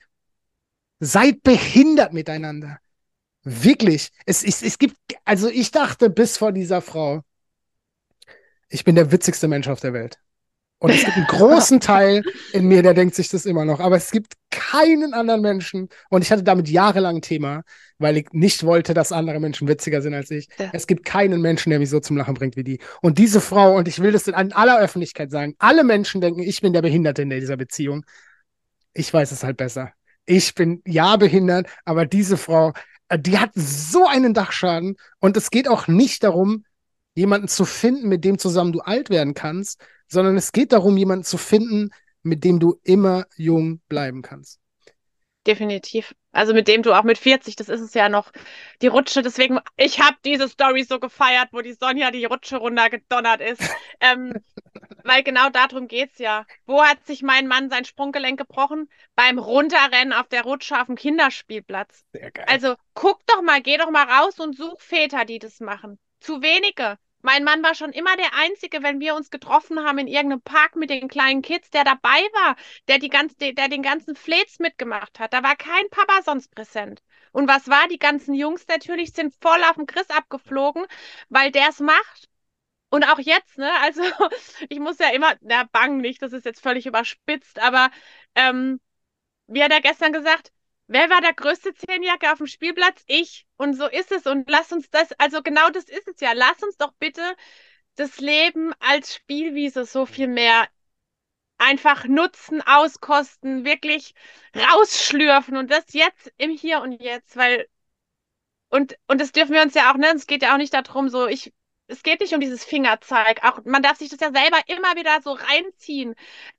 seid 1.00 1.44
behindert 1.44 2.14
miteinander. 2.14 2.80
Wirklich. 3.44 4.10
Es, 4.26 4.44
es, 4.44 4.62
es 4.62 4.78
gibt, 4.78 4.96
also 5.26 5.50
ich 5.50 5.72
dachte 5.72 6.10
bis 6.10 6.38
vor 6.38 6.52
dieser 6.52 6.82
Frau, 6.82 7.22
ich 8.70 8.84
bin 8.84 8.96
der 8.96 9.12
witzigste 9.12 9.48
Mensch 9.48 9.68
auf 9.68 9.80
der 9.80 9.94
Welt. 9.94 10.18
Und 10.80 10.90
es 10.90 11.06
gibt 11.06 11.16
einen 11.16 11.28
großen 11.28 11.80
Teil 11.80 12.24
in 12.54 12.68
mir, 12.68 12.82
der 12.82 12.96
denkt 12.96 13.14
sich 13.14 13.30
das 13.30 13.46
immer 13.46 13.66
noch. 13.66 13.80
Aber 13.80 13.98
es 13.98 14.10
gibt 14.10 14.34
keinen 14.50 15.14
anderen 15.14 15.42
Menschen. 15.42 15.90
Und 16.10 16.24
ich 16.24 16.32
hatte 16.32 16.44
damit 16.44 16.70
jahrelang 16.70 17.18
ein 17.18 17.22
Thema, 17.22 17.62
weil 18.00 18.18
ich 18.18 18.28
nicht 18.32 18.64
wollte, 18.64 18.96
dass 18.96 19.12
andere 19.12 19.40
Menschen 19.40 19.68
witziger 19.68 20.02
sind 20.02 20.16
als 20.16 20.32
ich. 20.32 20.48
Ja. 20.58 20.72
Es 20.74 20.88
gibt 20.88 21.06
keinen 21.06 21.40
Menschen, 21.40 21.70
der 21.70 21.78
mich 21.78 21.92
so 21.92 22.00
zum 22.00 22.18
Lachen 22.18 22.34
bringt 22.34 22.56
wie 22.56 22.64
die. 22.64 22.80
Und 23.02 23.20
diese 23.20 23.42
Frau, 23.42 23.76
und 23.76 23.88
ich 23.88 24.00
will 24.00 24.12
das 24.12 24.28
in 24.28 24.34
aller 24.34 24.80
Öffentlichkeit 24.80 25.30
sagen, 25.30 25.54
alle 25.60 25.84
Menschen 25.84 26.20
denken, 26.20 26.42
ich 26.42 26.62
bin 26.62 26.74
der 26.74 26.82
Behinderte 26.82 27.22
in 27.22 27.30
dieser 27.30 27.58
Beziehung. 27.58 28.04
Ich 28.94 29.14
weiß 29.14 29.32
es 29.32 29.44
halt 29.44 29.58
besser. 29.58 29.92
Ich 30.26 30.56
bin 30.56 30.82
ja 30.86 31.16
behindert, 31.16 31.68
aber 31.86 32.06
diese 32.06 32.38
Frau 32.38 32.74
die 33.18 33.40
hat 33.40 33.52
so 33.56 34.08
einen 34.08 34.34
Dachschaden 34.34 34.98
und 35.20 35.38
es 35.38 35.50
geht 35.50 35.68
auch 35.68 35.88
nicht 35.88 36.24
darum, 36.24 36.66
jemanden 37.14 37.48
zu 37.48 37.66
finden, 37.66 38.08
mit 38.08 38.24
dem 38.24 38.38
zusammen 38.38 38.72
du 38.72 38.80
alt 38.80 39.10
werden 39.10 39.34
kannst, 39.34 39.84
sondern 40.08 40.38
es 40.38 40.52
geht 40.52 40.72
darum, 40.72 40.98
jemanden 40.98 41.26
zu 41.26 41.38
finden, 41.38 41.90
mit 42.24 42.44
dem 42.44 42.60
du 42.60 42.80
immer 42.84 43.26
jung 43.36 43.82
bleiben 43.88 44.22
kannst. 44.22 44.60
Definitiv. 45.46 46.14
Also 46.32 46.54
mit 46.54 46.68
dem 46.68 46.82
du 46.82 46.94
auch 46.94 47.04
mit 47.04 47.18
40, 47.18 47.56
das 47.58 47.68
ist 47.68 47.82
es 47.82 47.94
ja 47.94 48.08
noch, 48.08 48.32
die 48.82 48.88
Rutsche, 48.88 49.22
deswegen, 49.22 49.60
ich 49.76 50.00
habe 50.00 50.16
diese 50.24 50.48
Story 50.48 50.84
so 50.84 51.00
gefeiert, 51.00 51.50
wo 51.52 51.62
die 51.62 51.74
Sonja 51.74 52.10
die 52.12 52.26
Rutsche 52.26 52.58
runtergedonnert 52.58 53.42
ist. 53.42 53.62
ähm, 54.00 54.34
weil 55.04 55.24
genau 55.24 55.50
darum 55.50 55.88
geht's 55.88 56.20
ja. 56.20 56.46
Wo 56.66 56.84
hat 56.84 57.06
sich 57.06 57.22
mein 57.22 57.48
Mann 57.48 57.70
sein 57.70 57.86
Sprunggelenk 57.86 58.40
gebrochen? 58.40 58.90
Beim 59.16 59.40
Runterrennen 59.40 60.14
auf 60.14 60.28
der 60.30 60.44
Rutsche 60.44 60.80
auf 60.80 60.88
dem 60.88 60.96
Kinderspielplatz. 60.96 62.06
Sehr 62.14 62.32
geil. 62.32 62.46
Also 62.48 62.76
guck 62.94 63.26
doch 63.28 63.42
mal, 63.42 63.62
geh 63.62 63.78
doch 63.78 63.92
mal 63.92 64.08
raus 64.08 64.40
und 64.40 64.56
such 64.56 64.80
Väter, 64.80 65.26
die 65.26 65.40
das 65.40 65.60
machen. 65.60 66.00
Zu 66.20 66.42
wenige. 66.42 66.98
Mein 67.22 67.44
Mann 67.44 67.64
war 67.64 67.76
schon 67.76 67.92
immer 67.92 68.16
der 68.18 68.34
Einzige, 68.36 68.84
wenn 68.84 69.00
wir 69.00 69.16
uns 69.16 69.30
getroffen 69.30 69.84
haben 69.84 69.98
in 70.00 70.08
irgendeinem 70.08 70.42
Park 70.42 70.76
mit 70.76 70.90
den 70.90 71.08
kleinen 71.08 71.42
Kids, 71.42 71.70
der 71.70 71.84
dabei 71.84 72.20
war, 72.34 72.56
der, 72.88 73.00
die 73.00 73.10
ganze, 73.10 73.36
der 73.54 73.68
den 73.70 73.84
ganzen 73.84 74.16
Flets 74.16 74.60
mitgemacht 74.60 75.20
hat. 75.20 75.34
Da 75.34 75.44
war 75.44 75.56
kein 75.56 75.90
Papa 75.90 76.22
sonst 76.24 76.54
präsent. 76.54 77.02
Und 77.32 77.48
was 77.48 77.68
war? 77.68 77.88
Die 77.88 78.00
ganzen 78.00 78.34
Jungs 78.34 78.66
natürlich 78.68 79.14
sind 79.14 79.34
voll 79.42 79.64
auf 79.64 79.76
den 79.76 79.86
Chris 79.88 80.10
abgeflogen, 80.10 80.86
weil 81.30 81.52
der 81.52 81.70
es 81.70 81.80
macht. 81.80 82.30
Und 82.90 83.06
auch 83.06 83.20
jetzt, 83.20 83.58
ne? 83.58 83.72
Also 83.82 84.04
ich 84.70 84.80
muss 84.80 85.00
ja 85.00 85.10
immer, 85.12 85.36
na, 85.42 85.64
bang 85.72 85.98
nicht, 85.98 86.22
das 86.22 86.34
ist 86.34 86.46
jetzt 86.46 86.62
völlig 86.62 86.86
überspitzt, 86.86 87.60
aber 87.60 87.90
ähm, 88.36 88.80
wie 89.48 89.64
hat 89.64 89.72
er 89.72 89.82
gestern 89.82 90.14
gesagt, 90.14 90.52
wer 90.92 91.10
war 91.10 91.22
der 91.22 91.34
größte 91.34 91.74
Zehnjacke 91.74 92.32
auf 92.32 92.38
dem 92.40 92.48
Spielplatz? 92.48 93.04
Ich. 93.08 93.48
Und 93.58 93.76
so 93.76 93.88
ist 93.88 94.12
es. 94.12 94.26
Und 94.28 94.50
lass 94.50 94.72
uns 94.72 94.90
das, 94.90 95.12
also 95.14 95.42
genau 95.42 95.70
das 95.70 95.86
ist 95.86 96.08
es 96.08 96.20
ja. 96.22 96.34
Lass 96.34 96.62
uns 96.64 96.78
doch 96.78 96.94
bitte 97.00 97.22
das 97.96 98.20
Leben 98.20 98.74
als 98.80 99.16
Spielwiese 99.16 99.86
so 99.86 100.06
viel 100.06 100.28
mehr 100.28 100.68
einfach 101.58 102.06
nutzen, 102.06 102.62
auskosten, 102.62 103.66
wirklich 103.66 104.14
rausschlürfen 104.56 105.58
und 105.58 105.72
das 105.72 105.94
jetzt 105.94 106.32
im 106.38 106.52
Hier 106.52 106.82
und 106.82 106.94
Jetzt, 106.94 107.38
weil 107.38 107.68
und 108.70 108.98
und 109.08 109.22
das 109.22 109.32
dürfen 109.32 109.54
wir 109.54 109.62
uns 109.62 109.76
ja 109.76 109.92
auch, 109.92 109.98
ne? 109.98 110.12
Es 110.16 110.28
geht 110.28 110.44
ja 110.44 110.54
auch 110.54 110.58
nicht 110.58 110.74
darum, 110.74 111.10
so 111.10 111.28
ich 111.28 111.54
es 111.92 112.04
geht 112.04 112.22
nicht 112.22 112.34
um 112.34 112.40
dieses 112.40 112.64
Fingerzeig. 112.66 113.44
Auch 113.44 113.64
man 113.66 113.84
darf 113.84 113.98
sich 113.98 114.10
das 114.10 114.20
ja 114.20 114.32
selber 114.32 114.58
immer 114.68 114.96
wieder 114.96 115.22
so 115.22 115.34
reinziehen. 115.34 116.16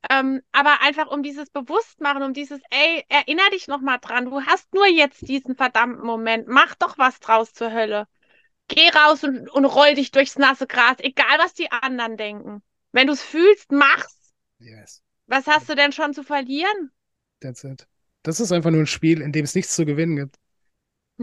Ähm, 0.09 0.41
aber 0.51 0.81
einfach 0.81 1.07
um 1.11 1.23
dieses 1.23 1.49
Bewusstmachen, 1.49 2.23
um 2.23 2.33
dieses, 2.33 2.61
ey, 2.69 3.05
erinner 3.09 3.49
dich 3.51 3.67
noch 3.67 3.81
mal 3.81 3.97
dran. 3.99 4.25
Du 4.25 4.41
hast 4.45 4.73
nur 4.73 4.87
jetzt 4.87 5.27
diesen 5.27 5.55
verdammten 5.55 6.05
Moment. 6.05 6.47
Mach 6.47 6.75
doch 6.75 6.97
was 6.97 7.19
draus 7.19 7.53
zur 7.53 7.71
Hölle. 7.73 8.07
Geh 8.69 8.89
raus 8.89 9.23
und, 9.23 9.49
und 9.49 9.65
roll 9.65 9.95
dich 9.95 10.11
durchs 10.11 10.37
nasse 10.37 10.67
Gras, 10.67 10.97
egal 10.99 11.39
was 11.39 11.53
die 11.53 11.71
anderen 11.71 12.17
denken. 12.17 12.63
Wenn 12.91 13.07
du 13.07 13.13
es 13.13 13.23
fühlst, 13.23 13.71
mach's. 13.71 14.33
Yes, 14.59 15.01
Was 15.27 15.47
hast 15.47 15.67
du 15.67 15.75
denn 15.75 15.91
schon 15.91 16.13
zu 16.13 16.23
verlieren? 16.23 16.91
that's 17.39 17.63
it. 17.63 17.87
Das 18.23 18.39
ist 18.39 18.51
einfach 18.51 18.71
nur 18.71 18.81
ein 18.81 18.87
Spiel, 18.87 19.21
in 19.21 19.31
dem 19.31 19.43
es 19.45 19.55
nichts 19.55 19.75
zu 19.75 19.85
gewinnen 19.85 20.15
gibt. 20.15 20.37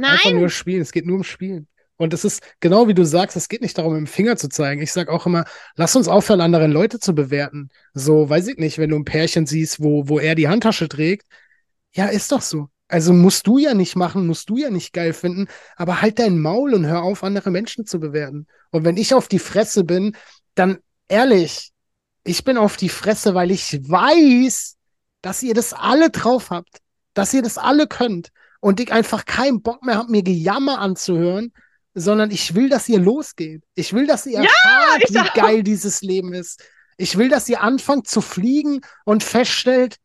Einfach 0.06 0.30
Nein, 0.30 0.32
nur 0.32 0.50
spielen. 0.50 0.82
Es 0.82 0.92
geht 0.92 1.06
nur 1.06 1.16
um 1.18 1.24
Spielen. 1.24 1.68
Und 2.00 2.14
es 2.14 2.24
ist 2.24 2.42
genau 2.60 2.88
wie 2.88 2.94
du 2.94 3.04
sagst, 3.04 3.36
es 3.36 3.50
geht 3.50 3.60
nicht 3.60 3.76
darum, 3.76 3.92
dem 3.92 4.06
Finger 4.06 4.38
zu 4.38 4.48
zeigen. 4.48 4.80
Ich 4.80 4.90
sag 4.90 5.10
auch 5.10 5.26
immer, 5.26 5.44
lass 5.76 5.94
uns 5.94 6.08
aufhören, 6.08 6.40
andere 6.40 6.66
Leute 6.66 6.98
zu 6.98 7.14
bewerten. 7.14 7.68
So, 7.92 8.30
weiß 8.30 8.48
ich 8.48 8.56
nicht, 8.56 8.78
wenn 8.78 8.88
du 8.88 8.96
ein 8.96 9.04
Pärchen 9.04 9.44
siehst, 9.44 9.82
wo, 9.82 10.08
wo 10.08 10.18
er 10.18 10.34
die 10.34 10.48
Handtasche 10.48 10.88
trägt. 10.88 11.26
Ja, 11.92 12.06
ist 12.06 12.32
doch 12.32 12.40
so. 12.40 12.68
Also 12.88 13.12
musst 13.12 13.46
du 13.46 13.58
ja 13.58 13.74
nicht 13.74 13.96
machen, 13.96 14.26
musst 14.26 14.48
du 14.48 14.56
ja 14.56 14.70
nicht 14.70 14.94
geil 14.94 15.12
finden, 15.12 15.46
aber 15.76 16.00
halt 16.00 16.18
dein 16.18 16.38
Maul 16.38 16.72
und 16.72 16.86
hör 16.86 17.02
auf, 17.02 17.22
andere 17.22 17.50
Menschen 17.50 17.84
zu 17.84 18.00
bewerten. 18.00 18.46
Und 18.70 18.86
wenn 18.86 18.96
ich 18.96 19.12
auf 19.12 19.28
die 19.28 19.38
Fresse 19.38 19.84
bin, 19.84 20.16
dann 20.54 20.78
ehrlich, 21.06 21.70
ich 22.24 22.44
bin 22.44 22.56
auf 22.56 22.78
die 22.78 22.88
Fresse, 22.88 23.34
weil 23.34 23.50
ich 23.50 23.78
weiß, 23.86 24.78
dass 25.20 25.42
ihr 25.42 25.52
das 25.52 25.74
alle 25.74 26.08
drauf 26.08 26.48
habt, 26.48 26.78
dass 27.12 27.34
ihr 27.34 27.42
das 27.42 27.58
alle 27.58 27.86
könnt 27.86 28.30
und 28.60 28.80
ich 28.80 28.90
einfach 28.90 29.26
keinen 29.26 29.60
Bock 29.60 29.84
mehr 29.84 29.96
habe, 29.96 30.10
mir 30.10 30.22
Gejammer 30.22 30.78
anzuhören, 30.78 31.52
sondern 31.94 32.30
ich 32.30 32.54
will, 32.54 32.68
dass 32.68 32.88
ihr 32.88 33.00
losgeht. 33.00 33.62
Ich 33.74 33.92
will, 33.92 34.06
dass 34.06 34.26
ihr 34.26 34.42
Ja, 34.42 34.42
erfahrt, 34.42 35.04
ich 35.08 35.14
wie 35.14 35.40
geil 35.40 35.62
dieses 35.62 36.02
Leben 36.02 36.32
ist. 36.34 36.62
Ich 36.96 37.16
will, 37.16 37.28
dass 37.28 37.48
ihr 37.48 37.62
anfangt 37.62 38.08
zu 38.08 38.20
fliegen 38.20 38.80
und 39.04 39.22
feststellt, 39.22 39.96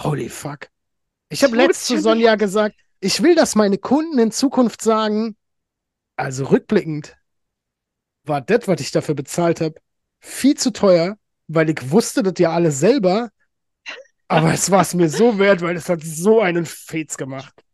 holy 0.00 0.28
fuck. 0.28 0.68
Ich 1.28 1.42
habe 1.44 1.52
Tut's 1.52 1.66
letzt 1.66 1.86
zu 1.86 2.00
Sonja 2.00 2.34
gesagt, 2.36 2.76
ich 3.00 3.22
will, 3.22 3.34
dass 3.34 3.54
meine 3.54 3.78
Kunden 3.78 4.18
in 4.18 4.32
Zukunft 4.32 4.82
sagen, 4.82 5.36
also 6.16 6.46
rückblickend, 6.46 7.16
war 8.24 8.40
das, 8.40 8.68
was 8.68 8.80
ich 8.80 8.90
dafür 8.90 9.14
bezahlt 9.14 9.60
habe, 9.60 9.74
viel 10.20 10.56
zu 10.56 10.72
teuer, 10.72 11.16
weil 11.48 11.70
ich 11.70 11.90
wusste 11.90 12.22
das 12.22 12.34
ja 12.38 12.52
alles 12.52 12.80
selber, 12.80 13.30
aber 14.28 14.52
es 14.52 14.70
war 14.70 14.82
es 14.82 14.94
mir 14.94 15.08
so 15.08 15.38
wert, 15.38 15.60
weil 15.62 15.76
es 15.76 15.88
hat 15.88 16.02
so 16.02 16.40
einen 16.40 16.66
Fetz 16.66 17.16
gemacht. 17.16 17.64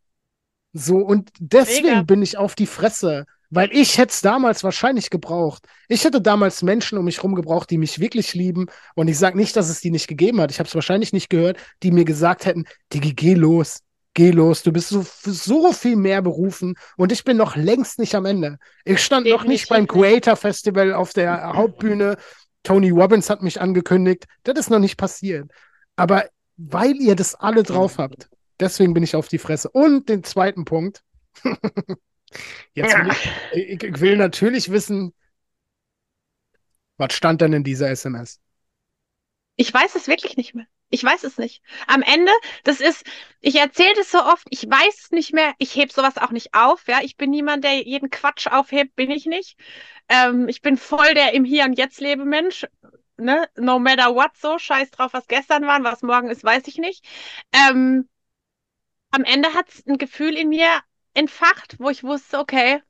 So, 0.73 0.97
und 0.97 1.31
deswegen 1.39 1.87
Mega. 1.87 2.01
bin 2.03 2.21
ich 2.21 2.37
auf 2.37 2.55
die 2.55 2.67
Fresse, 2.67 3.25
weil 3.49 3.69
ich 3.71 3.97
hätte 3.97 4.11
es 4.11 4.21
damals 4.21 4.63
wahrscheinlich 4.63 5.09
gebraucht. 5.09 5.65
Ich 5.87 6.03
hätte 6.03 6.21
damals 6.21 6.63
Menschen 6.63 6.97
um 6.97 7.05
mich 7.05 7.23
rum 7.23 7.35
gebraucht, 7.35 7.69
die 7.69 7.77
mich 7.77 7.99
wirklich 7.99 8.33
lieben. 8.33 8.67
Und 8.95 9.07
ich 9.07 9.17
sage 9.17 9.37
nicht, 9.37 9.55
dass 9.55 9.69
es 9.69 9.81
die 9.81 9.91
nicht 9.91 10.07
gegeben 10.07 10.41
hat. 10.41 10.51
Ich 10.51 10.59
habe 10.59 10.67
es 10.67 10.75
wahrscheinlich 10.75 11.13
nicht 11.13 11.29
gehört, 11.29 11.57
die 11.83 11.91
mir 11.91 12.05
gesagt 12.05 12.45
hätten, 12.45 12.65
Digi, 12.93 13.13
geh 13.13 13.35
los, 13.35 13.79
geh 14.13 14.31
los. 14.31 14.63
Du 14.63 14.73
bist 14.73 14.89
so, 14.89 15.05
so 15.23 15.71
viel 15.71 15.95
mehr 15.95 16.21
berufen 16.21 16.75
und 16.97 17.11
ich 17.11 17.23
bin 17.23 17.37
noch 17.37 17.55
längst 17.55 17.99
nicht 17.99 18.15
am 18.15 18.25
Ende. 18.25 18.57
Ich 18.83 19.03
stand 19.03 19.27
noch 19.27 19.45
nicht 19.45 19.69
beim 19.69 19.87
Definitiv. 19.87 20.11
Creator 20.11 20.35
Festival 20.35 20.93
auf 20.93 21.13
der 21.13 21.53
Hauptbühne. 21.53 22.17
Tony 22.63 22.89
Robbins 22.89 23.29
hat 23.29 23.41
mich 23.43 23.61
angekündigt. 23.61 24.25
Das 24.43 24.59
ist 24.59 24.69
noch 24.69 24.79
nicht 24.79 24.97
passiert. 24.97 25.49
Aber 25.95 26.25
weil 26.57 26.95
ihr 26.95 27.15
das 27.15 27.35
alle 27.35 27.63
drauf 27.63 27.97
habt, 27.97 28.29
deswegen 28.59 28.93
bin 28.93 29.03
ich 29.03 29.15
auf 29.15 29.29
die 29.29 29.37
Fresse. 29.37 29.69
Und 29.69 30.09
den 30.09 30.23
zweiten 30.23 30.65
Punkt. 30.65 31.01
Jetzt 32.73 32.95
will 32.95 33.11
ich, 33.53 33.83
ich, 33.83 33.99
will 34.01 34.17
natürlich 34.17 34.71
wissen, 34.71 35.13
was 36.97 37.13
stand 37.13 37.41
denn 37.41 37.53
in 37.53 37.63
dieser 37.63 37.89
SMS? 37.89 38.39
ich 39.57 39.73
weiß 39.73 39.95
es 39.95 40.07
wirklich 40.07 40.37
nicht 40.37 40.55
mehr. 40.55 40.67
Ich 40.89 41.03
weiß 41.03 41.25
es 41.25 41.37
nicht. 41.37 41.61
Am 41.87 42.01
Ende, 42.01 42.31
das 42.63 42.79
ist, 42.79 43.03
ich 43.41 43.55
erzähle 43.55 43.95
das 43.95 44.09
so 44.09 44.19
oft, 44.19 44.47
ich 44.49 44.63
weiß 44.69 45.01
es 45.03 45.11
nicht 45.11 45.33
mehr, 45.33 45.53
ich 45.57 45.75
heb 45.75 45.91
sowas 45.91 46.17
auch 46.17 46.31
nicht 46.31 46.53
auf, 46.53 46.87
ja. 46.87 47.01
Ich 47.01 47.17
bin 47.17 47.31
niemand, 47.31 47.65
der 47.65 47.83
jeden 47.83 48.09
Quatsch 48.09 48.47
aufhebt, 48.47 48.95
bin 48.95 49.11
ich 49.11 49.25
nicht. 49.25 49.57
Ähm, 50.07 50.47
ich 50.47 50.61
bin 50.61 50.77
voll 50.77 51.13
der 51.13 51.33
im 51.33 51.43
Hier 51.43 51.65
und 51.65 51.73
Jetzt 51.73 51.99
lebe 51.99 52.23
Mensch, 52.23 52.65
ne? 53.17 53.49
No 53.57 53.79
matter 53.79 54.15
what 54.15 54.31
so, 54.37 54.57
scheiß 54.59 54.91
drauf, 54.91 55.11
was 55.13 55.27
gestern 55.27 55.65
war, 55.67 55.83
was 55.83 56.03
morgen 56.03 56.29
ist, 56.29 56.43
weiß 56.43 56.67
ich 56.67 56.77
nicht. 56.77 57.03
Ähm, 57.51 58.07
am 59.11 59.23
Ende 59.23 59.53
hat 59.53 59.67
es 59.69 59.85
ein 59.87 59.97
Gefühl 59.97 60.37
in 60.37 60.49
mir 60.49 60.69
entfacht, 61.17 61.79
wo 61.79 61.89
ich 61.89 62.03
wusste, 62.03 62.39
okay, 62.39 62.81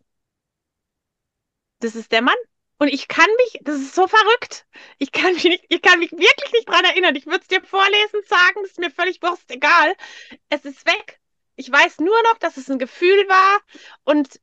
das 1.80 1.96
ist 1.96 2.12
der 2.12 2.22
Mann. 2.22 2.36
Und 2.80 2.90
ich 2.90 3.08
kann 3.08 3.28
mich, 3.38 3.60
das 3.64 3.78
ist 3.78 3.96
so 3.96 4.08
verrückt. 4.08 4.68
Ich 5.00 5.12
kann 5.12 5.34
mich 5.34 5.44
nicht, 5.46 5.66
ich 5.70 5.82
kann 5.82 6.00
mich 6.00 6.12
wirklich 6.12 6.52
nicht 6.54 6.70
dran 6.70 6.86
erinnern. 6.86 7.16
Ich 7.16 7.26
würde 7.26 7.40
es 7.42 7.48
dir 7.48 7.64
vorlesen, 7.64 8.22
sagen, 8.28 8.60
das 8.62 8.72
ist 8.72 8.80
mir 8.80 8.92
völlig 8.92 9.22
wurscht, 9.22 9.50
egal. 9.50 9.96
Es 10.50 10.64
ist 10.66 10.86
weg. 10.86 11.20
Ich 11.56 11.72
weiß 11.72 12.00
nur 12.00 12.22
noch, 12.24 12.38
dass 12.38 12.58
es 12.58 12.70
ein 12.70 12.78
Gefühl 12.78 13.28
war 13.28 13.62
und 14.04 14.40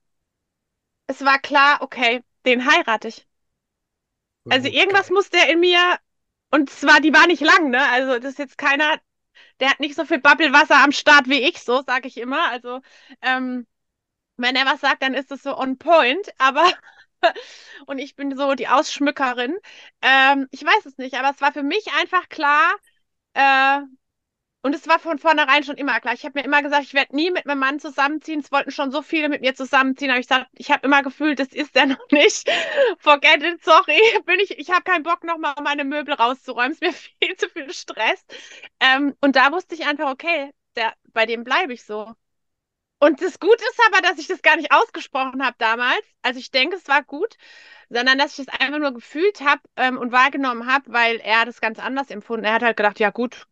es 1.06 1.24
war 1.24 1.38
klar, 1.38 1.80
okay, 1.82 2.24
den 2.44 2.66
heirate 2.66 3.08
ich. 3.08 3.26
Also 4.48 4.68
irgendwas 4.68 5.10
muss 5.10 5.30
der 5.30 5.48
in 5.50 5.60
mir, 5.60 5.98
und 6.50 6.70
zwar, 6.70 7.00
die 7.00 7.12
war 7.12 7.26
nicht 7.26 7.42
lang, 7.42 7.70
ne? 7.70 7.86
Also 7.90 8.18
das 8.18 8.32
ist 8.32 8.38
jetzt 8.38 8.58
keiner, 8.58 9.00
der 9.60 9.70
hat 9.70 9.80
nicht 9.80 9.94
so 9.94 10.04
viel 10.04 10.18
Bubbelwasser 10.20 10.82
am 10.82 10.92
Start 10.92 11.28
wie 11.28 11.40
ich, 11.48 11.62
so 11.62 11.82
sage 11.82 12.08
ich 12.08 12.18
immer. 12.18 12.50
Also 12.50 12.80
ähm, 13.22 13.66
wenn 14.36 14.56
er 14.56 14.66
was 14.66 14.80
sagt, 14.80 15.02
dann 15.02 15.14
ist 15.14 15.30
es 15.32 15.42
so 15.42 15.56
on 15.58 15.78
point, 15.78 16.28
aber 16.38 16.64
und 17.86 17.98
ich 17.98 18.16
bin 18.16 18.36
so 18.36 18.54
die 18.54 18.68
Ausschmückerin. 18.68 19.56
Ähm, 20.02 20.48
ich 20.50 20.64
weiß 20.64 20.86
es 20.86 20.98
nicht, 20.98 21.14
aber 21.14 21.30
es 21.30 21.40
war 21.40 21.52
für 21.52 21.62
mich 21.62 21.86
einfach 22.00 22.28
klar, 22.28 22.74
äh, 23.34 23.80
und 24.62 24.74
es 24.74 24.88
war 24.88 24.98
von 24.98 25.18
vornherein 25.18 25.62
schon 25.62 25.76
immer 25.76 26.00
klar. 26.00 26.14
Ich 26.14 26.24
habe 26.24 26.38
mir 26.38 26.44
immer 26.46 26.62
gesagt, 26.62 26.84
ich 26.84 26.94
werde 26.94 27.14
nie 27.14 27.30
mit 27.30 27.44
meinem 27.44 27.58
Mann 27.58 27.80
zusammenziehen. 27.80 28.40
Es 28.40 28.50
wollten 28.50 28.70
schon 28.70 28.90
so 28.90 29.02
viele 29.02 29.28
mit 29.28 29.42
mir 29.42 29.54
zusammenziehen, 29.54 30.10
aber 30.10 30.20
ich 30.20 30.26
gesagt, 30.26 30.48
ich 30.54 30.70
habe 30.70 30.86
immer 30.86 31.02
gefühlt, 31.02 31.38
das 31.38 31.48
ist 31.48 31.76
er 31.76 31.84
noch 31.86 32.10
nicht. 32.10 32.50
Forget 32.98 33.42
it, 33.42 33.62
sorry. 33.62 34.00
Bin 34.24 34.40
ich, 34.40 34.58
ich 34.58 34.70
habe 34.70 34.82
keinen 34.82 35.02
Bock, 35.02 35.22
nochmal 35.22 35.54
meine 35.62 35.84
Möbel 35.84 36.14
rauszuräumen. 36.14 36.72
Es 36.72 36.78
ist 36.80 36.82
mir 36.82 37.26
viel 37.28 37.36
zu 37.36 37.48
viel 37.50 37.72
Stress. 37.74 38.24
Ähm, 38.80 39.14
und 39.20 39.36
da 39.36 39.52
wusste 39.52 39.74
ich 39.74 39.84
einfach, 39.86 40.10
okay, 40.10 40.50
der, 40.76 40.94
bei 41.12 41.26
dem 41.26 41.44
bleibe 41.44 41.74
ich 41.74 41.84
so. 41.84 42.14
Und 43.04 43.20
das 43.20 43.38
Gute 43.38 43.62
ist 43.62 43.80
aber, 43.86 44.00
dass 44.00 44.18
ich 44.18 44.28
das 44.28 44.40
gar 44.40 44.56
nicht 44.56 44.72
ausgesprochen 44.72 45.44
habe 45.44 45.56
damals. 45.58 46.00
Also 46.22 46.40
ich 46.40 46.50
denke, 46.50 46.76
es 46.76 46.88
war 46.88 47.02
gut, 47.02 47.36
sondern 47.90 48.16
dass 48.16 48.38
ich 48.38 48.46
das 48.46 48.58
einfach 48.58 48.78
nur 48.78 48.94
gefühlt 48.94 49.42
habe 49.42 49.60
ähm, 49.76 49.98
und 49.98 50.10
wahrgenommen 50.10 50.66
habe, 50.66 50.90
weil 50.90 51.16
er 51.16 51.44
das 51.44 51.60
ganz 51.60 51.78
anders 51.78 52.08
empfunden. 52.08 52.46
Er 52.46 52.54
hat 52.54 52.62
halt 52.62 52.78
gedacht, 52.78 52.98
ja 52.98 53.10
gut, 53.10 53.46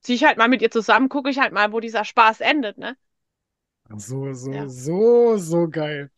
zieh 0.00 0.14
ich 0.14 0.24
halt 0.24 0.38
mal 0.38 0.48
mit 0.48 0.60
ihr 0.60 0.72
zusammen, 0.72 1.08
gucke 1.08 1.30
ich 1.30 1.38
halt 1.38 1.52
mal, 1.52 1.72
wo 1.72 1.78
dieser 1.78 2.04
Spaß 2.04 2.40
endet, 2.40 2.78
ne? 2.78 2.96
So, 3.96 4.32
so, 4.32 4.50
Ja. 4.52 4.68
so, 4.68 5.36
so 5.36 5.68
geil. 5.68 6.10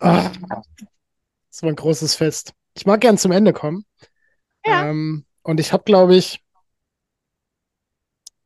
Ah, 0.00 0.32
das 1.50 1.62
war 1.62 1.68
ein 1.68 1.76
großes 1.76 2.14
Fest. 2.14 2.54
Ich 2.72 2.86
mag 2.86 3.02
gern 3.02 3.18
zum 3.18 3.30
Ende 3.30 3.52
kommen. 3.52 3.84
Ja. 4.64 4.88
Ähm, 4.88 5.26
und 5.42 5.60
ich 5.60 5.74
habe, 5.74 5.84
glaube 5.84 6.16
ich, 6.16 6.42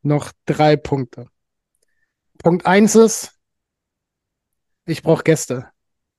noch 0.02 0.32
drei 0.44 0.76
Punkte. 0.76 1.30
Punkt 2.38 2.66
eins 2.66 2.94
ist, 2.94 3.32
ich 4.86 5.02
brauche 5.02 5.24
Gäste. 5.24 5.70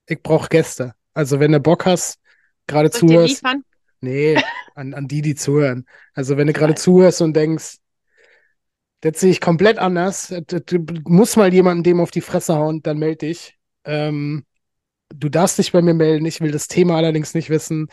Ich 0.08 0.22
brauche 0.22 0.50
Gäste. 0.50 0.94
Also 1.14 1.40
wenn 1.40 1.52
du 1.52 1.60
Bock 1.60 1.86
hast, 1.86 2.20
gerade 2.68 2.92
zuhörst, 2.92 3.44
nee, 4.02 4.38
an, 4.76 4.94
an 4.94 5.08
die, 5.08 5.22
die 5.22 5.36
zuhören. 5.36 5.86
Also 6.14 6.38
wenn 6.38 6.48
du 6.48 6.54
gerade 6.54 6.76
zuhörst 6.76 7.22
und 7.22 7.36
denkst, 7.36 7.78
das 9.02 9.20
sehe 9.20 9.32
ich 9.32 9.42
komplett 9.42 9.78
anders, 9.78 10.34
du, 10.48 10.60
du 10.62 11.02
musst 11.06 11.38
mal 11.38 11.54
jemanden 11.54 11.84
dem 11.84 12.00
auf 12.00 12.12
die 12.12 12.22
Fresse 12.22 12.56
hauen, 12.56 12.82
dann 12.82 12.98
melde 12.98 13.28
dich. 13.28 13.58
Ähm, 13.86 14.46
du 15.10 15.30
darfst 15.30 15.58
dich 15.58 15.72
bei 15.72 15.82
mir 15.82 15.94
melden. 15.94 16.26
Ich 16.26 16.42
will 16.42 16.52
das 16.52 16.68
Thema 16.68 16.98
allerdings 16.98 17.34
nicht 17.34 17.50
wissen. 17.50 17.88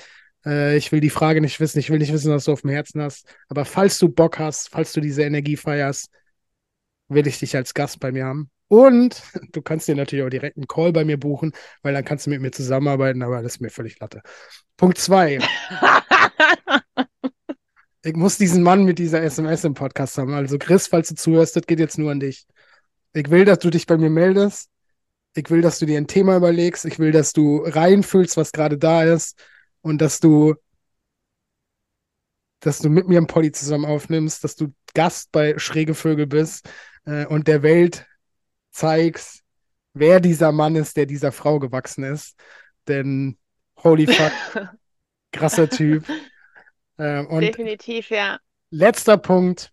Äh, 0.44 0.76
ich 0.76 0.92
will 0.92 1.00
die 1.00 1.10
Frage 1.10 1.40
nicht 1.40 1.60
wissen. 1.60 1.78
Ich 1.78 1.90
will 1.90 1.98
nicht 1.98 2.12
wissen, 2.12 2.32
was 2.32 2.44
du 2.44 2.52
auf 2.52 2.62
dem 2.62 2.70
Herzen 2.70 3.02
hast. 3.02 3.26
Aber 3.48 3.64
falls 3.64 3.98
du 3.98 4.08
Bock 4.08 4.38
hast, 4.38 4.70
falls 4.70 4.92
du 4.92 5.00
diese 5.00 5.22
Energie 5.22 5.56
feierst, 5.56 6.08
will 7.08 7.26
ich 7.26 7.38
dich 7.38 7.56
als 7.56 7.74
Gast 7.74 8.00
bei 8.00 8.12
mir 8.12 8.24
haben. 8.24 8.50
Und 8.68 9.22
du 9.52 9.62
kannst 9.62 9.88
dir 9.88 9.94
natürlich 9.94 10.24
auch 10.24 10.30
direkt 10.30 10.56
einen 10.56 10.66
Call 10.66 10.92
bei 10.92 11.04
mir 11.04 11.18
buchen, 11.18 11.52
weil 11.82 11.94
dann 11.94 12.04
kannst 12.04 12.26
du 12.26 12.30
mit 12.30 12.40
mir 12.40 12.50
zusammenarbeiten, 12.50 13.22
aber 13.22 13.42
das 13.42 13.54
ist 13.54 13.60
mir 13.60 13.70
völlig 13.70 13.98
Latte. 14.00 14.22
Punkt 14.76 14.98
zwei. 14.98 15.38
Ich 18.06 18.14
muss 18.14 18.36
diesen 18.36 18.62
Mann 18.62 18.84
mit 18.84 18.98
dieser 18.98 19.22
SMS 19.22 19.64
im 19.64 19.72
Podcast 19.72 20.18
haben. 20.18 20.34
Also 20.34 20.58
Chris, 20.58 20.88
falls 20.88 21.08
du 21.08 21.14
zuhörst, 21.14 21.56
das 21.56 21.66
geht 21.66 21.80
jetzt 21.80 21.96
nur 21.96 22.10
an 22.10 22.20
dich. 22.20 22.46
Ich 23.14 23.30
will, 23.30 23.46
dass 23.46 23.60
du 23.60 23.70
dich 23.70 23.86
bei 23.86 23.96
mir 23.96 24.10
meldest. 24.10 24.68
Ich 25.34 25.48
will, 25.48 25.62
dass 25.62 25.78
du 25.78 25.86
dir 25.86 25.96
ein 25.96 26.06
Thema 26.06 26.36
überlegst. 26.36 26.84
Ich 26.84 26.98
will, 26.98 27.12
dass 27.12 27.32
du 27.32 27.62
reinfühlst, 27.64 28.36
was 28.36 28.52
gerade 28.52 28.76
da 28.76 29.04
ist. 29.04 29.42
Und 29.80 30.02
dass 30.02 30.20
du, 30.20 30.54
dass 32.60 32.80
du 32.80 32.90
mit 32.90 33.08
mir 33.08 33.16
im 33.16 33.26
Poddy 33.26 33.52
zusammen 33.52 33.86
aufnimmst, 33.86 34.44
dass 34.44 34.54
du 34.54 34.74
Gast 34.92 35.32
bei 35.32 35.58
Schräge 35.58 35.94
Vögel 35.94 36.26
bist 36.26 36.68
äh, 37.04 37.26
und 37.26 37.48
der 37.48 37.62
Welt 37.62 38.06
zeigst, 38.70 39.42
wer 39.92 40.20
dieser 40.20 40.52
Mann 40.52 40.76
ist, 40.76 40.96
der 40.96 41.06
dieser 41.06 41.32
Frau 41.32 41.58
gewachsen 41.58 42.04
ist. 42.04 42.34
Denn 42.88 43.38
holy 43.82 44.06
fuck, 44.06 44.32
krasser 45.32 45.68
Typ. 45.68 46.04
Äh, 46.96 47.24
und 47.24 47.40
Definitiv, 47.40 48.10
ja. 48.10 48.38
letzter 48.70 49.16
Punkt, 49.16 49.72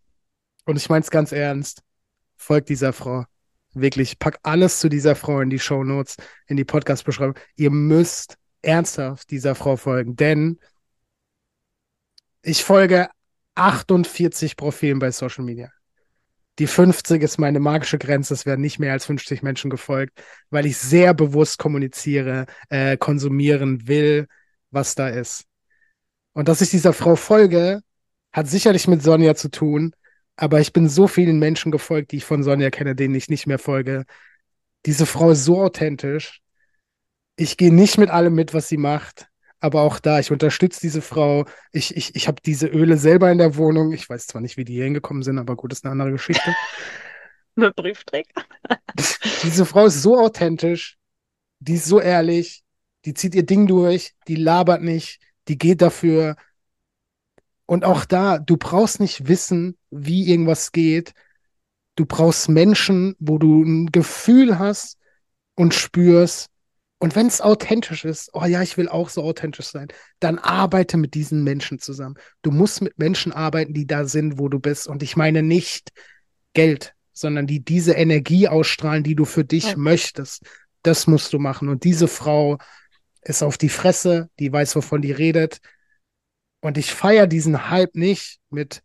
und 0.65 0.77
ich 0.77 0.89
meine 0.89 1.03
es 1.03 1.11
ganz 1.11 1.31
ernst, 1.31 1.83
folgt 2.37 2.69
dieser 2.69 2.93
Frau. 2.93 3.25
wirklich, 3.73 4.19
pack 4.19 4.39
alles 4.43 4.79
zu 4.79 4.89
dieser 4.89 5.15
Frau 5.15 5.39
in 5.39 5.49
die 5.49 5.59
Show 5.59 5.83
Notes, 5.83 6.17
in 6.47 6.57
die 6.57 6.65
Podcast-Beschreibung. 6.65 7.35
Ihr 7.55 7.71
müsst 7.71 8.37
ernsthaft 8.61 9.31
dieser 9.31 9.55
Frau 9.55 9.77
folgen, 9.77 10.15
denn 10.15 10.59
ich 12.41 12.63
folge 12.63 13.07
48 13.55 14.57
Profilen 14.57 14.99
bei 14.99 15.11
Social 15.11 15.45
Media. 15.45 15.69
Die 16.59 16.67
50 16.67 17.21
ist 17.23 17.37
meine 17.37 17.59
magische 17.59 17.97
Grenze. 17.97 18.33
Es 18.33 18.45
werden 18.45 18.61
nicht 18.61 18.79
mehr 18.79 18.93
als 18.93 19.05
50 19.05 19.41
Menschen 19.41 19.69
gefolgt, 19.69 20.21
weil 20.49 20.65
ich 20.65 20.77
sehr 20.77 21.13
bewusst 21.13 21.57
kommuniziere, 21.57 22.45
äh, 22.69 22.97
konsumieren 22.97 23.87
will, 23.87 24.27
was 24.69 24.95
da 24.95 25.07
ist. 25.07 25.45
Und 26.33 26.47
dass 26.47 26.61
ich 26.61 26.69
dieser 26.69 26.93
Frau 26.93 27.15
folge, 27.15 27.81
hat 28.33 28.47
sicherlich 28.47 28.87
mit 28.87 29.03
Sonja 29.03 29.35
zu 29.35 29.49
tun, 29.49 29.93
aber 30.35 30.59
ich 30.61 30.73
bin 30.73 30.87
so 30.87 31.07
vielen 31.07 31.39
Menschen 31.39 31.71
gefolgt, 31.71 32.11
die 32.11 32.17
ich 32.17 32.25
von 32.25 32.43
Sonja 32.43 32.69
kenne, 32.69 32.95
denen 32.95 33.15
ich 33.15 33.29
nicht 33.29 33.47
mehr 33.47 33.59
folge. 33.59 34.05
Diese 34.85 35.05
Frau 35.05 35.31
ist 35.31 35.45
so 35.45 35.61
authentisch. 35.61 36.41
Ich 37.35 37.57
gehe 37.57 37.73
nicht 37.73 37.97
mit 37.97 38.09
allem 38.09 38.33
mit, 38.35 38.53
was 38.53 38.67
sie 38.67 38.77
macht. 38.77 39.30
Aber 39.61 39.81
auch 39.83 39.99
da, 39.99 40.19
ich 40.19 40.31
unterstütze 40.31 40.81
diese 40.81 41.01
Frau. 41.01 41.45
Ich, 41.71 41.95
ich, 41.95 42.15
ich 42.15 42.27
habe 42.27 42.41
diese 42.43 42.67
Öle 42.67 42.97
selber 42.97 43.31
in 43.31 43.37
der 43.37 43.55
Wohnung. 43.55 43.93
Ich 43.93 44.09
weiß 44.09 44.27
zwar 44.27 44.41
nicht, 44.41 44.57
wie 44.57 44.65
die 44.65 44.73
hier 44.73 44.85
hingekommen 44.85 45.21
sind, 45.23 45.37
aber 45.37 45.55
gut, 45.55 45.71
ist 45.71 45.85
eine 45.85 45.91
andere 45.91 46.11
Geschichte. 46.11 46.53
Mit 47.55 47.75
Briefträger. 47.75 48.43
diese 49.43 49.65
Frau 49.65 49.85
ist 49.85 50.01
so 50.01 50.19
authentisch, 50.19 50.97
die 51.59 51.75
ist 51.75 51.85
so 51.85 51.99
ehrlich, 52.01 52.63
die 53.05 53.13
zieht 53.13 53.35
ihr 53.35 53.45
Ding 53.45 53.67
durch, 53.67 54.13
die 54.27 54.35
labert 54.35 54.81
nicht, 54.81 55.19
die 55.47 55.57
geht 55.57 55.81
dafür. 55.81 56.35
Und 57.67 57.85
auch 57.85 58.05
da, 58.05 58.39
du 58.39 58.57
brauchst 58.57 58.99
nicht 58.99 59.27
wissen, 59.27 59.77
wie 59.91 60.29
irgendwas 60.29 60.71
geht. 60.71 61.13
Du 61.95 62.05
brauchst 62.05 62.49
Menschen, 62.49 63.15
wo 63.19 63.37
du 63.37 63.63
ein 63.63 63.91
Gefühl 63.91 64.57
hast 64.57 64.97
und 65.55 65.73
spürst. 65.73 66.49
Und 67.01 67.15
wenn 67.15 67.25
es 67.25 67.41
authentisch 67.41 68.05
ist, 68.05 68.29
oh 68.33 68.45
ja, 68.45 68.61
ich 68.61 68.77
will 68.77 68.87
auch 68.87 69.09
so 69.09 69.23
authentisch 69.23 69.65
sein, 69.65 69.87
dann 70.19 70.37
arbeite 70.37 70.97
mit 70.97 71.15
diesen 71.15 71.43
Menschen 71.43 71.79
zusammen. 71.79 72.13
Du 72.43 72.51
musst 72.51 72.79
mit 72.83 72.99
Menschen 72.99 73.31
arbeiten, 73.31 73.73
die 73.73 73.87
da 73.87 74.05
sind, 74.05 74.37
wo 74.37 74.49
du 74.49 74.59
bist. 74.59 74.87
Und 74.87 75.01
ich 75.01 75.17
meine 75.17 75.41
nicht 75.41 75.89
Geld, 76.53 76.93
sondern 77.11 77.47
die 77.47 77.65
diese 77.65 77.93
Energie 77.93 78.47
ausstrahlen, 78.47 79.03
die 79.03 79.15
du 79.15 79.25
für 79.25 79.43
dich 79.43 79.71
ja. 79.71 79.77
möchtest. 79.77 80.43
Das 80.83 81.07
musst 81.07 81.33
du 81.33 81.39
machen. 81.39 81.69
Und 81.69 81.85
diese 81.85 82.07
Frau 82.07 82.59
ist 83.23 83.41
auf 83.41 83.57
die 83.57 83.69
Fresse, 83.69 84.29
die 84.37 84.53
weiß, 84.53 84.75
wovon 84.75 85.01
die 85.01 85.11
redet. 85.11 85.59
Und 86.59 86.77
ich 86.77 86.93
feiere 86.93 87.25
diesen 87.25 87.71
Hype 87.71 87.95
nicht 87.95 88.37
mit, 88.51 88.83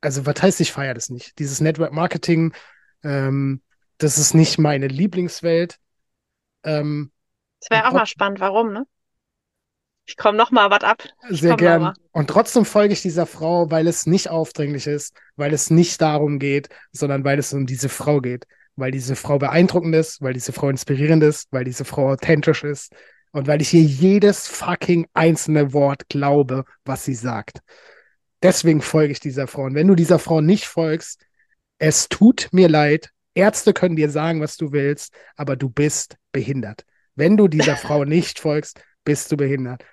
also 0.00 0.26
was 0.26 0.40
heißt, 0.40 0.60
ich 0.60 0.70
feiere 0.70 0.94
das 0.94 1.10
nicht? 1.10 1.40
Dieses 1.40 1.60
Network 1.60 1.92
Marketing, 1.92 2.54
ähm, 3.02 3.62
das 3.98 4.16
ist 4.16 4.32
nicht 4.32 4.58
meine 4.58 4.86
Lieblingswelt. 4.86 5.80
Ähm, 6.62 7.10
das 7.60 7.70
wäre 7.70 7.88
auch 7.88 7.92
mal 7.92 8.06
spannend, 8.06 8.40
warum, 8.40 8.72
ne? 8.72 8.86
Ich 10.08 10.16
komme 10.16 10.38
noch 10.38 10.52
mal 10.52 10.70
was 10.70 10.82
ab. 10.82 11.02
Ich 11.30 11.40
sehr 11.40 11.56
gern. 11.56 11.92
Und 12.12 12.30
trotzdem 12.30 12.64
folge 12.64 12.92
ich 12.92 13.02
dieser 13.02 13.26
Frau, 13.26 13.70
weil 13.72 13.88
es 13.88 14.06
nicht 14.06 14.30
aufdringlich 14.30 14.86
ist, 14.86 15.16
weil 15.34 15.52
es 15.52 15.70
nicht 15.70 16.00
darum 16.00 16.38
geht, 16.38 16.68
sondern 16.92 17.24
weil 17.24 17.40
es 17.40 17.52
um 17.52 17.66
diese 17.66 17.88
Frau 17.88 18.20
geht. 18.20 18.46
Weil 18.76 18.92
diese 18.92 19.16
Frau 19.16 19.38
beeindruckend 19.38 19.96
ist, 19.96 20.22
weil 20.22 20.34
diese 20.34 20.52
Frau 20.52 20.68
inspirierend 20.68 21.24
ist, 21.24 21.48
weil 21.50 21.64
diese 21.64 21.84
Frau 21.84 22.12
authentisch 22.12 22.62
ist, 22.62 22.92
und 23.32 23.46
weil 23.46 23.60
ich 23.60 23.74
ihr 23.74 23.82
jedes 23.82 24.46
fucking 24.48 25.06
einzelne 25.12 25.74
Wort 25.74 26.08
glaube, 26.08 26.64
was 26.86 27.04
sie 27.04 27.14
sagt. 27.14 27.58
Deswegen 28.42 28.80
folge 28.80 29.12
ich 29.12 29.20
dieser 29.20 29.46
Frau. 29.46 29.64
Und 29.64 29.74
wenn 29.74 29.88
du 29.88 29.94
dieser 29.94 30.18
Frau 30.18 30.40
nicht 30.40 30.66
folgst, 30.66 31.20
es 31.78 32.08
tut 32.08 32.48
mir 32.52 32.68
leid. 32.68 33.10
Ärzte 33.34 33.74
können 33.74 33.96
dir 33.96 34.08
sagen, 34.08 34.40
was 34.40 34.56
du 34.56 34.72
willst, 34.72 35.12
aber 35.36 35.56
du 35.56 35.68
bist 35.68 36.16
behindert. 36.32 36.86
Wenn 37.16 37.36
du 37.36 37.48
dieser 37.48 37.76
Frau 37.76 38.04
nicht 38.04 38.38
folgst, 38.38 38.80
bist 39.04 39.32
du 39.32 39.36
behindert. 39.36 39.84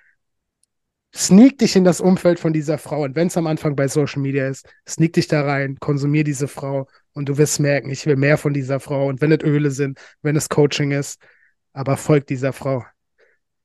Sneak 1.16 1.58
dich 1.58 1.76
in 1.76 1.84
das 1.84 2.00
Umfeld 2.00 2.40
von 2.40 2.52
dieser 2.52 2.76
Frau. 2.76 3.02
Und 3.02 3.14
wenn 3.14 3.28
es 3.28 3.36
am 3.36 3.46
Anfang 3.46 3.76
bei 3.76 3.86
Social 3.86 4.20
Media 4.20 4.48
ist, 4.48 4.68
sneak 4.88 5.12
dich 5.12 5.28
da 5.28 5.42
rein, 5.42 5.78
konsumier 5.78 6.24
diese 6.24 6.48
Frau 6.48 6.88
und 7.12 7.28
du 7.28 7.38
wirst 7.38 7.60
merken, 7.60 7.90
ich 7.90 8.04
will 8.06 8.16
mehr 8.16 8.36
von 8.36 8.52
dieser 8.52 8.80
Frau. 8.80 9.06
Und 9.06 9.20
wenn 9.20 9.30
es 9.30 9.44
Öle 9.44 9.70
sind, 9.70 10.00
wenn 10.22 10.34
es 10.34 10.48
Coaching 10.48 10.90
ist, 10.90 11.20
aber 11.72 11.96
folg 11.96 12.26
dieser 12.26 12.52
Frau. 12.52 12.84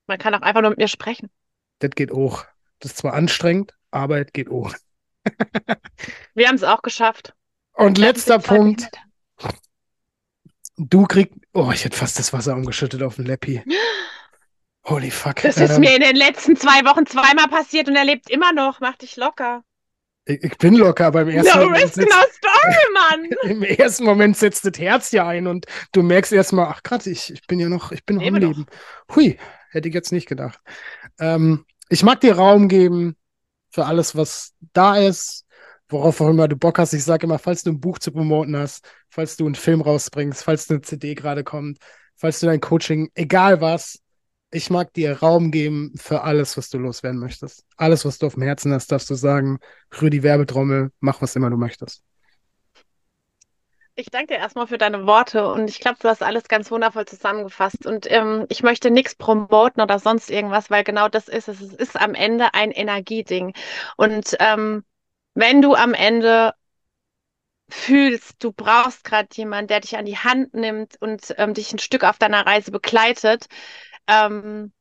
Man 0.05 0.19
kann 0.19 0.35
auch 0.35 0.41
einfach 0.41 0.61
nur 0.61 0.71
mit 0.71 0.79
mir 0.79 0.87
sprechen. 0.87 1.29
Das 1.79 1.91
geht 1.91 2.11
auch. 2.11 2.45
Das 2.79 2.91
ist 2.91 2.97
zwar 2.97 3.13
anstrengend, 3.13 3.73
aber 3.89 4.19
es 4.19 4.31
geht 4.31 4.49
auch. 4.49 4.73
Wir 6.35 6.47
haben 6.47 6.55
es 6.55 6.63
auch 6.63 6.81
geschafft. 6.81 7.33
Und 7.73 7.97
letzter 7.97 8.39
Punkt. 8.39 8.89
Du 10.79 11.05
kriegst. 11.05 11.33
Oh, 11.53 11.71
ich 11.73 11.85
hätte 11.85 11.97
fast 11.97 12.17
das 12.17 12.33
Wasser 12.33 12.55
umgeschüttet 12.55 13.03
auf 13.03 13.15
den 13.15 13.25
Leppi. 13.25 13.63
Holy 14.85 15.11
fuck. 15.11 15.41
Das 15.41 15.57
ist 15.57 15.75
ähm, 15.75 15.81
mir 15.81 15.95
in 15.95 16.01
den 16.01 16.15
letzten 16.15 16.55
zwei 16.55 16.83
Wochen 16.85 17.05
zweimal 17.05 17.47
passiert 17.47 17.87
und 17.87 17.95
er 17.95 18.05
lebt 18.05 18.29
immer 18.29 18.53
noch. 18.53 18.79
Mach 18.79 18.95
dich 18.95 19.15
locker. 19.17 19.63
Ich, 20.25 20.43
ich 20.43 20.57
bin 20.57 20.75
locker, 20.75 21.07
aber 21.07 21.21
im 21.21 21.29
ersten 21.29 21.59
no 21.59 21.65
Moment. 21.65 21.83
Risk, 21.83 21.97
no 21.97 22.05
story, 22.31 22.75
Mann! 22.93 23.29
Im 23.51 23.63
ersten 23.63 24.03
Moment 24.05 24.37
setzt 24.37 24.65
das 24.65 24.79
Herz 24.79 25.11
ja 25.11 25.27
ein 25.27 25.47
und 25.47 25.65
du 25.91 26.01
merkst 26.01 26.31
erstmal, 26.31 26.67
ach 26.67 26.81
Gott, 26.83 27.05
ich, 27.07 27.33
ich 27.33 27.45
bin 27.47 27.59
ja 27.59 27.69
noch, 27.69 27.91
ich 27.91 28.05
bin 28.05 28.17
noch 28.17 28.25
am 28.25 28.35
Leben. 28.35 28.65
Hui, 29.15 29.37
Hätte 29.69 29.87
ich 29.87 29.93
jetzt 29.93 30.11
nicht 30.11 30.27
gedacht. 30.27 30.59
Ähm, 31.19 31.65
ich 31.89 32.03
mag 32.03 32.21
dir 32.21 32.35
Raum 32.35 32.67
geben 32.67 33.15
für 33.69 33.85
alles, 33.85 34.15
was 34.15 34.53
da 34.73 34.97
ist, 34.97 35.45
worauf 35.89 36.21
auch 36.21 36.29
immer 36.29 36.47
du 36.47 36.55
Bock 36.55 36.79
hast. 36.79 36.93
Ich 36.93 37.03
sage 37.03 37.25
immer, 37.25 37.39
falls 37.39 37.63
du 37.63 37.71
ein 37.71 37.79
Buch 37.79 37.99
zu 37.99 38.11
promoten 38.11 38.55
hast, 38.55 38.87
falls 39.09 39.35
du 39.37 39.45
einen 39.45 39.55
Film 39.55 39.81
rausbringst, 39.81 40.43
falls 40.43 40.69
eine 40.69 40.81
CD 40.81 41.15
gerade 41.15 41.43
kommt, 41.43 41.79
falls 42.15 42.39
du 42.39 42.45
dein 42.45 42.61
Coaching, 42.61 43.09
egal 43.15 43.61
was, 43.61 43.99
ich 44.51 44.69
mag 44.69 44.93
dir 44.93 45.19
Raum 45.19 45.51
geben 45.51 45.93
für 45.95 46.21
alles, 46.21 46.57
was 46.57 46.69
du 46.69 46.77
loswerden 46.79 47.19
möchtest. 47.19 47.65
Alles, 47.77 48.05
was 48.05 48.17
du 48.17 48.27
auf 48.27 48.33
dem 48.33 48.43
Herzen 48.43 48.73
hast, 48.73 48.91
darfst 48.91 49.09
du 49.09 49.15
sagen, 49.15 49.59
rühr 50.01 50.09
die 50.09 50.23
Werbetrommel, 50.23 50.91
mach 50.99 51.21
was 51.21 51.35
immer 51.35 51.49
du 51.49 51.57
möchtest. 51.57 52.03
Ich 53.95 54.09
danke 54.09 54.33
dir 54.33 54.39
erstmal 54.39 54.65
für 54.65 54.77
deine 54.77 55.05
Worte 55.05 55.51
und 55.51 55.69
ich 55.69 55.81
glaube, 55.81 55.97
du 56.01 56.07
hast 56.07 56.23
alles 56.23 56.47
ganz 56.47 56.71
wundervoll 56.71 57.05
zusammengefasst. 57.05 57.85
Und 57.85 58.09
ähm, 58.09 58.45
ich 58.47 58.63
möchte 58.63 58.91
nichts 58.91 59.13
promoten 59.13 59.81
oder 59.81 59.99
sonst 59.99 60.31
irgendwas, 60.31 60.69
weil 60.69 60.85
genau 60.85 61.09
das 61.09 61.27
ist 61.27 61.49
es. 61.49 61.59
Es 61.59 61.73
ist 61.73 61.99
am 61.99 62.15
Ende 62.15 62.53
ein 62.53 62.71
Energieding. 62.71 63.53
Und 63.97 64.37
ähm, 64.39 64.85
wenn 65.39 65.61
du 65.61 65.73
am 65.75 65.93
Ende 65.93 66.53
fühlst, 67.69 68.43
du 68.43 68.51
brauchst 68.51 69.03
gerade 69.03 69.27
jemanden, 69.33 69.67
der 69.67 69.79
dich 69.81 69.97
an 69.97 70.05
die 70.05 70.17
Hand 70.17 70.53
nimmt 70.53 70.95
und 71.01 71.33
ähm, 71.37 71.53
dich 71.53 71.71
ein 71.73 71.79
Stück 71.79 72.03
auf 72.03 72.17
deiner 72.17 72.45
Reise 72.45 72.71
begleitet, 72.71 73.47
ähm, 74.07 74.73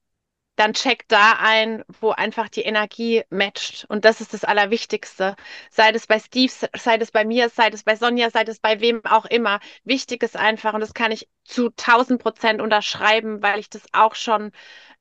dann 0.57 0.75
check 0.75 1.07
da 1.09 1.37
ein, 1.41 1.85
wo 2.01 2.11
einfach 2.11 2.49
die 2.49 2.63
Energie 2.63 3.23
matcht. 3.31 3.87
Und 3.89 4.05
das 4.05 4.21
ist 4.21 4.35
das 4.35 4.45
Allerwichtigste. 4.45 5.37
Sei 5.71 5.91
es 5.91 6.07
bei 6.09 6.19
Steve, 6.21 6.53
sei 6.77 6.97
es 6.99 7.13
bei 7.13 7.25
mir, 7.25 7.49
sei 7.51 7.69
es 7.71 7.85
bei 7.85 7.97
Sonja, 7.97 8.31
sei 8.31 8.43
es 8.45 8.61
bei 8.61 8.81
wem 8.81 9.05
auch 9.07 9.27
immer. 9.27 9.61
Wichtig 9.85 10.23
ist 10.25 10.37
einfach, 10.37 10.75
und 10.75 10.81
das 10.81 10.95
kann 10.95 11.13
ich 11.13 11.29
zu 11.45 11.71
1000 11.71 12.23
Prozent 12.23 12.61
unterschreiben, 12.63 13.43
weil 13.43 13.61
ich 13.61 13.71
das 13.71 13.83
auch 13.93 14.15
schon 14.17 14.53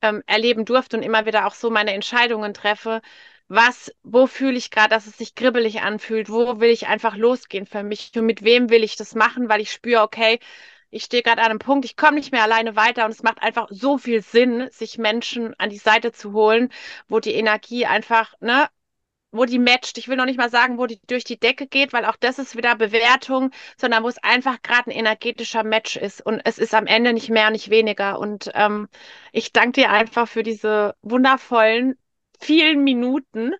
ähm, 0.02 0.22
erleben 0.26 0.64
durfte 0.64 0.96
und 0.96 1.02
immer 1.02 1.26
wieder 1.26 1.46
auch 1.46 1.54
so 1.54 1.70
meine 1.70 1.92
Entscheidungen 1.92 2.54
treffe. 2.54 3.02
Was, 3.48 3.90
wo 4.02 4.26
fühle 4.26 4.56
ich 4.58 4.70
gerade, 4.70 4.90
dass 4.90 5.06
es 5.06 5.16
sich 5.18 5.34
kribbelig 5.34 5.80
anfühlt? 5.80 6.28
Wo 6.28 6.60
will 6.60 6.70
ich 6.70 6.86
einfach 6.86 7.16
losgehen 7.16 7.66
für 7.66 7.82
mich? 7.82 8.12
Und 8.16 8.26
mit 8.26 8.42
wem 8.42 8.68
will 8.70 8.84
ich 8.84 8.96
das 8.96 9.14
machen? 9.14 9.48
Weil 9.48 9.60
ich 9.62 9.72
spüre, 9.72 10.02
okay, 10.02 10.38
ich 10.90 11.04
stehe 11.04 11.22
gerade 11.22 11.42
an 11.42 11.50
einem 11.50 11.58
Punkt, 11.58 11.84
ich 11.84 11.96
komme 11.96 12.16
nicht 12.16 12.32
mehr 12.32 12.42
alleine 12.42 12.76
weiter 12.76 13.04
und 13.04 13.10
es 13.10 13.22
macht 13.22 13.42
einfach 13.42 13.68
so 13.70 13.98
viel 13.98 14.22
Sinn, 14.22 14.68
sich 14.70 14.98
Menschen 14.98 15.54
an 15.58 15.70
die 15.70 15.78
Seite 15.78 16.12
zu 16.12 16.32
holen, 16.32 16.70
wo 17.08 17.20
die 17.20 17.34
Energie 17.34 17.86
einfach, 17.86 18.34
ne, 18.40 18.68
wo 19.32 19.44
die 19.44 19.58
matcht. 19.58 19.98
Ich 19.98 20.08
will 20.08 20.16
noch 20.16 20.24
nicht 20.26 20.38
mal 20.38 20.50
sagen, 20.50 20.78
wo 20.78 20.86
die 20.86 21.00
durch 21.06 21.24
die 21.24 21.38
Decke 21.38 21.66
geht, 21.66 21.92
weil 21.92 22.04
auch 22.06 22.16
das 22.16 22.38
ist 22.38 22.56
wieder 22.56 22.76
Bewertung, 22.76 23.50
sondern 23.78 24.02
wo 24.04 24.08
es 24.08 24.18
einfach 24.22 24.62
gerade 24.62 24.90
ein 24.90 24.96
energetischer 24.96 25.64
Match 25.64 25.96
ist 25.96 26.24
und 26.24 26.40
es 26.44 26.58
ist 26.58 26.74
am 26.74 26.86
Ende 26.86 27.12
nicht 27.14 27.30
mehr, 27.30 27.50
nicht 27.50 27.70
weniger. 27.70 28.18
Und 28.18 28.50
ähm, 28.54 28.88
ich 29.32 29.52
danke 29.52 29.82
dir 29.82 29.90
einfach 29.90 30.28
für 30.28 30.42
diese 30.42 30.96
wundervollen 31.02 31.96
vielen 32.38 32.84
Minuten. 32.84 33.52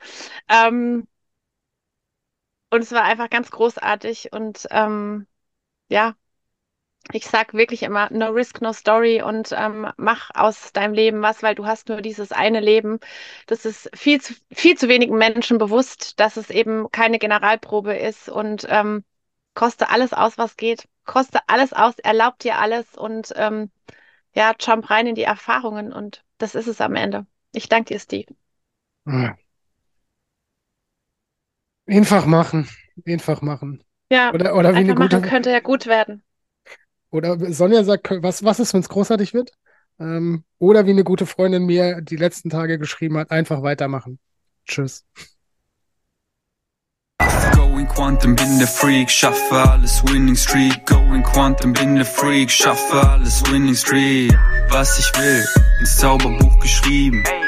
Ähm, 0.48 1.06
und 2.70 2.82
es 2.82 2.92
war 2.92 3.02
einfach 3.04 3.30
ganz 3.30 3.50
großartig 3.50 4.32
und 4.32 4.66
ähm, 4.70 5.26
ja, 5.88 6.16
ich 7.12 7.26
sag 7.26 7.54
wirklich 7.54 7.82
immer, 7.82 8.10
no 8.12 8.28
risk, 8.30 8.60
no 8.60 8.72
story 8.72 9.22
und 9.22 9.52
ähm, 9.56 9.90
mach 9.96 10.30
aus 10.34 10.72
deinem 10.72 10.92
Leben 10.94 11.22
was, 11.22 11.42
weil 11.42 11.54
du 11.54 11.66
hast 11.66 11.88
nur 11.88 12.02
dieses 12.02 12.32
eine 12.32 12.60
Leben. 12.60 12.98
Das 13.46 13.64
ist 13.64 13.90
viel 13.94 14.20
zu, 14.20 14.34
viel 14.52 14.76
zu 14.76 14.88
wenigen 14.88 15.16
Menschen 15.16 15.58
bewusst, 15.58 16.20
dass 16.20 16.36
es 16.36 16.50
eben 16.50 16.90
keine 16.92 17.18
Generalprobe 17.18 17.94
ist 17.96 18.28
und 18.28 18.66
ähm, 18.68 19.04
koste 19.54 19.90
alles 19.90 20.12
aus, 20.12 20.36
was 20.38 20.56
geht. 20.56 20.88
Koste 21.06 21.40
alles 21.48 21.72
aus, 21.72 21.98
erlaubt 21.98 22.44
dir 22.44 22.58
alles 22.58 22.94
und 22.96 23.32
ähm, 23.36 23.70
ja, 24.34 24.54
jump 24.60 24.90
rein 24.90 25.06
in 25.06 25.14
die 25.14 25.22
Erfahrungen 25.24 25.92
und 25.92 26.24
das 26.38 26.54
ist 26.54 26.66
es 26.68 26.80
am 26.80 26.94
Ende. 26.96 27.26
Ich 27.52 27.68
danke 27.68 27.94
dir, 27.94 28.00
Steve. 28.00 28.34
Einfach 31.86 32.26
machen. 32.26 32.68
Einfach 33.06 33.42
machen. 33.42 33.82
Ja, 34.10 34.32
oder, 34.32 34.54
oder 34.54 34.74
wie 34.74 34.78
eine 34.78 34.94
gute, 34.94 35.16
machen 35.18 35.28
könnte 35.28 35.50
ja 35.50 35.60
gut 35.60 35.86
werden. 35.86 36.22
Oder 37.10 37.38
Sonja 37.52 37.84
sagt, 37.84 38.10
was, 38.22 38.44
was 38.44 38.60
ist, 38.60 38.74
wenn 38.74 38.80
es 38.80 38.88
großartig 38.88 39.34
wird? 39.34 39.52
Ähm, 39.98 40.44
oder 40.58 40.86
wie 40.86 40.90
eine 40.90 41.04
gute 41.04 41.26
Freundin 41.26 41.64
mir 41.64 42.00
die 42.02 42.16
letzten 42.16 42.50
Tage 42.50 42.78
geschrieben 42.78 43.16
hat, 43.18 43.30
einfach 43.30 43.62
weitermachen. 43.62 44.18
Tschüss. 44.66 45.04
Going 47.54 47.88
Quantum, 47.88 48.36
bin 48.36 48.58
der 48.58 48.68
Freak, 48.68 49.10
schaffe 49.10 49.54
alles 49.54 50.04
Winning 50.04 50.36
Streak. 50.36 50.86
Going 50.86 51.22
Quantum, 51.22 51.72
bin 51.72 51.96
der 51.96 52.04
Freak, 52.04 52.50
schaffe 52.50 53.08
alles 53.08 53.42
Winning 53.50 53.74
Streak. 53.74 54.32
Was 54.68 54.98
ich 54.98 55.18
will, 55.18 55.44
ins 55.80 55.96
Zauberbuch 55.96 56.60
geschrieben. 56.60 57.24